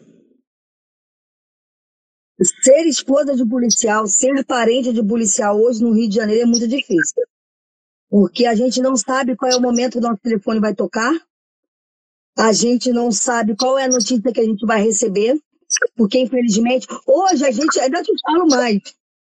Ser 2.62 2.86
esposa 2.86 3.36
de 3.36 3.46
policial, 3.48 4.06
ser 4.08 4.44
parente 4.44 4.92
de 4.92 5.02
policial 5.02 5.60
hoje 5.60 5.80
no 5.80 5.92
Rio 5.92 6.08
de 6.08 6.16
Janeiro 6.16 6.42
é 6.42 6.46
muito 6.46 6.66
difícil. 6.66 7.22
Porque 8.10 8.46
a 8.46 8.54
gente 8.54 8.80
não 8.80 8.96
sabe 8.96 9.36
qual 9.36 9.52
é 9.52 9.56
o 9.56 9.60
momento 9.60 9.92
que 9.92 9.98
o 9.98 10.00
nosso 10.00 10.20
telefone 10.20 10.58
vai 10.58 10.74
tocar, 10.74 11.12
a 12.36 12.52
gente 12.52 12.90
não 12.90 13.12
sabe 13.12 13.56
qual 13.56 13.78
é 13.78 13.84
a 13.84 13.88
notícia 13.88 14.32
que 14.32 14.40
a 14.40 14.44
gente 14.44 14.66
vai 14.66 14.82
receber, 14.82 15.38
porque 15.96 16.18
infelizmente, 16.18 16.86
hoje 17.06 17.44
a 17.44 17.50
gente, 17.50 17.78
ainda 17.80 18.02
te 18.02 18.12
falo 18.22 18.46
mais, 18.46 18.80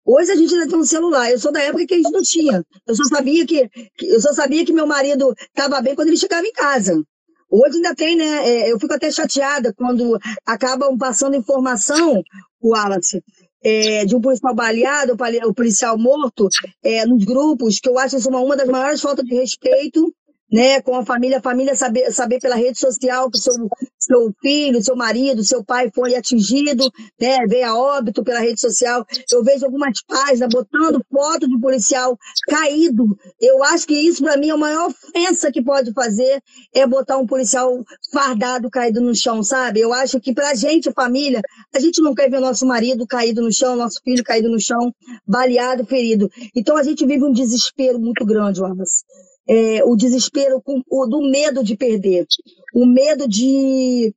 hoje 0.06 0.32
a 0.32 0.36
gente 0.36 0.54
ainda 0.54 0.68
tem 0.68 0.80
um 0.80 0.86
celular, 0.86 1.30
eu 1.30 1.40
sou 1.40 1.52
da 1.52 1.62
época 1.62 1.86
que 1.86 1.94
a 1.94 1.98
gente 1.98 2.12
não 2.12 2.22
tinha, 2.22 2.64
eu 2.88 2.96
só 2.96 3.04
sabia 3.06 3.46
que, 3.46 3.70
eu 4.02 4.22
só 4.22 4.34
sabia 4.34 4.66
que 4.66 4.74
meu 4.74 4.88
marido 4.88 5.34
estava 5.40 5.82
bem 5.82 5.96
quando 5.96 6.10
ele 6.10 6.18
chegava 6.18 6.46
em 6.46 6.54
casa. 6.54 7.02
Hoje 7.50 7.76
ainda 7.76 7.94
tem, 7.94 8.16
né? 8.16 8.50
É, 8.50 8.72
eu 8.72 8.80
fico 8.80 8.96
até 8.96 9.12
chateada 9.12 9.72
quando 9.74 10.18
acabam 10.44 10.98
passando 10.98 11.36
informação, 11.36 12.24
o 12.60 12.70
Wallace, 12.70 13.24
é, 13.64 14.06
de 14.06 14.16
um 14.16 14.22
policial 14.22 14.56
baleado, 14.56 15.16
o 15.46 15.54
policial 15.54 15.96
morto, 15.96 16.48
é, 16.84 17.06
nos 17.06 17.24
grupos, 17.24 17.80
que 17.80 17.88
eu 17.88 18.00
acho 18.00 18.18
isso 18.18 18.28
uma, 18.28 18.40
uma 18.40 18.58
das 18.58 18.68
maiores 18.68 19.00
faltas 19.00 19.24
de 19.24 19.36
respeito 19.36 20.12
né, 20.54 20.80
com 20.84 20.96
a 20.96 21.04
família, 21.04 21.40
a 21.40 21.42
família 21.42 21.76
saber, 21.76 22.12
saber 22.12 22.38
pela 22.40 22.56
rede 22.56 22.80
social 22.80 23.28
que 23.32 23.40
seu, 23.40 23.54
seu 23.98 24.32
filho, 24.40 24.84
seu 24.84 24.96
marido, 24.96 25.44
seu 25.44 25.64
pai 25.64 25.90
foi 25.94 26.14
atingido, 26.14 26.92
né, 27.20 27.40
veio 27.48 27.66
a 27.66 27.76
óbito 27.76 28.24
pela 28.24 28.40
rede 28.40 28.62
social. 28.62 29.04
Eu 29.32 29.44
vejo 29.44 29.66
algumas 29.66 30.00
páginas 30.04 30.50
botando 30.54 31.04
foto 31.12 31.48
de 31.48 31.60
policial 31.60 32.16
caído. 32.48 33.18
Eu 33.42 33.64
acho 33.64 33.88
que 33.88 33.96
isso, 33.96 34.24
para 34.24 34.38
mim, 34.38 34.50
é 34.50 34.52
a 34.52 34.58
maior 34.58 34.92
ofensa 34.92 35.52
que 35.52 35.64
pode 35.64 35.92
fazer 35.92 36.40
é 36.72 36.86
botar 36.86 37.18
um 37.18 37.26
policial 37.26 37.84
fardado 38.12 38.70
caído 38.70 39.02
no 39.02 39.16
chão, 39.16 39.42
sabe? 39.42 39.80
Eu 39.80 39.92
acho 39.92 40.20
que 40.20 40.36
pra 40.36 40.54
gente, 40.54 40.92
família, 40.92 41.42
a 41.74 41.80
gente 41.80 42.00
não 42.00 42.14
quer 42.14 42.30
ver 42.30 42.40
nosso 42.40 42.64
marido 42.68 43.08
caído 43.08 43.42
no 43.42 43.52
chão, 43.52 43.76
nosso 43.76 44.00
filho 44.04 44.24
caído 44.24 44.50
no 44.52 44.60
chão, 44.60 44.94
baleado, 45.26 45.84
ferido. 45.84 46.30
Então 46.56 46.78
a 46.78 46.84
gente 46.84 47.04
vive 47.08 47.24
um 47.24 47.34
desespero 47.34 48.00
muito 48.00 48.24
grande, 48.24 48.62
Wallace 48.62 49.04
é, 49.48 49.84
o 49.84 49.96
desespero 49.96 50.62
com, 50.62 50.82
o, 50.90 51.06
do 51.06 51.22
medo 51.30 51.64
de 51.64 51.76
perder, 51.76 52.26
o 52.74 52.86
medo 52.86 53.28
de, 53.28 54.14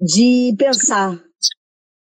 de 0.00 0.54
pensar: 0.58 1.22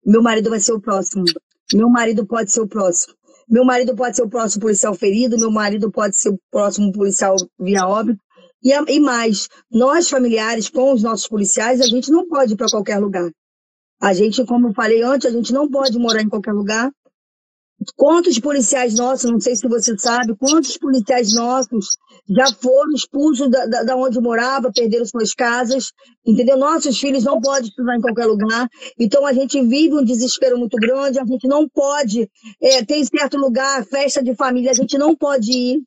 meu 0.04 0.22
marido 0.22 0.50
vai 0.50 0.60
ser 0.60 0.72
o 0.72 0.80
próximo, 0.80 1.24
meu 1.72 1.88
marido 1.88 2.26
pode 2.26 2.52
ser 2.52 2.60
o 2.60 2.68
próximo. 2.68 3.14
Meu 3.48 3.64
marido 3.64 3.94
pode 3.94 4.16
ser 4.16 4.22
o 4.22 4.30
próximo 4.30 4.62
policial 4.62 4.94
ferido, 4.94 5.36
meu 5.36 5.50
marido 5.50 5.90
pode 5.90 6.16
ser 6.16 6.30
o 6.30 6.38
próximo 6.50 6.92
policial 6.92 7.36
via 7.60 7.86
óbito. 7.86 8.18
E, 8.62 8.72
e 8.72 9.00
mais, 9.00 9.48
nós 9.70 10.08
familiares 10.08 10.70
com 10.70 10.92
os 10.92 11.02
nossos 11.02 11.26
policiais, 11.26 11.80
a 11.80 11.86
gente 11.86 12.10
não 12.10 12.26
pode 12.28 12.54
ir 12.54 12.56
para 12.56 12.70
qualquer 12.70 12.98
lugar. 12.98 13.30
A 14.00 14.12
gente, 14.14 14.44
como 14.46 14.68
eu 14.68 14.74
falei 14.74 15.02
antes, 15.02 15.26
a 15.26 15.30
gente 15.30 15.52
não 15.52 15.68
pode 15.68 15.98
morar 15.98 16.22
em 16.22 16.28
qualquer 16.28 16.52
lugar. 16.52 16.90
Quantos 17.96 18.38
policiais 18.38 18.94
nossos, 18.94 19.30
não 19.30 19.40
sei 19.40 19.56
se 19.56 19.66
você 19.68 19.96
sabe, 19.98 20.36
quantos 20.36 20.76
policiais 20.76 21.32
nossos 21.32 21.96
já 22.28 22.46
foram 22.60 22.92
expulsos 22.92 23.50
da, 23.50 23.66
da, 23.66 23.82
da, 23.82 23.96
onde 23.96 24.20
morava, 24.20 24.70
perderam 24.72 25.06
suas 25.06 25.34
casas, 25.34 25.92
entendeu? 26.26 26.56
Nossos 26.56 26.98
filhos 26.98 27.24
não 27.24 27.40
podem 27.40 27.68
estudar 27.68 27.96
em 27.96 28.00
qualquer 28.00 28.26
lugar, 28.26 28.68
então 28.98 29.24
a 29.26 29.32
gente 29.32 29.60
vive 29.62 29.94
um 29.94 30.04
desespero 30.04 30.58
muito 30.58 30.76
grande, 30.76 31.18
a 31.18 31.24
gente 31.24 31.48
não 31.48 31.68
pode, 31.68 32.28
é, 32.60 32.84
tem 32.84 33.04
certo 33.04 33.36
lugar, 33.36 33.84
festa 33.86 34.22
de 34.22 34.34
família, 34.34 34.70
a 34.70 34.74
gente 34.74 34.98
não 34.98 35.16
pode 35.16 35.50
ir. 35.50 35.82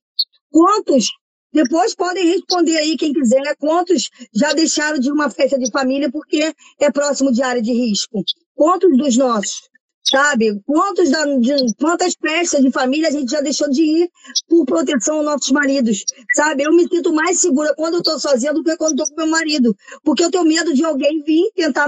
Quantos 0.52 1.08
depois 1.54 1.96
podem 1.96 2.26
responder 2.26 2.78
aí, 2.78 2.98
quem 2.98 3.14
quiser, 3.14 3.56
quantos 3.58 4.10
já 4.34 4.52
deixaram 4.52 5.00
de 5.00 5.10
uma 5.10 5.30
festa 5.30 5.58
de 5.58 5.72
família 5.72 6.12
porque 6.12 6.54
é 6.82 6.92
próximo 6.92 7.32
de 7.32 7.42
área 7.42 7.62
de 7.62 7.72
risco? 7.72 8.22
Quantos 8.54 8.98
dos 8.98 9.16
nossos? 9.16 9.62
Sabe? 10.10 10.62
Quantos 10.66 11.10
da, 11.10 11.26
de, 11.26 11.56
quantas 11.80 12.14
festas 12.20 12.62
de 12.62 12.72
família 12.72 13.10
a 13.10 13.12
gente 13.12 13.32
já 13.32 13.42
deixou 13.42 13.70
de 13.70 13.82
ir 13.82 14.10
por 14.48 14.66
proteção 14.66 15.18
aos 15.18 15.26
nossos 15.26 15.52
maridos, 15.52 16.04
sabe? 16.34 16.64
Eu 16.64 16.74
me 16.74 16.88
sinto 16.88 17.14
mais 17.14 17.40
segura 17.40 17.74
quando 17.76 17.96
eu 17.96 18.04
tô 18.04 18.20
sozinha 18.20 18.54
do 18.54 18.64
que 18.64 18.78
quando 18.78 18.98
tô 18.98 19.06
com 19.06 19.16
meu 19.16 19.28
marido, 19.28 19.76
porque 20.04 20.24
eu 20.24 20.32
tenho 20.32 20.46
medo 20.46 20.74
de 20.74 20.84
alguém 20.84 21.24
vir 21.24 21.52
tentar 21.56 21.88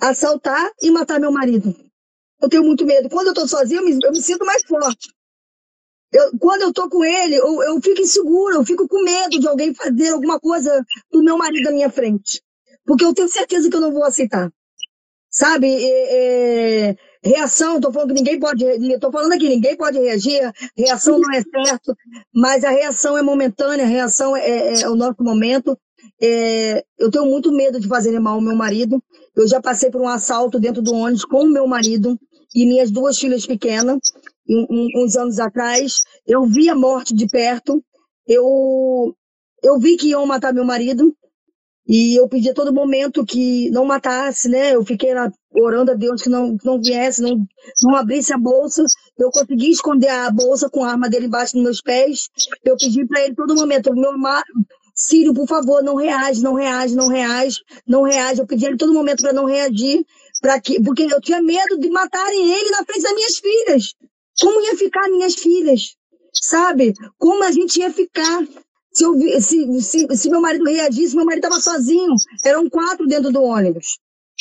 assaltar 0.00 0.70
e 0.82 0.90
matar 0.90 1.20
meu 1.20 1.30
marido. 1.30 1.74
Eu 2.40 2.48
tenho 2.48 2.64
muito 2.64 2.84
medo. 2.84 3.08
Quando 3.08 3.28
eu 3.28 3.34
tô 3.34 3.46
sozinha, 3.46 3.80
eu 3.80 3.84
me, 3.84 3.98
eu 4.02 4.12
me 4.12 4.22
sinto 4.22 4.44
mais 4.44 4.62
forte. 4.64 5.12
Eu, 6.12 6.38
quando 6.38 6.62
eu 6.62 6.72
tô 6.72 6.88
com 6.88 7.04
ele, 7.04 7.36
eu, 7.36 7.62
eu 7.62 7.80
fico 7.80 8.00
insegura, 8.00 8.56
eu 8.56 8.64
fico 8.64 8.86
com 8.86 9.02
medo 9.02 9.38
de 9.38 9.48
alguém 9.48 9.74
fazer 9.74 10.10
alguma 10.10 10.38
coisa 10.38 10.84
do 11.10 11.22
meu 11.22 11.36
marido 11.36 11.64
na 11.64 11.72
minha 11.72 11.90
frente. 11.90 12.42
Porque 12.84 13.04
eu 13.04 13.14
tenho 13.14 13.28
certeza 13.28 13.68
que 13.68 13.76
eu 13.76 13.80
não 13.80 13.92
vou 13.92 14.04
aceitar. 14.04 14.50
Sabe? 15.30 15.66
É, 15.66 16.90
é, 16.90 16.96
Reação, 17.24 17.76
estou 17.76 17.90
falando 17.90 18.08
que 18.08 18.14
ninguém 18.14 18.38
pode, 18.38 18.64
estou 18.64 19.10
falando 19.10 19.32
aqui, 19.32 19.48
ninguém 19.48 19.76
pode 19.76 19.98
reagir, 19.98 20.52
reação 20.76 21.18
não 21.18 21.32
é 21.32 21.40
certo, 21.40 21.96
mas 22.34 22.62
a 22.64 22.70
reação 22.70 23.16
é 23.16 23.22
momentânea, 23.22 23.86
a 23.86 23.88
reação 23.88 24.36
é, 24.36 24.46
é, 24.46 24.82
é 24.82 24.90
o 24.90 24.94
nosso 24.94 25.22
momento. 25.22 25.78
É, 26.20 26.84
eu 26.98 27.10
tenho 27.10 27.24
muito 27.24 27.50
medo 27.50 27.80
de 27.80 27.88
fazer 27.88 28.18
mal 28.20 28.34
ao 28.34 28.40
meu 28.40 28.54
marido. 28.54 29.02
Eu 29.34 29.48
já 29.48 29.60
passei 29.60 29.90
por 29.90 30.02
um 30.02 30.08
assalto 30.08 30.60
dentro 30.60 30.82
do 30.82 30.94
ônibus 30.94 31.24
com 31.24 31.44
o 31.44 31.50
meu 31.50 31.66
marido 31.66 32.18
e 32.54 32.66
minhas 32.66 32.90
duas 32.90 33.18
filhas 33.18 33.46
pequenas. 33.46 33.98
uns 34.48 35.16
anos 35.16 35.38
atrás, 35.40 36.02
eu 36.26 36.44
vi 36.44 36.68
a 36.68 36.74
morte 36.74 37.14
de 37.14 37.26
perto, 37.26 37.82
eu, 38.28 39.14
eu 39.62 39.78
vi 39.78 39.96
que 39.96 40.08
iam 40.08 40.26
matar 40.26 40.52
meu 40.52 40.64
marido, 40.64 41.14
e 41.86 42.18
eu 42.18 42.26
pedi 42.28 42.48
a 42.48 42.54
todo 42.54 42.72
momento 42.72 43.24
que 43.26 43.70
não 43.70 43.84
matasse, 43.84 44.48
né? 44.48 44.74
Eu 44.74 44.84
fiquei 44.84 45.12
lá 45.12 45.30
orando 45.52 45.90
a 45.90 45.94
Deus 45.94 46.22
que 46.22 46.30
não, 46.30 46.56
não 46.64 46.80
viesse, 46.80 47.20
não, 47.20 47.46
não 47.82 47.94
abrisse 47.94 48.32
a 48.32 48.38
bolsa. 48.38 48.84
Eu 49.18 49.30
consegui 49.30 49.70
esconder 49.70 50.08
a 50.08 50.30
bolsa 50.30 50.70
com 50.70 50.82
a 50.82 50.92
arma 50.92 51.10
dele 51.10 51.26
embaixo 51.26 51.52
dos 51.52 51.62
meus 51.62 51.80
pés. 51.82 52.30
Eu 52.64 52.76
pedi 52.76 53.06
para 53.06 53.22
ele 53.22 53.34
todo 53.34 53.54
momento, 53.54 53.94
meu 53.94 54.12
Sírio, 54.94 55.34
por 55.34 55.46
favor, 55.46 55.82
não 55.82 55.96
reage, 55.96 56.40
não 56.40 56.54
reage, 56.54 56.94
não 56.94 57.08
reage, 57.08 57.58
não 57.86 58.02
reage. 58.02 58.40
Eu 58.40 58.46
pedi 58.46 58.64
a 58.64 58.68
ele 58.68 58.78
todo 58.78 58.94
momento 58.94 59.22
para 59.22 59.32
não 59.32 59.44
reagir, 59.44 60.06
para 60.40 60.60
que, 60.60 60.80
porque 60.80 61.02
eu 61.02 61.20
tinha 61.20 61.42
medo 61.42 61.78
de 61.78 61.90
matarem 61.90 62.52
ele 62.52 62.70
na 62.70 62.84
frente 62.84 63.02
das 63.02 63.14
minhas 63.14 63.38
filhas. 63.38 63.94
Como 64.40 64.60
ia 64.62 64.76
ficar 64.76 65.08
minhas 65.08 65.34
filhas? 65.34 65.96
Sabe? 66.32 66.94
Como 67.18 67.42
a 67.44 67.50
gente 67.50 67.80
ia 67.80 67.92
ficar? 67.92 68.46
Se, 68.94 69.04
eu, 69.04 69.14
se, 69.40 69.82
se, 69.82 70.16
se 70.16 70.30
meu 70.30 70.40
marido 70.40 70.64
reagisse, 70.64 71.16
meu 71.16 71.24
marido 71.24 71.44
estava 71.44 71.60
sozinho. 71.60 72.14
Eram 72.44 72.70
quatro 72.70 73.06
dentro 73.06 73.32
do 73.32 73.42
ônibus. 73.42 73.98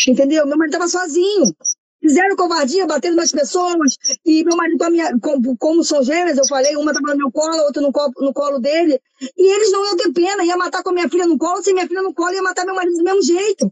Entendeu? 0.08 0.46
Meu 0.46 0.58
marido 0.58 0.76
estava 0.76 0.88
sozinho. 0.88 1.56
Fizeram 2.00 2.36
covardia, 2.36 2.86
bateram 2.86 3.16
nas 3.16 3.32
pessoas. 3.32 3.98
E 4.26 4.44
meu 4.44 4.58
marido, 4.58 4.92
minha, 4.92 5.18
como, 5.20 5.58
como 5.58 5.84
são 5.84 6.04
gêmeas, 6.04 6.38
eu 6.38 6.46
falei, 6.48 6.76
uma 6.76 6.92
estava 6.92 7.14
no 7.14 7.18
meu 7.18 7.32
colo, 7.32 7.56
a 7.56 7.64
outra 7.64 7.82
no 7.82 7.92
colo, 7.92 8.12
no 8.20 8.34
colo 8.34 8.60
dele. 8.60 9.00
E 9.38 9.56
eles 9.56 9.72
não 9.72 9.86
iam 9.86 9.96
ter 9.96 10.12
pena, 10.12 10.44
ia 10.44 10.58
matar 10.58 10.84
com 10.84 10.90
a 10.90 10.94
minha 10.94 11.10
filha 11.10 11.26
no 11.26 11.38
colo, 11.38 11.64
sem 11.64 11.74
minha 11.74 11.88
filha 11.88 12.02
no 12.02 12.14
colo, 12.14 12.34
ia 12.34 12.44
matar 12.44 12.66
meu 12.66 12.76
marido 12.76 12.98
do 12.98 13.04
mesmo 13.04 13.24
jeito. 13.24 13.72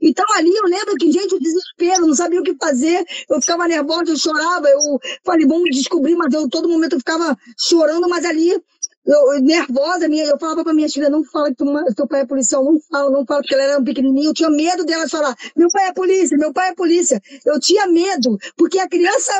Então 0.00 0.24
ali 0.34 0.54
eu 0.54 0.64
lembro 0.64 0.94
que, 0.94 1.10
gente, 1.10 1.34
o 1.34 1.40
desespero, 1.40 2.06
não 2.06 2.14
sabia 2.14 2.40
o 2.40 2.44
que 2.44 2.54
fazer, 2.54 3.04
eu 3.28 3.40
ficava 3.40 3.66
nervosa, 3.66 4.12
eu 4.12 4.16
chorava, 4.16 4.68
eu 4.68 4.78
falei, 5.24 5.46
vamos 5.46 5.70
descobrir, 5.70 6.14
mas 6.14 6.32
eu 6.32 6.48
todo 6.48 6.68
momento 6.68 6.94
eu 6.94 6.98
ficava 7.00 7.36
chorando, 7.58 8.08
mas 8.08 8.24
ali 8.24 8.62
eu, 9.04 9.40
nervosa, 9.40 10.08
minha, 10.08 10.24
eu 10.24 10.38
falava 10.38 10.62
para 10.62 10.72
minha 10.72 10.88
filha, 10.88 11.10
não 11.10 11.24
fala 11.24 11.48
que 11.48 11.56
tu, 11.56 11.64
teu 11.94 12.06
pai 12.06 12.20
é 12.20 12.26
policial, 12.26 12.64
não 12.64 12.78
fala, 12.80 13.10
não 13.10 13.26
fala, 13.26 13.40
porque 13.40 13.54
ela 13.54 13.64
era 13.64 13.82
pequenininha, 13.82 14.28
eu 14.28 14.34
tinha 14.34 14.48
medo 14.48 14.84
delas 14.84 15.10
falar, 15.10 15.34
meu 15.56 15.68
pai 15.72 15.88
é 15.88 15.92
polícia, 15.92 16.36
meu 16.38 16.52
pai 16.52 16.70
é 16.70 16.74
polícia. 16.74 17.20
Eu 17.44 17.58
tinha 17.58 17.86
medo, 17.88 18.38
porque 18.56 18.78
a 18.78 18.88
criança, 18.88 19.32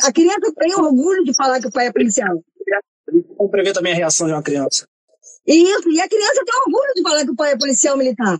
a 0.00 0.12
criança 0.12 0.52
tem 0.56 0.74
orgulho 0.74 1.22
de 1.24 1.34
falar 1.34 1.60
que 1.60 1.66
o 1.66 1.70
pai 1.70 1.86
é 1.86 1.92
policial. 1.92 2.42
Como 3.36 3.50
prever 3.50 3.72
também 3.72 3.92
a 3.92 3.96
reação 3.96 4.26
de 4.26 4.32
uma 4.32 4.42
criança. 4.42 4.86
Isso, 5.46 5.90
e 5.90 6.00
a 6.00 6.08
criança 6.08 6.42
tem 6.44 6.60
orgulho 6.66 6.94
de 6.94 7.02
falar 7.02 7.24
que 7.24 7.30
o 7.30 7.36
pai 7.36 7.52
é 7.52 7.58
policial 7.58 7.96
militar. 7.96 8.38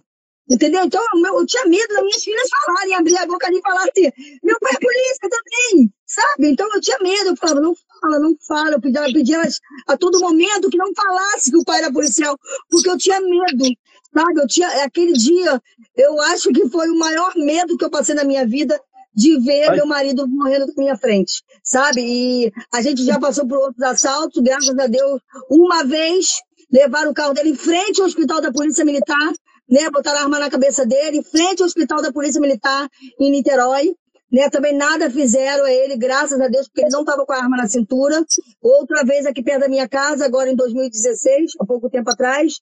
Entendeu? 0.48 0.82
Então 0.84 1.00
eu, 1.14 1.38
eu 1.38 1.46
tinha 1.46 1.64
medo 1.66 1.94
das 1.94 2.02
minhas 2.02 2.24
filhas 2.24 2.48
falarem, 2.66 2.94
abrir 2.94 3.16
a 3.18 3.26
boca 3.26 3.46
ali 3.46 3.58
e 3.58 3.62
falar 3.62 3.82
assim, 3.82 4.10
meu 4.42 4.58
pai 4.58 4.72
é 4.74 4.80
polícia 4.80 5.28
também, 5.28 5.92
sabe? 6.06 6.50
Então 6.50 6.68
eu 6.74 6.80
tinha 6.80 6.98
medo, 7.00 7.30
eu 7.30 7.36
falava, 7.36 7.60
não 7.60 7.74
fala, 8.00 8.18
não 8.18 8.34
fala. 8.46 8.72
Eu 8.72 8.80
pedia, 8.80 9.06
eu 9.06 9.12
pedia 9.12 9.42
a 9.86 9.96
todo 9.96 10.20
momento 10.20 10.70
que 10.70 10.78
não 10.78 10.92
falasse 10.94 11.50
que 11.50 11.56
o 11.56 11.64
pai 11.64 11.78
era 11.78 11.92
policial, 11.92 12.36
porque 12.70 12.88
eu 12.88 12.98
tinha 12.98 13.20
medo, 13.20 13.64
sabe? 14.12 14.40
Eu 14.40 14.46
tinha, 14.46 14.84
aquele 14.84 15.12
dia, 15.12 15.60
eu 15.96 16.20
acho 16.22 16.50
que 16.52 16.68
foi 16.68 16.88
o 16.88 16.98
maior 16.98 17.32
medo 17.36 17.76
que 17.76 17.84
eu 17.84 17.90
passei 17.90 18.14
na 18.14 18.24
minha 18.24 18.46
vida 18.46 18.80
de 19.14 19.38
ver 19.40 19.70
Ai. 19.70 19.76
meu 19.76 19.86
marido 19.86 20.26
morrendo 20.28 20.66
na 20.66 20.72
minha 20.76 20.96
frente, 20.96 21.42
sabe? 21.62 22.00
E 22.00 22.52
a 22.72 22.80
gente 22.80 23.04
já 23.04 23.18
passou 23.18 23.46
por 23.46 23.58
outros 23.58 23.82
assaltos, 23.82 24.42
graças 24.42 24.78
a 24.78 24.86
Deus, 24.86 25.20
uma 25.50 25.84
vez 25.84 26.40
levaram 26.72 27.10
o 27.10 27.14
carro 27.14 27.34
dele 27.34 27.50
em 27.50 27.56
frente 27.56 28.00
ao 28.00 28.06
hospital 28.06 28.40
da 28.40 28.52
Polícia 28.52 28.84
Militar, 28.84 29.32
né, 29.68 29.88
botaram 29.90 30.18
a 30.18 30.22
arma 30.22 30.38
na 30.38 30.50
cabeça 30.50 30.84
dele, 30.84 31.18
em 31.18 31.22
frente 31.22 31.60
ao 31.60 31.66
hospital 31.66 32.02
da 32.02 32.12
Polícia 32.12 32.40
Militar 32.40 32.88
em 33.18 33.30
Niterói. 33.30 33.94
Né, 34.32 34.48
também 34.48 34.76
nada 34.76 35.10
fizeram 35.10 35.64
a 35.64 35.72
ele, 35.72 35.96
graças 35.96 36.40
a 36.40 36.46
Deus, 36.46 36.68
porque 36.68 36.82
ele 36.82 36.90
não 36.90 37.00
estava 37.00 37.26
com 37.26 37.32
a 37.32 37.38
arma 37.38 37.56
na 37.56 37.66
cintura. 37.66 38.24
Outra 38.62 39.04
vez 39.04 39.26
aqui 39.26 39.42
perto 39.42 39.62
da 39.62 39.68
minha 39.68 39.88
casa, 39.88 40.24
agora 40.24 40.48
em 40.48 40.54
2016, 40.54 41.52
há 41.58 41.66
pouco 41.66 41.90
tempo 41.90 42.10
atrás, 42.10 42.60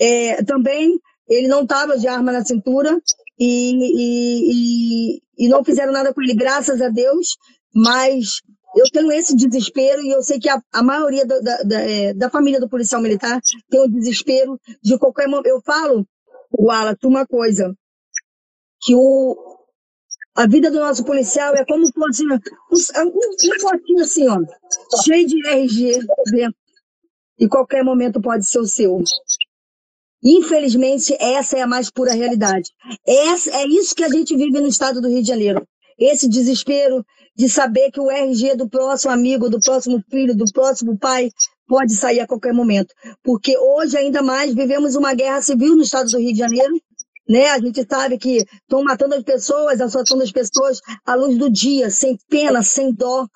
é, 0.00 0.42
também 0.42 0.98
ele 1.28 1.48
não 1.48 1.62
estava 1.62 1.98
de 1.98 2.08
arma 2.08 2.32
na 2.32 2.44
cintura 2.44 2.98
e, 3.38 3.72
e, 3.74 5.16
e, 5.18 5.22
e 5.46 5.48
não 5.48 5.62
fizeram 5.62 5.92
nada 5.92 6.14
com 6.14 6.22
ele, 6.22 6.34
graças 6.34 6.80
a 6.80 6.88
Deus. 6.88 7.36
Mas 7.74 8.40
eu 8.74 8.84
tenho 8.92 9.12
esse 9.12 9.36
desespero 9.36 10.02
e 10.02 10.10
eu 10.10 10.22
sei 10.22 10.38
que 10.38 10.48
a, 10.48 10.62
a 10.72 10.82
maioria 10.82 11.26
da, 11.26 11.38
da, 11.40 11.62
da, 11.62 11.80
é, 11.80 12.14
da, 12.14 12.30
família 12.30 12.60
do 12.60 12.68
policial 12.68 13.00
militar 13.00 13.40
tem 13.68 13.80
o 13.80 13.88
desespero 13.88 14.58
de 14.82 14.98
qualquer 14.98 15.28
momento. 15.28 15.46
Eu 15.46 15.60
falo 15.60 16.06
Wallace, 16.58 17.06
uma 17.06 17.26
coisa, 17.26 17.74
que 18.80 18.94
o, 18.94 19.51
a 20.34 20.46
vida 20.46 20.70
do 20.70 20.80
nosso 20.80 21.04
policial 21.04 21.54
é 21.54 21.64
como 21.64 21.84
um, 21.84 21.88
um, 21.88 23.06
um 23.06 23.58
potinho 23.60 24.02
assim, 24.02 24.28
ó, 24.28 24.38
cheio 25.04 25.26
de 25.26 25.46
RG 25.46 25.98
dentro. 26.30 26.56
E 27.38 27.48
qualquer 27.48 27.84
momento 27.84 28.20
pode 28.20 28.46
ser 28.46 28.60
o 28.60 28.66
seu. 28.66 29.02
Infelizmente, 30.24 31.16
essa 31.20 31.58
é 31.58 31.62
a 31.62 31.66
mais 31.66 31.90
pura 31.90 32.12
realidade. 32.12 32.70
Essa, 33.06 33.50
é 33.50 33.66
isso 33.66 33.94
que 33.94 34.04
a 34.04 34.08
gente 34.08 34.36
vive 34.36 34.60
no 34.60 34.68
estado 34.68 35.00
do 35.00 35.08
Rio 35.08 35.22
de 35.22 35.28
Janeiro. 35.28 35.66
Esse 35.98 36.28
desespero 36.28 37.04
de 37.34 37.48
saber 37.48 37.90
que 37.90 38.00
o 38.00 38.10
RG 38.10 38.56
do 38.56 38.68
próximo 38.68 39.12
amigo, 39.12 39.50
do 39.50 39.60
próximo 39.60 40.02
filho, 40.08 40.36
do 40.36 40.44
próximo 40.52 40.96
pai 40.98 41.30
pode 41.66 41.94
sair 41.94 42.20
a 42.20 42.26
qualquer 42.26 42.52
momento. 42.52 42.94
Porque 43.22 43.56
hoje, 43.58 43.96
ainda 43.96 44.22
mais, 44.22 44.54
vivemos 44.54 44.94
uma 44.94 45.14
guerra 45.14 45.42
civil 45.42 45.74
no 45.74 45.82
estado 45.82 46.10
do 46.10 46.18
Rio 46.18 46.32
de 46.32 46.38
Janeiro. 46.38 46.74
Né? 47.32 47.48
A 47.48 47.58
gente 47.58 47.82
sabe 47.88 48.18
que 48.18 48.44
estão 48.60 48.84
matando 48.84 49.14
as 49.14 49.22
pessoas, 49.22 49.80
assaltando 49.80 50.22
as 50.22 50.30
pessoas 50.30 50.82
à 51.06 51.14
luz 51.14 51.38
do 51.38 51.48
dia, 51.48 51.88
sem 51.88 52.18
pena, 52.28 52.62
sem 52.62 52.92
dó. 52.92 53.26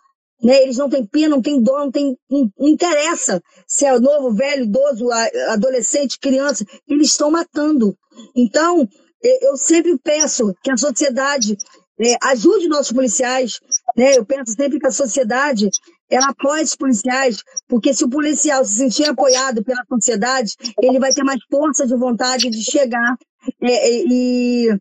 Né? 0.42 0.64
Eles 0.64 0.76
não 0.76 0.90
têm 0.90 1.06
pena, 1.06 1.30
não 1.30 1.40
têm 1.40 1.62
dó, 1.62 1.78
não, 1.78 1.90
tem, 1.90 2.14
não, 2.28 2.50
interessa 2.60 3.40
se 3.66 3.86
é 3.86 3.98
novo, 3.98 4.34
velho, 4.34 4.64
idoso, 4.64 5.10
adolescente, 5.48 6.18
criança, 6.20 6.62
eles 6.86 7.08
estão 7.08 7.30
matando. 7.30 7.96
Então, 8.36 8.86
eu 9.22 9.56
sempre 9.56 9.96
peço 10.04 10.52
que 10.62 10.70
a 10.70 10.76
sociedade 10.76 11.56
é, 11.98 12.16
ajude 12.22 12.68
nossos 12.68 12.92
policiais. 12.92 13.58
Né? 13.96 14.18
Eu 14.18 14.26
penso 14.26 14.52
sempre 14.52 14.78
que 14.78 14.86
a 14.86 14.90
sociedade 14.90 15.70
ela 16.10 16.28
apoia 16.28 16.62
os 16.62 16.76
policiais, 16.76 17.38
porque 17.66 17.94
se 17.94 18.04
o 18.04 18.10
policial 18.10 18.62
se 18.62 18.74
sentir 18.74 19.08
apoiado 19.08 19.64
pela 19.64 19.82
sociedade, 19.88 20.52
ele 20.82 21.00
vai 21.00 21.12
ter 21.12 21.24
mais 21.24 21.40
força 21.50 21.86
de 21.86 21.96
vontade 21.96 22.50
de 22.50 22.62
chegar 22.62 23.16
é, 23.62 23.72
é, 23.72 24.04
e, 24.08 24.78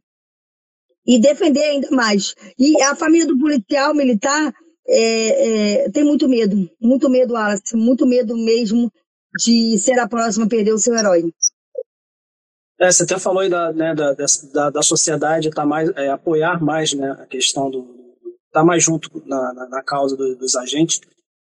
e 1.06 1.20
defender 1.20 1.64
ainda 1.64 1.90
mais. 1.92 2.36
E 2.58 2.82
a 2.82 2.96
família 2.96 3.28
do 3.28 3.38
policial 3.38 3.94
militar 3.94 4.54
é, 4.88 5.84
é, 5.86 5.90
tem 5.92 6.04
muito 6.04 6.28
medo, 6.30 6.70
muito 6.80 7.10
medo, 7.10 7.34
Wallace, 7.34 7.76
muito 7.76 8.06
medo 8.06 8.36
mesmo 8.36 8.92
de 9.38 9.78
ser 9.78 10.00
a 10.00 10.08
próxima 10.08 10.46
a 10.46 10.50
perder 10.50 10.74
o 10.74 10.78
seu 10.78 10.96
herói. 10.96 11.32
É, 12.80 12.92
você 12.92 13.04
até 13.04 13.18
falou 13.18 13.40
aí 13.40 13.50
da, 13.50 13.72
né, 13.72 13.96
da, 13.96 14.14
da, 14.54 14.70
da 14.70 14.82
sociedade 14.82 15.50
tá 15.50 15.66
mais, 15.66 15.90
é, 15.96 16.10
apoiar 16.10 16.62
mais 16.62 16.94
né, 16.94 17.12
a 17.12 17.26
questão 17.26 17.70
do. 17.70 17.80
estar 18.48 18.62
tá 18.62 18.64
mais 18.64 18.84
junto 18.84 19.10
na, 19.26 19.54
na, 19.54 19.70
na 19.70 19.84
causa 19.84 20.16
do, 20.16 20.36
dos 20.36 20.56
agentes. 20.56 21.00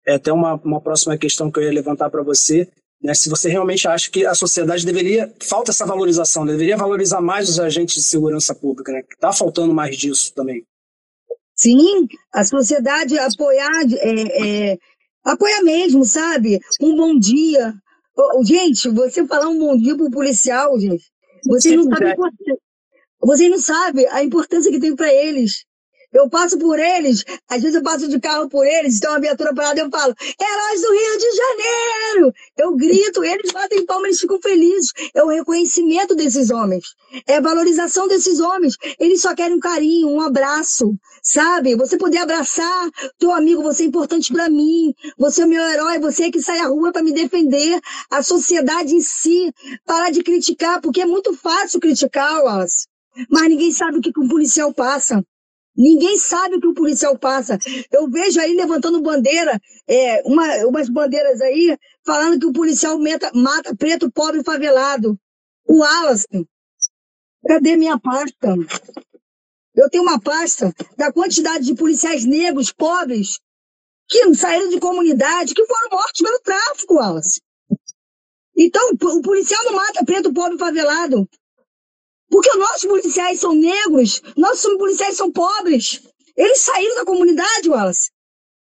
É 0.06 0.16
até 0.16 0.32
uma, 0.32 0.56
uma 0.56 0.82
próxima 0.82 1.18
questão 1.18 1.50
que 1.50 1.60
eu 1.60 1.64
ia 1.64 1.72
levantar 1.72 2.10
para 2.10 2.24
você. 2.24 2.68
Né, 3.04 3.16
se 3.16 3.30
você 3.30 3.50
realmente 3.50 3.88
acha 3.88 4.12
que 4.12 4.26
a 4.26 4.36
sociedade 4.36 4.86
deveria. 4.86 5.34
Falta 5.42 5.72
essa 5.72 5.86
valorização, 5.86 6.46
deveria 6.46 6.78
valorizar 6.78 7.20
mais 7.20 7.50
os 7.50 7.60
agentes 7.60 7.96
de 7.96 8.04
segurança 8.04 8.54
pública, 8.54 8.92
né? 8.92 9.02
Está 9.12 9.34
faltando 9.34 9.74
mais 9.74 9.98
disso 9.98 10.32
também. 10.36 10.64
Sim, 11.56 12.08
a 12.34 12.44
sociedade 12.44 13.18
apoiar, 13.18 13.84
é, 14.00 14.72
é, 14.72 14.78
apoiar 15.24 15.64
mesmo, 15.64 16.06
sabe? 16.06 16.60
Um 16.80 16.96
bom 16.96 17.18
dia. 17.18 17.74
Gente, 18.44 18.90
você 18.90 19.26
falar 19.26 19.48
um 19.48 19.58
bom 19.58 19.78
dia 19.78 19.96
pro 19.96 20.12
policial, 20.12 20.80
gente, 20.80 21.06
você 21.46 21.76
não 21.76 21.84
sabe, 21.86 22.16
você 23.20 23.50
não 23.50 23.60
sabe 23.60 24.06
a 24.08 24.24
importância 24.24 24.72
que 24.72 24.80
tem 24.80 24.96
para 24.96 25.12
eles. 25.12 25.66
Eu 26.14 26.30
passo 26.30 26.58
por 26.58 26.78
eles, 26.78 27.24
às 27.50 27.62
vezes 27.62 27.76
eu 27.76 27.84
passo 27.84 28.08
de 28.08 28.20
carro 28.20 28.50
por 28.50 28.66
eles, 28.66 28.96
estão 28.96 29.12
uma 29.12 29.20
viatura 29.20 29.54
parada, 29.54 29.80
eu 29.80 29.90
falo, 29.90 30.14
heróis 30.20 30.82
do 30.82 30.92
Rio 30.92 31.18
de 31.18 31.36
Janeiro! 31.38 32.34
Eu 32.58 32.76
grito, 32.76 33.24
eles 33.24 33.52
batem 33.52 33.86
palmas, 33.86 34.08
eles 34.08 34.20
ficam 34.20 34.40
felizes. 34.42 34.92
É 35.14 35.24
o 35.24 35.30
reconhecimento 35.30 36.14
desses 36.14 36.50
homens, 36.50 36.84
é 37.26 37.38
a 37.38 37.42
valorização 37.42 38.10
desses 38.10 38.42
homens. 38.42 38.76
Eles 39.00 39.22
só 39.22 39.34
querem 39.34 39.56
um 39.56 39.60
carinho, 39.60 40.10
um 40.10 40.20
abraço, 40.20 40.94
sabe? 41.24 41.76
Você 41.78 41.98
poder 41.98 42.18
abraçar 42.18 42.90
teu 43.18 43.32
amigo, 43.32 43.64
você 43.64 43.84
é 43.84 43.86
importante 43.86 44.34
para 44.34 44.50
mim, 44.50 44.94
você 45.18 45.44
é 45.44 45.46
meu 45.46 45.64
herói, 45.64 46.00
você 46.00 46.24
é 46.24 46.32
que 46.32 46.42
sai 46.42 46.60
à 46.60 46.68
rua 46.68 46.92
para 46.92 47.04
me 47.04 47.14
defender. 47.14 47.80
A 48.10 48.22
sociedade 48.22 48.94
em 48.94 49.02
si, 49.02 49.54
parar 49.86 50.12
de 50.12 50.24
criticar, 50.24 50.82
porque 50.82 51.02
é 51.02 51.06
muito 51.06 51.34
fácil 51.34 51.80
criticar, 51.80 52.44
Wallace. 52.44 52.88
Mas 53.30 53.50
ninguém 53.50 53.72
sabe 53.72 53.98
o 53.98 54.02
que 54.02 54.12
um 54.18 54.28
policial 54.28 54.74
passa. 54.74 55.24
Ninguém 55.82 56.16
sabe 56.20 56.58
o 56.58 56.62
que 56.62 56.68
o 56.68 56.76
policial 56.76 57.18
passa. 57.18 57.58
Eu 57.92 58.08
vejo 58.08 58.40
aí 58.40 58.56
levantando 58.56 59.02
bandeira, 59.02 59.60
é, 59.88 60.22
uma, 60.28 60.46
umas 60.68 60.88
bandeiras 60.88 61.42
aí, 61.42 61.76
falando 62.06 62.40
que 62.40 62.46
o 62.46 62.54
policial 62.54 63.00
meta, 63.00 63.32
mata 63.34 63.76
preto, 63.76 64.12
pobre, 64.12 64.44
favelado. 64.44 65.20
O 65.66 65.80
Wallace, 65.80 66.48
cadê 67.48 67.76
minha 67.76 68.00
pasta? 68.00 68.56
Eu 69.74 69.90
tenho 69.90 70.04
uma 70.04 70.22
pasta 70.22 70.72
da 70.96 71.12
quantidade 71.12 71.66
de 71.66 71.74
policiais 71.74 72.26
negros, 72.26 72.72
pobres, 72.72 73.40
que 74.08 74.36
saíram 74.36 74.70
de 74.70 74.80
comunidade, 74.80 75.56
que 75.56 75.66
foram 75.66 75.90
mortos 75.90 76.22
pelo 76.22 76.40
tráfico, 76.42 76.94
Wallace. 76.94 77.42
Então, 78.56 78.92
o 78.92 79.22
policial 79.24 79.64
não 79.66 79.74
mata 79.74 80.06
preto, 80.06 80.32
pobre, 80.32 80.60
favelado. 80.60 81.28
Porque 82.32 82.50
os 82.50 82.58
nossos 82.58 82.86
policiais 82.86 83.42
são 83.42 83.54
negros, 83.54 84.22
nossos 84.38 84.78
policiais 84.78 85.18
são 85.18 85.30
pobres. 85.30 86.02
Eles 86.36 86.60
saíram 86.60 86.96
da 86.96 87.06
comunidade, 87.06 87.70
Wallace. 87.70 88.10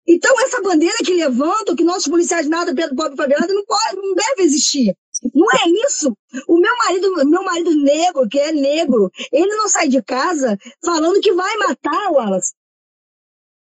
Então, 0.08 0.39
essa 0.41 0.62
bandeira 0.62 0.95
que 1.03 1.14
levantam, 1.14 1.76
que 1.76 1.84
nossos 1.84 2.08
policiais 2.08 2.47
nada 2.47 2.74
preto, 2.74 2.95
pobre, 2.95 3.18
favelado, 3.18 3.53
não, 3.53 3.66
pode, 3.66 3.95
não 3.95 4.14
deve 4.14 4.43
existir. 4.43 4.95
Não 5.34 5.47
é 5.51 5.70
isso. 5.88 6.16
O 6.47 6.60
meu 6.60 6.78
marido, 6.78 7.28
meu 7.28 7.43
marido 7.43 7.76
negro, 7.76 8.30
que 8.30 8.39
é 8.39 8.51
negro, 8.53 9.12
ele 9.32 9.53
não 9.55 9.68
sai 9.68 9.89
de 9.89 10.01
casa 10.03 10.58
falando 10.86 11.20
que 11.20 11.34
vai 11.34 11.58
matar, 11.58 12.12
Wallace. 12.12 12.53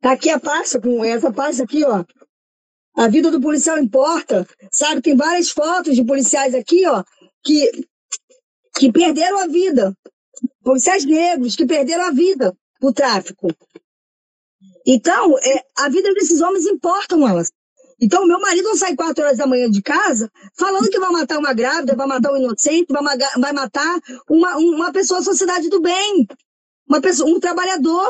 Tá 0.00 0.12
aqui 0.12 0.28
a 0.30 0.38
pasta, 0.38 0.80
com 0.80 1.04
essa 1.04 1.32
pasta 1.32 1.64
aqui, 1.64 1.82
ó. 1.84 2.04
A 2.94 3.08
vida 3.08 3.30
do 3.30 3.40
policial 3.40 3.78
importa, 3.78 4.46
sabe? 4.70 5.00
Tem 5.02 5.16
várias 5.16 5.50
fotos 5.50 5.96
de 5.96 6.04
policiais 6.04 6.54
aqui, 6.54 6.86
ó, 6.86 7.02
que, 7.42 7.70
que 8.78 8.92
perderam 8.92 9.38
a 9.40 9.46
vida. 9.46 9.96
Policiais 10.62 11.04
negros 11.04 11.56
que 11.56 11.66
perderam 11.66 12.04
a 12.04 12.10
vida 12.10 12.56
pro 12.78 12.92
tráfico. 12.92 13.48
Então, 14.86 15.36
é, 15.38 15.64
a 15.78 15.88
vida 15.88 16.12
desses 16.14 16.40
homens 16.40 16.66
importa, 16.66 17.16
elas. 17.16 17.50
Então, 18.00 18.26
meu 18.26 18.38
marido 18.40 18.68
não 18.68 18.76
sai 18.76 18.94
quatro 18.94 19.24
horas 19.24 19.38
da 19.38 19.46
manhã 19.46 19.70
de 19.70 19.82
casa 19.82 20.30
falando 20.58 20.90
que 20.90 21.00
vai 21.00 21.10
matar 21.10 21.38
uma 21.38 21.54
grávida, 21.54 21.96
vai 21.96 22.06
matar 22.06 22.32
um 22.32 22.36
inocente, 22.36 22.92
vai, 22.92 23.02
vai 23.38 23.52
matar 23.52 23.98
uma, 24.28 24.56
uma 24.58 24.92
pessoa 24.92 25.20
da 25.20 25.24
sociedade 25.24 25.70
do 25.70 25.80
bem, 25.80 26.26
uma 26.86 27.00
pessoa, 27.00 27.28
um 27.28 27.40
trabalhador. 27.40 28.06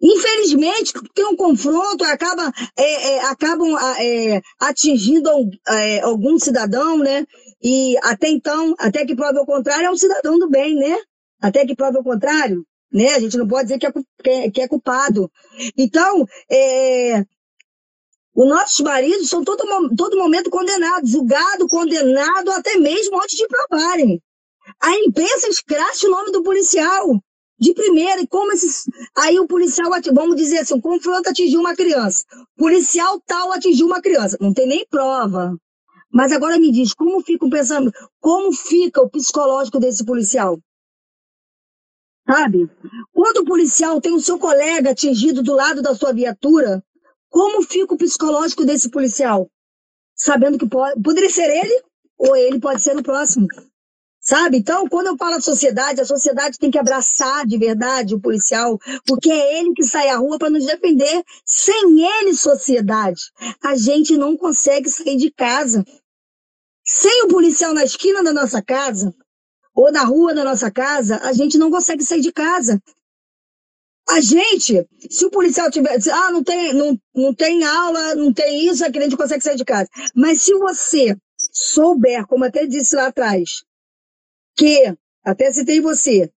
Infelizmente, 0.00 0.92
tem 1.14 1.24
um 1.26 1.36
confronto, 1.36 2.02
acaba, 2.04 2.50
é, 2.76 3.10
é, 3.10 3.24
acabam 3.26 3.76
é, 3.98 4.40
atingindo 4.58 5.30
é, 5.68 6.00
algum 6.00 6.38
cidadão, 6.38 6.98
né? 6.98 7.24
E 7.62 7.96
até 8.02 8.28
então, 8.28 8.74
até 8.78 9.06
que 9.06 9.14
prove 9.14 9.38
o 9.38 9.46
contrário, 9.46 9.86
é 9.86 9.90
um 9.90 9.96
cidadão 9.96 10.38
do 10.38 10.48
bem, 10.48 10.74
né? 10.74 10.96
Até 11.40 11.64
que 11.64 11.76
prove 11.76 11.98
o 11.98 12.04
contrário, 12.04 12.66
né? 12.92 13.14
A 13.14 13.20
gente 13.20 13.36
não 13.36 13.46
pode 13.46 13.68
dizer 13.68 13.78
que 13.78 13.86
é, 13.86 14.50
que 14.50 14.60
é, 14.60 14.64
é 14.64 14.68
culpado. 14.68 15.30
Então, 15.76 16.26
é, 16.50 17.24
os 18.34 18.48
nossos 18.48 18.80
maridos 18.80 19.28
são 19.28 19.44
todo, 19.44 19.62
todo 19.96 20.16
momento 20.16 20.50
condenados, 20.50 21.10
julgados, 21.10 21.68
condenados, 21.68 22.54
até 22.54 22.76
mesmo 22.78 23.22
antes 23.22 23.36
de 23.36 23.46
provarem. 23.46 24.20
A 24.80 24.96
imprensa 24.96 25.48
escracha 25.48 26.06
o 26.06 26.10
nome 26.10 26.32
do 26.32 26.42
policial 26.42 27.20
de 27.58 27.74
primeira, 27.74 28.20
e 28.20 28.26
como 28.26 28.52
esses. 28.52 28.84
Aí 29.16 29.38
o 29.38 29.46
policial, 29.46 29.88
vamos 30.12 30.34
dizer 30.34 30.58
assim, 30.58 30.74
o 30.74 30.80
confronto 30.80 31.28
atingiu 31.28 31.60
uma 31.60 31.76
criança. 31.76 32.24
Policial 32.56 33.20
tal 33.24 33.52
atingiu 33.52 33.86
uma 33.86 34.02
criança. 34.02 34.36
Não 34.40 34.52
tem 34.52 34.66
nem 34.66 34.84
prova. 34.90 35.54
Mas 36.12 36.30
agora 36.30 36.58
me 36.58 36.70
diz, 36.70 36.92
como 36.92 37.22
fica 37.22 37.46
o 37.46 37.50
como 38.20 38.52
fica 38.52 39.00
o 39.00 39.08
psicológico 39.08 39.80
desse 39.80 40.04
policial? 40.04 40.60
Sabe? 42.28 42.70
Quando 43.12 43.38
o 43.38 43.44
policial 43.44 44.00
tem 44.00 44.14
o 44.14 44.20
seu 44.20 44.38
colega 44.38 44.90
atingido 44.90 45.42
do 45.42 45.54
lado 45.54 45.82
da 45.82 45.94
sua 45.94 46.12
viatura, 46.12 46.84
como 47.28 47.62
fica 47.62 47.94
o 47.94 47.98
psicológico 47.98 48.64
desse 48.64 48.90
policial? 48.90 49.50
Sabendo 50.14 50.58
que 50.58 50.68
pode, 50.68 51.00
poderia 51.02 51.30
ser 51.30 51.50
ele, 51.50 51.82
ou 52.18 52.36
ele 52.36 52.60
pode 52.60 52.82
ser 52.82 52.96
o 52.96 53.02
próximo. 53.02 53.46
Sabe? 54.20 54.58
Então, 54.58 54.88
quando 54.88 55.08
eu 55.08 55.16
falo 55.16 55.34
a 55.34 55.40
sociedade, 55.40 56.00
a 56.00 56.04
sociedade 56.04 56.56
tem 56.56 56.70
que 56.70 56.78
abraçar 56.78 57.44
de 57.44 57.58
verdade 57.58 58.14
o 58.14 58.20
policial, 58.20 58.78
porque 59.04 59.28
é 59.32 59.58
ele 59.58 59.72
que 59.74 59.82
sai 59.82 60.10
à 60.10 60.16
rua 60.16 60.38
para 60.38 60.50
nos 60.50 60.64
defender. 60.64 61.24
Sem 61.44 62.06
ele, 62.06 62.32
sociedade, 62.34 63.20
a 63.64 63.74
gente 63.74 64.16
não 64.16 64.36
consegue 64.36 64.88
sair 64.88 65.16
de 65.16 65.32
casa. 65.32 65.84
Sem 66.94 67.22
o 67.22 67.28
policial 67.28 67.72
na 67.72 67.84
esquina 67.84 68.22
da 68.22 68.34
nossa 68.34 68.60
casa, 68.60 69.14
ou 69.74 69.90
na 69.90 70.04
rua 70.04 70.34
da 70.34 70.44
nossa 70.44 70.70
casa, 70.70 71.16
a 71.22 71.32
gente 71.32 71.56
não 71.56 71.70
consegue 71.70 72.04
sair 72.04 72.20
de 72.20 72.30
casa. 72.30 72.78
A 74.10 74.20
gente, 74.20 74.86
se 75.08 75.24
o 75.24 75.30
policial 75.30 75.70
tiver, 75.70 75.96
ah, 76.12 76.30
não 76.30 76.44
tem, 76.44 76.74
não, 76.74 77.00
não 77.14 77.34
tem 77.34 77.64
aula, 77.64 78.14
não 78.14 78.30
tem 78.30 78.68
isso, 78.68 78.84
a 78.84 78.90
gente 78.90 79.16
consegue 79.16 79.42
sair 79.42 79.56
de 79.56 79.64
casa. 79.64 79.88
Mas 80.14 80.42
se 80.42 80.52
você 80.52 81.16
souber, 81.50 82.26
como 82.26 82.44
até 82.44 82.66
disse 82.66 82.94
lá 82.94 83.06
atrás, 83.06 83.64
que, 84.54 84.94
até 85.24 85.50
citei 85.50 85.80
você, 85.80 86.30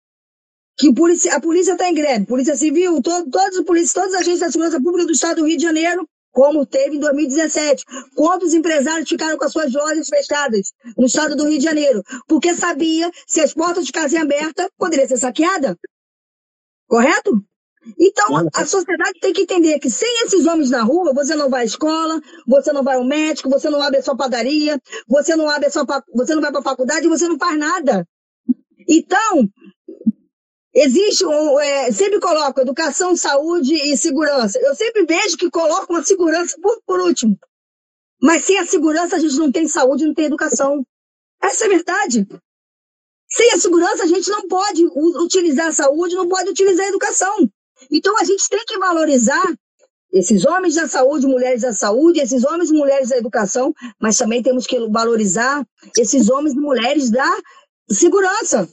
que 0.77 0.89
a 1.31 1.41
polícia 1.41 1.73
está 1.73 1.89
em 1.89 1.93
greve, 1.93 2.25
polícia 2.27 2.55
civil, 2.55 3.01
todo, 3.01 3.29
todos 3.29 3.57
os 3.57 3.65
polícias, 3.65 3.91
todas 3.91 4.13
as 4.13 4.21
agências 4.21 4.39
da 4.39 4.51
segurança 4.51 4.81
pública 4.81 5.05
do 5.05 5.11
estado 5.11 5.41
do 5.41 5.47
Rio 5.47 5.57
de 5.57 5.63
Janeiro, 5.63 6.07
como 6.35 6.65
teve 6.65 6.97
em 6.97 6.99
2017. 6.99 7.85
Quantos 8.13 8.53
empresários 8.53 9.07
ficaram 9.07 9.37
com 9.37 9.45
as 9.45 9.53
suas 9.53 9.73
lojas 9.73 10.07
fechadas 10.09 10.73
no 10.97 11.05
estado 11.05 11.33
do 11.35 11.47
Rio 11.47 11.57
de 11.57 11.63
Janeiro? 11.63 12.03
Porque 12.27 12.53
sabia 12.53 13.09
se 13.25 13.39
as 13.39 13.53
portas 13.53 13.87
ficassem 13.87 14.19
abertas, 14.19 14.67
poderia 14.77 15.07
ser 15.07 15.15
saqueada. 15.15 15.77
Correto? 16.87 17.41
Então, 17.99 18.49
a 18.53 18.65
sociedade 18.65 19.19
tem 19.21 19.31
que 19.31 19.43
entender 19.43 19.79
que 19.79 19.89
sem 19.89 20.25
esses 20.25 20.45
homens 20.45 20.71
na 20.71 20.81
rua, 20.81 21.13
você 21.13 21.35
não 21.35 21.49
vai 21.49 21.61
à 21.61 21.65
escola, 21.65 22.19
você 22.45 22.73
não 22.73 22.83
vai 22.83 22.95
ao 22.95 23.05
médico, 23.05 23.49
você 23.49 23.69
não 23.69 23.81
abre 23.81 23.99
a 23.99 24.03
sua 24.03 24.17
padaria, 24.17 24.79
você 25.07 25.35
não 25.35 25.47
abre 25.47 25.67
a 25.67 25.71
sua, 25.71 25.85
você 26.13 26.35
não 26.35 26.41
vai 26.41 26.51
para 26.51 26.61
a 26.61 26.63
faculdade, 26.63 27.07
você 27.07 27.27
não 27.27 27.37
faz 27.37 27.57
nada. 27.57 28.05
Então, 28.89 29.47
existe 30.75 31.25
um, 31.25 31.59
é, 31.59 31.91
sempre 31.91 32.19
coloco 32.19 32.59
educação, 32.59 33.15
saúde 33.15 33.73
e 33.73 33.95
segurança. 33.95 34.59
Eu 34.59 34.75
sempre 34.75 35.05
vejo 35.05 35.37
que 35.37 35.49
colocam 35.49 35.95
a 35.95 36.03
segurança 36.03 36.57
por, 36.61 36.81
por 36.85 36.99
último. 36.99 37.37
Mas 38.21 38.43
sem 38.43 38.57
a 38.59 38.65
segurança 38.65 39.15
a 39.15 39.19
gente 39.19 39.37
não 39.37 39.51
tem 39.51 39.67
saúde, 39.67 40.05
não 40.05 40.13
tem 40.13 40.25
educação. 40.25 40.85
Essa 41.41 41.63
é 41.63 41.67
a 41.67 41.69
verdade. 41.69 42.27
Sem 43.29 43.51
a 43.53 43.57
segurança 43.57 44.03
a 44.03 44.07
gente 44.07 44.29
não 44.29 44.47
pode 44.47 44.85
utilizar 44.85 45.67
a 45.67 45.73
saúde, 45.73 46.15
não 46.15 46.27
pode 46.27 46.49
utilizar 46.49 46.85
a 46.85 46.89
educação. 46.89 47.49
Então 47.89 48.17
a 48.17 48.23
gente 48.23 48.47
tem 48.49 48.63
que 48.65 48.77
valorizar 48.77 49.45
esses 50.13 50.45
homens 50.45 50.75
da 50.75 50.87
saúde, 50.87 51.27
mulheres 51.27 51.61
da 51.61 51.73
saúde, 51.73 52.21
esses 52.21 52.43
homens 52.45 52.69
e 52.69 52.73
mulheres 52.73 53.09
da 53.09 53.17
educação, 53.17 53.73
mas 53.99 54.17
também 54.17 54.41
temos 54.41 54.65
que 54.65 54.79
valorizar 54.87 55.65
esses 55.97 56.29
homens 56.29 56.53
e 56.53 56.59
mulheres 56.59 57.09
da 57.09 57.37
segurança. 57.89 58.69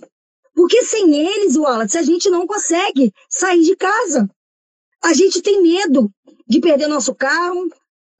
Porque 0.62 0.84
sem 0.84 1.12
eles, 1.12 1.56
Wallace, 1.56 1.98
a 1.98 2.04
gente 2.04 2.30
não 2.30 2.46
consegue 2.46 3.12
sair 3.28 3.62
de 3.62 3.74
casa. 3.74 4.30
A 5.02 5.12
gente 5.12 5.42
tem 5.42 5.60
medo 5.60 6.08
de 6.46 6.60
perder 6.60 6.86
nosso 6.86 7.12
carro. 7.16 7.68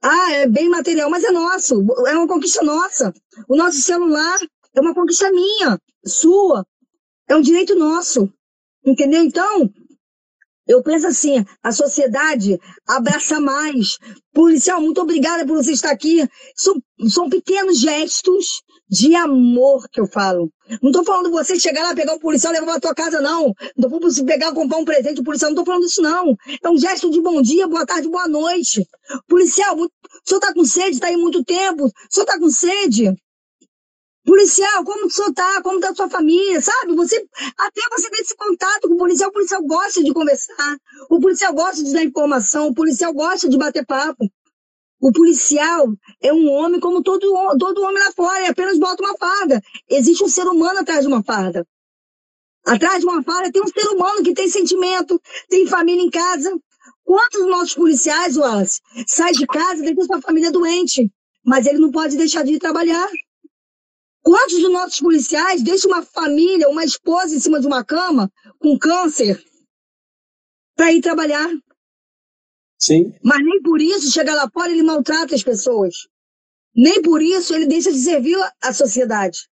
Ah, 0.01 0.33
é 0.33 0.45
bem 0.45 0.67
material, 0.67 1.09
mas 1.09 1.23
é 1.23 1.31
nosso, 1.31 1.81
é 2.05 2.17
uma 2.17 2.27
conquista 2.27 2.61
nossa. 2.61 3.13
O 3.47 3.55
nosso 3.55 3.77
celular 3.77 4.37
é 4.75 4.81
uma 4.81 4.93
conquista 4.93 5.31
minha, 5.31 5.79
sua, 6.05 6.65
é 7.29 7.35
um 7.37 7.39
direito 7.39 7.75
nosso. 7.75 8.29
Entendeu? 8.85 9.23
Então, 9.23 9.71
eu 10.67 10.83
penso 10.83 11.07
assim, 11.07 11.45
a 11.63 11.71
sociedade 11.71 12.59
abraça 12.85 13.39
mais. 13.39 13.97
Policial, 14.33 14.81
muito 14.81 14.99
obrigada 14.99 15.47
por 15.47 15.55
você 15.55 15.71
estar 15.71 15.91
aqui. 15.91 16.27
São, 16.57 16.75
são 17.07 17.29
pequenos 17.29 17.79
gestos 17.79 18.61
de 18.93 19.15
amor 19.15 19.89
que 19.91 19.99
eu 19.99 20.05
falo. 20.05 20.51
Não 20.79 20.91
estou 20.91 21.03
falando 21.03 21.31
você 21.31 21.59
chegar 21.59 21.81
lá, 21.81 21.95
pegar 21.95 22.13
o 22.13 22.19
policial 22.19 22.53
e 22.53 22.59
levar 22.59 22.73
para 22.73 22.79
tua 22.79 22.93
casa, 22.93 23.19
não. 23.19 23.51
Não 23.75 23.87
estou 23.87 23.99
falando 23.99 24.25
pegar, 24.25 24.53
comprar 24.53 24.77
um 24.77 24.85
presente 24.85 25.15
do 25.15 25.23
policial, 25.23 25.49
não 25.49 25.59
estou 25.59 25.65
falando 25.65 25.87
isso, 25.87 25.99
não. 25.99 26.35
É 26.63 26.69
um 26.69 26.77
gesto 26.77 27.09
de 27.09 27.19
bom 27.19 27.41
dia, 27.41 27.67
boa 27.67 27.87
tarde, 27.87 28.07
boa 28.07 28.27
noite. 28.27 28.87
Policial, 29.27 29.75
o 29.75 29.89
senhor 30.23 30.39
está 30.39 30.53
com 30.53 30.63
sede, 30.63 30.91
está 30.91 31.07
aí 31.07 31.17
muito 31.17 31.43
tempo. 31.43 31.85
O 31.85 31.91
senhor 32.07 32.25
está 32.25 32.37
com 32.37 32.51
sede? 32.51 33.11
Policial, 34.23 34.83
como 34.85 35.07
o 35.07 35.09
senhor 35.09 35.33
tá? 35.33 35.61
Como 35.63 35.79
tá 35.79 35.89
a 35.89 35.95
sua 35.95 36.07
família, 36.07 36.61
sabe? 36.61 36.95
Você, 36.95 37.25
até 37.57 37.81
você 37.91 38.11
ter 38.11 38.21
esse 38.21 38.35
contato 38.35 38.87
com 38.87 38.93
o 38.93 38.97
policial, 38.97 39.31
o 39.31 39.33
policial 39.33 39.63
gosta 39.63 40.03
de 40.03 40.13
conversar, 40.13 40.77
o 41.09 41.19
policial 41.19 41.53
gosta 41.53 41.83
de 41.83 41.91
dar 41.91 42.03
informação, 42.03 42.67
o 42.67 42.75
policial 42.75 43.11
gosta 43.11 43.49
de 43.49 43.57
bater 43.57 43.83
papo. 43.87 44.29
O 45.03 45.11
policial 45.11 45.93
é 46.21 46.31
um 46.31 46.49
homem 46.49 46.79
como 46.79 47.03
todo, 47.03 47.27
todo 47.59 47.83
homem 47.83 48.01
lá 48.01 48.13
fora, 48.13 48.39
e 48.43 48.47
apenas 48.47 48.79
bota 48.79 49.03
uma 49.03 49.17
farda. 49.17 49.61
Existe 49.89 50.23
um 50.23 50.29
ser 50.29 50.47
humano 50.47 50.79
atrás 50.79 51.01
de 51.01 51.07
uma 51.07 51.21
farda. 51.21 51.67
Atrás 52.65 53.01
de 53.01 53.05
uma 53.05 53.21
farda 53.21 53.51
tem 53.51 53.61
um 53.61 53.67
ser 53.67 53.85
humano 53.89 54.23
que 54.23 54.33
tem 54.33 54.47
sentimento, 54.47 55.21
tem 55.49 55.67
família 55.67 56.01
em 56.01 56.09
casa. 56.09 56.57
Quantos 57.03 57.45
nossos 57.47 57.75
policiais, 57.75 58.37
Wallace, 58.37 58.79
saem 59.05 59.33
de 59.33 59.45
casa 59.45 59.81
e 59.81 59.83
deixam 59.87 60.05
sua 60.05 60.21
família 60.21 60.49
doente, 60.49 61.11
mas 61.45 61.65
ele 61.65 61.79
não 61.79 61.91
pode 61.91 62.15
deixar 62.15 62.45
de 62.45 62.53
ir 62.53 62.59
trabalhar. 62.59 63.09
Quantos 64.21 64.57
dos 64.57 64.71
nossos 64.71 65.01
policiais 65.01 65.61
deixam 65.61 65.91
uma 65.91 66.01
família, 66.01 66.69
uma 66.69 66.85
esposa 66.85 67.35
em 67.35 67.41
cima 67.41 67.59
de 67.59 67.67
uma 67.67 67.83
cama 67.83 68.31
com 68.57 68.79
câncer 68.79 69.43
para 70.77 70.93
ir 70.93 71.01
trabalhar? 71.01 71.49
Sim. 72.85 73.13
Mas 73.23 73.39
nem 73.45 73.61
por 73.61 73.81
isso, 73.81 74.11
chega 74.11 74.35
lá 74.35 74.49
fora, 74.53 74.69
ele 74.69 74.83
maltrata 74.83 75.33
as 75.33 75.41
pessoas. 75.41 75.93
Nem 76.75 77.01
por 77.01 77.21
isso 77.21 77.53
ele 77.55 77.65
deixa 77.65 77.89
de 77.91 77.99
servir 77.99 78.37
a 78.61 78.73
sociedade. 78.73 79.47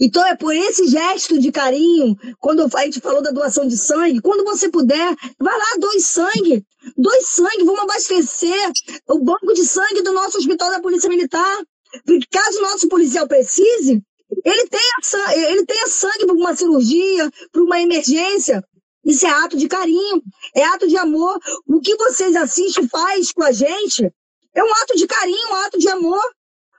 Então 0.00 0.24
é 0.26 0.34
por 0.34 0.54
esse 0.54 0.86
gesto 0.86 1.38
de 1.38 1.52
carinho, 1.52 2.16
quando 2.38 2.66
a 2.74 2.84
gente 2.84 3.00
falou 3.00 3.22
da 3.22 3.30
doação 3.30 3.66
de 3.66 3.76
sangue, 3.76 4.22
quando 4.22 4.44
você 4.44 4.70
puder, 4.70 5.14
vai 5.38 5.58
lá, 5.58 5.76
doe 5.78 6.00
sangue. 6.00 6.64
Doe 6.96 7.20
sangue, 7.22 7.64
vamos 7.64 7.82
abastecer 7.82 8.72
o 9.08 9.18
banco 9.18 9.52
de 9.52 9.64
sangue 9.66 10.00
do 10.02 10.12
nosso 10.12 10.38
hospital 10.38 10.70
da 10.70 10.80
Polícia 10.80 11.08
Militar. 11.10 11.58
Porque 12.06 12.26
caso 12.30 12.58
o 12.58 12.62
nosso 12.62 12.88
policial 12.88 13.28
precise, 13.28 14.02
ele 14.44 14.68
tenha, 14.68 15.50
ele 15.50 15.66
tenha 15.66 15.86
sangue 15.86 16.24
para 16.24 16.34
uma 16.34 16.56
cirurgia, 16.56 17.30
para 17.52 17.62
uma 17.62 17.80
emergência. 17.80 18.64
Isso 19.04 19.26
é 19.26 19.30
ato 19.30 19.56
de 19.56 19.66
carinho, 19.68 20.22
é 20.54 20.64
ato 20.64 20.86
de 20.86 20.96
amor. 20.96 21.38
O 21.66 21.80
que 21.80 21.96
vocês 21.96 22.36
assistem 22.36 22.88
faz 22.88 23.32
com 23.32 23.42
a 23.42 23.52
gente 23.52 24.12
é 24.54 24.62
um 24.62 24.72
ato 24.82 24.96
de 24.96 25.06
carinho, 25.06 25.50
um 25.50 25.54
ato 25.54 25.78
de 25.78 25.88
amor. 25.88 26.22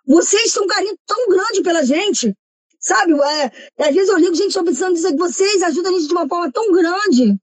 Vocês 0.06 0.54
têm 0.54 0.64
um 0.64 0.68
carinho 0.68 0.96
tão 1.06 1.30
grande 1.30 1.62
pela 1.62 1.84
gente. 1.84 2.36
Sabe? 2.80 3.14
É, 3.14 3.88
às 3.88 3.94
vezes 3.94 4.10
eu 4.10 4.18
ligo, 4.18 4.36
gente, 4.36 4.48
estou 4.48 4.64
precisando 4.64 4.96
dizer 4.96 5.12
que 5.12 5.18
vocês 5.18 5.62
ajudam 5.62 5.92
a 5.92 6.00
gente 6.00 6.08
de 6.08 6.14
uma 6.14 6.28
forma 6.28 6.52
tão 6.52 6.72
grande. 6.72 7.38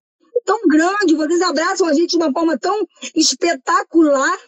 Tão 0.44 0.60
grande. 0.66 1.14
Vocês 1.14 1.40
abraçam 1.42 1.86
a 1.86 1.92
gente 1.92 2.10
de 2.10 2.16
uma 2.16 2.32
forma 2.32 2.58
tão 2.58 2.86
espetacular 3.14 4.38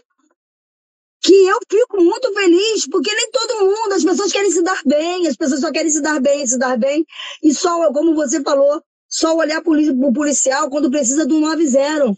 que 1.23 1.35
eu 1.35 1.59
fico 1.71 2.03
muito 2.03 2.33
feliz, 2.33 2.89
porque 2.89 3.15
nem 3.15 3.31
todo 3.31 3.67
mundo, 3.67 3.93
as 3.93 4.03
pessoas 4.03 4.33
querem 4.33 4.51
se 4.51 4.63
dar 4.63 4.81
bem, 4.87 5.27
as 5.27 5.37
pessoas 5.37 5.61
só 5.61 5.71
querem 5.71 5.91
se 5.91 6.01
dar 6.01 6.19
bem, 6.19 6.47
se 6.47 6.59
dar 6.59 6.79
bem, 6.79 7.05
e 7.43 7.55
só, 7.55 7.93
como 7.93 8.15
você 8.15 8.43
falou, 8.43 8.83
só 9.11 9.37
olhar 9.37 9.61
para 9.61 9.73
o 9.73 10.13
policial 10.13 10.71
quando 10.71 10.91
precisa 10.91 11.27
do 11.27 11.41
90. 11.41 12.17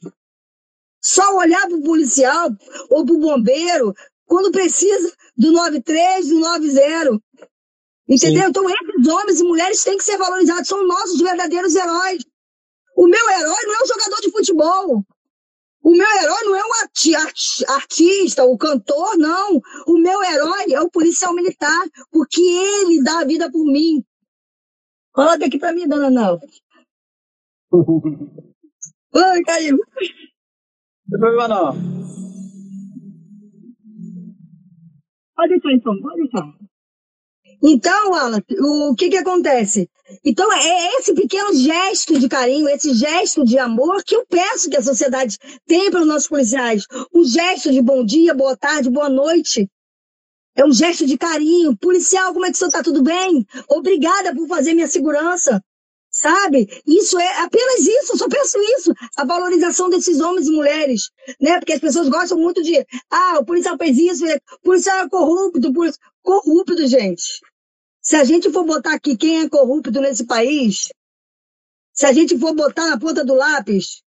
Só 1.00 1.36
olhar 1.36 1.66
para 1.66 1.76
o 1.76 1.82
policial 1.82 2.50
ou 2.90 3.04
para 3.04 3.14
o 3.14 3.18
bombeiro 3.18 3.94
quando 4.26 4.52
precisa 4.52 5.12
do 5.36 5.52
93, 5.52 6.28
do 6.28 6.38
90. 6.38 7.20
Entendeu? 8.08 8.42
Sim. 8.42 8.48
Então, 8.48 8.64
esses 8.68 9.06
homens 9.08 9.40
e 9.40 9.44
mulheres 9.44 9.82
têm 9.82 9.96
que 9.96 10.04
ser 10.04 10.18
valorizados, 10.18 10.68
são 10.68 10.86
nossos 10.86 11.18
verdadeiros 11.20 11.74
heróis. 11.74 12.22
O 12.94 13.08
meu 13.08 13.30
herói 13.30 13.62
não 13.64 13.74
é 13.74 13.82
um 13.82 13.86
jogador 13.86 14.20
de 14.20 14.30
futebol. 14.30 15.04
O 15.82 15.90
meu 15.90 16.06
herói 16.22 16.44
não 16.44 16.56
é 16.56 16.62
um 16.62 16.74
arti 16.82 17.12
artista, 17.68 18.44
o 18.44 18.56
cantor, 18.56 19.16
não. 19.16 19.60
O 19.86 19.98
meu 19.98 20.22
herói 20.22 20.72
é 20.72 20.80
o 20.80 20.90
policial 20.90 21.34
militar, 21.34 21.88
porque 22.10 22.40
ele 22.40 23.02
dá 23.02 23.20
a 23.20 23.24
vida 23.24 23.50
por 23.50 23.64
mim. 23.64 24.04
Coloca 25.12 25.46
aqui 25.46 25.58
para 25.58 25.72
mim, 25.72 25.88
dona 25.88 26.10
Nalva. 26.10 26.46
Oi, 27.72 29.42
caiu. 29.46 29.78
Não 31.08 31.20
problema 31.20 31.48
não. 31.48 31.72
Pode 35.34 35.48
deixar 35.48 35.72
então, 35.72 35.98
pode 36.02 36.16
deixar. 36.16 36.52
Então, 37.64 38.14
Alan, 38.14 38.42
o 38.60 38.94
que 38.94 39.08
que 39.08 39.16
acontece? 39.16 39.88
Então, 40.22 40.52
é 40.52 40.98
esse 40.98 41.14
pequeno 41.14 41.54
gesto 41.54 42.18
de 42.18 42.28
carinho, 42.28 42.68
esse 42.68 42.92
gesto 42.92 43.42
de 43.44 43.58
amor 43.58 44.02
que 44.04 44.16
eu 44.16 44.26
peço 44.26 44.68
que 44.68 44.76
a 44.76 44.82
sociedade 44.82 45.38
tenha 45.66 45.90
pelos 45.90 46.06
nossos 46.06 46.28
policiais. 46.28 46.86
Um 47.14 47.24
gesto 47.24 47.70
de 47.72 47.80
bom 47.80 48.04
dia, 48.04 48.34
boa 48.34 48.56
tarde, 48.56 48.90
boa 48.90 49.08
noite. 49.08 49.70
É 50.54 50.64
um 50.64 50.72
gesto 50.72 51.06
de 51.06 51.16
carinho. 51.16 51.74
Policial, 51.78 52.34
como 52.34 52.44
é 52.44 52.50
que 52.50 52.56
o 52.56 52.58
senhor 52.58 52.68
está? 52.68 52.82
Tudo 52.82 53.02
bem? 53.02 53.46
Obrigada 53.70 54.34
por 54.34 54.46
fazer 54.46 54.74
minha 54.74 54.88
segurança. 54.88 55.62
Sabe? 56.22 56.68
Isso 56.86 57.18
é 57.18 57.42
apenas 57.42 57.80
isso, 57.80 58.12
eu 58.12 58.16
só 58.16 58.28
penso 58.28 58.56
isso. 58.78 58.94
A 59.16 59.24
valorização 59.24 59.90
desses 59.90 60.20
homens 60.20 60.46
e 60.46 60.52
mulheres. 60.52 61.10
Né? 61.40 61.58
Porque 61.58 61.72
as 61.72 61.80
pessoas 61.80 62.08
gostam 62.08 62.38
muito 62.38 62.62
de. 62.62 62.86
Ah, 63.10 63.40
o 63.40 63.44
policial 63.44 63.76
fez 63.76 63.98
isso, 63.98 64.24
o 64.24 64.60
policial 64.60 64.98
é 65.00 65.08
corrupto. 65.08 65.72
Policial... 65.72 66.12
Corrupto, 66.22 66.86
gente. 66.86 67.40
Se 68.00 68.14
a 68.14 68.22
gente 68.22 68.52
for 68.52 68.64
botar 68.64 68.94
aqui 68.94 69.16
quem 69.16 69.40
é 69.40 69.48
corrupto 69.48 69.90
nesse 70.00 70.24
país, 70.24 70.92
se 71.92 72.06
a 72.06 72.12
gente 72.12 72.38
for 72.38 72.54
botar 72.54 72.88
na 72.88 73.00
ponta 73.00 73.24
do 73.24 73.34
lápis, 73.34 74.00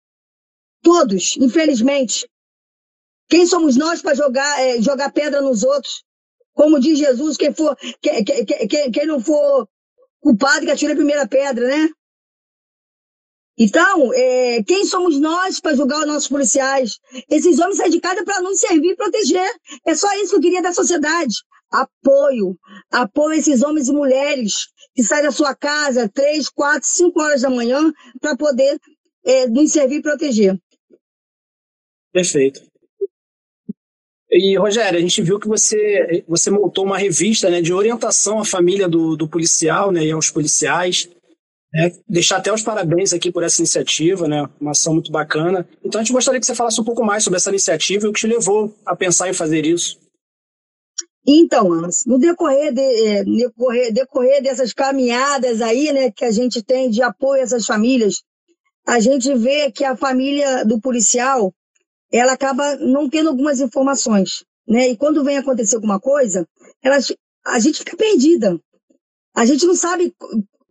todos, 0.82 1.38
infelizmente. 1.38 2.28
Quem 3.26 3.46
somos 3.46 3.74
nós 3.74 4.02
para 4.02 4.14
jogar, 4.14 4.60
é, 4.60 4.82
jogar 4.82 5.10
pedra 5.12 5.40
nos 5.40 5.62
outros? 5.62 6.04
Como 6.52 6.78
diz 6.78 6.98
Jesus, 6.98 7.38
quem, 7.38 7.54
for, 7.54 7.74
quem, 8.02 8.22
quem, 8.22 8.90
quem 8.90 9.06
não 9.06 9.18
for 9.18 9.66
culpado 10.20 10.66
que 10.66 10.70
atire 10.70 10.92
a 10.92 10.96
primeira 10.96 11.26
pedra, 11.26 11.66
né? 11.66 11.88
Então, 13.58 14.12
é, 14.14 14.62
quem 14.66 14.84
somos 14.86 15.20
nós 15.20 15.60
para 15.60 15.76
julgar 15.76 16.00
os 16.00 16.06
nossos 16.06 16.28
policiais? 16.28 16.98
Esses 17.30 17.58
homens 17.58 17.76
saem 17.76 17.90
de 17.90 18.00
casa 18.00 18.24
para 18.24 18.40
nos 18.40 18.58
servir 18.58 18.92
e 18.92 18.96
proteger. 18.96 19.50
É 19.86 19.94
só 19.94 20.12
isso 20.14 20.30
que 20.30 20.36
eu 20.36 20.40
queria 20.40 20.62
da 20.62 20.72
sociedade 20.72 21.34
apoio. 21.72 22.56
Apoio 22.90 23.38
esses 23.38 23.62
homens 23.62 23.88
e 23.88 23.92
mulheres 23.92 24.68
que 24.94 25.02
saem 25.02 25.24
da 25.24 25.32
sua 25.32 25.54
casa 25.54 26.08
três, 26.08 26.48
quatro, 26.48 26.86
cinco 26.86 27.20
horas 27.20 27.42
da 27.42 27.50
manhã 27.50 27.92
para 28.20 28.36
poder 28.36 28.78
é, 29.24 29.48
nos 29.48 29.72
servir 29.72 29.96
e 29.96 30.02
proteger. 30.02 30.58
Perfeito. 32.12 32.60
E, 34.30 34.56
Rogério, 34.56 34.98
a 34.98 35.02
gente 35.02 35.20
viu 35.20 35.38
que 35.38 35.48
você, 35.48 36.24
você 36.26 36.50
montou 36.50 36.84
uma 36.84 36.96
revista 36.96 37.50
né, 37.50 37.60
de 37.60 37.72
orientação 37.72 38.38
à 38.38 38.44
família 38.44 38.88
do, 38.88 39.14
do 39.16 39.28
policial 39.28 39.90
né, 39.90 40.04
e 40.04 40.10
aos 40.10 40.30
policiais. 40.30 41.08
Né? 41.72 41.92
Deixar 42.08 42.36
até 42.36 42.52
os 42.52 42.62
parabéns 42.62 43.12
aqui 43.12 43.32
por 43.32 43.42
essa 43.42 43.60
iniciativa, 43.60 44.28
né? 44.28 44.46
uma 44.60 44.72
ação 44.72 44.94
muito 44.94 45.10
bacana. 45.10 45.66
Então, 45.82 46.00
a 46.00 46.04
gente 46.04 46.12
gostaria 46.12 46.38
que 46.38 46.46
você 46.46 46.54
falasse 46.54 46.80
um 46.80 46.84
pouco 46.84 47.04
mais 47.04 47.24
sobre 47.24 47.38
essa 47.38 47.50
iniciativa 47.50 48.06
e 48.06 48.08
o 48.08 48.12
que 48.12 48.20
te 48.20 48.26
levou 48.26 48.74
a 48.84 48.94
pensar 48.94 49.28
em 49.28 49.34
fazer 49.34 49.64
isso. 49.64 49.98
Então, 51.26 51.68
no 52.06 52.18
decorrer, 52.18 52.74
de, 52.74 52.80
é, 52.80 53.24
decorrer, 53.24 53.92
decorrer 53.92 54.42
dessas 54.42 54.72
caminhadas 54.72 55.62
aí, 55.62 55.92
né, 55.92 56.10
que 56.10 56.24
a 56.24 56.32
gente 56.32 56.62
tem 56.62 56.90
de 56.90 57.00
apoio 57.00 57.40
a 57.40 57.44
essas 57.44 57.64
famílias, 57.64 58.22
a 58.86 58.98
gente 58.98 59.32
vê 59.34 59.70
que 59.70 59.84
a 59.84 59.96
família 59.96 60.64
do 60.64 60.80
policial, 60.80 61.54
ela 62.12 62.32
acaba 62.32 62.76
não 62.76 63.08
tendo 63.08 63.28
algumas 63.28 63.60
informações, 63.60 64.44
né? 64.66 64.88
E 64.88 64.96
quando 64.96 65.22
vem 65.22 65.38
acontecer 65.38 65.76
alguma 65.76 66.00
coisa, 66.00 66.46
elas, 66.82 67.12
a 67.46 67.60
gente 67.60 67.78
fica 67.78 67.96
perdida. 67.96 68.60
A 69.34 69.46
gente 69.46 69.64
não 69.64 69.76
sabe 69.76 70.12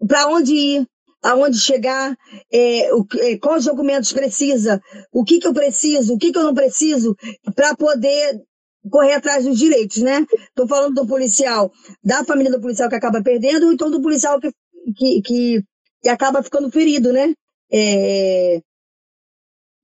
para 0.05 0.27
onde 0.27 0.53
ir, 0.53 0.87
aonde 1.23 1.59
chegar, 1.59 2.17
é, 2.51 2.93
o, 2.93 3.05
é, 3.19 3.37
quais 3.37 3.65
documentos 3.65 4.11
precisa, 4.11 4.81
o 5.11 5.23
que, 5.23 5.39
que 5.39 5.47
eu 5.47 5.53
preciso, 5.53 6.13
o 6.13 6.17
que, 6.17 6.31
que 6.31 6.37
eu 6.37 6.43
não 6.43 6.53
preciso, 6.53 7.15
para 7.55 7.75
poder 7.75 8.41
correr 8.89 9.13
atrás 9.13 9.45
dos 9.45 9.57
direitos, 9.57 9.97
né? 9.97 10.25
Estou 10.49 10.67
falando 10.67 10.95
do 10.95 11.07
policial, 11.07 11.71
da 12.03 12.23
família 12.23 12.51
do 12.51 12.61
policial 12.61 12.89
que 12.89 12.95
acaba 12.95 13.21
perdendo, 13.21 13.67
ou 13.67 13.73
então 13.73 13.91
do 13.91 14.01
policial 14.01 14.39
que, 14.39 14.51
que, 14.97 15.21
que, 15.21 15.63
que 16.01 16.09
acaba 16.09 16.41
ficando 16.41 16.71
ferido, 16.71 17.13
né? 17.13 17.33
É, 17.71 18.59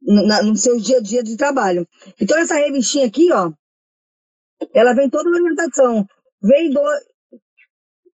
no, 0.01 0.43
no 0.43 0.55
seu 0.55 0.79
dia 0.79 0.97
a 0.97 1.01
dia 1.01 1.23
de 1.23 1.37
trabalho. 1.37 1.87
Então, 2.19 2.37
essa 2.37 2.55
revistinha 2.55 3.05
aqui, 3.05 3.31
ó, 3.31 3.51
ela 4.73 4.93
vem 4.93 5.09
toda 5.09 5.29
a 5.29 5.33
orientação. 5.33 6.07
Vem, 6.41 6.71
do, 6.71 6.81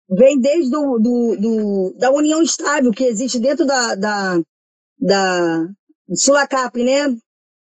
vem 0.10 0.40
desde 0.40 0.72
do, 0.72 1.00
do, 1.00 1.36
do, 1.38 1.96
da 1.98 2.12
união 2.12 2.42
estável 2.42 2.92
que 2.92 3.04
existe 3.04 3.40
dentro 3.40 3.66
da, 3.66 3.96
da, 3.96 4.42
da 5.00 5.68
Sulacap, 6.14 6.84
né? 6.84 7.16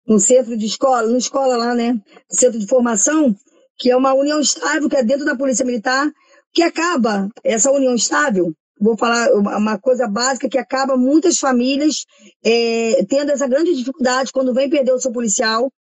no 0.07 0.21
centro 0.21 0.57
de 0.57 0.67
escola, 0.67 1.09
no 1.09 1.17
escola 1.17 1.57
lá, 1.57 1.75
né? 1.75 2.01
Centro 2.31 2.59
de 2.59 2.67
formação, 2.67 3.35
que 3.79 3.91
é 3.91 3.97
uma 3.97 4.15
união 4.15 4.41
estável 4.41 4.89
que 4.89 4.97
é 4.97 5.03
dentro 5.03 5.25
da 5.25 5.37
Polícia 5.37 5.65
Militar, 5.65 6.11
que 6.53 6.63
acaba, 6.63 7.29
essa 7.45 7.71
união 7.71 7.95
estável, 7.95 8.53
vou 8.81 8.97
falar 8.97 9.31
uma 9.33 9.79
coisa 9.79 10.07
básica, 10.07 10.49
que 10.49 10.59
acaba 10.59 10.97
muitas 10.97 11.39
famílias 11.39 12.05
é, 12.45 13.05
tendo 13.09 13.33
essa 13.33 13.49
grande 13.49 13.75
dificuldade 13.75 14.33
quando 14.33 14.55
vem 14.55 14.71
perder 14.71 14.93
o 14.93 15.01
seu 15.01 15.13
policial, 15.13 15.71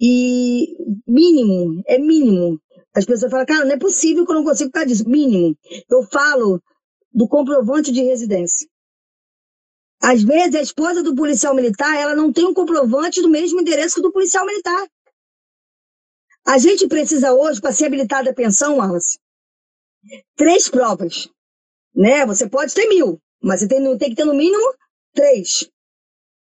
e 0.00 0.76
mínimo, 1.06 1.82
é 1.86 1.98
mínimo. 1.98 2.58
As 2.94 3.04
pessoas 3.04 3.30
falam, 3.30 3.46
cara, 3.46 3.64
não 3.64 3.72
é 3.72 3.78
possível 3.78 4.24
que 4.26 4.32
eu 4.32 4.36
não 4.36 4.44
consigo 4.44 4.68
ficar 4.68 4.84
disso. 4.84 5.08
Mínimo. 5.08 5.56
Eu 5.88 6.02
falo 6.02 6.62
do 7.12 7.28
comprovante 7.28 7.92
de 7.92 8.02
residência. 8.02 8.68
Às 10.02 10.22
vezes, 10.22 10.54
a 10.54 10.62
esposa 10.62 11.02
do 11.02 11.14
policial 11.14 11.54
militar, 11.54 11.94
ela 11.96 12.14
não 12.14 12.32
tem 12.32 12.46
um 12.46 12.54
comprovante 12.54 13.20
do 13.20 13.28
mesmo 13.28 13.60
endereço 13.60 13.96
que 13.96 14.02
do 14.02 14.12
policial 14.12 14.46
militar. 14.46 14.88
A 16.46 16.56
gente 16.58 16.88
precisa 16.88 17.32
hoje, 17.32 17.60
para 17.60 17.72
ser 17.72 17.86
habilitada 17.86 18.30
a 18.30 18.34
pensão, 18.34 18.78
Wallace, 18.78 19.18
três 20.36 20.68
provas. 20.68 21.28
Né? 21.94 22.24
Você 22.24 22.48
pode 22.48 22.74
ter 22.74 22.88
mil, 22.88 23.20
mas 23.42 23.60
você 23.60 23.68
tem, 23.68 23.98
tem 23.98 24.10
que 24.10 24.16
ter 24.16 24.24
no 24.24 24.34
mínimo 24.34 24.74
três. 25.12 25.70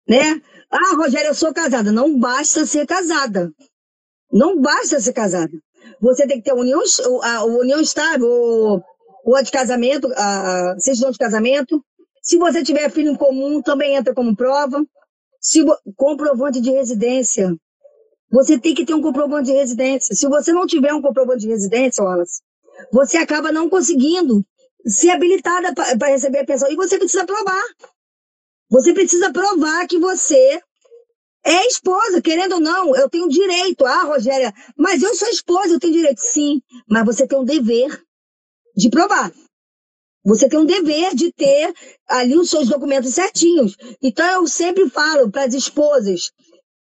Né? 0.07 0.41
Ah, 0.69 0.95
Rogério, 0.95 1.29
eu 1.29 1.35
sou 1.35 1.53
casada. 1.53 1.91
Não 1.91 2.19
basta 2.19 2.65
ser 2.65 2.85
casada. 2.85 3.51
Não 4.31 4.59
basta 4.59 4.99
ser 4.99 5.13
casada. 5.13 5.57
Você 6.01 6.27
tem 6.27 6.37
que 6.37 6.43
ter 6.43 6.53
união, 6.53 6.81
a, 7.23 7.45
união 7.45 7.79
estável, 7.79 8.29
ou, 9.25 9.35
a 9.35 9.41
de 9.41 9.51
casamento, 9.51 10.11
a 10.15 10.75
certidão 10.79 11.11
de 11.11 11.17
casamento, 11.17 11.83
se 12.27 12.37
você 12.37 12.61
tiver 12.61 12.91
filho 12.91 13.11
em 13.11 13.15
comum, 13.15 13.61
também 13.61 13.95
entra 13.95 14.13
como 14.13 14.35
prova. 14.35 14.85
Se, 15.39 15.63
comprovante 15.95 16.59
de 16.59 16.71
residência. 16.71 17.55
Você 18.29 18.59
tem 18.59 18.75
que 18.75 18.85
ter 18.85 18.93
um 18.93 19.01
comprovante 19.01 19.45
de 19.45 19.53
residência. 19.53 20.13
Se 20.13 20.27
você 20.27 20.51
não 20.51 20.67
tiver 20.67 20.93
um 20.93 21.01
comprovante 21.01 21.41
de 21.41 21.47
residência, 21.47 22.03
Wallace, 22.03 22.41
você 22.91 23.17
acaba 23.17 23.49
não 23.49 23.69
conseguindo 23.69 24.45
ser 24.85 25.11
habilitada 25.11 25.73
para 25.73 26.09
receber 26.09 26.39
a 26.39 26.45
pensão. 26.45 26.69
E 26.69 26.75
você 26.75 26.97
precisa 26.97 27.25
provar. 27.25 27.63
Você 28.69 28.93
precisa 28.93 29.31
provar 29.31 29.87
que 29.87 29.97
você 29.97 30.59
é 31.47 31.65
esposa, 31.65 32.21
querendo 32.21 32.55
ou 32.55 32.59
não, 32.59 32.93
eu 32.93 33.09
tenho 33.09 33.29
direito. 33.29 33.85
Ah, 33.85 34.03
Rogéria, 34.03 34.53
mas 34.77 35.01
eu 35.01 35.15
sou 35.15 35.29
esposa, 35.29 35.69
eu 35.73 35.79
tenho 35.79 35.93
direito. 35.93 36.19
Sim, 36.19 36.61
mas 36.89 37.05
você 37.05 37.25
tem 37.25 37.39
um 37.39 37.45
dever 37.45 38.03
de 38.75 38.89
provar. 38.89 39.31
Você 40.25 40.49
tem 40.49 40.59
um 40.59 40.65
dever 40.65 41.15
de 41.15 41.31
ter 41.31 41.73
ali 42.05 42.37
os 42.37 42.49
seus 42.49 42.67
documentos 42.67 43.13
certinhos. 43.13 43.77
Então, 44.03 44.41
eu 44.41 44.45
sempre 44.45 44.89
falo 44.89 45.31
para 45.31 45.45
as 45.45 45.53
esposas: 45.53 46.31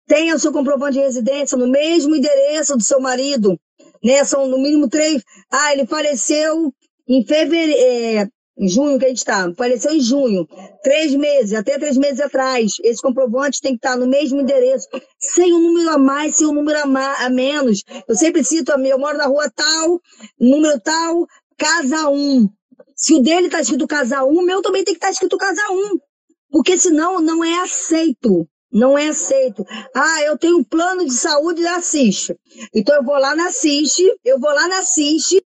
tenha 0.08 0.36
o 0.36 0.40
seu 0.40 0.54
comprovante 0.54 0.94
de 0.94 1.00
residência 1.00 1.58
no 1.58 1.68
mesmo 1.68 2.16
endereço 2.16 2.78
do 2.78 2.84
seu 2.84 3.00
marido. 3.00 3.60
Né? 4.04 4.24
São 4.24 4.48
no 4.48 4.60
mínimo 4.60 4.88
três. 4.88 5.24
Ah, 5.52 5.74
ele 5.74 5.88
faleceu 5.88 6.72
em 7.08 7.26
fevereiro. 7.26 7.80
É, 7.82 8.28
em 8.58 8.68
junho 8.68 9.00
que 9.00 9.06
a 9.06 9.08
gente 9.10 9.18
está, 9.18 9.52
faleceu 9.56 9.92
em 9.92 10.00
junho, 10.00 10.48
três 10.84 11.14
meses, 11.16 11.54
até 11.54 11.78
três 11.78 11.98
meses 11.98 12.20
atrás. 12.20 12.74
Esse 12.84 13.02
comprovante 13.02 13.60
tem 13.62 13.72
que 13.72 13.78
estar 13.78 13.98
no 13.98 14.08
mesmo 14.08 14.42
endereço, 14.42 14.88
sem 15.18 15.54
um 15.54 15.60
número 15.60 15.90
a 15.90 15.98
mais, 15.98 16.38
sem 16.38 16.48
um 16.48 16.54
número 16.54 16.78
a, 16.80 17.26
a 17.26 17.30
menos. 17.30 17.84
Eu 18.08 18.16
sempre 18.16 18.44
cito 18.44 18.72
a 18.72 18.80
eu 18.80 19.00
moro 19.00 19.18
na 19.18 19.26
rua 19.26 19.50
tal, 19.50 20.00
número 20.40 20.80
tal, 20.80 21.26
casa 21.58 22.10
1. 22.10 22.48
Se 22.96 23.16
o 23.16 23.22
dele 23.22 23.48
está 23.48 23.62
escrito 23.62 23.88
casa 23.88 24.24
1, 24.24 24.28
o 24.28 24.46
meu 24.46 24.62
também 24.62 24.84
tem 24.84 24.94
que 24.94 24.98
estar 24.98 25.08
tá 25.08 25.14
escrito 25.14 25.38
casa 25.38 25.62
1. 25.72 25.98
Porque 26.52 26.78
senão 26.78 27.20
não 27.20 27.44
é 27.44 27.60
aceito. 27.62 28.48
Não 28.72 28.98
é 28.98 29.10
aceito. 29.10 29.64
Ah, 29.96 30.22
eu 30.24 30.38
tenho 30.38 30.58
um 30.58 30.64
plano 30.64 31.06
de 31.06 31.14
saúde 31.14 31.62
da 31.62 31.76
Assiste. 31.76 32.36
Então 32.74 32.96
eu 32.96 33.04
vou 33.04 33.18
lá 33.20 33.36
na 33.36 33.48
Assiste, 33.48 34.04
eu 34.26 34.40
vou 34.40 34.52
lá 34.52 34.68
na 34.68 34.80
Assiste 34.80 35.44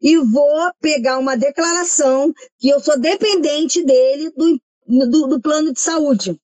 e 0.00 0.16
vou 0.18 0.72
pegar 0.80 1.18
uma 1.18 1.36
declaração 1.36 2.32
que 2.58 2.68
eu 2.68 2.80
sou 2.80 2.98
dependente 2.98 3.84
dele 3.84 4.30
do, 4.36 4.60
do, 4.86 5.26
do 5.26 5.40
plano 5.40 5.72
de 5.72 5.80
saúde. 5.80 6.38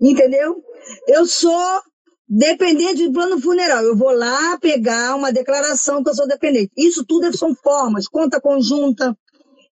Entendeu? 0.00 0.62
Eu 1.08 1.26
sou 1.26 1.80
dependente 2.28 3.06
do 3.06 3.12
plano 3.12 3.40
funeral. 3.40 3.84
Eu 3.84 3.96
vou 3.96 4.10
lá 4.10 4.58
pegar 4.58 5.14
uma 5.14 5.32
declaração 5.32 6.02
que 6.02 6.10
eu 6.10 6.14
sou 6.14 6.26
dependente. 6.26 6.72
Isso 6.76 7.04
tudo 7.04 7.36
são 7.36 7.54
formas, 7.54 8.08
conta 8.08 8.40
conjunta, 8.40 9.16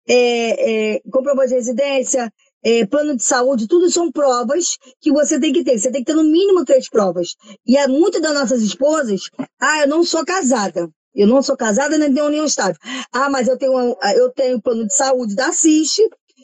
é, 0.07 0.93
é, 0.95 1.01
de 1.01 1.53
residência, 1.53 2.32
é, 2.64 2.86
plano 2.86 3.16
de 3.16 3.24
saúde, 3.24 3.68
tudo 3.68 3.89
são 3.89 4.12
provas 4.12 4.78
que 4.99 5.12
você 5.12 5.39
tem 5.39 5.51
que 5.51 5.64
ter. 5.64 5.78
Você 5.78 5.91
tem 5.91 6.03
que 6.03 6.12
ter 6.12 6.16
no 6.16 6.24
mínimo 6.24 6.64
três 6.64 6.89
provas. 6.89 7.36
E 7.66 7.78
é 7.78 7.88
muitas 7.88 8.22
das 8.22 8.34
nossas 8.34 8.62
esposas, 8.62 9.30
ah, 9.59 9.82
eu 9.82 9.88
não 9.88 10.03
sou 10.03 10.24
casada. 10.26 10.89
Eu 11.14 11.28
não 11.28 11.41
sou 11.41 11.57
casada 11.57 11.97
nem 11.97 12.14
tenho 12.14 12.30
nenhum 12.30 12.45
estágio. 12.45 12.80
Ah, 13.12 13.30
mas 13.30 13.47
eu 13.47 13.57
tenho, 13.57 13.97
eu 14.16 14.30
tenho 14.32 14.62
plano 14.62 14.88
de 14.88 14.95
saúde 14.95 15.36
da 15.36 15.47
Assiste, 15.47 16.01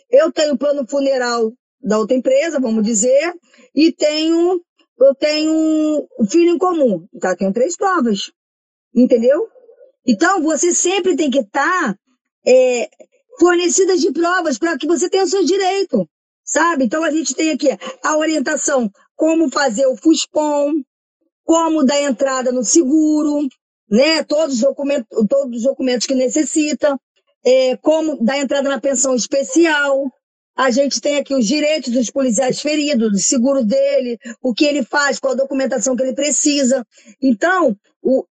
eu 0.09 0.31
tenho 0.31 0.57
plano 0.57 0.85
funeral 0.87 1.53
da 1.81 1.97
outra 1.97 2.17
empresa, 2.17 2.59
vamos 2.59 2.83
dizer, 2.83 3.33
e 3.73 3.91
tenho, 3.91 4.61
eu 4.99 5.15
tenho 5.15 6.07
um 6.19 6.25
filho 6.29 6.51
em 6.51 6.57
comum. 6.57 7.07
Então, 7.13 7.31
eu 7.31 7.37
tenho 7.37 7.53
três 7.53 7.77
provas. 7.77 8.31
Entendeu? 8.93 9.47
Então, 10.05 10.41
você 10.41 10.73
sempre 10.73 11.15
tem 11.15 11.29
que 11.29 11.39
estar 11.39 11.93
tá, 11.93 11.99
é, 12.45 12.89
fornecida 13.39 13.97
de 13.97 14.11
provas 14.11 14.57
para 14.57 14.77
que 14.77 14.87
você 14.87 15.09
tenha 15.09 15.23
o 15.23 15.27
seu 15.27 15.43
direito. 15.45 16.09
Sabe? 16.43 16.85
Então, 16.85 17.03
a 17.03 17.11
gente 17.11 17.35
tem 17.35 17.51
aqui 17.51 17.67
a 18.03 18.17
orientação 18.17 18.89
como 19.15 19.49
fazer 19.49 19.85
o 19.87 19.97
FUSPOM, 19.97 20.81
como 21.43 21.85
dar 21.85 22.01
entrada 22.01 22.51
no 22.51 22.63
seguro, 22.63 23.47
né? 23.89 24.23
Todos 24.23 24.55
os 24.55 24.61
documentos, 24.61 25.07
todos 25.29 25.57
os 25.57 25.63
documentos 25.63 26.07
que 26.07 26.15
necessita, 26.15 26.99
é, 27.45 27.77
como 27.77 28.23
dar 28.23 28.37
entrada 28.37 28.67
na 28.69 28.79
pensão 28.79 29.15
especial. 29.15 30.11
A 30.55 30.71
gente 30.71 30.99
tem 30.99 31.17
aqui 31.17 31.35
os 31.35 31.45
direitos 31.45 31.93
dos 31.93 32.09
policiais 32.09 32.59
feridos, 32.59 33.13
o 33.13 33.23
seguro 33.23 33.63
dele, 33.63 34.17
o 34.41 34.55
que 34.55 34.65
ele 34.65 34.83
faz, 34.83 35.19
qual 35.19 35.33
a 35.33 35.37
documentação 35.37 35.95
que 35.95 36.01
ele 36.01 36.15
precisa. 36.15 36.83
Então, 37.21 37.77
o, 38.01 38.25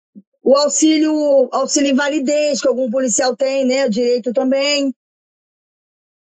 o 0.43 0.57
auxílio, 0.57 1.47
auxílio 1.51 1.91
invalidez, 1.91 2.59
que 2.61 2.67
algum 2.67 2.89
policial 2.89 3.35
tem, 3.35 3.63
né? 3.63 3.87
Direito 3.87 4.33
também. 4.33 4.91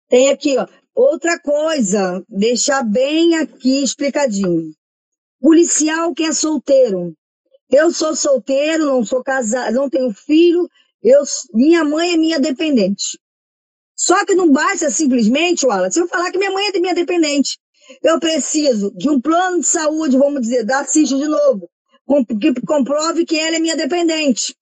Tem 0.07 0.29
aqui, 0.29 0.55
ó. 0.57 0.67
Outra 0.93 1.39
coisa, 1.39 2.23
deixar 2.27 2.83
bem 2.83 3.35
aqui 3.35 3.83
explicadinho. 3.83 4.71
Policial 5.39 6.13
que 6.13 6.23
é 6.23 6.33
solteiro, 6.33 7.13
eu 7.69 7.91
sou 7.91 8.15
solteiro, 8.15 8.85
não 8.85 9.05
sou 9.05 9.23
casado, 9.23 9.73
não 9.73 9.89
tenho 9.89 10.13
filho, 10.13 10.69
eu, 11.03 11.23
minha 11.53 11.83
mãe 11.83 12.13
é 12.13 12.17
minha 12.17 12.39
dependente. 12.39 13.19
Só 13.95 14.23
que 14.25 14.35
não 14.35 14.51
basta 14.51 14.89
simplesmente, 14.89 15.65
Wallace, 15.65 15.99
eu 15.99 16.07
falar 16.07 16.31
que 16.31 16.37
minha 16.37 16.51
mãe 16.51 16.67
é 16.67 16.79
minha 16.79 16.93
dependente. 16.93 17.57
Eu 18.03 18.19
preciso 18.19 18.91
de 18.95 19.09
um 19.09 19.19
plano 19.19 19.59
de 19.59 19.65
saúde, 19.65 20.17
vamos 20.17 20.41
dizer, 20.41 20.63
da 20.65 20.83
CIS 20.83 21.09
de 21.09 21.27
novo, 21.27 21.69
que 22.39 22.53
comprove 22.61 23.25
que 23.25 23.37
ela 23.37 23.55
é 23.55 23.59
minha 23.59 23.75
dependente. 23.75 24.55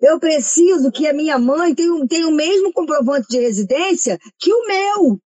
Eu 0.00 0.18
preciso 0.20 0.92
que 0.92 1.06
a 1.06 1.12
minha 1.12 1.38
mãe 1.38 1.74
tenha, 1.74 2.06
tenha 2.06 2.28
o 2.28 2.32
mesmo 2.34 2.72
comprovante 2.72 3.28
de 3.28 3.38
residência 3.38 4.18
que 4.38 4.52
o 4.52 4.66
meu. 4.66 5.20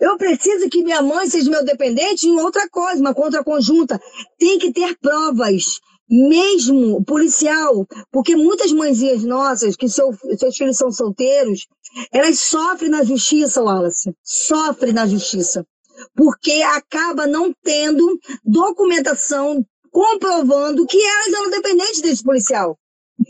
Eu 0.00 0.16
preciso 0.16 0.68
que 0.68 0.82
minha 0.82 1.00
mãe 1.00 1.28
seja 1.28 1.48
meu 1.48 1.64
dependente 1.64 2.26
em 2.26 2.40
outra 2.40 2.68
coisa, 2.68 3.00
uma 3.00 3.14
contra 3.14 3.44
conjunta. 3.44 4.00
Tem 4.36 4.58
que 4.58 4.72
ter 4.72 4.96
provas 4.98 5.78
mesmo 6.08 7.04
policial, 7.04 7.86
porque 8.10 8.36
muitas 8.36 8.72
mãezinhas 8.72 9.24
nossas, 9.24 9.76
que 9.76 9.88
seu, 9.88 10.12
seus 10.38 10.56
filhos 10.56 10.76
são 10.76 10.90
solteiros, 10.90 11.66
elas 12.12 12.38
sofrem 12.40 12.90
na 12.90 13.02
justiça, 13.02 13.62
Wallace, 13.62 14.14
sofrem 14.22 14.92
na 14.92 15.06
justiça, 15.06 15.66
porque 16.14 16.62
acaba 16.62 17.26
não 17.26 17.52
tendo 17.62 18.18
documentação 18.44 19.64
comprovando 19.90 20.86
que 20.86 21.00
elas 21.00 21.32
eram 21.32 21.50
dependentes 21.50 22.00
desse 22.00 22.22
policial. 22.22 22.78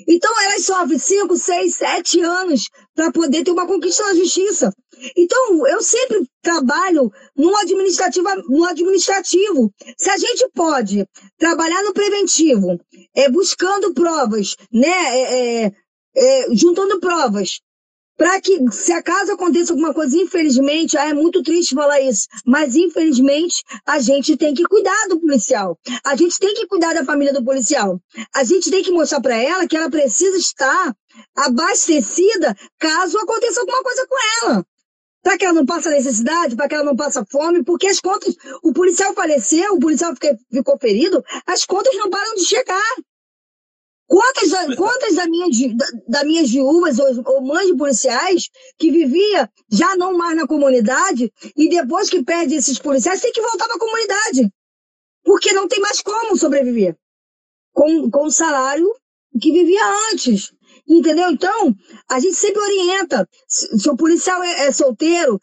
Então 0.09 0.43
elas 0.43 0.65
sofrem 0.65 0.99
5, 0.99 1.37
6, 1.37 1.75
7 1.75 2.21
anos 2.21 2.69
para 2.95 3.13
poder 3.13 3.45
ter 3.45 3.51
uma 3.51 3.67
conquista 3.67 4.03
na 4.05 4.15
justiça. 4.15 4.73
Então, 5.17 5.67
eu 5.67 5.83
sempre 5.83 6.27
trabalho 6.43 7.13
no 7.37 7.55
administrativo, 7.57 8.29
no 8.49 8.65
administrativo. 8.65 9.73
Se 9.97 10.11
a 10.11 10.17
gente 10.17 10.49
pode 10.55 11.07
trabalhar 11.39 11.83
no 11.83 11.93
preventivo, 11.93 12.81
é, 13.15 13.29
buscando 13.31 13.93
provas, 13.93 14.57
né, 14.73 14.89
é, 14.89 15.65
é, 15.65 15.73
é 16.17 16.47
juntando 16.55 16.99
provas, 16.99 17.61
para 18.17 18.41
que, 18.41 18.59
se 18.71 18.93
acaso 18.93 19.33
aconteça 19.33 19.73
alguma 19.73 19.93
coisa, 19.93 20.17
infelizmente, 20.17 20.97
ah, 20.97 21.09
é 21.09 21.13
muito 21.13 21.43
triste 21.43 21.75
falar 21.75 22.01
isso, 22.01 22.27
mas 22.45 22.75
infelizmente 22.75 23.63
a 23.87 23.99
gente 23.99 24.37
tem 24.37 24.55
que 24.55 24.65
cuidar 24.65 25.09
do 25.09 25.21
policial. 25.21 25.79
A 26.05 26.17
gente 26.17 26.39
tem 26.39 26.55
que 26.55 26.67
cuidar 26.67 26.95
da 26.95 27.05
família 27.05 27.33
do 27.33 27.45
policial. 27.45 28.01
A 28.35 28.43
gente 28.43 28.71
tem 28.71 28.83
que 28.83 28.91
mostrar 28.91 29.21
para 29.21 29.37
ela 29.37 29.67
que 29.67 29.77
ela 29.77 29.91
precisa 29.91 30.37
estar 30.37 30.95
abastecida 31.37 32.57
caso 32.79 33.19
aconteça 33.19 33.61
alguma 33.61 33.83
coisa 33.83 34.07
com 34.09 34.17
ela. 34.43 34.67
Para 35.23 35.37
que 35.37 35.45
ela 35.45 35.55
não 35.55 35.67
passe 35.67 35.91
necessidade, 35.91 36.55
para 36.55 36.69
que 36.69 36.75
ela 36.75 36.85
não 36.85 36.95
passe 36.95 37.21
fome, 37.31 37.65
porque 37.65 37.89
as 37.89 38.01
contas, 38.01 38.35
o 38.63 38.73
policial 38.73 39.13
faleceu, 39.13 39.75
o 39.75 39.81
policial 39.81 40.15
ficou 40.53 40.79
ferido, 40.79 41.23
as 41.47 41.65
contas 41.65 41.95
não 41.97 42.09
param 42.09 42.35
de 42.35 42.45
chegar. 42.45 42.95
Quantas, 44.09 44.77
quantas 44.77 45.17
da 45.17 45.27
minha, 45.27 45.49
da, 45.75 45.87
da 46.09 46.25
minhas 46.25 46.51
viúvas 46.51 46.99
ou, 46.99 47.23
ou 47.27 47.43
mães 47.43 47.67
de 47.67 47.77
policiais 47.77 48.49
que 48.79 48.91
vivia 48.91 49.51
já 49.71 49.97
não 49.97 50.17
mais 50.17 50.37
na 50.37 50.47
comunidade 50.47 51.33
e 51.57 51.69
depois 51.69 52.09
que 52.09 52.23
perde 52.23 52.55
esses 52.55 52.79
policiais 52.79 53.21
tem 53.21 53.33
que 53.33 53.43
voltar 53.43 53.67
para 53.67 53.75
a 53.77 53.81
comunidade. 53.81 54.53
Porque 55.25 55.53
não 55.53 55.67
tem 55.67 55.81
mais 55.81 56.01
como 56.01 56.37
sobreviver 56.37 56.97
com, 57.77 58.11
com 58.11 58.27
o 58.27 58.31
salário 58.31 58.91
que 59.41 59.53
vivia 59.53 59.83
antes. 60.11 60.53
Entendeu? 60.89 61.31
Então, 61.31 61.75
a 62.09 62.19
gente 62.19 62.37
sempre 62.37 62.61
orienta. 62.61 63.29
Se, 63.47 63.89
o 63.91 63.97
policial 63.97 64.43
é, 64.43 64.67
é 64.67 64.73
solteiro, 64.73 65.39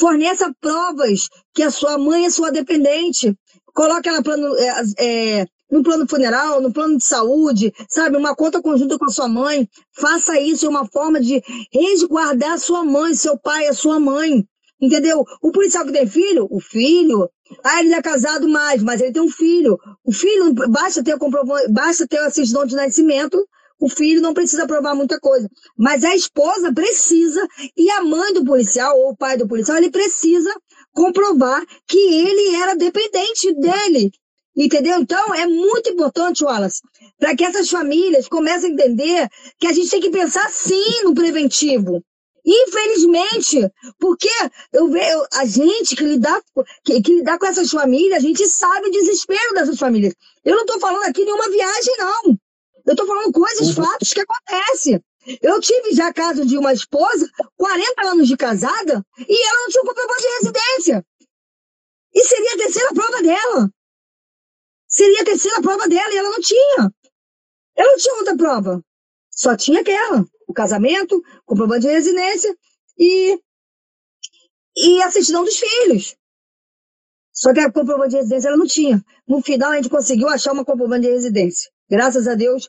forneça 0.00 0.52
provas 0.60 1.28
que 1.52 1.62
a 1.62 1.70
sua 1.70 1.98
mãe 1.98 2.26
é 2.26 2.30
sua 2.30 2.50
dependente. 2.50 3.36
Coloque 3.74 4.08
ela 4.08 4.22
plano, 4.22 4.56
é, 4.56 4.82
é, 4.98 5.46
no 5.72 5.82
plano 5.82 6.06
funeral, 6.06 6.60
no 6.60 6.70
plano 6.70 6.98
de 6.98 7.04
saúde, 7.04 7.72
sabe? 7.88 8.18
Uma 8.18 8.36
conta 8.36 8.60
conjunta 8.60 8.98
com 8.98 9.06
a 9.06 9.10
sua 9.10 9.26
mãe. 9.26 9.66
Faça 9.92 10.38
isso, 10.38 10.66
é 10.66 10.68
uma 10.68 10.86
forma 10.86 11.18
de 11.18 11.42
resguardar 11.72 12.52
a 12.52 12.58
sua 12.58 12.84
mãe, 12.84 13.14
seu 13.14 13.38
pai, 13.38 13.66
a 13.66 13.72
sua 13.72 13.98
mãe. 13.98 14.46
Entendeu? 14.80 15.24
O 15.40 15.50
policial 15.50 15.86
que 15.86 15.92
tem 15.92 16.06
filho, 16.06 16.46
o 16.50 16.60
filho, 16.60 17.30
ah, 17.64 17.80
ele 17.80 17.94
é 17.94 18.02
casado 18.02 18.48
mais, 18.48 18.82
mas 18.82 19.00
ele 19.00 19.12
tem 19.12 19.22
um 19.22 19.30
filho. 19.30 19.78
O 20.04 20.12
filho, 20.12 20.52
basta 20.52 21.02
ter, 21.02 21.16
basta 21.70 22.06
ter 22.06 22.18
a 22.18 22.30
certidão 22.30 22.66
de 22.66 22.74
nascimento, 22.74 23.42
o 23.80 23.88
filho 23.88 24.20
não 24.20 24.34
precisa 24.34 24.66
provar 24.66 24.94
muita 24.94 25.18
coisa. 25.18 25.48
Mas 25.76 26.04
a 26.04 26.14
esposa 26.14 26.72
precisa, 26.72 27.46
e 27.76 27.90
a 27.90 28.02
mãe 28.02 28.32
do 28.32 28.44
policial, 28.44 28.96
ou 28.96 29.10
o 29.10 29.16
pai 29.16 29.36
do 29.36 29.48
policial, 29.48 29.78
ele 29.78 29.90
precisa 29.90 30.52
comprovar 30.92 31.64
que 31.86 31.98
ele 31.98 32.56
era 32.56 32.76
dependente 32.76 33.52
dele, 33.54 34.10
Entendeu? 34.54 34.98
Então, 35.00 35.34
é 35.34 35.46
muito 35.46 35.90
importante, 35.90 36.44
Wallace, 36.44 36.82
para 37.18 37.34
que 37.34 37.44
essas 37.44 37.70
famílias 37.70 38.28
comecem 38.28 38.70
a 38.70 38.72
entender 38.74 39.28
que 39.58 39.66
a 39.66 39.72
gente 39.72 39.88
tem 39.88 40.00
que 40.00 40.10
pensar 40.10 40.50
sim 40.50 41.02
no 41.04 41.14
preventivo. 41.14 42.02
Infelizmente, 42.44 43.70
porque 43.98 44.28
eu 44.72 44.90
vejo 44.90 45.24
a 45.32 45.44
gente 45.46 45.94
que 45.94 46.04
lidar, 46.04 46.42
que, 46.84 47.00
que 47.00 47.14
lidar 47.14 47.38
com 47.38 47.46
essas 47.46 47.70
famílias, 47.70 48.18
a 48.18 48.26
gente 48.26 48.46
sabe 48.46 48.88
o 48.88 48.90
desespero 48.90 49.54
dessas 49.54 49.78
famílias. 49.78 50.14
Eu 50.44 50.56
não 50.56 50.62
estou 50.62 50.80
falando 50.80 51.04
aqui 51.04 51.24
nenhuma 51.24 51.48
viagem, 51.48 51.94
não. 51.98 52.36
Eu 52.84 52.92
estou 52.92 53.06
falando 53.06 53.32
coisas, 53.32 53.68
uhum. 53.68 53.84
fatos 53.84 54.12
que 54.12 54.20
acontecem. 54.20 55.00
Eu 55.40 55.60
tive 55.60 55.92
já 55.94 56.12
caso 56.12 56.44
de 56.44 56.58
uma 56.58 56.72
esposa, 56.72 57.30
40 57.56 58.08
anos 58.08 58.26
de 58.26 58.36
casada, 58.36 59.04
e 59.18 59.48
ela 59.48 59.60
não 59.60 59.68
tinha 59.68 59.82
um 59.82 59.86
comprovante 59.86 60.22
de 60.22 60.28
residência. 60.40 61.06
E 62.12 62.24
seria 62.24 62.54
a 62.54 62.58
terceira 62.58 62.92
prova 62.92 63.22
dela. 63.22 63.70
Seria 64.92 65.22
a 65.22 65.24
terceira 65.24 65.62
prova 65.62 65.88
dela 65.88 66.12
e 66.12 66.16
ela 66.18 66.28
não 66.28 66.40
tinha. 66.40 66.92
Ela 67.74 67.92
não 67.92 67.96
tinha 67.96 68.14
outra 68.16 68.36
prova. 68.36 68.84
Só 69.30 69.56
tinha 69.56 69.80
aquela. 69.80 70.24
O 70.46 70.52
casamento, 70.52 71.22
comprovante 71.46 71.86
de 71.86 71.92
residência 71.92 72.54
e, 72.98 73.40
e 74.76 75.02
a 75.02 75.10
certidão 75.10 75.44
dos 75.44 75.56
filhos. 75.56 76.14
Só 77.32 77.54
que 77.54 77.60
a 77.60 77.72
comprovante 77.72 78.10
de 78.10 78.16
residência 78.16 78.48
ela 78.48 78.58
não 78.58 78.66
tinha. 78.66 79.02
No 79.26 79.40
final, 79.40 79.70
a 79.70 79.76
gente 79.76 79.88
conseguiu 79.88 80.28
achar 80.28 80.52
uma 80.52 80.64
comprovante 80.64 81.06
de 81.06 81.12
residência. 81.12 81.70
Graças 81.88 82.28
a 82.28 82.34
Deus, 82.34 82.68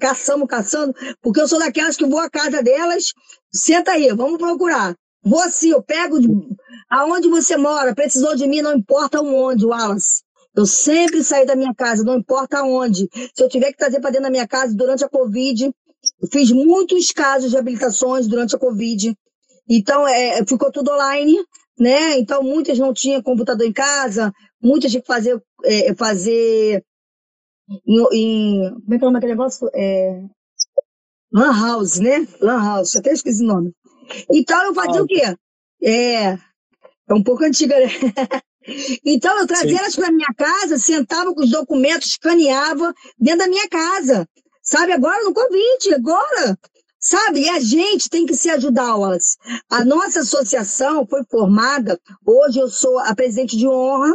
caçamos, 0.00 0.48
caçando, 0.48 0.94
porque 1.20 1.40
eu 1.40 1.48
sou 1.48 1.58
daquelas 1.58 1.96
que 1.96 2.06
vou 2.06 2.18
à 2.18 2.30
casa 2.30 2.62
delas, 2.62 3.12
senta 3.52 3.92
aí, 3.92 4.08
vamos 4.08 4.38
procurar. 4.38 4.96
Vou 5.22 5.40
assim, 5.40 5.70
eu 5.70 5.82
pego 5.82 6.18
de, 6.18 6.28
aonde 6.90 7.28
você 7.28 7.56
mora, 7.56 7.94
precisou 7.94 8.34
de 8.34 8.46
mim, 8.46 8.60
não 8.60 8.74
importa 8.74 9.20
onde, 9.20 9.64
Wallace. 9.64 10.22
Eu 10.54 10.66
sempre 10.66 11.24
saí 11.24 11.46
da 11.46 11.56
minha 11.56 11.74
casa, 11.74 12.04
não 12.04 12.18
importa 12.18 12.62
onde. 12.62 13.08
Se 13.34 13.42
eu 13.42 13.48
tiver 13.48 13.72
que 13.72 13.78
trazer 13.78 14.00
para 14.00 14.10
dentro 14.10 14.24
da 14.24 14.30
minha 14.30 14.46
casa 14.46 14.74
durante 14.74 15.04
a 15.04 15.08
Covid, 15.08 15.72
eu 16.20 16.28
fiz 16.30 16.50
muitos 16.50 17.10
casos 17.10 17.50
de 17.50 17.56
habilitações 17.56 18.26
durante 18.26 18.54
a 18.54 18.58
Covid. 18.58 19.16
Então, 19.68 20.06
é, 20.06 20.44
ficou 20.44 20.70
tudo 20.70 20.92
online, 20.92 21.36
né? 21.78 22.18
Então, 22.18 22.42
muitas 22.42 22.78
não 22.78 22.92
tinham 22.92 23.22
computador 23.22 23.66
em 23.66 23.72
casa, 23.72 24.32
muitas 24.60 24.90
tinham 24.90 25.02
que 25.02 25.06
fazer, 25.06 25.42
é, 25.64 25.94
fazer 25.94 26.84
em, 27.86 28.06
em, 28.12 28.70
como 28.86 28.94
é 28.94 28.98
que 28.98 29.04
é 29.04 29.08
aquele 29.08 29.32
negócio? 29.32 29.70
É, 29.74 30.22
Lan 31.32 31.52
House, 31.52 31.98
né? 31.98 32.26
Lan 32.40 32.62
House, 32.62 32.96
até 32.96 33.12
esqueci 33.12 33.42
o 33.42 33.46
nome. 33.46 33.72
Então 34.30 34.62
eu 34.64 34.74
fazia 34.74 35.00
ah, 35.00 35.04
o 35.04 35.06
quê? 35.06 35.22
É, 35.82 36.32
é 36.32 37.14
um 37.14 37.22
pouco 37.22 37.44
antiga, 37.44 37.78
né? 37.78 37.86
então 39.04 39.38
eu 39.38 39.46
trazia 39.46 39.70
Sim. 39.70 39.78
elas 39.78 39.96
para 39.96 40.12
minha 40.12 40.32
casa, 40.36 40.78
sentava 40.78 41.34
com 41.34 41.42
os 41.42 41.50
documentos, 41.50 42.10
escaneava 42.10 42.92
dentro 43.18 43.40
da 43.40 43.48
minha 43.48 43.68
casa. 43.68 44.28
Sabe, 44.62 44.92
agora 44.92 45.24
no 45.24 45.34
Covid, 45.34 45.94
agora. 45.94 46.58
Sabe, 47.00 47.40
e 47.40 47.48
a 47.50 47.58
gente 47.58 48.08
tem 48.08 48.24
que 48.24 48.34
se 48.34 48.48
ajudar, 48.48 48.96
Wallace. 48.96 49.36
A 49.68 49.84
nossa 49.84 50.20
associação 50.20 51.04
foi 51.04 51.24
formada, 51.28 51.98
hoje 52.24 52.60
eu 52.60 52.68
sou 52.68 52.96
a 53.00 53.12
presidente 53.12 53.56
de 53.56 53.66
honra, 53.66 54.14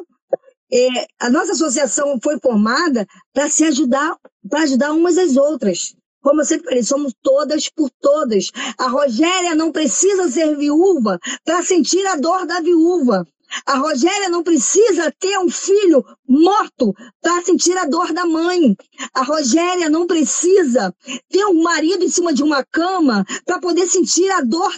é, 0.71 1.05
a 1.19 1.29
nossa 1.29 1.51
associação 1.51 2.17
foi 2.23 2.39
formada 2.39 3.05
para 3.33 3.49
se 3.49 3.65
ajudar, 3.65 4.15
para 4.49 4.61
ajudar 4.61 4.93
umas 4.93 5.17
às 5.17 5.35
outras. 5.35 5.95
Como 6.21 6.41
eu 6.41 6.45
sempre 6.45 6.65
falei, 6.65 6.83
somos 6.83 7.13
todas 7.21 7.69
por 7.69 7.89
todas. 8.01 8.51
A 8.77 8.87
Rogéria 8.87 9.55
não 9.55 9.71
precisa 9.71 10.29
ser 10.29 10.57
viúva 10.57 11.19
para 11.45 11.63
sentir 11.63 12.05
a 12.07 12.15
dor 12.15 12.45
da 12.45 12.59
viúva. 12.59 13.25
A 13.65 13.77
Rogéria 13.77 14.29
não 14.29 14.43
precisa 14.43 15.11
ter 15.19 15.37
um 15.39 15.49
filho 15.49 16.03
morto 16.27 16.93
para 17.21 17.43
sentir 17.43 17.77
a 17.77 17.85
dor 17.85 18.13
da 18.13 18.25
mãe. 18.25 18.75
A 19.13 19.23
Rogéria 19.23 19.89
não 19.89 20.05
precisa 20.05 20.93
ter 21.29 21.45
um 21.45 21.61
marido 21.61 22.03
em 22.03 22.09
cima 22.09 22.33
de 22.33 22.43
uma 22.43 22.63
cama 22.63 23.25
para 23.45 23.59
poder 23.59 23.87
sentir 23.87 24.29
a 24.31 24.41
dor 24.41 24.71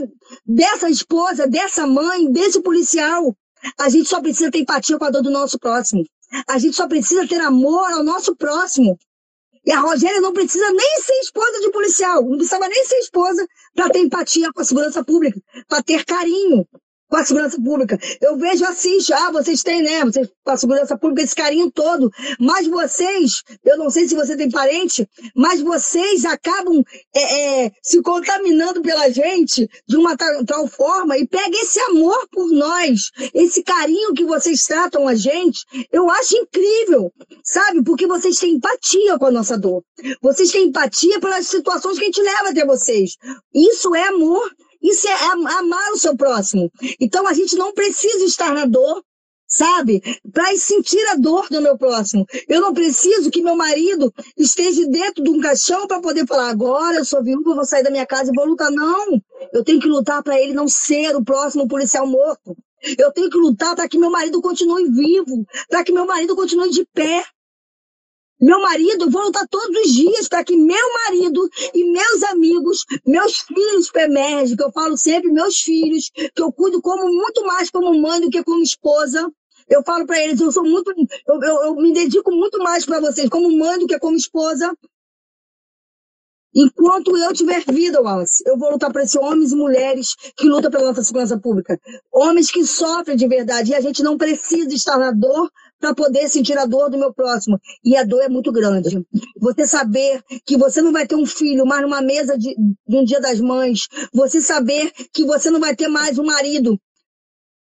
dessa 0.45 0.89
esposa, 0.89 1.47
dessa 1.47 1.85
mãe, 1.85 2.31
desse 2.31 2.61
policial. 2.61 3.35
A 3.77 3.89
gente 3.89 4.07
só 4.07 4.21
precisa 4.21 4.51
ter 4.51 4.59
empatia 4.59 4.97
com 4.97 5.05
a 5.05 5.09
dor 5.09 5.21
do 5.21 5.31
nosso 5.31 5.59
próximo. 5.59 6.03
A 6.47 6.57
gente 6.57 6.75
só 6.75 6.87
precisa 6.87 7.27
ter 7.27 7.41
amor 7.41 7.91
ao 7.91 8.03
nosso 8.03 8.35
próximo. 8.35 8.97
E 9.65 9.71
a 9.71 9.79
Rogéria 9.79 10.21
não 10.21 10.31
precisa 10.31 10.71
nem 10.71 11.01
ser 11.01 11.19
esposa 11.19 11.59
de 11.59 11.69
policial, 11.71 12.23
não 12.23 12.37
precisava 12.37 12.67
nem 12.67 12.85
ser 12.85 12.99
esposa 12.99 13.45
para 13.75 13.89
ter 13.89 13.99
empatia 13.99 14.51
com 14.53 14.61
a 14.61 14.65
segurança 14.65 15.03
pública, 15.03 15.39
para 15.67 15.83
ter 15.83 16.05
carinho 16.05 16.65
com 17.09 17.17
a 17.17 17.25
segurança 17.25 17.57
pública. 17.61 17.99
Eu 18.21 18.37
vejo 18.37 18.63
assim, 18.65 18.97
ah, 19.13 19.31
vocês 19.31 19.63
têm, 19.63 19.81
né? 19.81 20.05
Vocês, 20.05 20.29
com 20.43 20.51
a 20.51 20.57
segurança 20.57 20.97
pública, 20.97 21.23
esse 21.23 21.35
carinho 21.35 21.71
todo. 21.71 22.11
Mas 22.39 22.67
vocês, 22.67 23.43
eu 23.65 23.77
não 23.77 23.89
sei 23.89 24.07
se 24.07 24.15
você 24.15 24.37
tem 24.37 24.49
parente, 24.49 25.09
mas 25.35 25.59
vocês 25.59 26.23
acabam 26.23 26.83
é, 27.15 27.65
é, 27.65 27.71
se 27.81 28.01
contaminando 28.01 28.81
pela 28.81 29.09
gente 29.09 29.67
de 29.87 29.97
uma 29.97 30.15
tal, 30.15 30.45
tal 30.45 30.67
forma 30.67 31.17
e 31.17 31.27
pega 31.27 31.57
esse 31.57 31.79
amor 31.81 32.27
por 32.31 32.47
nós, 32.51 33.11
esse 33.33 33.63
carinho 33.63 34.13
que 34.13 34.25
vocês 34.25 34.63
tratam 34.65 35.07
a 35.07 35.15
gente, 35.15 35.65
eu 35.91 36.09
acho 36.11 36.37
incrível, 36.37 37.11
sabe? 37.43 37.83
Porque 37.83 38.05
vocês 38.05 38.37
têm 38.37 38.53
empatia 38.53 39.17
com 39.17 39.25
a 39.25 39.31
nossa 39.31 39.57
dor. 39.57 39.83
Vocês 40.21 40.51
têm 40.51 40.67
empatia 40.67 41.19
pelas 41.19 41.47
situações 41.47 41.97
que 41.97 42.03
a 42.03 42.07
gente 42.07 42.21
leva 42.21 42.49
até 42.49 42.65
vocês. 42.65 43.17
Isso 43.53 43.95
é 43.95 44.07
amor. 44.07 44.49
Isso 44.81 45.07
é 45.07 45.13
amar 45.13 45.91
o 45.91 45.97
seu 45.97 46.15
próximo. 46.15 46.71
Então 46.99 47.27
a 47.27 47.33
gente 47.33 47.55
não 47.55 47.73
precisa 47.73 48.23
estar 48.25 48.53
na 48.53 48.65
dor, 48.65 49.03
sabe? 49.47 50.01
Para 50.31 50.55
sentir 50.57 51.03
a 51.07 51.15
dor 51.15 51.47
do 51.49 51.61
meu 51.61 51.77
próximo. 51.77 52.25
Eu 52.47 52.61
não 52.61 52.73
preciso 52.73 53.31
que 53.31 53.41
meu 53.41 53.55
marido 53.55 54.13
esteja 54.37 54.85
dentro 54.87 55.23
de 55.23 55.29
um 55.29 55.39
caixão 55.39 55.87
para 55.87 55.99
poder 55.99 56.25
falar: 56.27 56.49
agora 56.49 56.97
eu 56.97 57.05
sou 57.05 57.23
viúva, 57.23 57.55
vou 57.55 57.65
sair 57.65 57.83
da 57.83 57.91
minha 57.91 58.05
casa 58.05 58.31
e 58.31 58.35
vou 58.35 58.45
lutar. 58.45 58.71
Não! 58.71 59.19
Eu 59.51 59.63
tenho 59.63 59.79
que 59.79 59.87
lutar 59.87 60.23
para 60.23 60.39
ele 60.39 60.53
não 60.53 60.67
ser 60.67 61.15
o 61.15 61.23
próximo 61.23 61.67
policial 61.67 62.07
morto. 62.07 62.55
Eu 62.97 63.11
tenho 63.11 63.29
que 63.29 63.37
lutar 63.37 63.75
para 63.75 63.89
que 63.89 63.97
meu 63.97 64.09
marido 64.09 64.41
continue 64.41 64.89
vivo, 64.89 65.45
para 65.67 65.83
que 65.83 65.91
meu 65.91 66.05
marido 66.05 66.33
continue 66.35 66.69
de 66.69 66.87
pé, 66.93 67.25
meu 68.39 68.61
marido, 68.61 69.05
lutar 69.05 69.47
todos 69.49 69.75
os 69.85 69.93
dias 69.93 70.27
para 70.27 70.43
que 70.43 70.55
meu 70.55 70.93
marido 71.05 71.49
e 71.73 71.91
meus 71.91 72.23
amigos, 72.23 72.85
meus 73.05 73.39
filhos 73.39 73.91
PEMERG, 73.91 74.55
que 74.55 74.63
eu 74.63 74.71
falo 74.71 74.97
sempre, 74.97 75.31
meus 75.31 75.59
filhos, 75.59 76.09
que 76.09 76.41
eu 76.41 76.51
cuido 76.51 76.81
como 76.81 77.05
muito 77.13 77.45
mais 77.45 77.69
como 77.69 77.99
mãe 77.99 78.21
do 78.21 78.29
que 78.29 78.43
como 78.43 78.63
esposa. 78.63 79.29
Eu 79.67 79.83
falo 79.83 80.05
para 80.05 80.19
eles, 80.19 80.39
eu 80.39 80.51
sou 80.51 80.63
muito, 80.63 80.91
eu, 81.27 81.41
eu, 81.43 81.63
eu 81.65 81.75
me 81.75 81.93
dedico 81.93 82.31
muito 82.31 82.57
mais 82.59 82.85
para 82.85 82.99
vocês 82.99 83.29
como 83.29 83.55
mãe 83.55 83.77
do 83.77 83.85
que 83.85 83.99
como 83.99 84.15
esposa. 84.15 84.73
Enquanto 86.55 87.15
eu 87.15 87.31
tiver 87.31 87.63
vida, 87.71 88.01
Wallace, 88.01 88.43
eu 88.47 88.57
vou 88.57 88.71
lutar 88.71 88.91
por 88.91 89.01
esses 89.01 89.15
homens 89.15 89.51
e 89.51 89.55
mulheres 89.55 90.15
que 90.35 90.47
lutam 90.47 90.71
pela 90.71 90.87
nossa 90.87 91.03
segurança 91.03 91.39
pública. 91.39 91.79
Homens 92.11 92.49
que 92.49 92.65
sofrem 92.65 93.15
de 93.15 93.27
verdade. 93.27 93.71
E 93.71 93.75
a 93.75 93.81
gente 93.81 94.01
não 94.01 94.17
precisa 94.17 94.73
estar 94.73 94.97
na 94.97 95.11
dor 95.11 95.51
para 95.79 95.95
poder 95.95 96.27
sentir 96.27 96.57
a 96.57 96.65
dor 96.65 96.89
do 96.89 96.97
meu 96.97 97.13
próximo. 97.13 97.59
E 97.83 97.95
a 97.95 98.03
dor 98.03 98.21
é 98.21 98.29
muito 98.29 98.51
grande. 98.51 99.05
Você 99.39 99.65
saber 99.65 100.21
que 100.45 100.57
você 100.57 100.81
não 100.81 100.91
vai 100.91 101.07
ter 101.07 101.15
um 101.15 101.25
filho 101.25 101.65
mais 101.65 101.81
numa 101.81 102.01
mesa 102.01 102.37
de, 102.37 102.53
de 102.87 102.97
um 102.97 103.03
dia 103.03 103.21
das 103.21 103.39
mães. 103.39 103.87
Você 104.13 104.41
saber 104.41 104.91
que 105.13 105.25
você 105.25 105.49
não 105.49 105.59
vai 105.59 105.75
ter 105.75 105.87
mais 105.87 106.19
um 106.19 106.25
marido. 106.25 106.77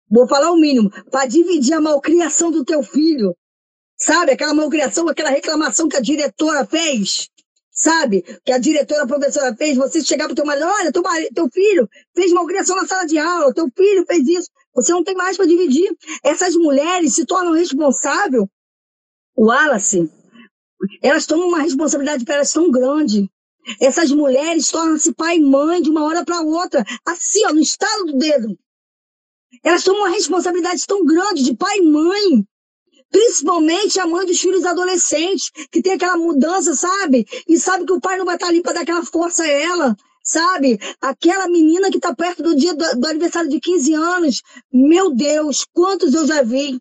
Vou 0.09 0.27
falar 0.27 0.51
o 0.51 0.57
mínimo. 0.57 0.89
Para 1.11 1.25
dividir 1.25 1.73
a 1.73 1.81
malcriação 1.81 2.49
do 2.51 2.63
teu 2.63 2.81
filho. 2.81 3.35
Sabe? 3.97 4.31
Aquela 4.31 4.53
malcriação, 4.53 5.07
aquela 5.09 5.29
reclamação 5.29 5.89
que 5.89 5.97
a 5.97 6.01
diretora 6.01 6.65
fez. 6.65 7.29
Sabe? 7.71 8.23
Que 8.45 8.53
a 8.53 8.57
diretora, 8.57 9.03
a 9.03 9.07
professora 9.07 9.53
fez. 9.55 9.75
Você 9.75 10.01
chegar 10.01 10.27
pro 10.27 10.35
teu 10.35 10.45
marido. 10.45 10.65
Olha, 10.67 10.91
teu, 10.91 11.01
marido, 11.01 11.33
teu 11.33 11.49
filho 11.49 11.89
fez 12.15 12.31
malcriação 12.31 12.77
na 12.77 12.87
sala 12.87 13.05
de 13.05 13.17
aula. 13.17 13.53
Teu 13.53 13.67
filho 13.75 14.05
fez 14.07 14.25
isso. 14.27 14.49
Você 14.75 14.91
não 14.91 15.03
tem 15.03 15.15
mais 15.15 15.37
para 15.37 15.45
dividir. 15.45 15.95
Essas 16.21 16.55
mulheres 16.55 17.15
se 17.15 17.25
tornam 17.25 17.53
responsáveis. 17.53 18.45
Wallace, 19.37 20.09
elas 21.01 21.25
tomam 21.25 21.47
uma 21.47 21.61
responsabilidade 21.61 22.25
para 22.25 22.35
elas 22.35 22.51
tão 22.51 22.69
grande. 22.69 23.29
Essas 23.81 24.11
mulheres 24.11 24.69
tornam-se 24.69 25.13
pai 25.13 25.37
e 25.37 25.41
mãe 25.41 25.81
de 25.81 25.89
uma 25.89 26.03
hora 26.03 26.23
para 26.23 26.41
outra, 26.41 26.83
assim, 27.05 27.45
ó, 27.45 27.53
no 27.53 27.59
estalo 27.59 28.05
do 28.05 28.17
dedo. 28.17 28.57
Elas 29.63 29.83
tomam 29.83 30.01
uma 30.01 30.09
responsabilidade 30.09 30.85
tão 30.85 31.03
grande 31.05 31.43
de 31.43 31.55
pai 31.55 31.79
e 31.79 31.81
mãe. 31.81 32.45
Principalmente 33.09 33.99
a 33.99 34.05
mãe 34.05 34.25
dos 34.25 34.39
filhos 34.39 34.65
adolescentes, 34.65 35.49
que 35.71 35.81
tem 35.81 35.93
aquela 35.93 36.17
mudança, 36.17 36.75
sabe? 36.75 37.25
E 37.47 37.57
sabe 37.57 37.85
que 37.85 37.93
o 37.93 38.01
pai 38.01 38.17
não 38.17 38.25
vai 38.25 38.35
estar 38.35 38.47
ali 38.47 38.61
para 38.61 38.73
dar 38.73 38.81
aquela 38.81 39.05
força 39.05 39.43
a 39.43 39.47
ela 39.47 39.95
sabe? 40.25 40.79
Aquela 40.99 41.47
menina 41.47 41.91
que 41.91 41.97
está 41.97 42.13
perto 42.15 42.41
do 42.41 42.55
dia 42.55 42.73
do, 42.73 42.99
do, 42.99 43.07
aniversário 43.07 43.49
de 43.49 43.59
15 43.59 43.93
anos. 43.93 44.41
Meu 44.73 45.13
Deus, 45.13 45.65
quantos 45.71 46.13
eu 46.13 46.25
já 46.25 46.41
vi 46.41 46.79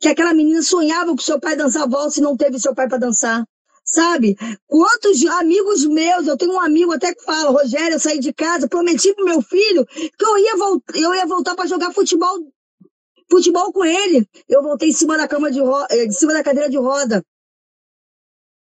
que 0.00 0.08
aquela 0.08 0.32
menina 0.32 0.62
sonhava 0.62 1.12
com 1.12 1.18
seu 1.18 1.38
pai 1.38 1.54
dançar 1.54 1.86
valsa 1.86 2.18
e 2.18 2.22
não 2.22 2.36
teve 2.36 2.58
seu 2.58 2.74
pai 2.74 2.88
para 2.88 2.98
dançar. 2.98 3.44
Sabe? 3.84 4.36
Quantos 4.66 5.24
amigos 5.26 5.84
meus, 5.84 6.26
eu 6.26 6.36
tenho 6.36 6.52
um 6.52 6.60
amigo 6.60 6.92
até 6.92 7.14
que 7.14 7.22
fala, 7.22 7.50
Rogério, 7.50 7.94
eu 7.94 8.00
saí 8.00 8.18
de 8.18 8.32
casa, 8.32 8.68
prometi 8.68 9.12
pro 9.14 9.24
meu 9.24 9.42
filho 9.42 9.84
que 9.86 10.24
eu 10.24 10.38
ia, 10.38 10.52
eu 10.94 11.14
ia 11.14 11.26
voltar 11.26 11.54
para 11.54 11.66
jogar 11.66 11.92
futebol 11.92 12.38
Futebol 13.30 13.72
com 13.72 13.84
ele. 13.84 14.28
Eu 14.48 14.60
voltei 14.60 14.88
em 14.88 14.92
cima 14.92 15.16
da 15.16 15.28
cama 15.28 15.52
de 15.52 15.60
roda, 15.60 15.94
em 15.96 16.10
cima 16.10 16.32
da 16.32 16.42
cadeira 16.42 16.68
de 16.68 16.76
roda. 16.76 17.24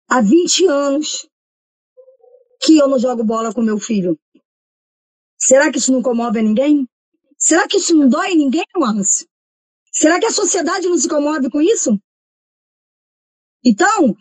Há 0.08 0.22
20 0.22 0.66
anos 0.66 1.28
que 2.60 2.78
eu 2.78 2.88
não 2.88 2.98
jogo 2.98 3.24
bola 3.24 3.52
com 3.52 3.62
meu 3.62 3.78
filho. 3.78 4.18
Será 5.38 5.70
que 5.70 5.78
isso 5.78 5.92
não 5.92 6.02
comove 6.02 6.38
a 6.38 6.42
ninguém? 6.42 6.88
Será 7.38 7.68
que 7.68 7.76
isso 7.76 7.94
não 7.94 8.08
dói 8.08 8.34
ninguém, 8.34 8.64
Wallace? 8.76 9.26
Será 9.92 10.18
que 10.18 10.26
a 10.26 10.30
sociedade 10.30 10.88
não 10.88 10.98
se 10.98 11.08
comove 11.08 11.50
com 11.50 11.60
isso? 11.60 11.98
Então, 13.64 14.14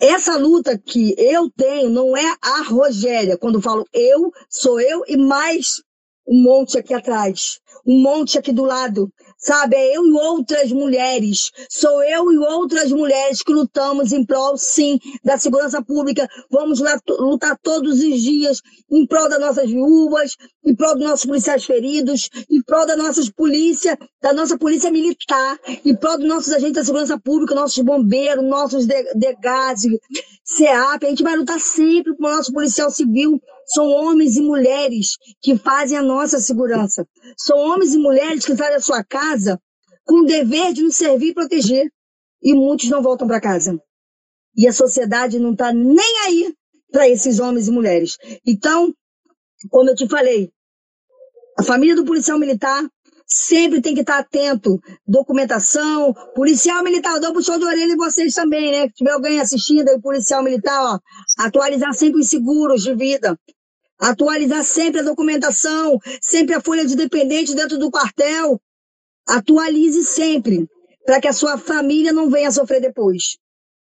essa 0.00 0.36
luta 0.36 0.78
que 0.78 1.14
eu 1.18 1.50
tenho 1.50 1.88
não 1.90 2.16
é 2.16 2.36
a 2.42 2.62
Rogéria. 2.62 3.38
Quando 3.38 3.62
falo 3.62 3.86
eu, 3.92 4.32
sou 4.48 4.80
eu 4.80 5.04
e 5.06 5.16
mais 5.16 5.82
um 6.26 6.42
monte 6.42 6.78
aqui 6.78 6.94
atrás, 6.94 7.60
um 7.86 8.00
monte 8.00 8.38
aqui 8.38 8.52
do 8.52 8.64
lado, 8.64 9.10
sabe? 9.38 9.76
É 9.76 9.96
eu 9.96 10.06
e 10.06 10.12
outras 10.12 10.72
mulheres, 10.72 11.50
sou 11.68 12.02
eu 12.02 12.32
e 12.32 12.38
outras 12.38 12.90
mulheres 12.90 13.42
que 13.42 13.52
lutamos 13.52 14.12
em 14.12 14.24
prol, 14.24 14.56
sim, 14.56 14.98
da 15.22 15.36
segurança 15.36 15.82
pública. 15.82 16.26
Vamos 16.50 16.80
lutar 17.08 17.58
todos 17.62 18.00
os 18.00 18.20
dias 18.20 18.60
em 18.90 19.06
prol 19.06 19.28
das 19.28 19.40
nossas 19.40 19.70
viúvas, 19.70 20.36
em 20.64 20.74
prol 20.74 20.94
dos 20.94 21.04
nossos 21.04 21.26
policiais 21.26 21.64
feridos, 21.64 22.30
em 22.50 22.62
prol 22.62 22.86
da 22.86 22.96
nossa 22.96 23.20
polícia, 23.36 23.98
da 24.22 24.32
nossa 24.32 24.56
polícia 24.56 24.90
militar, 24.90 25.58
em 25.84 25.94
prol 25.94 26.18
dos 26.18 26.28
nossos 26.28 26.52
agentes 26.52 26.74
da 26.74 26.84
segurança 26.84 27.18
pública, 27.18 27.54
nossos 27.54 27.82
bombeiros, 27.82 28.44
nossos 28.44 28.86
de, 28.86 29.02
de 29.14 29.36
CEAP. 30.44 31.04
A 31.04 31.08
gente 31.08 31.22
vai 31.22 31.36
lutar 31.36 31.60
sempre 31.60 32.16
com 32.16 32.24
o 32.24 32.30
nosso 32.30 32.52
policial 32.52 32.90
civil, 32.90 33.40
são 33.66 33.88
homens 33.90 34.36
e 34.36 34.42
mulheres 34.42 35.16
que 35.40 35.56
fazem 35.56 35.96
a 35.96 36.02
nossa 36.02 36.40
segurança. 36.40 37.06
São 37.36 37.58
homens 37.58 37.94
e 37.94 37.98
mulheres 37.98 38.44
que 38.44 38.56
saem 38.56 38.72
da 38.72 38.80
sua 38.80 39.02
casa 39.04 39.60
com 40.04 40.22
o 40.22 40.26
dever 40.26 40.72
de 40.72 40.82
nos 40.82 40.96
servir 40.96 41.28
e 41.28 41.34
proteger. 41.34 41.90
E 42.42 42.54
muitos 42.54 42.90
não 42.90 43.02
voltam 43.02 43.26
para 43.26 43.40
casa. 43.40 43.80
E 44.56 44.68
a 44.68 44.72
sociedade 44.72 45.38
não 45.38 45.52
está 45.52 45.72
nem 45.72 46.18
aí 46.26 46.54
para 46.92 47.08
esses 47.08 47.40
homens 47.40 47.68
e 47.68 47.70
mulheres. 47.70 48.18
Então, 48.46 48.94
como 49.70 49.90
eu 49.90 49.96
te 49.96 50.06
falei, 50.08 50.52
a 51.58 51.62
família 51.62 51.96
do 51.96 52.04
policial 52.04 52.38
militar 52.38 52.86
sempre 53.34 53.80
tem 53.80 53.94
que 53.94 54.02
estar 54.02 54.18
atento. 54.18 54.80
Documentação, 55.06 56.14
policial 56.34 56.84
militar, 56.84 57.18
dou 57.18 57.32
puxão 57.32 57.58
de 57.58 57.64
orelha 57.64 57.92
em 57.92 57.96
vocês 57.96 58.32
também, 58.32 58.70
né? 58.70 58.86
Se 58.88 58.94
tiver 58.94 59.10
alguém 59.10 59.40
assistindo 59.40 59.88
aí, 59.88 59.96
o 59.96 60.00
policial 60.00 60.42
militar, 60.42 60.80
ó, 60.80 60.98
atualizar 61.44 61.92
sempre 61.94 62.20
os 62.20 62.28
seguros 62.28 62.84
de 62.84 62.94
vida. 62.94 63.38
Atualizar 63.98 64.62
sempre 64.62 65.00
a 65.00 65.04
documentação, 65.04 65.98
sempre 66.20 66.54
a 66.54 66.60
folha 66.60 66.86
de 66.86 66.94
dependente 66.94 67.54
dentro 67.54 67.76
do 67.76 67.90
quartel. 67.90 68.60
Atualize 69.26 70.04
sempre, 70.04 70.68
para 71.04 71.20
que 71.20 71.28
a 71.28 71.32
sua 71.32 71.58
família 71.58 72.12
não 72.12 72.30
venha 72.30 72.52
sofrer 72.52 72.80
depois. 72.80 73.36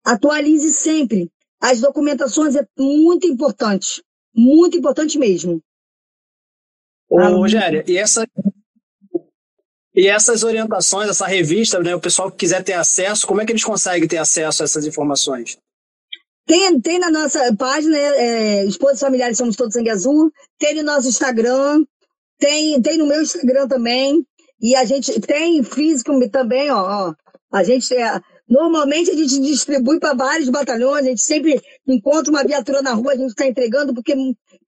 Atualize 0.05 0.73
sempre. 0.73 1.31
As 1.61 1.81
documentações 1.81 2.55
é 2.55 2.67
muito 2.79 3.27
importante, 3.27 4.03
muito 4.35 4.77
importante 4.77 5.19
mesmo. 5.19 5.61
Ô, 7.09 7.21
Rogério, 7.39 7.83
e 7.87 7.97
essa 7.97 8.27
e 9.95 10.09
essas 10.09 10.43
orientações, 10.43 11.09
essa 11.09 11.27
revista, 11.27 11.81
né, 11.81 11.95
o 11.95 12.01
pessoal 12.01 12.31
que 12.31 12.39
quiser 12.39 12.63
ter 12.63 12.73
acesso, 12.73 13.27
como 13.27 13.41
é 13.41 13.47
que 13.47 13.53
eles 13.53 13.65
conseguem 13.65 14.09
ter 14.09 14.19
acesso 14.19 14.63
a 14.63 14.65
essas 14.65 14.87
informações? 14.87 15.57
Tem, 16.47 16.79
tem 16.81 16.99
na 16.99 17.11
nossa 17.11 17.55
página, 17.57 17.97
é, 17.97 18.65
Esposas 18.65 19.01
Familiares 19.01 19.39
Somos 19.39 19.57
Todos 19.57 19.73
Sangue 19.73 19.91
Azul, 19.91 20.31
tem 20.59 20.75
no 20.75 20.83
nosso 20.83 21.09
Instagram, 21.09 21.85
tem, 22.39 22.81
tem 22.83 22.99
no 22.99 23.07
meu 23.07 23.23
Instagram 23.23 23.67
também, 23.69 24.27
e 24.61 24.75
a 24.75 24.85
gente 24.85 25.21
tem 25.21 25.63
físico 25.63 26.13
também, 26.29 26.71
ó, 26.71 27.09
ó 27.09 27.15
a 27.53 27.63
gente 27.63 27.95
é, 27.95 28.21
Normalmente 28.49 29.11
a 29.11 29.17
gente 29.17 29.41
distribui 29.41 29.99
para 29.99 30.15
vários 30.15 30.51
batalhões, 30.51 31.05
a 31.05 31.09
gente 31.09 31.23
sempre 31.23 31.61
encontra 31.89 32.31
uma 32.31 32.45
viatura 32.45 32.83
na 32.83 32.93
rua, 32.93 33.13
a 33.13 33.17
gente 33.17 33.31
está 33.31 33.47
entregando, 33.47 33.95
porque 33.95 34.15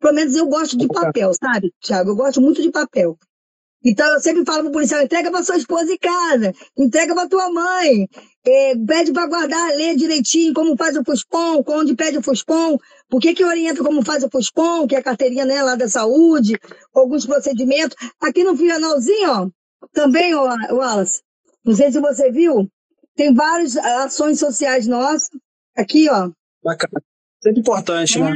pelo 0.01 0.15
menos 0.15 0.35
eu 0.35 0.47
gosto 0.47 0.79
de 0.79 0.89
papel, 0.89 1.33
sabe, 1.35 1.73
Tiago? 1.81 2.11
Eu 2.11 2.17
gosto 2.17 2.41
muito 2.41 2.63
de 2.63 2.71
papel. 2.71 3.19
Então 3.89 4.05
eu 4.15 4.19
sempre 4.19 4.45
falo 4.45 4.65
pro 4.65 4.73
policial, 4.73 5.01
entrega 5.01 5.31
para 5.31 5.45
sua 5.45 5.57
esposa 5.57 5.93
em 5.93 5.97
casa, 5.97 6.53
entrega 6.77 7.15
para 7.15 7.29
tua 7.29 7.49
mãe, 7.53 8.09
é, 8.45 8.75
pede 8.85 9.13
para 9.13 9.29
guardar, 9.29 9.77
ler 9.77 9.95
direitinho 9.95 10.53
como 10.53 10.77
faz 10.77 10.97
o 10.97 11.05
FUSPOM, 11.05 11.63
onde 11.69 11.95
pede 11.95 12.19
o 12.19 12.23
FUSPOM, 12.23 12.79
por 13.09 13.21
que 13.21 13.33
que 13.33 13.45
orienta 13.45 13.85
como 13.85 14.05
faz 14.05 14.25
o 14.25 14.29
FUSPOM, 14.29 14.89
que 14.89 14.97
é 14.97 14.99
a 14.99 15.03
carteirinha 15.05 15.45
né, 15.45 15.63
lá 15.63 15.77
da 15.77 15.89
saúde, 15.89 16.59
alguns 16.93 17.25
procedimentos. 17.27 17.97
Aqui 18.21 18.43
no 18.43 18.57
finalzinho, 18.57 19.31
ó, 19.31 19.49
também, 19.93 20.35
ó, 20.35 20.49
Wallace, 20.73 21.23
não 21.65 21.73
sei 21.73 21.93
se 21.93 22.01
você 22.01 22.33
viu, 22.33 22.69
tem 23.15 23.33
várias 23.33 23.77
ações 23.77 24.41
sociais 24.41 24.89
nossas, 24.89 25.31
aqui, 25.77 26.09
ó. 26.11 26.33
Bacana. 26.65 27.01
Sempre 27.41 27.61
importante, 27.61 28.19
né? 28.19 28.33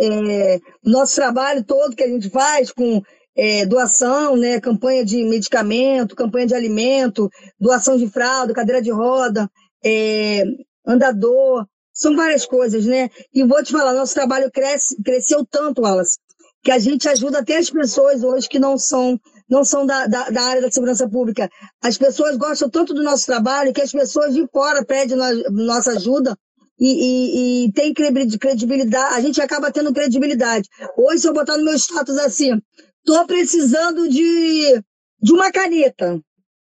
é? 0.00 0.54
É, 0.54 0.60
nosso 0.84 1.16
trabalho 1.16 1.64
todo 1.64 1.96
que 1.96 2.04
a 2.04 2.08
gente 2.08 2.30
faz 2.30 2.70
com 2.70 3.02
é, 3.36 3.66
doação, 3.66 4.36
né, 4.36 4.60
campanha 4.60 5.04
de 5.04 5.22
medicamento, 5.24 6.16
campanha 6.16 6.46
de 6.46 6.54
alimento, 6.54 7.30
doação 7.60 7.96
de 7.96 8.08
fralda, 8.08 8.54
cadeira 8.54 8.80
de 8.80 8.90
roda, 8.90 9.50
é, 9.84 10.42
andador, 10.86 11.66
são 11.92 12.16
várias 12.16 12.46
coisas, 12.46 12.84
né? 12.84 13.10
E 13.32 13.42
vou 13.44 13.62
te 13.62 13.72
falar, 13.72 13.94
nosso 13.94 14.14
trabalho 14.14 14.50
cresce, 14.50 14.96
cresceu 15.02 15.46
tanto, 15.50 15.82
Wallace, 15.82 16.18
que 16.62 16.70
a 16.70 16.78
gente 16.78 17.08
ajuda 17.08 17.38
até 17.38 17.56
as 17.56 17.70
pessoas 17.70 18.22
hoje 18.22 18.48
que 18.48 18.58
não 18.58 18.78
são 18.78 19.18
não 19.48 19.64
são 19.64 19.86
da, 19.86 20.08
da, 20.08 20.28
da, 20.28 20.42
área 20.42 20.60
da 20.60 20.70
segurança 20.70 21.08
pública. 21.08 21.48
As 21.80 21.96
pessoas 21.96 22.36
gostam 22.36 22.68
tanto 22.68 22.92
do 22.92 23.02
nosso 23.04 23.26
trabalho 23.26 23.72
que 23.72 23.80
as 23.80 23.92
pessoas 23.92 24.34
de 24.34 24.44
fora 24.48 24.84
pedem 24.84 25.16
nossa 25.52 25.92
ajuda 25.92 26.36
e, 26.78 26.88
e, 26.88 27.66
e 27.66 27.72
tem 27.72 27.94
credibilidade. 27.94 29.14
A 29.14 29.20
gente 29.20 29.40
acaba 29.40 29.70
tendo 29.70 29.94
credibilidade. 29.94 30.68
Hoje, 30.96 31.20
se 31.20 31.28
eu 31.28 31.32
botar 31.32 31.56
no 31.56 31.64
meu 31.64 31.74
status 31.74 32.18
assim, 32.18 32.60
Tô 33.06 33.24
precisando 33.24 34.08
de, 34.08 34.82
de 35.22 35.32
uma 35.32 35.52
caneta. 35.52 36.20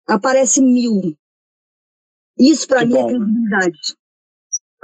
Aparece 0.06 0.60
mil. 0.60 1.16
Isso 2.38 2.68
para 2.68 2.84
mim 2.84 2.94
é 2.94 2.96
bom. 2.96 3.08
é 3.08 3.14
credibilidade. 3.14 3.78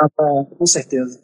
Ah, 0.01 0.09
tá. 0.09 0.45
Com 0.59 0.66
certeza. 0.66 1.22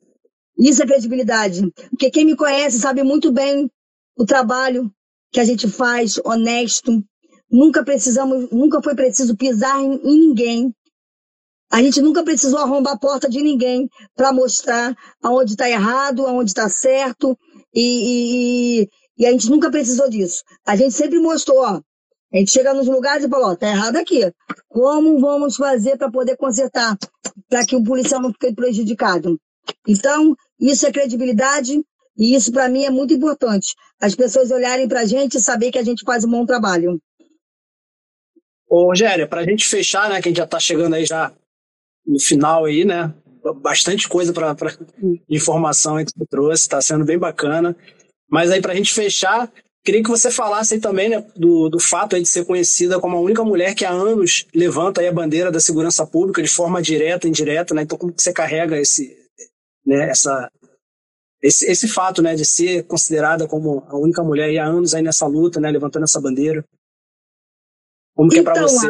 Isso 0.59 0.83
é 0.83 0.87
credibilidade. 0.87 1.73
Porque 1.89 2.11
quem 2.11 2.27
me 2.27 2.37
conhece 2.37 2.79
sabe 2.79 3.03
muito 3.03 3.33
bem 3.33 3.71
o 4.15 4.27
trabalho 4.27 4.93
que 5.33 5.41
a 5.41 5.45
gente 5.45 5.67
faz, 5.69 6.19
honesto. 6.23 7.03
Nunca 7.51 7.83
precisamos, 7.83 8.51
nunca 8.51 8.83
foi 8.83 8.95
preciso 8.95 9.35
pisar 9.35 9.81
em, 9.81 9.95
em 10.05 10.29
ninguém. 10.29 10.75
A 11.73 11.83
gente 11.83 12.01
nunca 12.03 12.23
precisou 12.23 12.59
arrombar 12.59 12.95
a 12.95 12.99
porta 12.99 13.29
de 13.29 13.41
ninguém 13.41 13.89
para 14.15 14.33
mostrar 14.33 14.95
aonde 15.23 15.53
está 15.53 15.71
errado, 15.71 16.27
aonde 16.27 16.51
está 16.51 16.69
certo. 16.69 17.39
E, 17.73 18.83
e, 18.83 18.89
e 19.21 19.27
a 19.27 19.31
gente 19.31 19.51
nunca 19.51 19.71
precisou 19.71 20.09
disso. 20.09 20.43
A 20.67 20.75
gente 20.75 20.95
sempre 20.95 21.19
mostrou, 21.19 21.59
ó. 21.59 21.83
A 22.33 22.37
gente 22.39 22.51
chega 22.51 22.73
nos 22.73 22.87
lugares 22.87 23.25
e 23.25 23.29
fala, 23.29 23.53
ó, 23.53 23.55
tá 23.55 23.69
errado 23.69 23.97
aqui. 23.97 24.33
Como 24.67 25.21
vamos 25.21 25.57
fazer 25.57 25.99
para 25.99 26.11
poder 26.11 26.39
consertar? 26.39 26.97
Para 27.47 27.67
que 27.67 27.77
o 27.77 27.85
policial 27.85 28.23
não 28.23 28.33
fique 28.33 28.55
prejudicado. 28.55 29.39
Então, 29.87 30.35
isso 30.59 30.87
é 30.87 30.93
credibilidade 30.93 31.85
e 32.17 32.35
isso 32.35 32.51
para 32.51 32.69
mim 32.69 32.85
é 32.85 32.91
muito 32.91 33.13
importante. 33.13 33.75
As 34.01 34.15
pessoas 34.15 34.51
olharem 34.51 34.89
para 34.89 35.01
a 35.01 35.05
gente 35.05 35.37
e 35.37 35.41
saber 35.41 35.71
que 35.71 35.79
a 35.79 35.85
gente 35.85 36.03
faz 36.03 36.25
um 36.25 36.31
bom 36.31 36.47
trabalho. 36.47 36.99
Ô, 38.67 38.87
Rogério, 38.87 39.29
para 39.29 39.43
a 39.43 39.45
gente 39.45 39.67
fechar, 39.67 40.09
né, 40.09 40.23
que 40.23 40.29
a 40.29 40.31
gente 40.31 40.39
já 40.39 40.45
está 40.45 40.59
chegando 40.59 40.95
aí 40.95 41.05
já 41.05 41.31
no 42.07 42.19
final 42.19 42.65
aí, 42.65 42.87
né? 42.87 43.13
Bastante 43.57 44.09
coisa 44.09 44.33
para 44.33 44.57
informação 45.29 46.03
que 46.03 46.13
você 46.13 46.27
trouxe, 46.27 46.63
está 46.63 46.81
sendo 46.81 47.05
bem 47.05 47.19
bacana. 47.19 47.77
Mas 48.31 48.51
aí, 48.51 48.63
para 48.63 48.73
a 48.73 48.77
gente 48.77 48.95
fechar, 48.95 49.53
queria 49.85 50.03
que 50.03 50.09
você 50.09 50.31
falasse 50.31 50.75
aí 50.75 50.81
também 50.81 51.09
né, 51.09 51.27
do, 51.37 51.69
do 51.69 51.81
fato 51.81 52.19
de 52.19 52.27
ser 52.27 52.45
conhecida 52.45 53.01
como 53.01 53.17
a 53.17 53.21
única 53.21 53.43
mulher 53.43 53.75
que 53.75 53.85
há 53.85 53.91
anos 53.91 54.47
levanta 54.55 55.01
aí 55.01 55.09
a 55.09 55.13
bandeira 55.13 55.51
da 55.51 55.59
segurança 55.59 56.07
pública 56.07 56.43
de 56.43 56.49
forma 56.49 56.81
direta 56.81 57.27
e 57.27 57.31
indireta. 57.31 57.75
Né? 57.75 57.83
Então, 57.83 57.99
como 57.99 58.13
que 58.13 58.23
você 58.23 58.33
carrega 58.33 58.79
esse, 58.79 59.17
né, 59.85 60.09
essa, 60.09 60.51
esse, 61.43 61.69
esse 61.71 61.89
fato 61.89 62.23
né, 62.23 62.37
de 62.37 62.45
ser 62.45 62.85
considerada 62.85 63.49
como 63.49 63.85
a 63.89 63.97
única 63.97 64.23
mulher 64.23 64.45
aí 64.45 64.59
há 64.59 64.65
anos 64.65 64.95
aí 64.95 65.03
nessa 65.03 65.27
luta, 65.27 65.59
né, 65.59 65.71
levantando 65.71 66.05
essa 66.05 66.21
bandeira? 66.21 66.65
Como 68.15 68.31
que 68.31 68.39
então, 68.39 68.53
é 68.53 68.55
para 68.55 68.63
você? 68.63 68.89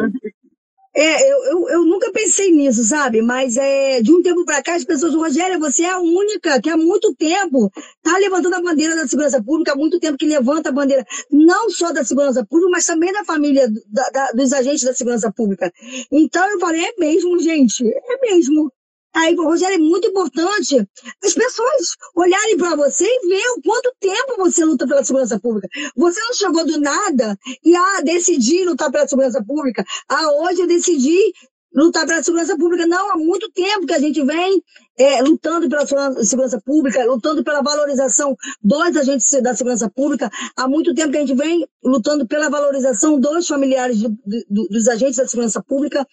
É, 0.93 1.31
eu, 1.31 1.45
eu, 1.45 1.69
eu, 1.69 1.85
nunca 1.85 2.11
pensei 2.11 2.51
nisso, 2.51 2.83
sabe? 2.83 3.21
Mas 3.21 3.55
é, 3.55 4.01
de 4.01 4.11
um 4.11 4.21
tempo 4.21 4.43
para 4.43 4.61
cá, 4.61 4.75
as 4.75 4.83
pessoas, 4.83 5.15
Rogério, 5.15 5.57
você 5.57 5.83
é 5.83 5.89
a 5.89 5.99
única 5.99 6.61
que 6.61 6.69
há 6.69 6.75
muito 6.75 7.15
tempo 7.15 7.71
está 8.03 8.17
levantando 8.17 8.55
a 8.55 8.61
bandeira 8.61 8.93
da 8.93 9.07
segurança 9.07 9.41
pública, 9.41 9.71
há 9.71 9.75
muito 9.75 9.99
tempo 10.01 10.17
que 10.17 10.25
levanta 10.25 10.67
a 10.67 10.71
bandeira, 10.73 11.05
não 11.31 11.69
só 11.69 11.93
da 11.93 12.03
segurança 12.03 12.45
pública, 12.45 12.71
mas 12.71 12.85
também 12.85 13.13
da 13.13 13.23
família, 13.23 13.69
da, 13.87 14.09
da, 14.09 14.31
dos 14.33 14.51
agentes 14.51 14.83
da 14.83 14.93
segurança 14.93 15.31
pública. 15.31 15.71
Então 16.11 16.45
eu 16.51 16.59
falei, 16.59 16.83
é 16.83 16.93
mesmo, 16.99 17.39
gente, 17.39 17.87
é 17.87 18.17
mesmo. 18.21 18.71
Aí, 19.13 19.35
Rogério, 19.35 19.75
é 19.75 19.77
muito 19.77 20.07
importante 20.07 20.77
as 21.23 21.33
pessoas 21.33 21.95
olharem 22.15 22.57
para 22.57 22.75
você 22.75 23.05
e 23.05 23.27
ver 23.27 23.47
o 23.57 23.61
quanto 23.61 23.93
tempo 23.99 24.37
você 24.37 24.63
luta 24.63 24.87
pela 24.87 25.03
segurança 25.03 25.39
pública. 25.39 25.67
Você 25.95 26.19
não 26.21 26.33
chegou 26.33 26.65
do 26.65 26.79
nada 26.79 27.37
e, 27.63 27.75
ah, 27.75 28.01
decidi 28.03 28.63
lutar 28.63 28.91
pela 28.91 29.07
segurança 29.07 29.43
pública. 29.43 29.83
Ah, 30.07 30.31
hoje 30.41 30.61
eu 30.61 30.67
decidi 30.67 31.33
lutar 31.73 32.05
pela 32.05 32.23
segurança 32.23 32.57
pública. 32.57 32.85
Não, 32.85 33.11
há 33.11 33.17
muito 33.17 33.49
tempo 33.51 33.85
que 33.85 33.93
a 33.93 33.99
gente 33.99 34.23
vem 34.23 34.63
é, 35.01 35.21
lutando 35.21 35.67
pela 35.67 35.85
segurança 36.23 36.61
pública, 36.63 37.03
lutando 37.05 37.43
pela 37.43 37.61
valorização 37.61 38.35
dos 38.61 38.95
agentes 38.95 39.41
da 39.41 39.55
segurança 39.55 39.89
pública. 39.89 40.29
Há 40.55 40.67
muito 40.67 40.93
tempo 40.93 41.11
que 41.11 41.17
a 41.17 41.21
gente 41.21 41.35
vem 41.35 41.67
lutando 41.83 42.27
pela 42.27 42.49
valorização 42.49 43.19
dos 43.19 43.47
familiares 43.47 43.97
de, 43.97 44.07
de, 44.07 44.45
dos 44.69 44.87
agentes 44.87 45.17
da 45.17 45.27
segurança 45.27 45.61
pública. 45.63 46.05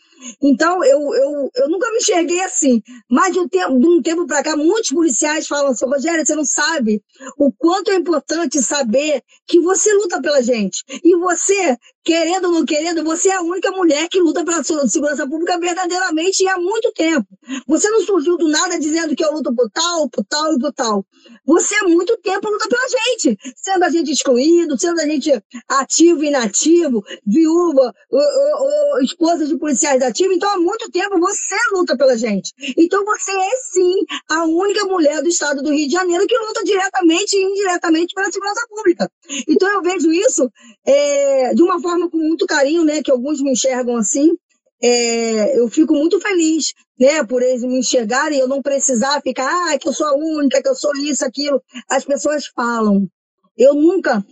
Então, 0.43 0.83
eu, 0.83 0.99
eu, 1.15 1.51
eu 1.55 1.69
nunca 1.69 1.91
me 1.91 1.99
enxerguei 1.99 2.41
assim. 2.41 2.83
Mas 3.11 3.35
de 3.35 3.41
um 3.41 3.49
tempo, 3.49 3.79
de 3.79 3.87
um 3.87 4.01
tempo 4.01 4.27
para 4.27 4.43
cá, 4.43 4.57
muitos 4.57 4.91
policiais 4.91 5.47
falam 5.47 5.73
assim, 5.73 5.85
Rogério, 5.85 6.25
você 6.25 6.35
não 6.35 6.45
sabe 6.45 7.03
o 7.39 7.53
quanto 7.53 7.91
é 7.91 7.97
importante 7.97 8.63
saber 8.63 9.23
que 9.47 9.61
você 9.61 9.93
luta 9.95 10.21
pela 10.23 10.43
gente. 10.43 10.83
E 11.05 11.15
você, 11.17 11.77
querendo 12.03 12.47
ou 12.47 12.53
não 12.53 12.65
querendo, 12.65 13.05
você 13.05 13.29
é 13.29 13.37
a 13.37 13.43
única 13.43 13.71
mulher 13.71 14.09
que 14.09 14.19
luta 14.19 14.45
pela 14.45 14.65
segurança 14.65 15.29
pública 15.29 15.59
verdadeiramente 15.59 16.43
e 16.43 16.49
há 16.49 16.57
muito 16.57 16.91
tempo. 16.93 17.27
Você 17.67 17.91
não 17.91 18.01
surgiu 18.01 18.39
do 18.39 18.49
nada 18.49 18.78
dizendo 18.79 19.15
que 19.15 19.25
eu 19.25 19.33
luto 19.33 19.55
por 19.55 19.71
tal, 19.71 20.09
por 20.09 20.25
tal 20.25 20.55
e 20.55 20.59
por 20.59 20.73
tal. 20.73 21.05
Você 21.45 21.75
há 21.77 21.85
muito 21.85 22.17
tempo 22.19 22.49
luta 22.49 22.69
pela 22.69 22.89
gente, 22.89 23.39
sendo 23.57 23.85
a 23.85 23.91
gente 23.91 24.11
excluído, 24.11 24.79
sendo 24.79 25.01
a 25.01 25.07
gente 25.07 25.31
ativo 25.69 26.25
e 26.25 26.29
inativo, 26.29 27.03
viúva, 27.27 27.93
ou, 28.11 28.21
ou, 28.21 28.95
ou, 28.95 29.03
esposa 29.03 29.47
de 29.47 29.57
policiais 29.59 30.03
ativos. 30.03 30.37
Então, 30.37 30.51
há 30.51 30.59
muito 30.59 30.91
tempo 30.91 31.19
você 31.19 31.57
luta 31.73 31.97
pela 31.97 32.17
gente. 32.17 32.53
Então, 32.77 33.05
você 33.05 33.31
é 33.31 33.57
sim 33.73 34.05
a 34.31 34.45
única 34.45 34.85
mulher 34.85 35.23
do 35.23 35.29
estado 35.29 35.63
do 35.63 35.73
Rio 35.73 35.87
de 35.87 35.93
Janeiro 35.93 36.27
que 36.27 36.39
luta 36.39 36.65
diretamente 36.65 37.37
e 37.37 37.43
indiretamente 37.43 38.15
pela 38.15 38.31
segurança 38.31 38.67
pública. 38.69 39.11
Então, 39.49 39.71
eu 39.73 39.83
vejo 39.83 40.11
isso 40.13 40.51
é, 40.87 41.55
de 41.55 41.63
uma 41.63 41.81
forma 41.81 42.11
com 42.11 42.19
muito 42.19 42.47
carinho, 42.47 42.85
né? 42.85 43.03
Que 43.03 43.11
alguns 43.11 43.41
me 43.41 43.53
enxergam 43.53 43.97
assim 43.97 44.37
é, 44.83 45.59
eu 45.59 45.69
fico 45.69 45.93
muito 45.93 46.21
feliz, 46.21 46.73
né, 46.99 47.25
por 47.25 47.43
eles 47.43 47.63
me 47.63 47.79
enxergarem, 47.79 48.39
eu 48.39 48.49
não 48.49 48.63
precisar 48.63 49.21
ficar, 49.21 49.49
ah, 49.49 49.79
que 49.79 49.89
eu 49.89 49.93
sou 49.93 50.07
a 50.07 50.15
única, 50.15 50.63
que 50.63 50.69
eu 50.69 50.75
sou 50.75 50.95
isso, 50.97 51.25
aquilo. 51.25 51.63
As 51.89 52.05
pessoas 52.05 52.47
falam. 52.47 53.09
Eu 53.57 53.75
nunca 53.75 54.25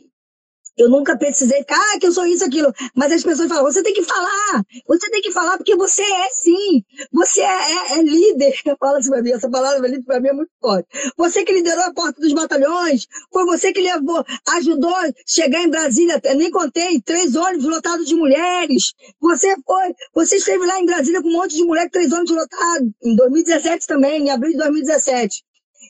eu 0.77 0.91
nunca 0.91 1.17
precisei 1.17 1.61
ficar, 1.61 1.77
ah, 1.77 1.99
que 1.99 2.07
eu 2.07 2.13
sou 2.13 2.27
isso, 2.27 2.45
aquilo. 2.45 2.73
Mas 2.95 3.13
as 3.13 3.23
pessoas 3.23 3.49
falam, 3.49 3.65
você 3.65 3.83
tem 3.83 3.95
que 3.95 4.03
falar, 4.03 4.63
você 4.87 5.11
tem 5.11 5.23
que 5.23 5.33
falar, 5.33 5.57
porque 5.57 5.75
você 5.75 6.03
é 6.03 6.29
sim, 6.31 6.85
você 7.13 7.41
é, 7.41 7.73
é, 7.95 7.99
é 7.99 8.03
líder. 8.03 8.55
Fala 8.79 8.99
assim 8.99 9.11
pra 9.11 9.23
mim, 9.23 9.31
essa 9.33 9.51
palavra 9.51 9.89
líder 9.89 10.05
pra 10.05 10.21
mim 10.21 10.29
é 10.29 10.33
muito 10.33 10.51
forte. 10.61 10.87
Você 11.17 11.45
que 11.45 11.53
liderou 11.53 11.85
a 11.85 11.95
porta 11.95 12.21
dos 12.21 12.33
batalhões, 12.33 13.07
foi 13.33 13.45
você 13.47 13.73
que 13.73 13.81
levou, 13.81 14.25
ajudou 14.57 14.95
a 14.95 15.11
chegar 15.27 15.63
em 15.63 15.71
Brasília, 15.71 16.21
nem 16.37 16.51
contei, 16.51 17.01
três 17.01 17.35
ônibus 17.35 17.67
lotados 17.67 18.07
de 18.07 18.15
mulheres. 18.15 18.93
Você 19.21 19.55
foi, 19.65 19.95
você 20.15 20.37
esteve 20.37 20.65
lá 20.67 20.79
em 20.81 20.87
Brasília 20.87 21.23
com 21.23 21.29
um 21.29 21.33
monte 21.33 21.57
de 21.57 21.65
mulheres, 21.65 21.91
três 21.91 22.13
ônibus 22.13 22.37
lotados, 22.37 22.89
em 23.03 23.17
2017 23.17 23.87
também, 23.87 24.23
em 24.23 24.31
abril 24.31 24.53
de 24.53 24.59
2017. 24.59 25.43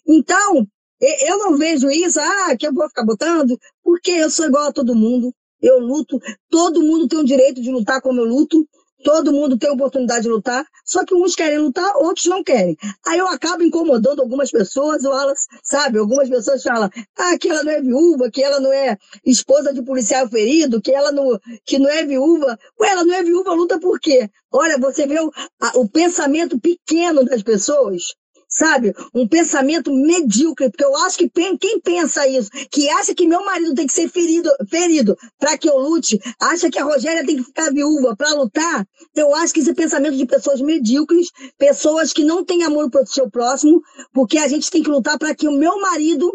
Então, 0.09 0.67
eu 1.01 1.39
não 1.39 1.57
vejo 1.57 1.91
isso, 1.91 2.21
ah, 2.21 2.57
que 2.57 2.67
eu 2.67 2.73
vou 2.73 2.89
ficar 2.89 3.05
botando, 3.05 3.59
porque 3.83 4.11
eu 4.11 4.31
sou 4.31 4.47
igual 4.47 4.69
a 4.69 4.73
todo 4.73 4.95
mundo. 4.95 5.33
Eu 5.61 5.79
luto, 5.79 6.19
todo 6.51 6.83
mundo 6.83 7.09
tem 7.09 7.19
o 7.19 7.25
direito 7.25 7.61
de 7.63 7.71
lutar 7.71 8.01
como 8.01 8.21
eu 8.21 8.27
luto, 8.27 8.67
todo 9.03 9.33
mundo 9.33 9.59
tem 9.59 9.71
a 9.71 9.73
oportunidade 9.73 10.23
de 10.23 10.29
lutar, 10.29 10.67
só 10.85 11.05
que 11.05 11.15
uns 11.15 11.35
querem 11.35 11.59
lutar, 11.59 11.97
outros 11.97 12.27
não 12.27 12.43
querem. 12.43 12.77
Aí 13.07 13.19
eu 13.19 13.29
acabo 13.29 13.63
incomodando 13.63 14.21
algumas 14.21 14.51
pessoas, 14.51 15.05
ou 15.05 15.13
elas, 15.13 15.47
sabe, 15.63 15.99
algumas 15.99 16.29
pessoas 16.29 16.63
falam, 16.63 16.91
ah, 17.17 17.39
que 17.39 17.49
ela 17.49 17.63
não 17.63 17.73
é 17.73 17.81
viúva, 17.81 18.31
que 18.31 18.43
ela 18.43 18.61
não 18.61 18.73
é 18.73 18.97
esposa 19.25 19.73
de 19.73 19.83
policial 19.83 20.29
ferido, 20.29 20.81
que 20.81 20.93
ela 20.93 21.13
não, 21.13 21.39
que 21.65 21.79
não 21.79 21.89
é 21.89 22.05
viúva. 22.05 22.59
Ué, 22.81 22.89
ela 22.91 23.05
não 23.05 23.15
é 23.15 23.23
viúva, 23.23 23.53
luta 23.53 23.79
por 23.79 24.01
quê? 24.01 24.29
Olha, 24.53 24.79
você 24.79 25.07
vê 25.07 25.21
o, 25.21 25.31
a, 25.61 25.79
o 25.79 25.89
pensamento 25.89 26.59
pequeno 26.59 27.25
das 27.25 27.43
pessoas 27.43 28.15
sabe? 28.57 28.95
Um 29.15 29.29
pensamento 29.29 29.93
medíocre, 29.93 30.71
porque 30.71 30.85
eu 30.85 30.97
acho 31.05 31.19
que 31.19 31.29
quem 31.29 31.79
pensa 31.79 32.27
isso, 32.27 32.49
que 32.71 32.89
acha 32.89 33.15
que 33.15 33.27
meu 33.27 33.45
marido 33.45 33.75
tem 33.75 33.87
que 33.87 33.93
ser 33.93 34.09
ferido, 34.09 34.51
ferido 34.71 35.17
para 35.39 35.59
que 35.59 35.69
eu 35.69 35.77
lute, 35.77 36.19
acha 36.41 36.71
que 36.71 36.79
a 36.79 36.85
Rogéria 36.85 37.25
tem 37.25 37.37
que 37.37 37.45
ficar 37.45 37.71
viúva 37.71 38.17
para 38.17 38.33
lutar, 38.33 38.87
eu 39.15 39.35
acho 39.35 39.53
que 39.53 39.61
esse 39.61 39.75
pensamento 39.75 40.17
de 40.17 40.25
pessoas 40.25 40.61
medíocres, 40.63 41.29
pessoas 41.59 42.15
que 42.15 42.25
não 42.25 42.43
têm 42.43 42.63
amor 42.63 42.91
pro 42.91 43.07
seu 43.07 43.31
próximo, 43.31 43.83
porque 44.13 44.39
a 44.39 44.49
gente 44.49 44.71
tem 44.71 44.83
que 44.83 44.89
lutar 44.89 45.19
para 45.19 45.35
que 45.35 45.47
o 45.47 45.53
meu 45.53 45.79
marido 45.79 46.33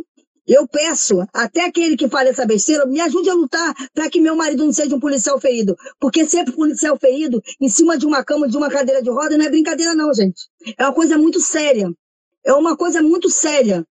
eu 0.48 0.68
peço, 0.68 1.26
até 1.34 1.65
aquele 1.65 1.95
que 1.95 2.10
fala 2.10 2.30
essa 2.30 2.45
besteira, 2.45 2.85
me 2.85 2.99
ajude 2.99 3.30
a 3.30 3.34
lutar 3.34 3.73
para 3.93 4.10
que 4.10 4.19
meu 4.19 4.35
marido 4.35 4.65
não 4.65 4.73
seja 4.73 4.95
um 4.95 4.99
policial 4.99 5.39
ferido. 5.39 5.76
Porque 5.99 6.26
sempre 6.26 6.52
policial 6.53 6.98
ferido, 6.98 7.41
em 7.61 7.69
cima 7.69 7.98
de 7.98 8.06
uma 8.06 8.23
cama, 8.23 8.48
de 8.48 8.57
uma 8.57 8.69
cadeira 8.69 9.02
de 9.02 9.10
roda, 9.10 9.38
não 9.38 9.45
é 9.45 9.49
brincadeira, 9.49 9.93
não, 9.93 10.14
gente. 10.14 10.49
É 10.77 10.84
uma 10.84 10.93
coisa 10.93 11.18
muito 11.18 11.39
séria 11.39 11.89
é 12.45 12.53
uma 12.53 12.76
coisa 12.76 13.01
muito 13.01 13.30
séria, 13.30 13.85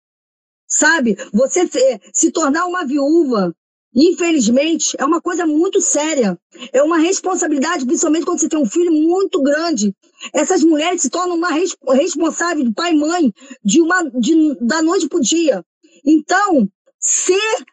sabe? 0.67 1.17
Você 1.33 1.69
se 2.13 2.31
tornar 2.31 2.67
uma 2.67 2.85
viúva, 2.85 3.55
infelizmente, 3.95 4.97
é 4.99 5.05
uma 5.05 5.21
coisa 5.21 5.47
muito 5.47 5.81
séria. 5.81 6.39
É 6.73 6.83
uma 6.83 6.99
responsabilidade, 6.99 7.87
principalmente 7.87 8.25
quando 8.25 8.41
você 8.41 8.49
tem 8.49 8.59
um 8.59 8.69
filho 8.69 8.93
muito 8.93 9.43
grande. 9.43 9.95
Essas 10.33 10.63
mulheres 10.63 11.03
se 11.03 11.11
tornam 11.11 11.37
uma 11.37 11.51
res 11.51 11.77
responsável 11.89 12.65
de 12.65 12.73
pai 12.73 12.93
e 12.93 12.99
mãe 12.99 13.33
de 13.65 13.81
uma, 13.81 14.03
de, 14.11 14.57
da 14.61 14.83
noite 14.83 15.09
para 15.09 15.19
o 15.19 15.23
dia. 15.23 15.65
Então, 16.05 16.69
ser 16.99 17.65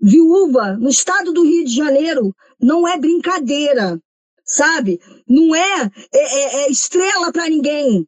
viúva 0.00 0.76
no 0.78 0.88
estado 0.88 1.32
do 1.32 1.42
Rio 1.42 1.64
de 1.64 1.74
Janeiro 1.74 2.34
não 2.60 2.86
é 2.86 2.98
brincadeira, 2.98 4.00
sabe? 4.44 5.00
Não 5.28 5.54
é, 5.54 5.90
é, 6.12 6.38
é, 6.38 6.62
é 6.62 6.70
estrela 6.70 7.32
para 7.32 7.48
ninguém. 7.48 8.06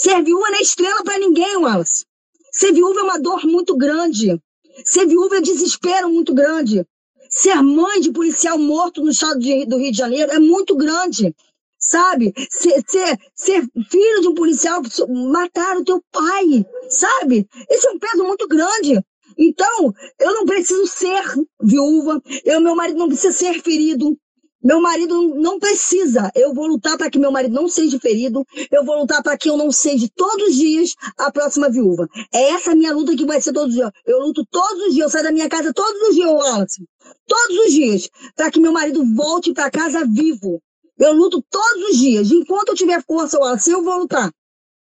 Ser 0.00 0.22
viúva 0.22 0.48
não 0.50 0.58
é 0.58 0.62
estrela 0.62 1.02
para 1.02 1.18
ninguém, 1.18 1.56
Wallace. 1.56 2.04
Ser 2.52 2.72
viúva 2.72 3.00
é 3.00 3.02
uma 3.02 3.18
dor 3.18 3.44
muito 3.44 3.76
grande. 3.76 4.40
Ser 4.84 5.06
viúva 5.06 5.38
é 5.38 5.40
desespero 5.40 6.08
muito 6.08 6.32
grande. 6.32 6.86
Ser 7.28 7.60
mãe 7.62 8.00
de 8.00 8.12
policial 8.12 8.56
morto 8.58 9.02
no 9.02 9.10
estado 9.10 9.40
de, 9.40 9.66
do 9.66 9.76
Rio 9.76 9.90
de 9.90 9.98
Janeiro 9.98 10.30
é 10.30 10.38
muito 10.38 10.76
grande. 10.76 11.34
Sabe? 11.80 12.32
Ser, 12.48 12.80
ser, 12.86 13.18
ser 13.34 13.68
filho 13.90 14.20
de 14.20 14.28
um 14.28 14.34
policial 14.34 14.80
que 14.82 14.88
o 15.02 15.84
teu 15.84 16.00
pai. 16.12 16.64
Sabe? 16.88 17.48
Esse 17.68 17.88
é 17.88 17.90
um 17.90 17.98
peso 17.98 18.22
muito 18.22 18.46
grande. 18.46 19.02
Então, 19.36 19.92
eu 20.20 20.32
não 20.32 20.46
preciso 20.46 20.86
ser 20.86 21.22
viúva, 21.60 22.20
eu, 22.44 22.60
meu 22.60 22.74
marido 22.74 22.98
não 22.98 23.08
precisa 23.08 23.32
ser 23.32 23.62
ferido, 23.62 24.18
meu 24.62 24.80
marido 24.80 25.36
não 25.36 25.58
precisa. 25.58 26.32
Eu 26.34 26.52
vou 26.52 26.66
lutar 26.66 26.98
para 26.98 27.08
que 27.10 27.18
meu 27.18 27.30
marido 27.30 27.54
não 27.54 27.68
seja 27.68 27.98
ferido. 28.00 28.44
Eu 28.70 28.84
vou 28.84 28.98
lutar 28.98 29.22
para 29.22 29.36
que 29.38 29.48
eu 29.48 29.56
não 29.56 29.70
seja 29.70 30.08
todos 30.16 30.48
os 30.48 30.54
dias 30.56 30.94
a 31.16 31.30
próxima 31.30 31.70
viúva. 31.70 32.08
É 32.32 32.50
essa 32.50 32.74
minha 32.74 32.92
luta 32.92 33.14
que 33.14 33.24
vai 33.24 33.40
ser 33.40 33.52
todos 33.52 33.68
os 33.68 33.74
dias. 33.74 33.90
Eu 34.04 34.18
luto 34.18 34.44
todos 34.50 34.88
os 34.88 34.94
dias. 34.94 35.04
Eu 35.04 35.10
saio 35.10 35.24
da 35.24 35.32
minha 35.32 35.48
casa 35.48 35.72
todos 35.72 36.08
os 36.08 36.14
dias, 36.14 36.28
Wallace. 36.28 36.84
Todos 37.26 37.56
os 37.66 37.72
dias. 37.72 38.10
Para 38.34 38.50
que 38.50 38.60
meu 38.60 38.72
marido 38.72 39.04
volte 39.14 39.52
para 39.52 39.70
casa 39.70 40.04
vivo. 40.04 40.60
Eu 40.98 41.12
luto 41.12 41.42
todos 41.48 41.90
os 41.90 41.96
dias. 41.96 42.30
Enquanto 42.32 42.70
eu 42.70 42.74
tiver 42.74 43.02
força, 43.04 43.38
Wallace, 43.38 43.70
eu 43.70 43.84
vou 43.84 43.98
lutar. 43.98 44.32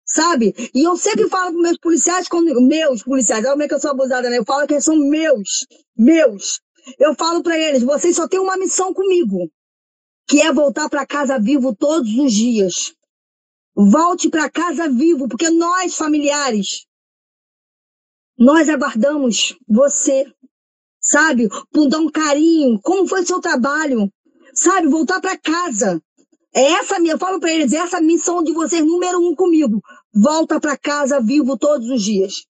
Sabe? 0.06 0.54
E 0.76 0.84
eu 0.84 0.96
sempre 0.96 1.28
falo 1.28 1.54
para 1.54 1.62
meus 1.64 1.80
policiais, 1.80 2.28
quando, 2.28 2.62
meus 2.62 3.02
policiais, 3.02 3.44
olha 3.44 3.54
como 3.54 3.64
é 3.64 3.68
que 3.68 3.74
eu 3.74 3.80
sou 3.80 3.90
abusada, 3.90 4.30
né? 4.30 4.38
Eu 4.38 4.46
falo 4.46 4.68
que 4.68 4.76
eles 4.76 4.86
são 4.86 4.96
meus. 4.96 5.66
Meus. 5.98 6.62
Eu 7.00 7.16
falo 7.16 7.42
para 7.42 7.58
eles: 7.58 7.82
vocês 7.82 8.16
só 8.16 8.28
têm 8.28 8.40
uma 8.40 8.56
missão 8.58 8.94
comigo, 8.94 9.50
que 10.28 10.42
é 10.42 10.52
voltar 10.52 10.90
para 10.90 11.06
casa 11.06 11.40
vivo 11.40 11.76
todos 11.76 12.10
os 12.18 12.34
dias. 12.34 12.94
Volte 13.76 14.30
para 14.30 14.50
casa 14.50 14.90
vivo, 14.90 15.28
porque 15.28 15.50
nós, 15.50 15.96
familiares, 15.96 16.86
nós 18.38 18.70
aguardamos 18.70 19.58
você, 19.68 20.26
sabe? 21.00 21.48
Por 21.72 21.88
dar 21.88 22.00
um 22.00 22.10
carinho. 22.10 22.80
Como 22.82 23.08
foi 23.08 23.26
seu 23.26 23.40
trabalho? 23.40 24.12
Sabe? 24.54 24.88
Voltar 24.88 25.20
para 25.22 25.38
casa. 25.38 26.02
É 26.54 26.72
essa 26.72 27.00
minha, 27.00 27.16
eu 27.16 27.20
falo 27.20 27.38
para 27.38 27.52
eles, 27.52 27.74
é 27.74 27.78
essa 27.78 28.00
missão 28.00 28.42
de 28.42 28.54
vocês, 28.54 28.82
número 28.86 29.20
um 29.20 29.36
comigo. 29.36 29.82
Volta 30.14 30.58
para 30.58 30.78
casa 30.78 31.20
vivo 31.20 31.58
todos 31.58 31.90
os 31.90 32.02
dias. 32.02 32.46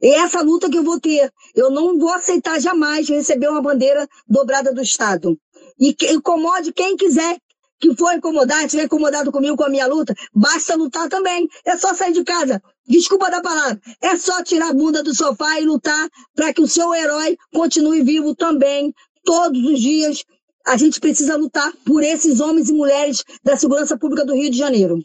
É 0.00 0.10
essa 0.10 0.40
luta 0.42 0.70
que 0.70 0.78
eu 0.78 0.84
vou 0.84 1.00
ter. 1.00 1.32
Eu 1.54 1.70
não 1.70 1.98
vou 1.98 2.12
aceitar 2.12 2.60
jamais 2.60 3.08
receber 3.08 3.48
uma 3.48 3.62
bandeira 3.62 4.08
dobrada 4.28 4.72
do 4.72 4.80
Estado. 4.80 5.36
E 5.82 5.92
que, 5.92 6.10
incomode 6.12 6.72
quem 6.72 6.96
quiser 6.96 7.36
que 7.80 7.96
for 7.96 8.14
incomodar, 8.14 8.64
estiver 8.64 8.84
incomodado 8.84 9.32
comigo 9.32 9.56
com 9.56 9.64
a 9.64 9.68
minha 9.68 9.88
luta, 9.88 10.14
basta 10.32 10.76
lutar 10.76 11.08
também. 11.08 11.48
É 11.66 11.76
só 11.76 11.92
sair 11.92 12.12
de 12.12 12.22
casa. 12.22 12.62
Desculpa 12.86 13.28
da 13.28 13.42
palavra. 13.42 13.80
É 14.00 14.16
só 14.16 14.40
tirar 14.44 14.70
a 14.70 14.72
bunda 14.72 15.02
do 15.02 15.12
sofá 15.12 15.58
e 15.58 15.64
lutar 15.64 16.08
para 16.36 16.54
que 16.54 16.62
o 16.62 16.68
seu 16.68 16.94
herói 16.94 17.36
continue 17.52 18.04
vivo 18.04 18.36
também, 18.36 18.94
todos 19.24 19.60
os 19.64 19.80
dias. 19.80 20.24
A 20.64 20.76
gente 20.76 21.00
precisa 21.00 21.36
lutar 21.36 21.72
por 21.84 22.04
esses 22.04 22.38
homens 22.38 22.70
e 22.70 22.72
mulheres 22.72 23.24
da 23.42 23.56
segurança 23.56 23.98
pública 23.98 24.24
do 24.24 24.36
Rio 24.36 24.52
de 24.52 24.58
Janeiro. 24.58 25.04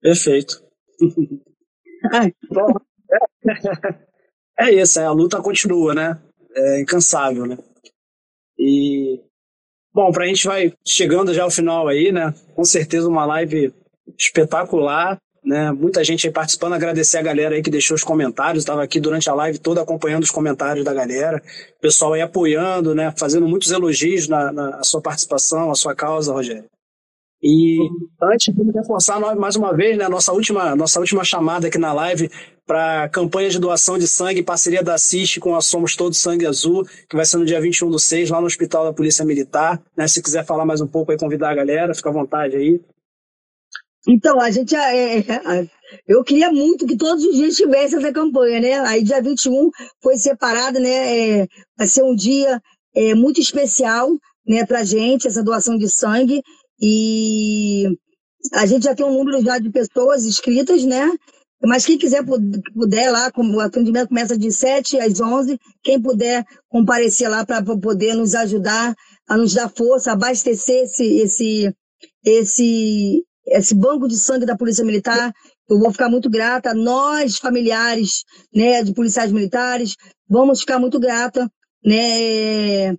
Perfeito. 0.00 0.62
é 4.56 4.72
isso, 4.72 5.00
é, 5.00 5.04
a 5.04 5.10
luta 5.10 5.42
continua, 5.42 5.92
né? 5.92 6.22
É 6.54 6.80
incansável, 6.80 7.44
né? 7.44 7.58
E 8.64 9.20
bom, 9.92 10.12
para 10.12 10.22
a 10.22 10.26
gente 10.28 10.46
vai 10.46 10.72
chegando 10.86 11.34
já 11.34 11.42
ao 11.42 11.50
final 11.50 11.88
aí, 11.88 12.12
né? 12.12 12.32
Com 12.54 12.64
certeza 12.64 13.08
uma 13.08 13.26
live 13.26 13.74
espetacular, 14.16 15.18
né? 15.44 15.72
Muita 15.72 16.04
gente 16.04 16.28
aí 16.28 16.32
participando, 16.32 16.74
agradecer 16.74 17.18
a 17.18 17.22
galera 17.22 17.56
aí 17.56 17.62
que 17.62 17.70
deixou 17.70 17.96
os 17.96 18.04
comentários, 18.04 18.62
estava 18.62 18.84
aqui 18.84 19.00
durante 19.00 19.28
a 19.28 19.34
live 19.34 19.58
toda 19.58 19.82
acompanhando 19.82 20.22
os 20.22 20.30
comentários 20.30 20.84
da 20.84 20.94
galera, 20.94 21.42
o 21.76 21.80
pessoal 21.80 22.12
aí 22.12 22.20
apoiando, 22.20 22.94
né? 22.94 23.12
Fazendo 23.18 23.48
muitos 23.48 23.72
elogios 23.72 24.28
na, 24.28 24.52
na 24.52 24.84
sua 24.84 25.02
participação, 25.02 25.72
a 25.72 25.74
sua 25.74 25.94
causa, 25.96 26.32
Rogério. 26.32 26.70
E 27.42 27.76
antes 28.22 28.54
de 28.54 28.70
reforçar 28.70 29.18
mais 29.34 29.56
uma 29.56 29.74
vez, 29.74 29.98
né, 29.98 30.08
nossa 30.08 30.32
última, 30.32 30.76
nossa 30.76 31.00
última 31.00 31.24
chamada 31.24 31.66
aqui 31.66 31.76
na 31.76 31.92
live 31.92 32.30
para 32.72 33.06
campanha 33.10 33.50
de 33.50 33.58
doação 33.58 33.98
de 33.98 34.08
sangue, 34.08 34.42
parceria 34.42 34.82
da 34.82 34.96
CIST 34.96 35.38
com 35.40 35.54
a 35.54 35.60
Somos 35.60 35.94
Todos 35.94 36.16
Sangue 36.16 36.46
Azul, 36.46 36.86
que 37.06 37.14
vai 37.14 37.26
ser 37.26 37.36
no 37.36 37.44
dia 37.44 37.60
21 37.60 37.90
do 37.90 37.98
6, 37.98 38.30
lá 38.30 38.40
no 38.40 38.46
Hospital 38.46 38.84
da 38.86 38.94
Polícia 38.94 39.26
Militar. 39.26 39.78
Né, 39.94 40.08
se 40.08 40.22
quiser 40.22 40.46
falar 40.46 40.64
mais 40.64 40.80
um 40.80 40.86
pouco 40.86 41.12
aí, 41.12 41.18
convidar 41.18 41.50
a 41.50 41.54
galera, 41.54 41.94
fica 41.94 42.08
à 42.08 42.12
vontade 42.12 42.56
aí. 42.56 42.80
Então, 44.08 44.40
a 44.40 44.50
gente. 44.50 44.74
É, 44.74 45.18
é, 45.18 45.68
eu 46.08 46.24
queria 46.24 46.50
muito 46.50 46.86
que 46.86 46.96
todos 46.96 47.22
os 47.22 47.36
dias 47.36 47.56
tivesse 47.56 47.94
essa 47.94 48.10
campanha, 48.10 48.58
né? 48.58 48.80
Aí, 48.88 49.02
dia 49.02 49.20
21 49.20 49.68
foi 50.02 50.16
separado, 50.16 50.80
né? 50.80 51.40
É, 51.42 51.46
vai 51.76 51.86
ser 51.86 52.02
um 52.02 52.14
dia 52.14 52.58
é, 52.96 53.14
muito 53.14 53.38
especial 53.38 54.08
né, 54.46 54.64
para 54.64 54.82
gente, 54.82 55.28
essa 55.28 55.44
doação 55.44 55.76
de 55.76 55.90
sangue. 55.90 56.40
E 56.80 57.84
a 58.54 58.64
gente 58.64 58.84
já 58.84 58.94
tem 58.94 59.04
um 59.04 59.12
número 59.12 59.44
já 59.44 59.58
de 59.58 59.70
pessoas 59.70 60.24
inscritas, 60.24 60.82
né? 60.84 61.06
Mas 61.64 61.86
quem 61.86 61.96
quiser 61.96 62.24
puder 62.24 63.10
lá, 63.10 63.30
o 63.36 63.60
atendimento 63.60 64.08
começa 64.08 64.36
de 64.36 64.50
7 64.50 64.98
às 64.98 65.20
11, 65.20 65.58
quem 65.82 66.00
puder 66.00 66.44
comparecer 66.68 67.30
lá 67.30 67.46
para 67.46 67.62
poder 67.62 68.14
nos 68.14 68.34
ajudar, 68.34 68.94
a 69.28 69.36
nos 69.36 69.54
dar 69.54 69.68
força, 69.68 70.12
abastecer 70.12 70.84
esse, 70.84 71.04
esse, 71.18 71.76
esse, 72.24 73.24
esse 73.46 73.74
banco 73.74 74.08
de 74.08 74.16
sangue 74.16 74.44
da 74.44 74.56
Polícia 74.56 74.84
Militar, 74.84 75.32
eu 75.68 75.78
vou 75.78 75.92
ficar 75.92 76.08
muito 76.08 76.28
grata. 76.28 76.74
Nós, 76.74 77.38
familiares 77.38 78.24
né, 78.54 78.82
de 78.82 78.92
policiais 78.92 79.30
militares, 79.30 79.96
vamos 80.28 80.60
ficar 80.60 80.78
muito 80.78 80.98
grata 80.98 81.50
né, 81.84 82.90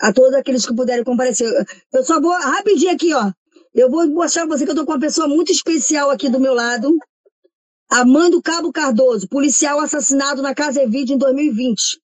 a 0.00 0.12
todos 0.14 0.34
aqueles 0.34 0.64
que 0.64 0.74
puderem 0.74 1.04
comparecer. 1.04 1.52
Eu 1.92 2.04
só 2.04 2.20
vou 2.20 2.32
rapidinho 2.32 2.92
aqui, 2.92 3.12
ó. 3.12 3.30
Eu 3.74 3.90
vou 3.90 4.06
mostrar 4.08 4.46
pra 4.46 4.56
você 4.56 4.64
que 4.64 4.70
eu 4.70 4.74
tô 4.74 4.86
com 4.86 4.92
uma 4.92 5.00
pessoa 5.00 5.28
muito 5.28 5.52
especial 5.52 6.10
aqui 6.10 6.30
do 6.30 6.40
meu 6.40 6.54
lado. 6.54 6.96
A 7.88 8.04
mãe 8.04 8.30
do 8.30 8.42
Cabo 8.42 8.72
Cardoso, 8.72 9.28
policial 9.28 9.78
assassinado 9.78 10.42
na 10.42 10.54
Casa 10.54 10.82
Evide 10.82 11.12
em 11.12 11.18
2020. 11.18 12.00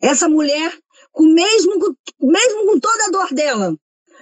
Essa 0.00 0.28
mulher, 0.28 0.72
com 1.12 1.24
mesmo, 1.24 1.74
mesmo 2.20 2.66
com 2.66 2.80
toda 2.80 3.04
a 3.04 3.10
dor 3.10 3.34
dela, 3.34 3.76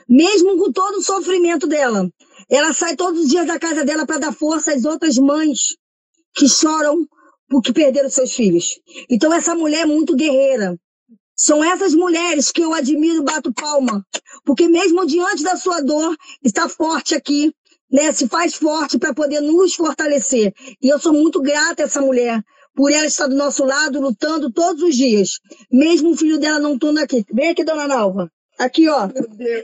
mesmo 0.09 0.59
com 0.59 0.73
todo 0.73 0.97
o 0.97 1.03
sofrimento 1.03 1.69
dela, 1.69 2.11
ela 2.51 2.73
sai 2.73 2.97
todos 2.97 3.21
os 3.21 3.29
dias 3.29 3.47
da 3.47 3.59
casa 3.59 3.85
dela 3.85 4.05
para 4.05 4.19
dar 4.19 4.33
força 4.33 4.73
às 4.73 4.85
outras 4.85 5.17
mães 5.17 5.77
que 6.35 6.49
choram 6.49 7.07
porque 7.49 7.73
perderam 7.73 8.11
seus 8.11 8.33
filhos. 8.33 8.81
Então 9.09 9.33
essa 9.33 9.55
mulher 9.55 9.83
é 9.83 9.87
muito 9.87 10.17
guerreira. 10.17 10.77
São 11.37 11.63
essas 11.63 11.95
mulheres 11.95 12.51
que 12.51 12.63
eu 12.63 12.73
admiro 12.75 13.19
e 13.19 13.25
bato 13.25 13.53
palma, 13.53 14.05
porque 14.45 14.69
mesmo 14.69 15.07
diante 15.07 15.43
da 15.43 15.57
sua 15.57 15.81
dor, 15.83 16.17
está 16.43 16.69
forte 16.69 17.15
aqui, 17.15 17.55
né? 17.91 18.13
Se 18.13 18.29
faz 18.29 18.55
forte 18.55 18.99
para 18.99 19.15
poder 19.15 19.41
nos 19.41 19.75
fortalecer. 19.75 20.53
E 20.83 20.89
eu 20.89 20.99
sou 20.99 21.13
muito 21.13 21.41
grata 21.41 21.83
a 21.83 21.87
essa 21.87 22.01
mulher, 22.01 22.43
por 22.75 22.93
ela 22.93 23.07
estar 23.07 23.27
do 23.27 23.35
nosso 23.35 23.65
lado, 23.65 24.01
lutando 24.01 24.53
todos 24.53 24.83
os 24.83 24.97
dias. 24.97 25.39
Mesmo 25.71 26.11
o 26.11 26.17
filho 26.17 26.39
dela 26.39 26.59
não 26.59 26.75
estando 26.75 26.99
aqui. 26.99 27.25
Vem 27.33 27.51
aqui, 27.51 27.65
dona 27.65 27.89
Nalva. 27.89 28.31
Aqui, 28.59 28.89
ó. 28.89 29.09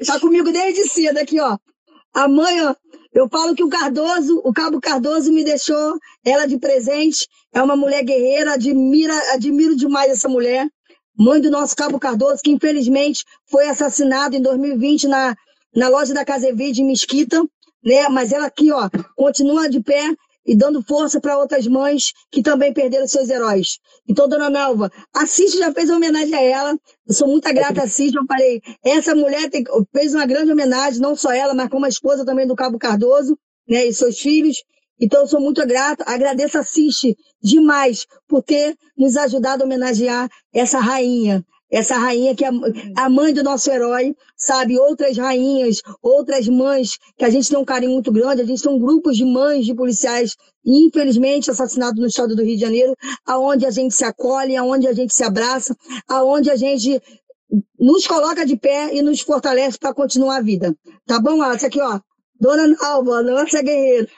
Tá 0.06 0.20
comigo 0.20 0.50
desde 0.52 0.88
cedo, 0.88 1.18
aqui, 1.18 1.40
ó. 1.40 1.56
A 2.14 2.28
mãe, 2.28 2.62
ó. 2.62 2.74
Eu 3.12 3.28
falo 3.28 3.54
que 3.54 3.62
o 3.62 3.68
Cardoso, 3.68 4.40
o 4.42 4.52
Cabo 4.52 4.80
Cardoso 4.80 5.30
me 5.30 5.44
deixou 5.44 5.98
ela 6.24 6.46
de 6.46 6.58
presente. 6.58 7.28
É 7.52 7.62
uma 7.62 7.76
mulher 7.76 8.02
guerreira, 8.02 8.54
admira, 8.54 9.14
admiro 9.34 9.76
demais 9.76 10.10
essa 10.10 10.28
mulher 10.28 10.66
mãe 11.18 11.40
do 11.40 11.50
nosso 11.50 11.76
Cabo 11.76 11.98
Cardoso, 11.98 12.42
que 12.42 12.50
infelizmente 12.50 13.24
foi 13.46 13.68
assassinado 13.68 14.36
em 14.36 14.42
2020 14.42 15.06
na, 15.08 15.36
na 15.74 15.88
loja 15.88 16.14
da 16.14 16.24
Casa 16.24 16.48
Evide, 16.48 16.82
em 16.82 16.86
Mesquita, 16.86 17.42
né? 17.84 18.08
Mas 18.08 18.32
ela 18.32 18.46
aqui, 18.46 18.70
ó, 18.72 18.88
continua 19.16 19.68
de 19.68 19.80
pé 19.82 20.14
e 20.46 20.56
dando 20.56 20.82
força 20.82 21.20
para 21.20 21.38
outras 21.38 21.66
mães 21.66 22.12
que 22.30 22.42
também 22.42 22.72
perderam 22.72 23.06
seus 23.06 23.30
heróis. 23.30 23.78
Então, 24.08 24.28
dona 24.28 24.50
Melva, 24.50 24.90
a 25.14 25.26
Cis 25.26 25.52
já 25.52 25.72
fez 25.72 25.88
uma 25.88 25.98
homenagem 25.98 26.34
a 26.34 26.42
ela. 26.42 26.78
Eu 27.06 27.14
sou 27.14 27.28
muito 27.28 27.52
grata 27.54 27.82
a 27.82 27.88
Cis. 27.88 28.12
Eu 28.12 28.24
falei, 28.26 28.60
essa 28.84 29.14
mulher 29.14 29.48
tem, 29.50 29.64
fez 29.92 30.14
uma 30.14 30.26
grande 30.26 30.52
homenagem, 30.52 31.00
não 31.00 31.14
só 31.14 31.32
ela, 31.32 31.54
mas 31.54 31.68
como 31.68 31.86
a 31.86 31.88
esposa 31.88 32.24
também 32.24 32.46
do 32.46 32.56
Cabo 32.56 32.78
Cardoso, 32.78 33.38
né? 33.68 33.86
E 33.86 33.92
seus 33.92 34.18
filhos. 34.18 34.62
Então, 35.00 35.22
eu 35.22 35.26
sou 35.26 35.40
muito 35.40 35.64
grata, 35.66 36.04
agradeço 36.06 36.58
a 36.58 36.62
Cici 36.62 37.16
demais 37.42 38.06
por 38.28 38.42
ter 38.42 38.76
nos 38.96 39.16
ajudado 39.16 39.62
a 39.62 39.66
homenagear 39.66 40.28
essa 40.54 40.78
rainha, 40.78 41.44
essa 41.72 41.96
rainha 41.96 42.34
que 42.34 42.44
é 42.44 42.50
a 42.98 43.08
mãe 43.08 43.32
do 43.32 43.42
nosso 43.42 43.70
herói, 43.70 44.14
sabe? 44.36 44.78
Outras 44.78 45.16
rainhas, 45.16 45.80
outras 46.02 46.46
mães, 46.46 46.98
que 47.16 47.24
a 47.24 47.30
gente 47.30 47.48
tem 47.48 47.58
um 47.58 47.64
carinho 47.64 47.92
muito 47.92 48.12
grande, 48.12 48.42
a 48.42 48.44
gente 48.44 48.62
tem 48.62 48.78
grupos 48.78 49.16
de 49.16 49.24
mães 49.24 49.64
de 49.64 49.74
policiais, 49.74 50.36
infelizmente, 50.64 51.50
assassinados 51.50 51.98
no 51.98 52.06
estado 52.06 52.36
do 52.36 52.42
Rio 52.44 52.56
de 52.56 52.60
Janeiro, 52.60 52.94
aonde 53.26 53.64
a 53.64 53.70
gente 53.70 53.94
se 53.94 54.04
acolhe, 54.04 54.54
aonde 54.54 54.86
a 54.86 54.92
gente 54.92 55.14
se 55.14 55.24
abraça, 55.24 55.74
aonde 56.06 56.50
a 56.50 56.56
gente 56.56 57.00
nos 57.80 58.06
coloca 58.06 58.44
de 58.44 58.56
pé 58.56 58.94
e 58.94 59.00
nos 59.00 59.22
fortalece 59.22 59.78
para 59.78 59.94
continuar 59.94 60.36
a 60.36 60.42
vida. 60.42 60.76
Tá 61.06 61.18
bom, 61.18 61.42
Essa 61.42 61.68
aqui, 61.68 61.80
ó. 61.80 61.98
Dona 62.38 62.76
Alva, 62.82 63.22
nossa 63.22 63.62
guerreira. 63.62 64.08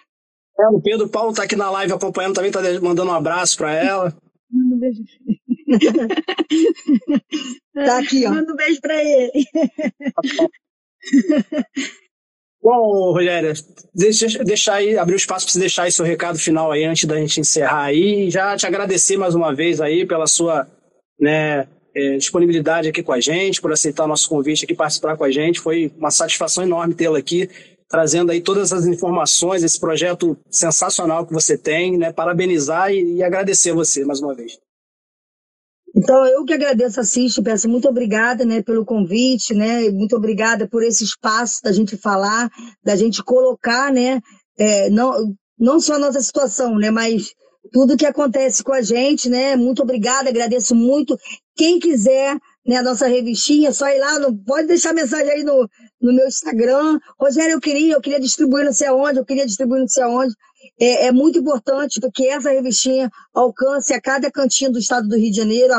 É, 0.59 0.69
o 0.69 0.81
Pedro 0.81 1.09
Paulo 1.09 1.31
está 1.31 1.45
aqui 1.45 1.57
na 1.57 1.71
live 1.71 1.93
acompanhando 1.93 2.35
também, 2.35 2.51
está 2.51 2.61
mandando 2.81 3.11
um 3.11 3.15
abraço 3.15 3.57
para 3.57 3.73
ela. 3.73 4.15
Manda 4.51 4.75
um 4.77 4.79
beijo. 4.79 5.03
Tá 7.75 7.99
aqui, 7.99 8.27
ó. 8.27 8.31
Manda 8.31 8.53
um 8.53 8.57
beijo 8.57 8.81
para 8.81 9.03
ele. 9.03 9.45
Bom, 12.63 13.13
Rogério, 13.13 13.53
deixa, 13.95 14.43
deixar 14.43 14.75
aí, 14.77 14.97
abrir 14.97 15.15
o 15.15 15.17
espaço 15.17 15.45
para 15.45 15.53
você 15.53 15.59
deixar 15.59 15.83
aí 15.83 15.93
seu 15.93 16.05
recado 16.05 16.39
final 16.39 16.73
aí 16.73 16.85
antes 16.85 17.05
da 17.05 17.19
gente 17.19 17.41
encerrar 17.41 17.85
aí. 17.85 18.27
E 18.27 18.31
já 18.31 18.57
te 18.57 18.67
agradecer 18.67 19.19
mais 19.19 19.35
uma 19.35 19.55
vez 19.55 19.83
aí 19.83 20.07
pela 20.07 20.27
sua 20.27 20.67
né, 21.21 21.69
é, 21.95 22.17
disponibilidade 22.17 22.89
aqui 22.89 23.03
com 23.03 23.13
a 23.13 23.21
gente, 23.21 23.61
por 23.61 23.71
aceitar 23.71 24.07
nosso 24.07 24.29
convite 24.29 24.65
aqui, 24.65 24.75
participar 24.75 25.17
com 25.17 25.25
a 25.25 25.31
gente. 25.31 25.61
Foi 25.61 25.93
uma 25.99 26.11
satisfação 26.11 26.65
enorme 26.65 26.95
tê-la 26.95 27.19
aqui 27.19 27.51
trazendo 27.95 28.33
aí 28.33 28.41
todas 28.41 28.73
as 28.73 28.87
informações, 28.87 29.63
esse 29.63 29.79
projeto 29.79 30.37
sensacional 30.51 31.27
que 31.27 31.33
você 31.33 31.57
tem, 31.57 31.97
né? 31.97 32.13
Parabenizar 32.13 32.93
e, 32.93 33.17
e 33.17 33.23
agradecer 33.23 33.71
a 33.71 33.75
você 33.75 34.05
mais 34.05 34.21
uma 34.21 34.35
vez. 34.35 34.59
Então, 35.97 36.27
eu 36.27 36.45
que 36.45 36.53
agradeço 36.53 37.01
a 37.01 37.05
Ciste, 37.05 37.41
peço 37.41 37.69
muito 37.69 37.89
obrigada 37.89 38.45
né, 38.45 38.63
pelo 38.63 38.85
convite, 38.85 39.55
né, 39.55 39.89
muito 39.91 40.17
obrigada 40.17 40.69
por 40.69 40.83
esse 40.83 41.05
espaço 41.05 41.63
da 41.63 41.71
gente 41.71 41.97
falar, 41.97 42.51
da 42.83 42.97
gente 42.97 43.23
colocar, 43.23 43.93
né, 43.93 44.21
é, 44.59 44.91
não, 44.91 45.35
não 45.57 45.79
só 45.79 45.95
a 45.95 45.99
nossa 45.99 46.21
situação, 46.21 46.77
né, 46.77 46.91
mas 46.91 47.33
tudo 47.73 47.97
que 47.97 48.07
acontece 48.07 48.65
com 48.65 48.73
a 48.73 48.83
gente, 48.83 49.29
né, 49.29 49.55
muito 49.55 49.83
obrigada, 49.83 50.29
agradeço 50.29 50.75
muito. 50.75 51.17
Quem 51.57 51.79
quiser 51.79 52.37
né, 52.67 52.77
a 52.77 52.83
nossa 52.83 53.07
revistinha, 53.07 53.73
só 53.73 53.89
ir 53.89 53.99
lá, 53.99 54.19
no, 54.19 54.37
pode 54.45 54.67
deixar 54.67 54.93
mensagem 54.93 55.31
aí 55.31 55.45
no, 55.45 55.69
no 56.01 56.13
meu 56.15 56.27
Instagram. 56.27 56.99
Rogério, 57.21 57.53
eu 57.53 57.61
queria, 57.61 57.95
eu 57.95 58.01
queria 58.01 58.21
distribuir 58.21 58.65
não 58.65 58.73
sei 58.73 58.89
aonde, 58.89 59.19
eu 59.19 59.25
queria 59.25 59.47
distribuir 59.47 59.81
não 59.81 59.89
sei 59.89 60.03
aonde. 60.03 60.35
É, 60.81 61.07
é, 61.07 61.13
muito 61.13 61.39
importante 61.39 62.01
que 62.13 62.29
essa 62.29 62.51
revistinha 62.51 63.09
alcance 63.33 63.95
a 63.95 64.01
cada 64.01 64.31
cantinho 64.31 64.73
do 64.73 64.79
estado 64.79 65.09
do 65.09 65.17
Rio 65.17 65.31
de 65.31 65.37
Janeiro, 65.37 65.73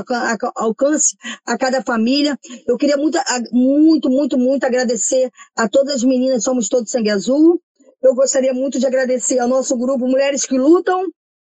alcance 0.55 1.17
a 1.45 1.57
cada 1.57 1.84
família. 1.84 2.38
Eu 2.65 2.77
queria 2.77 2.95
muito, 2.95 3.19
muito, 3.51 4.09
muito, 4.09 4.38
muito 4.38 4.63
agradecer 4.63 5.30
a 5.55 5.67
todas 5.67 5.95
as 5.95 6.03
meninas, 6.03 6.43
somos 6.43 6.69
todos 6.69 6.91
sangue 6.91 7.09
azul. 7.09 7.61
Eu 8.01 8.15
gostaria 8.15 8.53
muito 8.53 8.80
de 8.80 8.85
agradecer 8.85 9.39
ao 9.39 9.47
nosso 9.47 9.76
grupo 9.77 10.07
Mulheres 10.07 10.45
que 10.45 10.57
Lutam, 10.57 11.03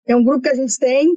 é 0.07 0.17
um 0.17 0.25
grupo 0.25 0.43
que 0.43 0.49
a 0.49 0.55
gente 0.55 0.77
tem. 0.79 1.17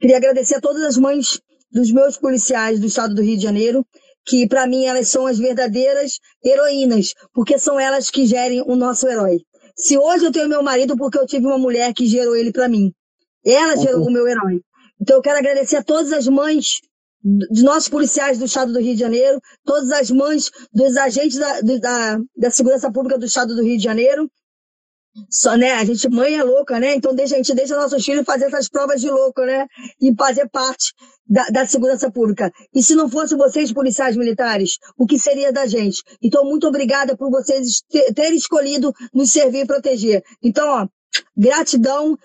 Queria 0.00 0.16
agradecer 0.16 0.56
a 0.56 0.60
todas 0.60 0.82
as 0.82 0.96
mães 0.98 1.40
dos 1.70 1.90
meus 1.90 2.18
policiais 2.18 2.80
do 2.80 2.86
estado 2.86 3.14
do 3.14 3.22
Rio 3.22 3.36
de 3.36 3.42
Janeiro, 3.42 3.86
que 4.24 4.46
para 4.48 4.66
mim 4.66 4.84
elas 4.84 5.08
são 5.08 5.26
as 5.26 5.38
verdadeiras 5.38 6.18
heroínas, 6.44 7.14
porque 7.32 7.58
são 7.58 7.78
elas 7.78 8.10
que 8.10 8.26
gerem 8.26 8.62
o 8.66 8.76
nosso 8.76 9.06
herói. 9.06 9.40
Se 9.76 9.98
hoje 9.98 10.24
eu 10.24 10.32
tenho 10.32 10.48
meu 10.48 10.62
marido, 10.62 10.96
porque 10.96 11.18
eu 11.18 11.26
tive 11.26 11.46
uma 11.46 11.58
mulher 11.58 11.92
que 11.92 12.06
gerou 12.06 12.34
ele 12.34 12.50
para 12.50 12.68
mim. 12.68 12.92
Ela 13.44 13.76
gerou 13.76 14.00
uhum. 14.00 14.08
o 14.08 14.12
meu 14.12 14.26
herói. 14.26 14.60
Então 15.00 15.16
eu 15.16 15.22
quero 15.22 15.38
agradecer 15.38 15.76
a 15.76 15.84
todas 15.84 16.12
as 16.12 16.26
mães 16.26 16.80
dos 17.22 17.62
nossos 17.62 17.88
policiais 17.88 18.38
do 18.38 18.44
estado 18.44 18.72
do 18.72 18.80
Rio 18.80 18.94
de 18.94 19.00
Janeiro, 19.00 19.40
todas 19.64 19.90
as 19.90 20.10
mães 20.10 20.50
dos 20.72 20.96
agentes 20.96 21.38
da, 21.38 21.60
da, 21.60 22.18
da 22.36 22.50
Segurança 22.50 22.90
Pública 22.90 23.18
do 23.18 23.26
estado 23.26 23.54
do 23.54 23.62
Rio 23.62 23.76
de 23.76 23.82
Janeiro, 23.82 24.30
Só, 25.30 25.56
né? 25.56 25.72
A 25.72 25.84
gente, 25.84 26.08
mãe 26.08 26.34
é 26.34 26.42
louca, 26.42 26.78
né? 26.78 26.94
Então 26.94 27.14
deixa, 27.14 27.34
a 27.34 27.38
gente 27.38 27.54
deixa 27.54 27.76
nossos 27.76 28.04
filhos 28.04 28.24
fazer 28.24 28.46
essas 28.46 28.68
provas 28.68 29.00
de 29.00 29.10
louco, 29.10 29.42
né? 29.42 29.66
E 30.00 30.14
fazer 30.14 30.48
parte 30.48 30.92
da, 31.26 31.46
da 31.48 31.66
segurança 31.66 32.10
pública. 32.10 32.52
E 32.74 32.82
se 32.82 32.94
não 32.94 33.08
fosse 33.08 33.36
vocês, 33.36 33.72
policiais 33.72 34.16
militares, 34.16 34.78
o 34.96 35.06
que 35.06 35.18
seria 35.18 35.52
da 35.52 35.66
gente? 35.66 36.02
Então, 36.22 36.44
muito 36.44 36.66
obrigada 36.66 37.16
por 37.16 37.30
vocês 37.30 37.82
terem 38.14 38.36
escolhido 38.36 38.92
nos 39.12 39.32
servir 39.32 39.60
e 39.60 39.66
proteger. 39.66 40.22
Então, 40.42 40.68
ó, 40.68 40.86
gratidão 41.36 42.16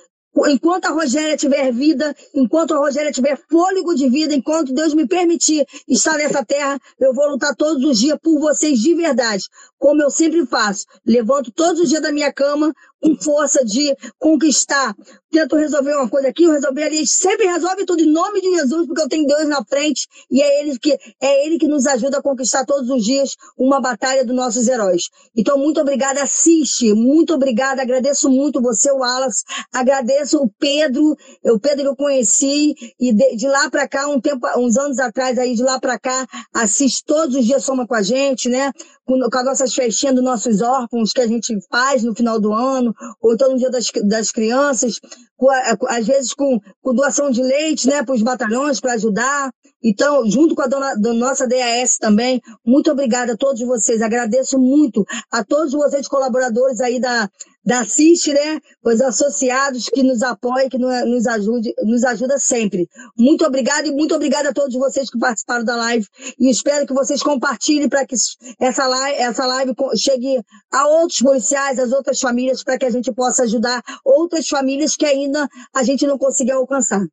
Enquanto 0.47 0.85
a 0.85 0.91
Rogéria 0.91 1.35
tiver 1.35 1.71
vida, 1.73 2.15
enquanto 2.33 2.73
a 2.73 2.77
Rogéria 2.77 3.11
tiver 3.11 3.37
fôlego 3.49 3.93
de 3.93 4.09
vida, 4.09 4.33
enquanto 4.33 4.73
Deus 4.73 4.93
me 4.93 5.05
permitir 5.05 5.65
estar 5.87 6.17
nessa 6.17 6.43
terra, 6.45 6.79
eu 6.99 7.13
vou 7.13 7.29
lutar 7.29 7.53
todos 7.55 7.83
os 7.83 7.99
dias 7.99 8.17
por 8.21 8.39
vocês 8.39 8.79
de 8.79 8.95
verdade, 8.95 9.43
como 9.77 10.01
eu 10.01 10.09
sempre 10.09 10.45
faço. 10.45 10.85
Levanto 11.05 11.51
todos 11.51 11.81
os 11.81 11.89
dias 11.89 12.01
da 12.01 12.13
minha 12.13 12.31
cama 12.31 12.73
com 13.01 13.15
força 13.17 13.65
de 13.65 13.95
conquistar. 14.19 14.95
Tento 15.31 15.55
resolver 15.55 15.95
uma 15.95 16.09
coisa 16.09 16.27
aqui, 16.27 16.43
eu 16.43 16.51
resolver 16.51 16.83
ali. 16.83 17.07
Sempre 17.07 17.47
resolve 17.47 17.85
tudo 17.85 18.01
em 18.01 18.11
nome 18.11 18.41
de 18.41 18.53
Jesus, 18.55 18.85
porque 18.85 19.01
eu 19.01 19.09
tenho 19.09 19.25
Deus 19.25 19.47
na 19.47 19.63
frente 19.65 20.07
e 20.29 20.41
é 20.41 20.61
ele 20.61 20.77
que 20.77 20.91
é 21.21 21.45
ele 21.45 21.57
que 21.57 21.67
nos 21.67 21.87
ajuda 21.87 22.19
a 22.19 22.21
conquistar 22.21 22.65
todos 22.65 22.89
os 22.89 23.03
dias 23.03 23.35
uma 23.57 23.81
batalha 23.81 24.25
dos 24.25 24.35
nossos 24.35 24.67
heróis. 24.67 25.09
Então, 25.35 25.57
muito 25.57 25.79
obrigada, 25.81 26.21
assiste. 26.21 26.93
Muito 26.93 27.33
obrigada, 27.33 27.81
agradeço 27.81 28.29
muito 28.29 28.61
você, 28.61 28.91
Wallace. 28.91 29.43
Agradeço 29.73 30.37
o 30.37 30.49
Pedro, 30.59 31.15
o 31.45 31.59
Pedro 31.59 31.87
eu 31.87 31.95
conheci 31.95 32.75
e 32.99 33.13
de, 33.13 33.35
de 33.35 33.47
lá 33.47 33.69
para 33.69 33.87
cá, 33.87 34.07
um 34.07 34.19
tempo, 34.19 34.45
uns 34.57 34.77
anos 34.77 34.99
atrás 34.99 35.39
aí, 35.39 35.55
de 35.55 35.63
lá 35.63 35.79
para 35.79 35.97
cá, 35.97 36.27
assiste 36.53 37.03
todos 37.05 37.35
os 37.35 37.45
dias, 37.45 37.63
soma 37.63 37.87
com 37.87 37.95
a 37.95 38.01
gente, 38.01 38.49
né? 38.49 38.71
Com, 39.05 39.19
com 39.19 39.37
as 39.37 39.45
nossas 39.45 39.73
festinhas 39.73 40.15
dos 40.15 40.23
nossos 40.23 40.61
órfãos 40.61 41.13
que 41.13 41.21
a 41.21 41.27
gente 41.27 41.57
faz 41.69 42.03
no 42.03 42.13
final 42.13 42.39
do 42.39 42.53
ano 42.53 42.90
ou 43.21 43.33
então 43.33 43.51
no 43.51 43.57
dia 43.57 43.69
das, 43.69 43.89
das 44.03 44.31
crianças, 44.31 44.99
com, 45.37 45.49
às 45.87 46.05
vezes 46.05 46.33
com, 46.33 46.59
com, 46.81 46.93
doação 46.93 47.31
de 47.31 47.41
leite 47.41 47.87
né, 47.87 48.03
para 48.03 48.15
os 48.15 48.21
batalhões, 48.21 48.79
para 48.79 48.93
ajudar. 48.93 49.51
Então, 49.83 50.29
junto 50.29 50.53
com 50.53 50.61
a 50.61 50.67
dona, 50.67 50.95
da 50.95 51.13
nossa 51.13 51.47
DAS 51.47 51.97
também, 51.97 52.39
muito 52.65 52.91
obrigada 52.91 53.33
a 53.33 53.37
todos 53.37 53.61
vocês. 53.61 54.01
Agradeço 54.01 54.59
muito 54.59 55.03
a 55.31 55.43
todos 55.43 55.73
vocês, 55.73 56.07
colaboradores 56.07 56.79
aí 56.79 56.99
da, 56.99 57.27
da 57.63 57.85
CIST, 57.85 58.33
né? 58.33 58.59
Os 58.83 59.01
associados 59.01 59.85
que 59.85 60.01
nos 60.01 60.23
apoiam, 60.23 60.67
que 60.69 60.77
nos, 60.77 61.27
ajude, 61.27 61.73
nos 61.83 62.03
ajuda 62.03 62.39
sempre. 62.39 62.89
Muito 63.17 63.45
obrigada 63.45 63.87
e 63.87 63.91
muito 63.91 64.15
obrigada 64.15 64.49
a 64.49 64.53
todos 64.53 64.75
vocês 64.75 65.09
que 65.09 65.19
participaram 65.19 65.63
da 65.63 65.75
live. 65.75 66.07
E 66.39 66.49
espero 66.49 66.87
que 66.87 66.93
vocês 66.93 67.21
compartilhem 67.21 67.87
para 67.87 68.05
que 68.05 68.15
essa 68.59 68.87
live, 68.87 69.17
essa 69.19 69.45
live 69.45 69.73
chegue 69.95 70.41
a 70.71 70.87
outros 70.87 71.21
policiais, 71.21 71.77
às 71.77 71.91
outras 71.91 72.19
famílias, 72.19 72.63
para 72.63 72.77
que 72.77 72.85
a 72.85 72.89
gente 72.89 73.11
possa 73.13 73.43
ajudar 73.43 73.81
outras 74.03 74.47
famílias 74.47 74.95
que 74.95 75.05
ainda 75.05 75.47
a 75.73 75.83
gente 75.83 76.07
não 76.07 76.17
conseguiu 76.17 76.57
alcançar. 76.57 77.05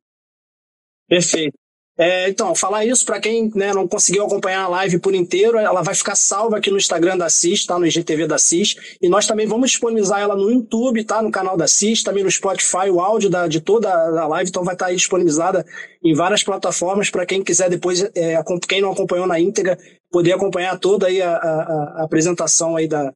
Perfeito. 1.07 1.58
É, 1.99 2.29
então, 2.29 2.55
falar 2.55 2.85
isso 2.85 3.05
para 3.05 3.19
quem 3.19 3.51
né, 3.53 3.73
não 3.73 3.85
conseguiu 3.85 4.25
acompanhar 4.25 4.63
a 4.63 4.67
live 4.69 4.99
por 4.99 5.13
inteiro, 5.13 5.57
ela 5.57 5.81
vai 5.81 5.93
ficar 5.93 6.15
salva 6.15 6.57
aqui 6.57 6.71
no 6.71 6.77
Instagram 6.77 7.17
da 7.17 7.29
CIS, 7.29 7.65
tá? 7.65 7.77
No 7.77 7.85
IGTV 7.85 8.25
da 8.25 8.37
CIS. 8.37 8.77
E 9.01 9.09
nós 9.09 9.27
também 9.27 9.45
vamos 9.45 9.71
disponibilizar 9.71 10.21
ela 10.21 10.33
no 10.33 10.49
YouTube, 10.49 11.03
tá? 11.03 11.21
No 11.21 11.29
canal 11.29 11.57
da 11.57 11.67
CIS, 11.67 12.01
também 12.01 12.23
no 12.23 12.31
Spotify, 12.31 12.89
o 12.89 13.01
áudio 13.01 13.29
da, 13.29 13.49
de 13.49 13.59
toda 13.59 13.91
a 13.91 14.27
live, 14.27 14.49
então 14.49 14.63
vai 14.63 14.75
estar 14.75 14.85
tá 14.85 14.91
aí 14.91 14.95
disponibilizada 14.95 15.65
em 16.01 16.13
várias 16.13 16.41
plataformas 16.41 17.09
para 17.09 17.25
quem 17.25 17.43
quiser 17.43 17.69
depois, 17.69 18.01
é, 18.15 18.41
quem 18.65 18.81
não 18.81 18.93
acompanhou 18.93 19.27
na 19.27 19.37
íntegra, 19.37 19.77
poder 20.09 20.31
acompanhar 20.31 20.79
toda 20.79 21.07
aí 21.07 21.21
a, 21.21 21.35
a, 21.35 21.93
a 21.97 22.03
apresentação 22.05 22.77
aí 22.77 22.87
da, 22.87 23.11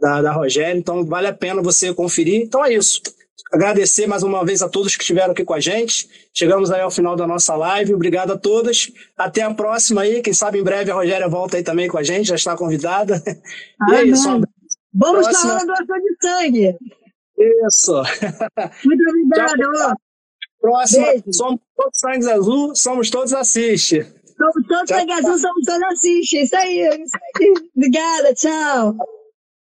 da, 0.00 0.22
da 0.22 0.32
Rogério. 0.32 0.78
Então 0.78 1.04
vale 1.04 1.26
a 1.26 1.34
pena 1.34 1.60
você 1.60 1.92
conferir. 1.92 2.40
Então 2.42 2.64
é 2.64 2.74
isso. 2.74 3.02
Agradecer 3.52 4.06
mais 4.06 4.22
uma 4.22 4.44
vez 4.44 4.62
a 4.62 4.68
todos 4.68 4.94
que 4.94 5.02
estiveram 5.02 5.32
aqui 5.32 5.44
com 5.44 5.54
a 5.54 5.58
gente. 5.58 6.08
Chegamos 6.32 6.70
aí 6.70 6.80
ao 6.80 6.90
final 6.90 7.16
da 7.16 7.26
nossa 7.26 7.56
live. 7.56 7.94
Obrigado 7.94 8.32
a 8.32 8.38
todos. 8.38 8.92
Até 9.16 9.42
a 9.42 9.52
próxima 9.52 10.02
aí. 10.02 10.22
Quem 10.22 10.32
sabe 10.32 10.60
em 10.60 10.62
breve 10.62 10.92
a 10.92 10.94
Rogéria 10.94 11.28
volta 11.28 11.56
aí 11.56 11.64
também 11.64 11.88
com 11.88 11.98
a 11.98 12.02
gente, 12.02 12.28
já 12.28 12.36
está 12.36 12.56
convidada. 12.56 13.20
Ah, 13.82 13.92
e 13.92 13.96
é 13.96 14.04
isso. 14.04 14.28
Vamos 14.92 15.26
próxima... 15.26 15.52
falar 15.52 15.64
doação 15.64 15.96
de 15.96 16.16
sangue. 16.20 16.76
Isso. 17.66 17.94
Muito 18.84 19.08
obrigado. 19.08 19.96
Próxima. 20.60 21.06
Beijo. 21.06 21.32
Somos 21.32 21.60
todos 21.74 21.98
sangues 21.98 22.26
azul, 22.26 22.76
somos 22.76 23.10
todos 23.10 23.32
assiste. 23.32 24.02
Somos 24.36 24.68
todos 24.68 24.88
sangue 24.88 25.12
azul, 25.12 25.38
somos 25.38 25.64
todos 25.64 25.82
assiste. 25.84 26.42
Isso 26.42 26.56
aí, 26.56 26.80
isso 27.02 27.16
aí. 27.38 27.54
Obrigada, 27.74 28.34
tchau. 28.34 28.96